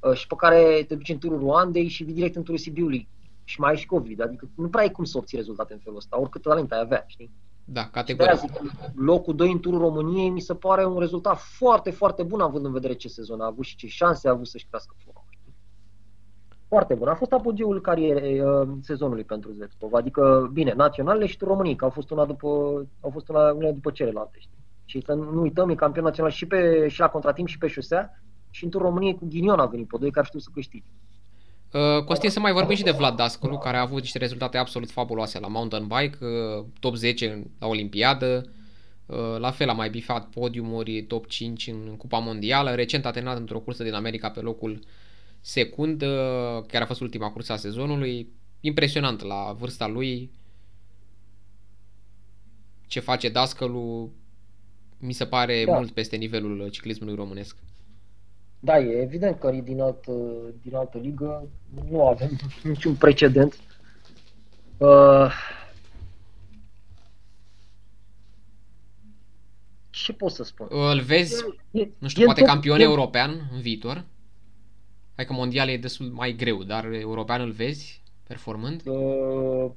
uh, 0.00 0.12
și 0.12 0.26
pe 0.26 0.34
care 0.36 0.84
te 0.88 0.94
duci 0.94 1.08
în 1.08 1.18
turul 1.18 1.38
Ruandei 1.38 1.88
și 1.88 2.04
vii 2.04 2.14
direct 2.14 2.36
în 2.36 2.42
turul 2.42 2.58
Sibiului 2.58 3.08
și 3.44 3.60
mai 3.60 3.70
ai 3.70 3.76
și 3.76 3.86
COVID, 3.86 4.22
adică 4.22 4.48
nu 4.54 4.68
prea 4.68 4.82
ai 4.82 4.90
cum 4.90 5.04
să 5.04 5.18
obții 5.18 5.36
rezultate 5.36 5.72
în 5.72 5.78
felul 5.78 5.98
ăsta, 5.98 6.20
oricât 6.20 6.42
talent 6.42 6.72
ai 6.72 6.80
avea, 6.80 7.04
știi? 7.06 7.30
Da, 7.64 7.88
categoric. 7.88 8.38
Zic, 8.38 8.50
locul 8.94 9.36
2 9.36 9.52
în 9.52 9.60
turul 9.60 9.78
României 9.78 10.28
mi 10.28 10.40
se 10.40 10.54
pare 10.54 10.84
un 10.86 10.98
rezultat 10.98 11.38
foarte, 11.38 11.90
foarte 11.90 12.22
bun 12.22 12.40
având 12.40 12.64
în 12.64 12.72
vedere 12.72 12.94
ce 12.94 13.08
sezon 13.08 13.40
a 13.40 13.46
avut 13.46 13.64
și 13.64 13.76
ce 13.76 13.86
șanse 13.86 14.28
a 14.28 14.30
avut 14.30 14.46
să-și 14.46 14.66
crească 14.66 14.94
forma 15.04 15.24
foarte 16.74 16.94
bun. 16.94 17.08
A 17.08 17.14
fost 17.14 17.32
apogeul 17.32 17.80
carierei 17.80 18.40
uh, 18.40 18.68
sezonului 18.80 19.24
pentru 19.24 19.52
Zvetkov. 19.52 19.92
Adică, 19.94 20.50
bine, 20.52 20.72
naționalele 20.76 21.26
și 21.26 21.36
România, 21.40 21.74
că 21.74 21.84
au 21.84 21.90
fost 21.90 22.10
una 22.10 22.24
după, 22.24 22.48
au 23.00 23.10
fost 23.10 23.28
una, 23.28 23.52
una 23.52 23.70
după 23.70 23.90
celelalte. 23.90 24.36
Știi? 24.38 24.58
Și 24.84 25.02
să 25.04 25.14
nu 25.14 25.40
uităm, 25.40 25.68
e 25.68 25.74
campion 25.74 26.04
național 26.04 26.30
și, 26.30 26.46
pe, 26.46 26.88
și 26.88 27.00
la 27.00 27.08
contratimp 27.08 27.48
și 27.48 27.58
pe 27.58 27.66
șosea 27.66 28.22
și 28.50 28.64
în 28.64 28.70
România 28.72 29.14
cu 29.14 29.26
Ghinion 29.26 29.58
a 29.58 29.66
venit 29.66 29.88
pe 29.88 29.96
doi 30.00 30.10
care 30.10 30.26
știu 30.26 30.38
să 30.38 30.48
câștige. 30.52 30.88
Uh, 31.74 32.04
Costin, 32.04 32.30
să 32.30 32.40
mai 32.40 32.52
vorbim 32.52 32.76
și 32.76 32.82
de 32.82 32.90
Vlad 32.90 33.16
Dascălu, 33.16 33.58
care 33.58 33.76
a 33.76 33.80
avut 33.80 34.00
niște 34.00 34.18
rezultate 34.18 34.58
absolut 34.58 34.90
fabuloase 34.90 35.38
la 35.38 35.48
mountain 35.48 35.86
bike, 35.86 36.24
uh, 36.24 36.64
top 36.80 36.96
10 36.96 37.46
la 37.58 37.66
Olimpiadă, 37.66 38.52
uh, 39.06 39.36
la 39.38 39.50
fel 39.50 39.68
a 39.68 39.72
mai 39.72 39.90
bifat 39.90 40.28
podiumuri 40.28 41.02
top 41.02 41.26
5 41.26 41.66
în 41.66 41.96
Cupa 41.96 42.18
Mondială, 42.18 42.74
recent 42.74 43.06
a 43.06 43.10
terminat 43.10 43.38
într-o 43.38 43.58
cursă 43.58 43.82
din 43.82 43.92
America 43.92 44.30
pe 44.30 44.40
locul 44.40 44.78
secund, 45.40 46.00
chiar 46.66 46.82
a 46.82 46.86
fost 46.86 47.00
ultima 47.00 47.30
cursă 47.30 47.52
a 47.52 47.56
sezonului, 47.56 48.28
impresionant 48.60 49.22
la 49.22 49.56
vârsta 49.58 49.86
lui, 49.86 50.30
ce 52.86 53.00
face 53.00 53.28
dascălul, 53.28 54.10
mi 54.98 55.12
se 55.12 55.26
pare 55.26 55.64
da. 55.64 55.72
mult 55.72 55.90
peste 55.90 56.16
nivelul 56.16 56.68
ciclismului 56.68 57.14
românesc. 57.14 57.56
Da, 58.64 58.78
e 58.78 59.02
evident 59.02 59.38
că 59.38 59.50
din, 59.50 59.80
alt, 59.80 60.06
din 60.62 60.74
altă 60.74 60.98
ligă 60.98 61.48
nu 61.90 62.06
avem 62.06 62.30
niciun 62.62 62.94
precedent. 62.94 63.58
Uh, 64.76 65.32
ce 69.90 70.12
pot 70.12 70.30
să 70.30 70.44
spun? 70.44 70.66
Îl 70.70 71.00
vezi, 71.00 71.44
e, 71.70 71.88
nu 71.98 72.08
știu, 72.08 72.22
e 72.22 72.24
poate 72.24 72.42
campion 72.42 72.80
e, 72.80 72.82
european 72.82 73.48
în 73.52 73.60
viitor? 73.60 74.04
Hai 75.16 75.24
că 75.24 75.32
mondial 75.32 75.68
e 75.68 75.76
destul 75.76 76.06
mai 76.06 76.32
greu, 76.32 76.62
dar 76.62 76.84
european 76.84 77.40
îl 77.40 77.50
vezi 77.50 78.02
performând? 78.26 78.82
Uh, 78.84 79.70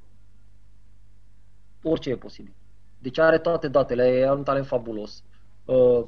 orice 1.82 2.10
e 2.10 2.16
posibil. 2.16 2.52
Deci 2.98 3.18
are 3.18 3.38
toate 3.38 3.68
datele, 3.68 4.02
are 4.02 4.36
un 4.36 4.44
talent 4.44 4.66
fabulos. 4.66 5.22
Uh, 5.64 6.04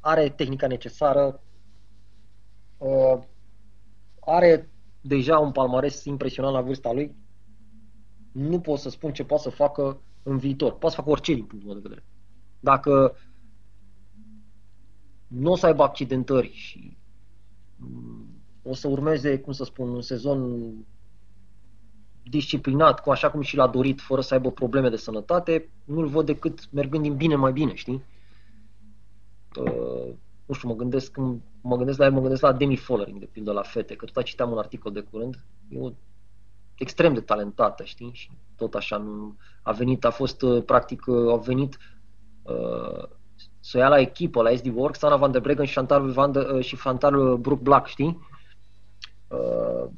are 0.00 0.28
tehnica 0.28 0.66
necesară. 0.66 1.40
Uh, 2.82 3.22
are 4.20 4.70
deja 5.00 5.38
un 5.38 5.52
palmares 5.52 6.04
impresionant 6.04 6.54
la 6.54 6.60
vârsta 6.60 6.92
lui. 6.92 7.16
Nu 8.32 8.60
pot 8.60 8.78
să 8.78 8.90
spun 8.90 9.12
ce 9.12 9.24
poate 9.24 9.42
să 9.42 9.50
facă 9.50 10.00
în 10.22 10.38
viitor. 10.38 10.72
Poate 10.72 10.94
să 10.94 11.00
facă 11.00 11.10
orice 11.10 11.34
din 11.34 11.44
punctul 11.44 11.72
meu 11.72 11.80
de 11.80 11.88
vedere. 11.88 12.06
Dacă 12.60 13.16
nu 15.26 15.50
o 15.50 15.56
să 15.56 15.66
aibă 15.66 15.82
accidentări 15.82 16.52
și 16.52 16.96
o 18.62 18.74
să 18.74 18.88
urmeze, 18.88 19.38
cum 19.38 19.52
să 19.52 19.64
spun, 19.64 19.88
un 19.88 20.02
sezon 20.02 20.72
disciplinat, 22.22 23.00
cu 23.00 23.10
așa 23.10 23.30
cum 23.30 23.40
și 23.40 23.56
l-a 23.56 23.68
dorit, 23.68 24.00
fără 24.00 24.20
să 24.20 24.34
aibă 24.34 24.50
probleme 24.50 24.88
de 24.88 24.96
sănătate, 24.96 25.70
nu-l 25.84 26.06
văd 26.06 26.26
decât 26.26 26.72
mergând 26.72 27.02
din 27.02 27.16
bine 27.16 27.34
mai 27.34 27.52
bine, 27.52 27.74
știi? 27.74 28.02
Uh, 29.60 30.14
nu 30.46 30.54
știu, 30.54 30.68
mă 30.68 30.74
gândesc, 30.74 31.16
mă 31.60 31.76
gândesc 31.76 31.98
la 31.98 32.04
el, 32.04 32.12
mă 32.12 32.20
gândesc 32.20 32.42
la 32.42 32.52
Demi 32.52 32.76
Follering, 32.76 33.18
de 33.18 33.28
pildă, 33.32 33.52
la 33.52 33.62
fete, 33.62 33.96
că 33.96 34.06
tot 34.06 34.24
citeam 34.24 34.50
un 34.50 34.58
articol 34.58 34.92
de 34.92 35.00
curând, 35.00 35.44
e 35.68 35.78
o 35.78 35.90
extrem 36.74 37.14
de 37.14 37.20
talentată, 37.20 37.84
știi? 37.84 38.10
Și 38.12 38.30
tot 38.56 38.74
așa 38.74 38.96
nu, 38.96 39.36
a 39.62 39.72
venit, 39.72 40.04
a 40.04 40.10
fost, 40.10 40.42
uh, 40.42 40.64
practic, 40.64 41.06
uh, 41.06 41.32
a 41.32 41.36
venit 41.36 41.78
uh, 42.42 43.08
să 43.60 43.76
o 43.76 43.80
ia 43.80 43.88
la 43.88 44.00
echipă, 44.00 44.42
la 44.42 44.54
SD 44.56 44.66
Works, 44.74 45.02
Ana 45.02 45.16
Van 45.16 45.30
der 45.30 45.40
Breggen 45.40 45.64
și 45.64 45.74
Chantal, 45.74 46.10
Van 46.10 46.32
de, 46.32 46.38
uh, 46.38 46.64
și 46.64 46.76
Chantal 46.76 47.36
Brook 47.36 47.60
Black, 47.60 47.86
știi? 47.86 48.18
Uh, 49.28 49.90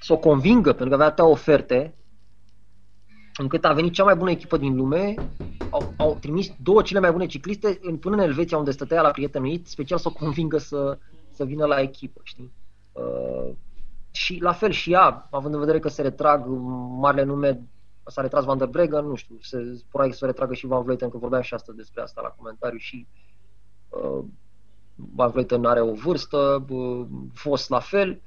să 0.00 0.12
o 0.12 0.18
convingă, 0.18 0.68
pentru 0.68 0.88
că 0.88 0.94
avea 0.94 1.06
atâtea 1.06 1.26
oferte, 1.26 1.94
încât 3.36 3.64
a 3.64 3.72
venit 3.72 3.92
cea 3.92 4.04
mai 4.04 4.16
bună 4.16 4.30
echipă 4.30 4.56
din 4.56 4.76
lume, 4.76 5.14
au, 5.76 5.94
au 5.96 6.16
trimis 6.20 6.52
două 6.62 6.82
cele 6.82 7.00
mai 7.00 7.12
bune 7.12 7.26
cicliste 7.26 7.80
până 8.00 8.16
în 8.16 8.22
Elveția, 8.22 8.58
unde 8.58 8.70
stătea 8.70 9.02
la 9.02 9.10
prietenul 9.10 9.60
special 9.64 9.98
să 9.98 10.08
o 10.08 10.18
convingă 10.18 10.58
să, 10.58 10.98
să 11.30 11.44
vină 11.44 11.66
la 11.66 11.80
echipă, 11.80 12.20
știi? 12.24 12.52
Uh, 12.92 13.50
și 14.10 14.38
la 14.40 14.52
fel 14.52 14.70
și 14.70 14.92
ea, 14.92 15.28
având 15.30 15.54
în 15.54 15.60
vedere 15.60 15.78
că 15.78 15.88
se 15.88 16.02
retrag 16.02 16.46
marile 16.98 17.22
nume, 17.22 17.68
s-a 18.04 18.22
retras 18.22 18.44
Van 18.44 18.58
der 18.58 18.68
Breggen, 18.68 19.06
nu 19.06 19.14
știu, 19.14 19.36
se 19.40 19.58
probabil 19.88 20.12
să 20.12 20.18
se 20.18 20.26
retragă 20.26 20.54
și 20.54 20.66
Van 20.66 20.82
Vleuten, 20.82 21.10
că 21.10 21.18
vorbeam 21.18 21.42
și 21.42 21.54
astăzi 21.54 21.76
despre 21.76 22.02
asta 22.02 22.20
la 22.20 22.28
comentariu 22.28 22.78
și 22.78 23.06
uh, 23.88 24.24
Van 24.94 25.30
Vleuten 25.30 25.64
are 25.64 25.80
o 25.80 25.92
vârstă, 25.92 26.64
uh, 26.68 27.06
fost 27.32 27.68
la 27.68 27.80
fel, 27.80 28.22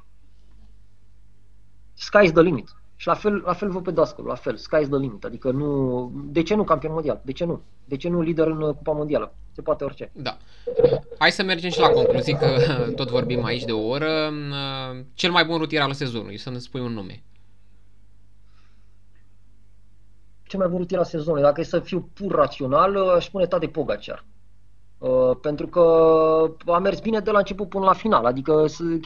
sky 1.93 2.23
is 2.23 2.31
the 2.31 2.41
limit. 2.41 2.78
Și 2.99 3.07
la 3.07 3.13
fel, 3.13 3.41
la 3.45 3.53
fel 3.53 3.69
vă 3.69 3.81
pe 3.81 3.91
dascăl, 3.91 4.25
la 4.25 4.35
fel, 4.35 4.55
sky 4.55 4.81
is 4.81 4.87
the 4.87 4.97
limit. 4.97 5.23
Adică 5.23 5.51
nu, 5.51 6.11
de 6.25 6.43
ce 6.43 6.55
nu 6.55 6.63
campion 6.63 6.91
mondial? 6.91 7.21
De 7.23 7.31
ce 7.31 7.45
nu? 7.45 7.61
De 7.85 7.97
ce 7.97 8.09
nu 8.09 8.21
lider 8.21 8.47
în 8.47 8.59
Cupa 8.59 8.91
Mondială? 8.91 9.33
Se 9.51 9.61
poate 9.61 9.83
orice. 9.83 10.11
Da. 10.13 10.37
Hai 11.17 11.31
să 11.31 11.43
mergem 11.43 11.69
și 11.69 11.79
la 11.79 11.89
concluzii, 11.89 12.37
că 12.37 12.57
tot 12.95 13.09
vorbim 13.09 13.43
aici 13.43 13.63
de 13.63 13.71
o 13.71 13.87
oră. 13.87 14.31
Cel 15.13 15.31
mai 15.31 15.45
bun 15.45 15.57
rutier 15.57 15.81
al 15.81 15.93
sezonului, 15.93 16.37
să 16.37 16.49
ne 16.49 16.57
spui 16.57 16.81
un 16.81 16.93
nume. 16.93 17.23
Cel 20.43 20.59
mai 20.59 20.67
bun 20.67 20.77
rutier 20.77 20.99
al 20.99 21.05
sezonului, 21.05 21.43
dacă 21.43 21.61
e 21.61 21.63
să 21.63 21.79
fiu 21.79 22.09
pur 22.13 22.31
rațional, 22.31 23.09
aș 23.09 23.25
spune 23.25 23.45
Tade 23.45 23.67
Pogacar. 23.67 24.25
Uh, 24.97 25.31
pentru 25.41 25.67
că 25.67 25.81
a 26.65 26.77
mers 26.77 26.99
bine 26.99 27.19
de 27.19 27.31
la 27.31 27.37
început 27.37 27.69
până 27.69 27.85
la 27.85 27.93
final, 27.93 28.25
adică 28.25 28.65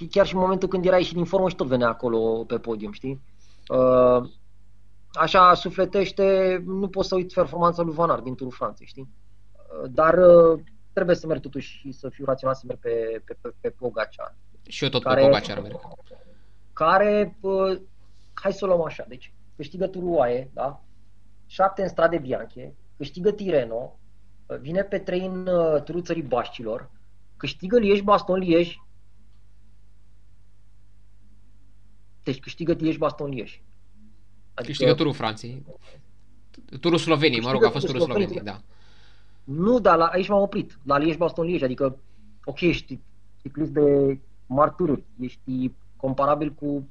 chiar 0.09 0.25
și 0.25 0.33
în 0.33 0.39
momentul 0.39 0.67
când 0.67 0.85
era 0.85 0.97
ieșit 0.97 1.15
din 1.15 1.25
formă 1.25 1.49
și 1.49 1.55
tot 1.55 1.67
venea 1.67 1.87
acolo 1.87 2.43
pe 2.47 2.57
podium, 2.57 2.91
știi? 2.91 3.21
Uh, 3.68 4.30
așa 5.11 5.53
sufletește, 5.53 6.57
nu 6.66 6.89
pot 6.89 7.05
să 7.05 7.16
uit 7.16 7.34
performanța 7.34 7.82
lui 7.82 7.93
Van 7.93 8.09
Aert 8.09 8.24
din 8.24 8.36
Turul 8.36 8.51
Franței, 8.51 8.86
știi? 8.86 9.09
Uh, 9.53 9.89
dar 9.91 10.20
trebuie 10.93 11.16
să 11.16 11.28
merg 11.28 11.41
totuși 11.41 11.78
și 11.78 11.91
să 11.91 12.09
fiu 12.09 12.26
rațional 12.26 12.55
să 12.55 12.64
merg 12.68 12.80
pe, 12.80 13.22
pe, 13.26 13.38
pe, 13.41 13.53
pe 13.61 13.70
Pogacar. 13.70 14.36
Și 14.68 14.84
eu 14.84 14.89
tot 14.89 15.03
care, 15.03 15.22
pe 15.22 15.28
Pogacar 15.28 15.61
merg. 15.61 15.80
Care, 16.74 17.38
hai 18.34 18.53
să 18.53 18.66
o 18.66 18.68
luăm 18.68 18.82
așa, 18.82 19.05
deci 19.07 19.34
câștigă 19.55 19.88
Turul 19.88 20.09
UAE, 20.09 20.49
da? 20.53 20.82
Șapte 21.45 21.82
în 21.82 21.88
strade 21.88 22.18
bianche, 22.18 22.76
câștigă 22.97 23.32
Tireno, 23.32 23.99
vine 24.59 24.84
pe 24.84 24.99
trei 24.99 25.26
în 25.26 25.47
uh, 25.47 25.84
turul 25.84 26.03
țării 26.03 26.24
Baștilor, 26.24 26.89
câștigă 27.38 27.80
Lieș, 27.80 28.01
Baston, 28.01 28.39
Lieș. 28.39 28.76
Deci 32.24 32.39
câștigă 32.39 32.74
Lieș, 32.74 32.97
Baston, 32.97 33.30
Lieș. 33.30 33.59
Adică... 34.53 34.71
Câștigă 34.71 34.93
turul 34.93 35.13
Franței. 35.13 35.65
Turul 36.80 36.97
Sloveniei, 36.97 37.41
mă 37.41 37.51
rog, 37.51 37.63
a 37.63 37.69
fost 37.69 37.86
turul 37.86 38.01
Sloveniei, 38.01 38.41
da. 38.41 38.61
Nu, 39.43 39.80
dar 39.80 39.97
la, 39.97 40.05
aici 40.05 40.28
m-am 40.28 40.41
oprit, 40.41 40.80
la 40.84 40.97
Lieș, 40.97 41.17
Baston, 41.17 41.45
Lieș, 41.45 41.61
adică, 41.61 41.97
ok, 42.45 42.61
ești 42.61 42.99
ciclist 43.41 43.71
de 43.71 44.19
mari 44.45 44.74
tururi, 44.78 45.03
ești 45.19 45.71
comparabil 45.95 46.51
cu 46.51 46.88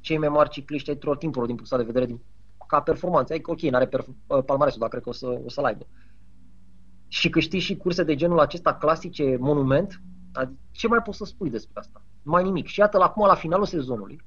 cei 0.00 0.18
mai 0.18 0.28
mari 0.28 0.48
cicliști 0.48 0.88
ai 0.88 0.94
tuturor 0.94 1.16
timpurilor 1.16 1.46
din 1.46 1.56
punctul 1.56 1.78
de 1.78 1.92
vedere 1.92 2.06
din, 2.06 2.20
ca 2.66 2.80
performanță. 2.80 3.32
Adică, 3.32 3.50
ok, 3.50 3.60
n-are 3.60 3.88
perf- 3.88 4.44
palmaresul, 4.44 4.80
dar 4.80 4.88
cred 4.88 5.02
că 5.02 5.08
o, 5.08 5.12
să, 5.12 5.40
o 5.44 5.48
să-l 5.48 5.64
aibă. 5.64 5.86
Uh, 5.90 6.08
și 7.08 7.28
câștigi 7.28 7.64
și 7.64 7.76
curse 7.76 8.02
de 8.02 8.14
genul 8.14 8.38
acesta 8.38 8.74
clasice, 8.74 9.36
monument, 9.40 10.00
ce 10.70 10.88
mai 10.88 11.02
poți 11.02 11.18
să 11.18 11.24
spui 11.24 11.50
despre 11.50 11.80
asta? 11.80 12.02
Mai 12.22 12.42
nimic. 12.42 12.66
Și 12.66 12.80
iată, 12.80 13.00
acum, 13.00 13.26
la 13.26 13.34
finalul 13.34 13.66
sezonului, 13.66 14.22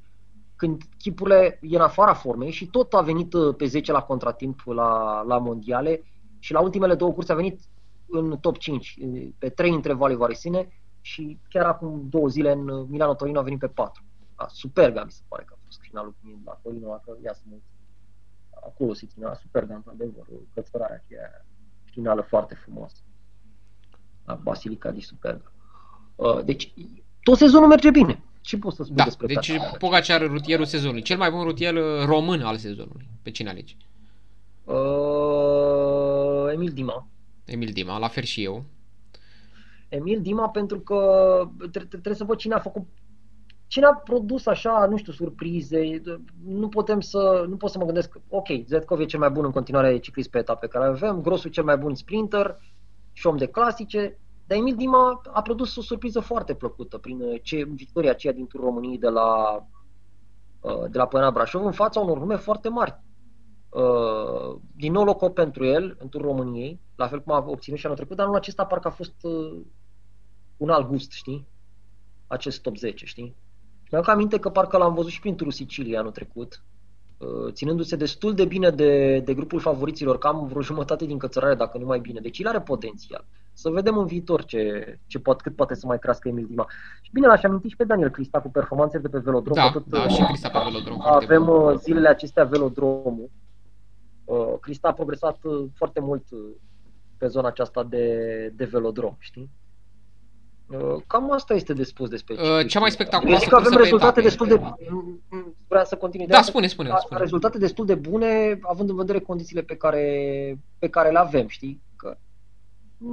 când 0.61 0.81
chipurile 0.97 1.59
e 1.61 1.75
în 1.75 1.81
afara 1.81 2.13
formei 2.13 2.51
și 2.51 2.65
tot 2.65 2.93
a 2.93 3.01
venit 3.01 3.33
uh, 3.33 3.55
pe 3.55 3.65
10 3.65 3.91
la 3.91 4.01
contratimp 4.01 4.61
la, 4.65 5.21
la 5.21 5.37
mondiale 5.37 6.03
și 6.39 6.53
la 6.53 6.59
ultimele 6.59 6.95
două 6.95 7.13
curse 7.13 7.31
a 7.31 7.35
venit 7.35 7.59
în 8.07 8.37
top 8.37 8.57
5, 8.57 8.97
uh, 9.01 9.29
pe 9.37 9.49
3 9.49 9.73
între 9.73 9.93
Vale 9.93 10.15
Varesine 10.15 10.67
și 11.01 11.39
chiar 11.49 11.65
acum 11.65 12.07
două 12.09 12.27
zile 12.27 12.51
în 12.51 12.67
uh, 12.67 12.85
Milano 12.89 13.15
Torino 13.15 13.39
a 13.39 13.41
venit 13.41 13.59
pe 13.59 13.67
4. 13.67 14.03
Da, 14.37 14.45
superga 14.49 15.03
mi 15.03 15.11
se 15.11 15.21
pare 15.27 15.43
că 15.43 15.53
a 15.57 15.59
fost 15.65 15.79
finalul 15.81 16.15
la 16.45 16.59
Torino, 16.63 17.01
că 17.05 17.17
ia 17.23 17.33
să 17.33 17.41
mă 17.49 17.55
acolo 18.65 18.93
se 18.93 19.05
ținea 19.05 19.33
superga, 19.33 19.75
într-adevăr, 19.75 20.25
cățărarea 20.53 21.01
aceea 21.03 21.45
finală 21.83 22.21
foarte 22.21 22.55
frumoasă. 22.55 23.01
La 24.25 24.35
Basilica 24.35 24.91
de 24.91 24.99
Superga. 24.99 25.51
Uh, 26.15 26.43
deci, 26.43 26.73
tot 27.23 27.37
sezonul 27.37 27.67
merge 27.67 27.89
bine. 27.89 28.23
Ce 28.41 28.57
poți 28.57 28.75
să 28.75 28.83
spui 28.83 28.95
da, 28.95 29.03
despre 29.03 29.27
deci 29.27 29.51
Pogacar 29.77 30.27
rutierul 30.27 30.65
sezonului. 30.65 31.01
Cel 31.01 31.17
mai 31.17 31.31
bun 31.31 31.43
rutier 31.43 31.75
uh, 31.75 32.05
român 32.05 32.41
al 32.41 32.57
sezonului. 32.57 33.07
Pe 33.21 33.31
cine 33.31 33.49
alegi? 33.49 33.77
Uh, 34.63 36.53
Emil 36.53 36.71
Dima. 36.71 37.07
Emil 37.45 37.69
Dima, 37.73 37.97
la 37.97 38.07
fel 38.07 38.23
și 38.23 38.43
eu. 38.43 38.65
Emil 39.89 40.21
Dima 40.21 40.49
pentru 40.49 40.79
că 40.79 40.99
trebuie 41.87 42.15
să 42.15 42.23
văd 42.23 42.37
cine 42.37 42.53
a 42.53 42.59
făcut 42.59 42.87
cine 43.71 43.85
a 43.85 43.93
produs 43.93 44.45
așa, 44.45 44.87
nu 44.89 44.97
știu, 44.97 45.11
surprize, 45.11 46.01
nu 46.45 46.67
putem 46.67 46.99
să, 46.99 47.45
nu 47.47 47.55
pot 47.55 47.69
să 47.69 47.77
mă 47.77 47.85
gândesc, 47.85 48.19
ok, 48.27 48.47
Zetkov 48.65 48.99
e 48.99 49.05
cel 49.05 49.19
mai 49.19 49.29
bun 49.29 49.45
în 49.45 49.51
continuare 49.51 49.97
ciclist 49.97 50.29
pe 50.29 50.37
etape 50.37 50.67
care 50.67 50.85
avem, 50.85 51.21
Grosul 51.21 51.49
cel 51.49 51.63
mai 51.63 51.77
bun 51.77 51.95
sprinter 51.95 52.59
și 53.13 53.27
om 53.27 53.37
de 53.37 53.45
clasice, 53.47 54.17
dar 54.51 54.59
Emil 54.59 54.75
Dima 54.75 55.21
a 55.33 55.41
produs 55.41 55.75
o 55.75 55.81
surpriză 55.81 56.19
foarte 56.19 56.53
plăcută 56.53 56.97
prin 56.97 57.39
ce, 57.41 57.63
victoria 57.63 58.11
aceea 58.11 58.33
din 58.33 58.47
Turul 58.47 58.65
României 58.65 58.97
de 58.97 59.07
la, 59.07 59.59
uh, 60.61 60.89
de 60.89 60.97
la 60.97 61.07
Păna 61.07 61.31
Brașov 61.31 61.65
în 61.65 61.71
fața 61.71 61.99
unor 61.99 62.17
nume 62.17 62.35
foarte 62.35 62.69
mari. 62.69 62.99
Uh, 63.69 64.59
din 64.75 64.91
nou 64.91 65.03
loc 65.03 65.33
pentru 65.33 65.65
el 65.65 65.97
în 65.99 66.09
Turul 66.09 66.27
României, 66.27 66.79
la 66.95 67.07
fel 67.07 67.21
cum 67.21 67.33
a 67.33 67.43
obținut 67.47 67.79
și 67.79 67.85
anul 67.85 67.97
trecut, 67.97 68.15
dar 68.15 68.25
anul 68.25 68.37
acesta 68.37 68.65
parcă 68.65 68.87
a 68.87 68.91
fost 68.91 69.15
uh, 69.21 69.61
un 70.57 70.69
alt 70.69 70.87
gust, 70.87 71.11
știi? 71.11 71.47
Acest 72.27 72.61
top 72.61 72.77
10, 72.77 73.05
știi? 73.05 73.35
Mi-am 73.91 74.03
aminte 74.07 74.39
că 74.39 74.49
parcă 74.49 74.77
l-am 74.77 74.93
văzut 74.93 75.11
și 75.11 75.19
prin 75.19 75.35
turul 75.35 75.51
Siciliei 75.51 75.97
anul 75.97 76.11
trecut, 76.11 76.63
uh, 77.17 77.51
ținându-se 77.51 77.95
destul 77.95 78.33
de 78.33 78.45
bine 78.45 78.69
de, 78.69 79.19
de 79.19 79.33
grupul 79.33 79.59
favoriților, 79.59 80.17
cam 80.17 80.47
vreo 80.47 80.61
jumătate 80.61 81.05
din 81.05 81.17
cățărare, 81.17 81.55
dacă 81.55 81.77
nu 81.77 81.85
mai 81.85 81.99
bine. 81.99 82.19
Deci 82.19 82.39
el 82.39 82.47
are 82.47 82.61
potențial. 82.61 83.25
Să 83.61 83.69
vedem 83.69 83.97
în 83.97 84.05
viitor 84.05 84.45
ce, 84.45 84.97
ce 85.07 85.19
poate, 85.19 85.41
cât 85.43 85.55
poate 85.55 85.75
să 85.75 85.85
mai 85.85 85.99
crească 85.99 86.27
Emil 86.27 86.45
Dima. 86.49 86.67
Și 87.01 87.09
bine, 87.13 87.27
l-aș 87.27 87.43
aminti 87.43 87.67
și 87.67 87.75
pe 87.75 87.83
Daniel 87.83 88.09
Crista 88.09 88.41
cu 88.41 88.49
performanțe 88.49 88.97
de 88.97 89.07
pe 89.07 89.17
velodrom. 89.17 89.55
Da, 89.55 89.71
tot, 89.71 89.85
da, 89.85 90.07
și 90.07 90.23
Crista 90.23 90.49
pe 90.49 90.59
velodrom. 90.63 90.97
Avem 91.01 91.43
bun. 91.45 91.55
Uh, 91.55 91.77
zilele 91.77 92.07
acestea 92.07 92.43
velodromul. 92.43 93.29
Uh, 94.25 94.53
Crista 94.61 94.87
a 94.87 94.93
progresat 94.93 95.37
foarte 95.73 95.99
mult 95.99 96.23
pe 97.17 97.27
zona 97.27 97.47
aceasta 97.47 97.83
de, 97.83 98.05
de 98.55 98.65
velodrom, 98.65 99.15
știi? 99.19 99.49
Uh, 100.67 101.01
cam 101.07 101.31
asta 101.31 101.53
este 101.53 101.73
de 101.73 101.83
spus 101.83 102.09
despre 102.09 102.33
uh, 102.33 102.67
Cea 102.67 102.79
mai 102.79 102.91
spectaculoasă 102.91 103.49
că 103.49 103.55
avem 103.55 103.77
rezultate 103.77 104.21
destul 104.21 104.47
de... 104.47 104.61
Vreau 105.67 105.85
să 105.85 105.95
continui. 105.95 106.27
Da, 106.27 106.41
spune, 106.41 106.67
spune, 106.67 106.91
spune. 106.99 107.19
Rezultate 107.19 107.57
destul 107.57 107.85
de 107.85 107.95
bune, 107.95 108.59
având 108.61 108.89
în 108.89 108.95
vedere 108.95 109.19
condițiile 109.19 109.61
pe 109.61 109.75
care, 109.75 110.57
pe 110.79 110.89
care 110.89 111.11
le 111.11 111.19
avem, 111.19 111.47
știi? 111.47 111.81
Că 113.01 113.07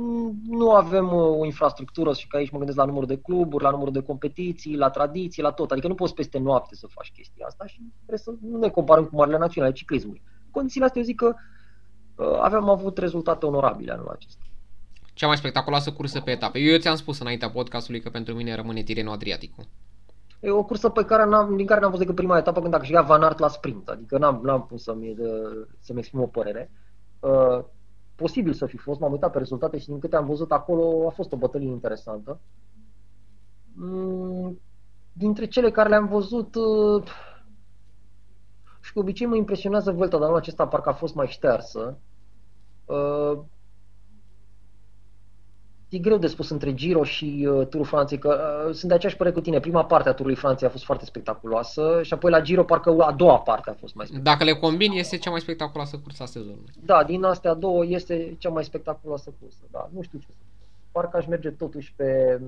nu 0.49 0.70
avem 0.70 1.07
uh, 1.07 1.39
o 1.39 1.45
infrastructură 1.45 2.12
și 2.12 2.26
că 2.28 2.36
aici 2.36 2.51
mă 2.51 2.57
gândesc 2.57 2.78
la 2.78 2.84
numărul 2.84 3.09
de 3.09 3.18
cluburi, 3.18 3.64
la 3.64 3.70
numărul 3.70 3.93
de 3.93 4.03
competiții, 4.03 4.76
la 4.76 4.91
tradiții, 4.91 5.43
la 5.43 5.51
tot. 5.51 5.70
Adică 5.70 5.89
nu 5.89 5.95
poți 5.95 6.14
peste 6.14 6.39
noapte 6.39 6.74
să 6.74 6.86
faci 6.86 7.12
chestia 7.12 7.47
asta 7.47 7.66
și 7.66 7.80
trebuie 7.97 8.18
să 8.18 8.32
nu 8.41 8.59
ne 8.59 8.68
comparăm 8.68 9.05
cu 9.05 9.16
marile 9.16 9.39
naționale 9.39 9.72
ciclismului. 9.72 10.22
Condițiile 10.51 10.86
astea 10.86 11.01
eu 11.01 11.07
zic 11.07 11.16
că 11.16 11.34
uh, 12.16 12.39
avem 12.41 12.68
avut 12.68 12.99
rezultate 12.99 13.47
onorabile 13.47 13.93
anul 13.93 14.09
acesta 14.09 14.43
cea 15.18 15.26
mai 15.26 15.36
spectaculoasă 15.36 15.93
cursă 15.93 16.20
pe 16.20 16.30
etape. 16.30 16.59
Eu 16.59 16.78
ți-am 16.78 16.97
spus 16.97 17.18
înaintea 17.18 17.51
podcastului 17.51 18.01
că 18.01 18.11
pentru 18.11 18.34
mine 18.34 18.55
rămâne 18.55 18.82
Tireno 18.82 19.11
Adriaticu. 19.11 19.66
E 20.41 20.51
o 20.51 20.64
cursă 20.64 20.89
pe 20.89 21.05
care 21.05 21.24
n-am, 21.24 21.57
din 21.57 21.66
care 21.66 21.80
n-am 21.80 21.91
văzut 21.91 22.07
decât 22.07 22.18
prima 22.18 22.39
etapă 22.39 22.61
când 22.61 22.74
a 22.74 22.78
câștigat 22.78 23.07
Van 23.07 23.22
Aert 23.22 23.39
la 23.39 23.49
sprint. 23.49 23.89
Adică 23.89 24.18
n-am, 24.18 24.41
n-am 24.43 24.66
pus 24.66 24.82
să-mi, 24.82 25.14
să-mi 25.78 25.99
exprim 25.99 26.20
o 26.20 26.26
părere. 26.26 26.70
Uh, 27.20 27.64
posibil 28.19 28.53
să 28.53 28.66
fi 28.66 28.77
fost, 28.77 29.01
m-am 29.01 29.12
uitat 29.12 29.33
pe 29.33 29.39
rezultate 29.39 29.79
și 29.79 29.87
din 29.87 29.99
câte 29.99 30.16
am 30.16 30.27
văzut 30.27 30.53
acolo 30.53 31.07
a 31.07 31.11
fost 31.11 31.33
o 31.33 31.37
bătălie 31.37 31.69
interesantă. 31.69 32.41
Mm, 33.75 34.61
dintre 35.12 35.47
cele 35.47 35.71
care 35.71 35.89
le-am 35.89 36.07
văzut, 36.07 36.55
uh, 36.55 37.03
și 38.81 38.93
cu 38.93 38.99
obicei 38.99 39.27
mă 39.27 39.37
impresionează 39.37 39.93
Vuelta, 39.93 40.16
dar 40.16 40.27
anul 40.27 40.39
acesta 40.39 40.66
parcă 40.66 40.89
a 40.89 40.93
fost 40.93 41.14
mai 41.14 41.27
ștearsă. 41.27 41.99
Uh, 45.91 45.99
E 45.99 45.99
greu 45.99 46.18
de 46.18 46.26
spus 46.26 46.51
între 46.51 46.74
Giro 46.74 47.05
și 47.05 47.47
uh, 47.51 47.66
Turul 47.66 47.86
Franței, 47.86 48.18
că 48.18 48.64
uh, 48.66 48.74
sunt 48.74 48.89
de 48.89 48.95
aceeași 48.95 49.16
părere 49.16 49.34
cu 49.34 49.41
tine. 49.41 49.61
Prima 49.61 49.84
parte 49.84 50.09
a 50.09 50.12
Turului 50.12 50.36
Franței 50.36 50.66
a 50.66 50.70
fost 50.70 50.84
foarte 50.84 51.05
spectaculoasă 51.05 52.01
și 52.03 52.12
apoi 52.12 52.30
la 52.30 52.41
Giro 52.41 52.64
parcă 52.64 52.97
a 53.01 53.12
doua 53.12 53.39
parte 53.39 53.70
a 53.70 53.72
fost 53.72 53.95
mai 53.95 54.07
spectaculoasă. 54.07 54.47
Dacă 54.47 54.59
le 54.59 54.66
combini, 54.66 54.99
este 54.99 55.18
cea 55.18 55.30
mai 55.30 55.41
spectaculoasă 55.41 55.99
cursă 55.99 56.22
a 56.22 56.26
sezonului. 56.26 56.72
Da, 56.84 57.05
din 57.05 57.24
astea 57.24 57.55
două 57.55 57.86
este 57.86 58.36
cea 58.39 58.49
mai 58.49 58.64
spectaculoasă 58.64 59.34
cursă. 59.41 59.62
Da, 59.70 59.91
nu 59.95 60.03
știu 60.03 60.18
ce 60.18 60.26
să 60.30 60.36
Parcă 60.93 61.16
aș 61.16 61.26
merge 61.26 61.51
totuși 61.51 61.93
pe... 61.97 62.41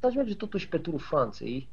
Aș 0.00 0.14
merge 0.14 0.34
totuși 0.34 0.68
pe 0.68 0.78
Turul 0.78 0.98
Franței, 0.98 1.68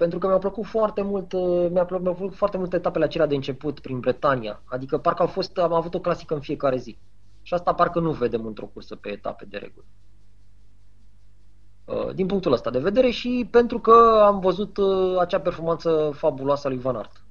pentru 0.00 0.18
că 0.18 0.26
mi-au 0.26 0.38
plăcut 0.38 0.66
foarte 0.66 1.02
mult, 1.02 1.32
uh, 1.32 1.70
mi-au 1.70 1.86
plăcut, 1.86 2.06
mi 2.06 2.14
plăcut 2.14 2.36
foarte 2.36 2.56
mult 2.56 2.72
etapele 2.72 3.04
acelea 3.04 3.26
de 3.26 3.34
început 3.34 3.80
prin 3.80 4.00
Bretania. 4.00 4.62
Adică 4.64 4.98
parcă 4.98 5.22
au 5.22 5.28
fost, 5.28 5.58
am 5.58 5.72
avut 5.72 5.94
o 5.94 6.00
clasică 6.00 6.34
în 6.34 6.40
fiecare 6.40 6.76
zi. 6.76 6.98
Și 7.42 7.54
asta 7.54 7.74
parcă 7.74 8.00
nu 8.00 8.12
vedem 8.12 8.46
într-o 8.46 8.66
cursă 8.66 8.96
pe 8.96 9.08
etape 9.10 9.44
de 9.44 9.56
regulă. 9.56 9.84
Uh, 11.84 12.14
din 12.14 12.26
punctul 12.26 12.52
ăsta 12.52 12.70
de 12.70 12.78
vedere 12.78 13.10
și 13.10 13.48
pentru 13.50 13.80
că 13.80 14.22
am 14.24 14.40
văzut 14.40 14.76
uh, 14.76 15.18
acea 15.18 15.40
performanță 15.40 16.12
fabuloasă 16.14 16.66
a 16.66 16.70
lui 16.70 16.78
Van 16.78 16.96
Aert. 16.96 17.24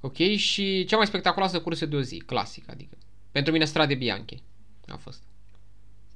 Ok, 0.00 0.16
și 0.36 0.84
cea 0.84 0.96
mai 0.96 1.06
spectaculoasă 1.06 1.60
cursă 1.60 1.86
de 1.86 1.96
o 1.96 2.00
zi, 2.00 2.18
clasică, 2.26 2.70
adică. 2.70 2.96
Pentru 3.32 3.52
mine 3.52 3.64
Strade 3.64 3.94
Bianche 3.94 4.36
a 4.86 4.96
fost. 4.96 5.22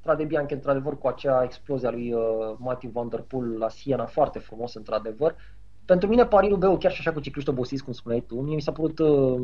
Strade 0.01 0.25
Bianche, 0.25 0.55
într-adevăr, 0.55 0.99
cu 0.99 1.07
acea 1.07 1.43
explozie 1.43 1.89
a 1.89 1.91
lui 1.91 2.13
uh, 2.13 2.21
Matthew 2.59 2.91
Van 2.91 3.09
Der 3.09 3.21
Poel 3.21 3.59
la 3.59 3.69
Siena, 3.69 4.07
foarte 4.07 4.39
frumos, 4.39 4.75
într-adevăr. 4.75 5.37
Pentru 5.85 6.09
mine, 6.09 6.27
Paris 6.27 6.51
Roubaix, 6.51 6.79
chiar 6.81 6.93
și 6.93 7.01
așa 7.01 7.13
cu 7.13 7.21
cicliști 7.21 7.51
obosiți, 7.51 7.85
cum 7.85 7.93
spuneai 7.93 8.25
tu, 8.27 8.41
mie 8.41 8.55
mi 8.55 8.61
s-a 8.61 8.73
părut 8.73 8.99
uh, 8.99 9.41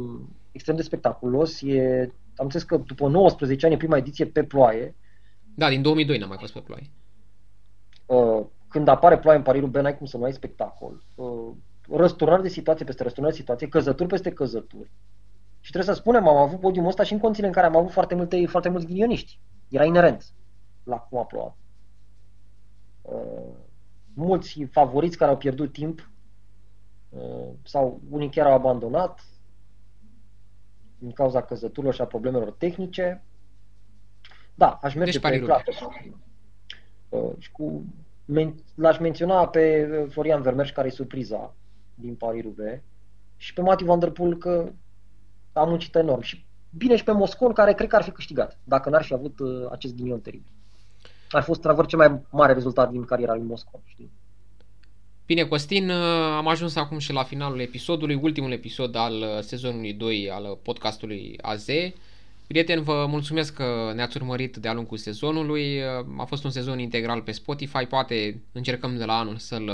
extrem 0.52 0.76
de 0.76 0.82
spectaculos. 0.82 1.62
E, 1.62 2.00
am 2.36 2.44
înțeles 2.44 2.66
că 2.66 2.76
după 2.76 3.08
19 3.08 3.66
ani, 3.66 3.76
prima 3.76 3.96
ediție 3.96 4.26
pe 4.26 4.44
ploaie. 4.44 4.94
Da, 5.54 5.68
din 5.68 5.82
2002 5.82 6.18
n-am 6.18 6.28
mai 6.28 6.38
fost 6.40 6.52
pe 6.52 6.60
ploaie. 6.60 6.90
Uh, 8.06 8.46
când 8.68 8.88
apare 8.88 9.18
ploaie 9.18 9.38
în 9.38 9.44
Paris 9.44 9.60
Roubaix, 9.60 9.84
n-ai 9.84 9.96
cum 9.96 10.06
să 10.06 10.16
nu 10.16 10.24
ai 10.24 10.32
spectacol. 10.32 11.02
Uh, 11.14 11.50
răsturnări 11.90 12.42
de 12.42 12.48
situație 12.48 12.84
peste 12.84 13.02
răsturnări 13.02 13.34
de 13.34 13.40
situație, 13.40 13.68
căzături 13.68 14.08
peste 14.08 14.30
căzături. 14.30 14.90
Și 15.60 15.70
trebuie 15.70 15.94
să 15.94 16.00
spunem, 16.00 16.28
am 16.28 16.36
avut 16.36 16.60
podiumul 16.60 16.90
ăsta 16.90 17.02
și 17.02 17.12
în 17.12 17.18
condițiile 17.18 17.48
în 17.48 17.54
care 17.54 17.66
am 17.66 17.76
avut 17.76 17.92
foarte, 17.92 18.14
multe, 18.14 18.46
foarte 18.46 18.68
mulți 18.68 18.86
ghinioniști. 18.86 19.38
Era 19.68 19.84
inerent 19.84 20.24
la 20.84 20.96
cum 20.96 21.18
a 21.18 21.24
plouat. 21.24 21.56
Uh, 23.02 23.56
mulți 24.14 24.64
favoriți 24.64 25.16
care 25.16 25.30
au 25.30 25.36
pierdut 25.36 25.72
timp 25.72 26.10
uh, 27.08 27.48
sau 27.62 28.00
unii 28.10 28.30
chiar 28.30 28.46
au 28.46 28.52
abandonat 28.52 29.24
din 30.98 31.12
cauza 31.12 31.42
căzăturilor 31.42 31.94
și 31.94 32.00
a 32.00 32.06
problemelor 32.06 32.52
tehnice. 32.52 33.24
Da, 34.54 34.78
aș 34.82 34.94
merge 34.94 35.18
deci, 35.18 35.30
pe 35.30 35.40
clar. 35.40 35.64
Uh, 37.08 37.32
și 37.38 37.52
cu, 37.52 37.84
men, 38.24 38.54
l-aș 38.74 38.98
menționa 38.98 39.48
pe 39.48 39.86
Florian 40.10 40.42
Vermeer 40.42 40.72
care 40.72 40.86
e 40.86 40.90
surpriza 40.90 41.54
din 41.94 42.14
Paris-Roubaix 42.14 42.82
și 43.36 43.52
pe 43.52 43.60
Mati 43.60 43.84
Van 43.84 43.98
Der 43.98 44.10
Poel 44.10 44.36
că 44.36 44.72
a 45.52 45.64
muncit 45.64 45.94
enorm. 45.94 46.20
Și 46.20 46.46
bine 46.70 46.96
și 46.96 47.04
pe 47.04 47.12
Moscon, 47.12 47.52
care 47.52 47.74
cred 47.74 47.88
că 47.88 47.96
ar 47.96 48.02
fi 48.02 48.10
câștigat, 48.10 48.58
dacă 48.64 48.88
n-ar 48.90 49.02
fi 49.02 49.14
avut 49.14 49.38
uh, 49.38 49.70
acest 49.70 49.94
ghinion 49.94 50.20
teribil. 50.20 50.52
Ar 51.34 51.40
fi 51.40 51.46
fost, 51.46 51.64
într 51.64 51.86
cel 51.86 51.98
mai 51.98 52.20
mare 52.30 52.52
rezultat 52.52 52.90
din 52.90 53.04
cariera 53.04 53.34
lui 53.34 53.44
Moscon, 53.46 53.80
știi? 53.84 54.10
Bine, 55.26 55.42
Costin, 55.44 55.90
uh, 55.90 55.96
am 56.36 56.48
ajuns 56.48 56.76
acum 56.76 56.98
și 56.98 57.12
la 57.12 57.22
finalul 57.22 57.60
episodului, 57.60 58.14
ultimul 58.14 58.52
episod 58.52 58.94
al 58.96 59.14
uh, 59.14 59.40
sezonului 59.40 59.92
2 59.92 60.30
al 60.30 60.58
podcastului 60.62 61.38
AZ. 61.42 61.66
Prieteni, 62.46 62.82
vă 62.82 63.06
mulțumesc 63.08 63.54
că 63.54 63.92
ne-ați 63.94 64.16
urmărit 64.16 64.56
de-a 64.56 64.72
lungul 64.72 64.96
sezonului. 64.96 65.82
A 66.18 66.24
fost 66.24 66.44
un 66.44 66.50
sezon 66.50 66.78
integral 66.78 67.20
pe 67.20 67.32
Spotify. 67.32 67.84
Poate 67.84 68.42
încercăm 68.52 68.96
de 68.96 69.04
la 69.04 69.18
anul 69.18 69.36
să-l, 69.36 69.70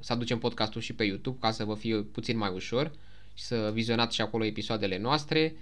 să 0.00 0.12
aducem 0.12 0.38
podcastul 0.38 0.80
și 0.80 0.94
pe 0.94 1.04
YouTube 1.04 1.38
ca 1.40 1.50
să 1.50 1.64
vă 1.64 1.74
fie 1.74 1.96
puțin 1.96 2.36
mai 2.36 2.50
ușor 2.54 2.90
și 3.34 3.44
să 3.44 3.70
vizionați 3.72 4.14
și 4.14 4.20
acolo 4.20 4.44
episoadele 4.44 4.98
noastre. 4.98 5.56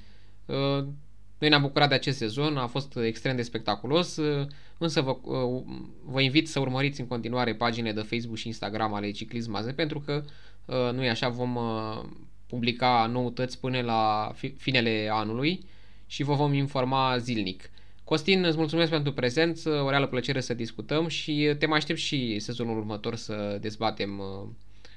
Uh, 1.45 1.51
noi 1.51 1.59
ne-am 1.59 1.62
bucurat 1.62 1.88
de 1.88 1.95
acest 1.95 2.18
sezon, 2.18 2.57
a 2.57 2.66
fost 2.66 2.97
extrem 2.97 3.36
de 3.36 3.42
spectaculos, 3.42 4.16
uh, 4.16 4.47
însă 4.78 5.01
vă, 5.01 5.16
uh, 5.22 5.62
vă 6.05 6.20
invit 6.20 6.49
să 6.49 6.61
urmăriți 6.61 7.01
în 7.01 7.07
continuare 7.07 7.55
paginile 7.55 7.92
de 7.92 8.01
Facebook 8.01 8.36
și 8.36 8.47
Instagram 8.47 8.95
ale 8.95 9.11
Ciclism 9.11 9.55
AZ, 9.55 9.72
pentru 9.72 10.01
că 10.01 10.24
nu 10.92 11.05
e 11.05 11.11
așa, 11.11 11.28
vom 11.28 11.59
publica 12.47 13.07
noutăți 13.12 13.61
până 13.61 13.80
la 13.80 14.32
finele 14.57 15.09
anului 15.12 15.66
și 16.07 16.22
vă 16.22 16.34
vom 16.34 16.53
informa 16.53 17.16
zilnic. 17.18 17.70
Costin, 18.05 18.45
îți 18.45 18.57
mulțumesc 18.57 18.90
pentru 18.90 19.12
prezență, 19.12 19.70
o 19.70 19.88
reală 19.88 20.07
plăcere 20.07 20.40
să 20.40 20.55
discutăm 20.55 21.09
și 21.09 21.55
te 21.59 21.66
mai 21.66 21.76
aștept 21.76 21.99
și 21.99 22.38
sezonul 22.38 22.76
următor 22.76 23.14
să 23.14 23.59
dezbatem 23.61 24.22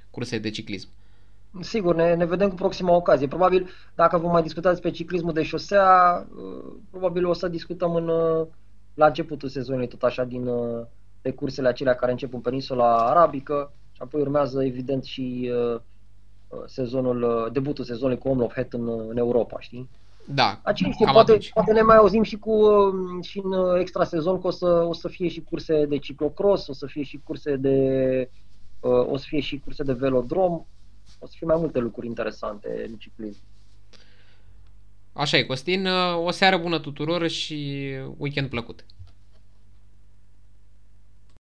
curse 0.10 0.38
de 0.38 0.50
ciclism. 0.50 0.90
Sigur, 1.62 1.96
ne, 1.96 2.16
ne 2.16 2.26
vedem 2.26 2.50
cu 2.50 2.56
proxima 2.56 2.96
ocazie. 2.96 3.28
Probabil, 3.28 3.70
dacă 3.96 4.18
vom 4.18 4.32
mai 4.32 4.42
discuta 4.42 4.70
despre 4.70 4.92
ciclismul 4.92 5.34
de 5.34 5.44
șosea, 5.44 6.28
uh, 6.36 6.74
probabil 6.90 7.26
o 7.26 7.34
să 7.34 7.48
discutăm 7.48 7.96
în, 7.96 8.08
uh, 8.08 8.48
la 8.94 9.06
începutul 9.06 9.50
sezonului, 9.50 9.88
tot 9.88 10.04
așa, 10.04 10.24
din 10.24 10.44
de 11.22 11.30
uh, 11.30 11.34
cursele 11.36 11.68
acelea 11.68 11.96
care 11.96 12.12
încep 12.12 12.34
în 12.34 12.40
peninsula 12.40 12.98
arabică 12.98 13.72
și 13.92 14.02
apoi 14.02 14.22
urmează, 14.22 14.64
evident, 14.64 15.04
și 15.04 15.52
sezonul, 16.66 17.50
debutul 17.54 17.84
sezonului 17.84 18.18
cu 18.18 18.30
Omlop 18.30 18.54
Het 18.54 18.74
în, 18.74 18.90
în 19.10 19.18
Europa, 19.18 19.60
știi? 19.60 19.90
Da, 20.34 20.60
Aceea 20.64 20.92
poate, 21.12 21.38
poate 21.54 21.72
ne 21.74 21.82
mai 21.82 21.96
auzim 21.96 22.24
și 22.24 22.38
cu 22.38 22.54
și 23.22 23.42
în 23.44 23.80
extra 23.80 24.04
sezon 24.04 24.42
că 24.42 24.48
o 24.48 24.52
să, 24.52 24.66
o 24.66 24.94
să 24.94 25.08
fie 25.08 25.28
și 25.28 25.42
curse 25.42 25.86
de 25.86 25.98
ciclocross, 25.98 26.68
o 26.68 26.74
să 26.74 26.86
fie 26.86 27.04
și 27.04 27.22
curse 27.24 27.56
de 27.56 28.30
o 28.80 29.18
să 29.18 29.26
fie 29.28 29.40
și 29.40 29.60
curse 29.60 29.84
de 29.84 29.94
velodrom, 29.94 30.66
o 31.20 31.26
să 31.26 31.34
fie 31.38 31.48
mai 31.48 31.58
multe 31.60 31.80
lucruri 31.80 32.08
interesante 32.08 32.86
în 32.88 32.96
ciclism. 32.96 33.42
Așa 35.14 35.38
e, 35.38 35.44
Costin. 35.44 35.86
O 36.16 36.32
seară 36.32 36.58
bună 36.58 36.80
tuturor 36.80 37.28
și 37.28 37.90
weekend 38.18 38.50
plăcut! 38.50 38.86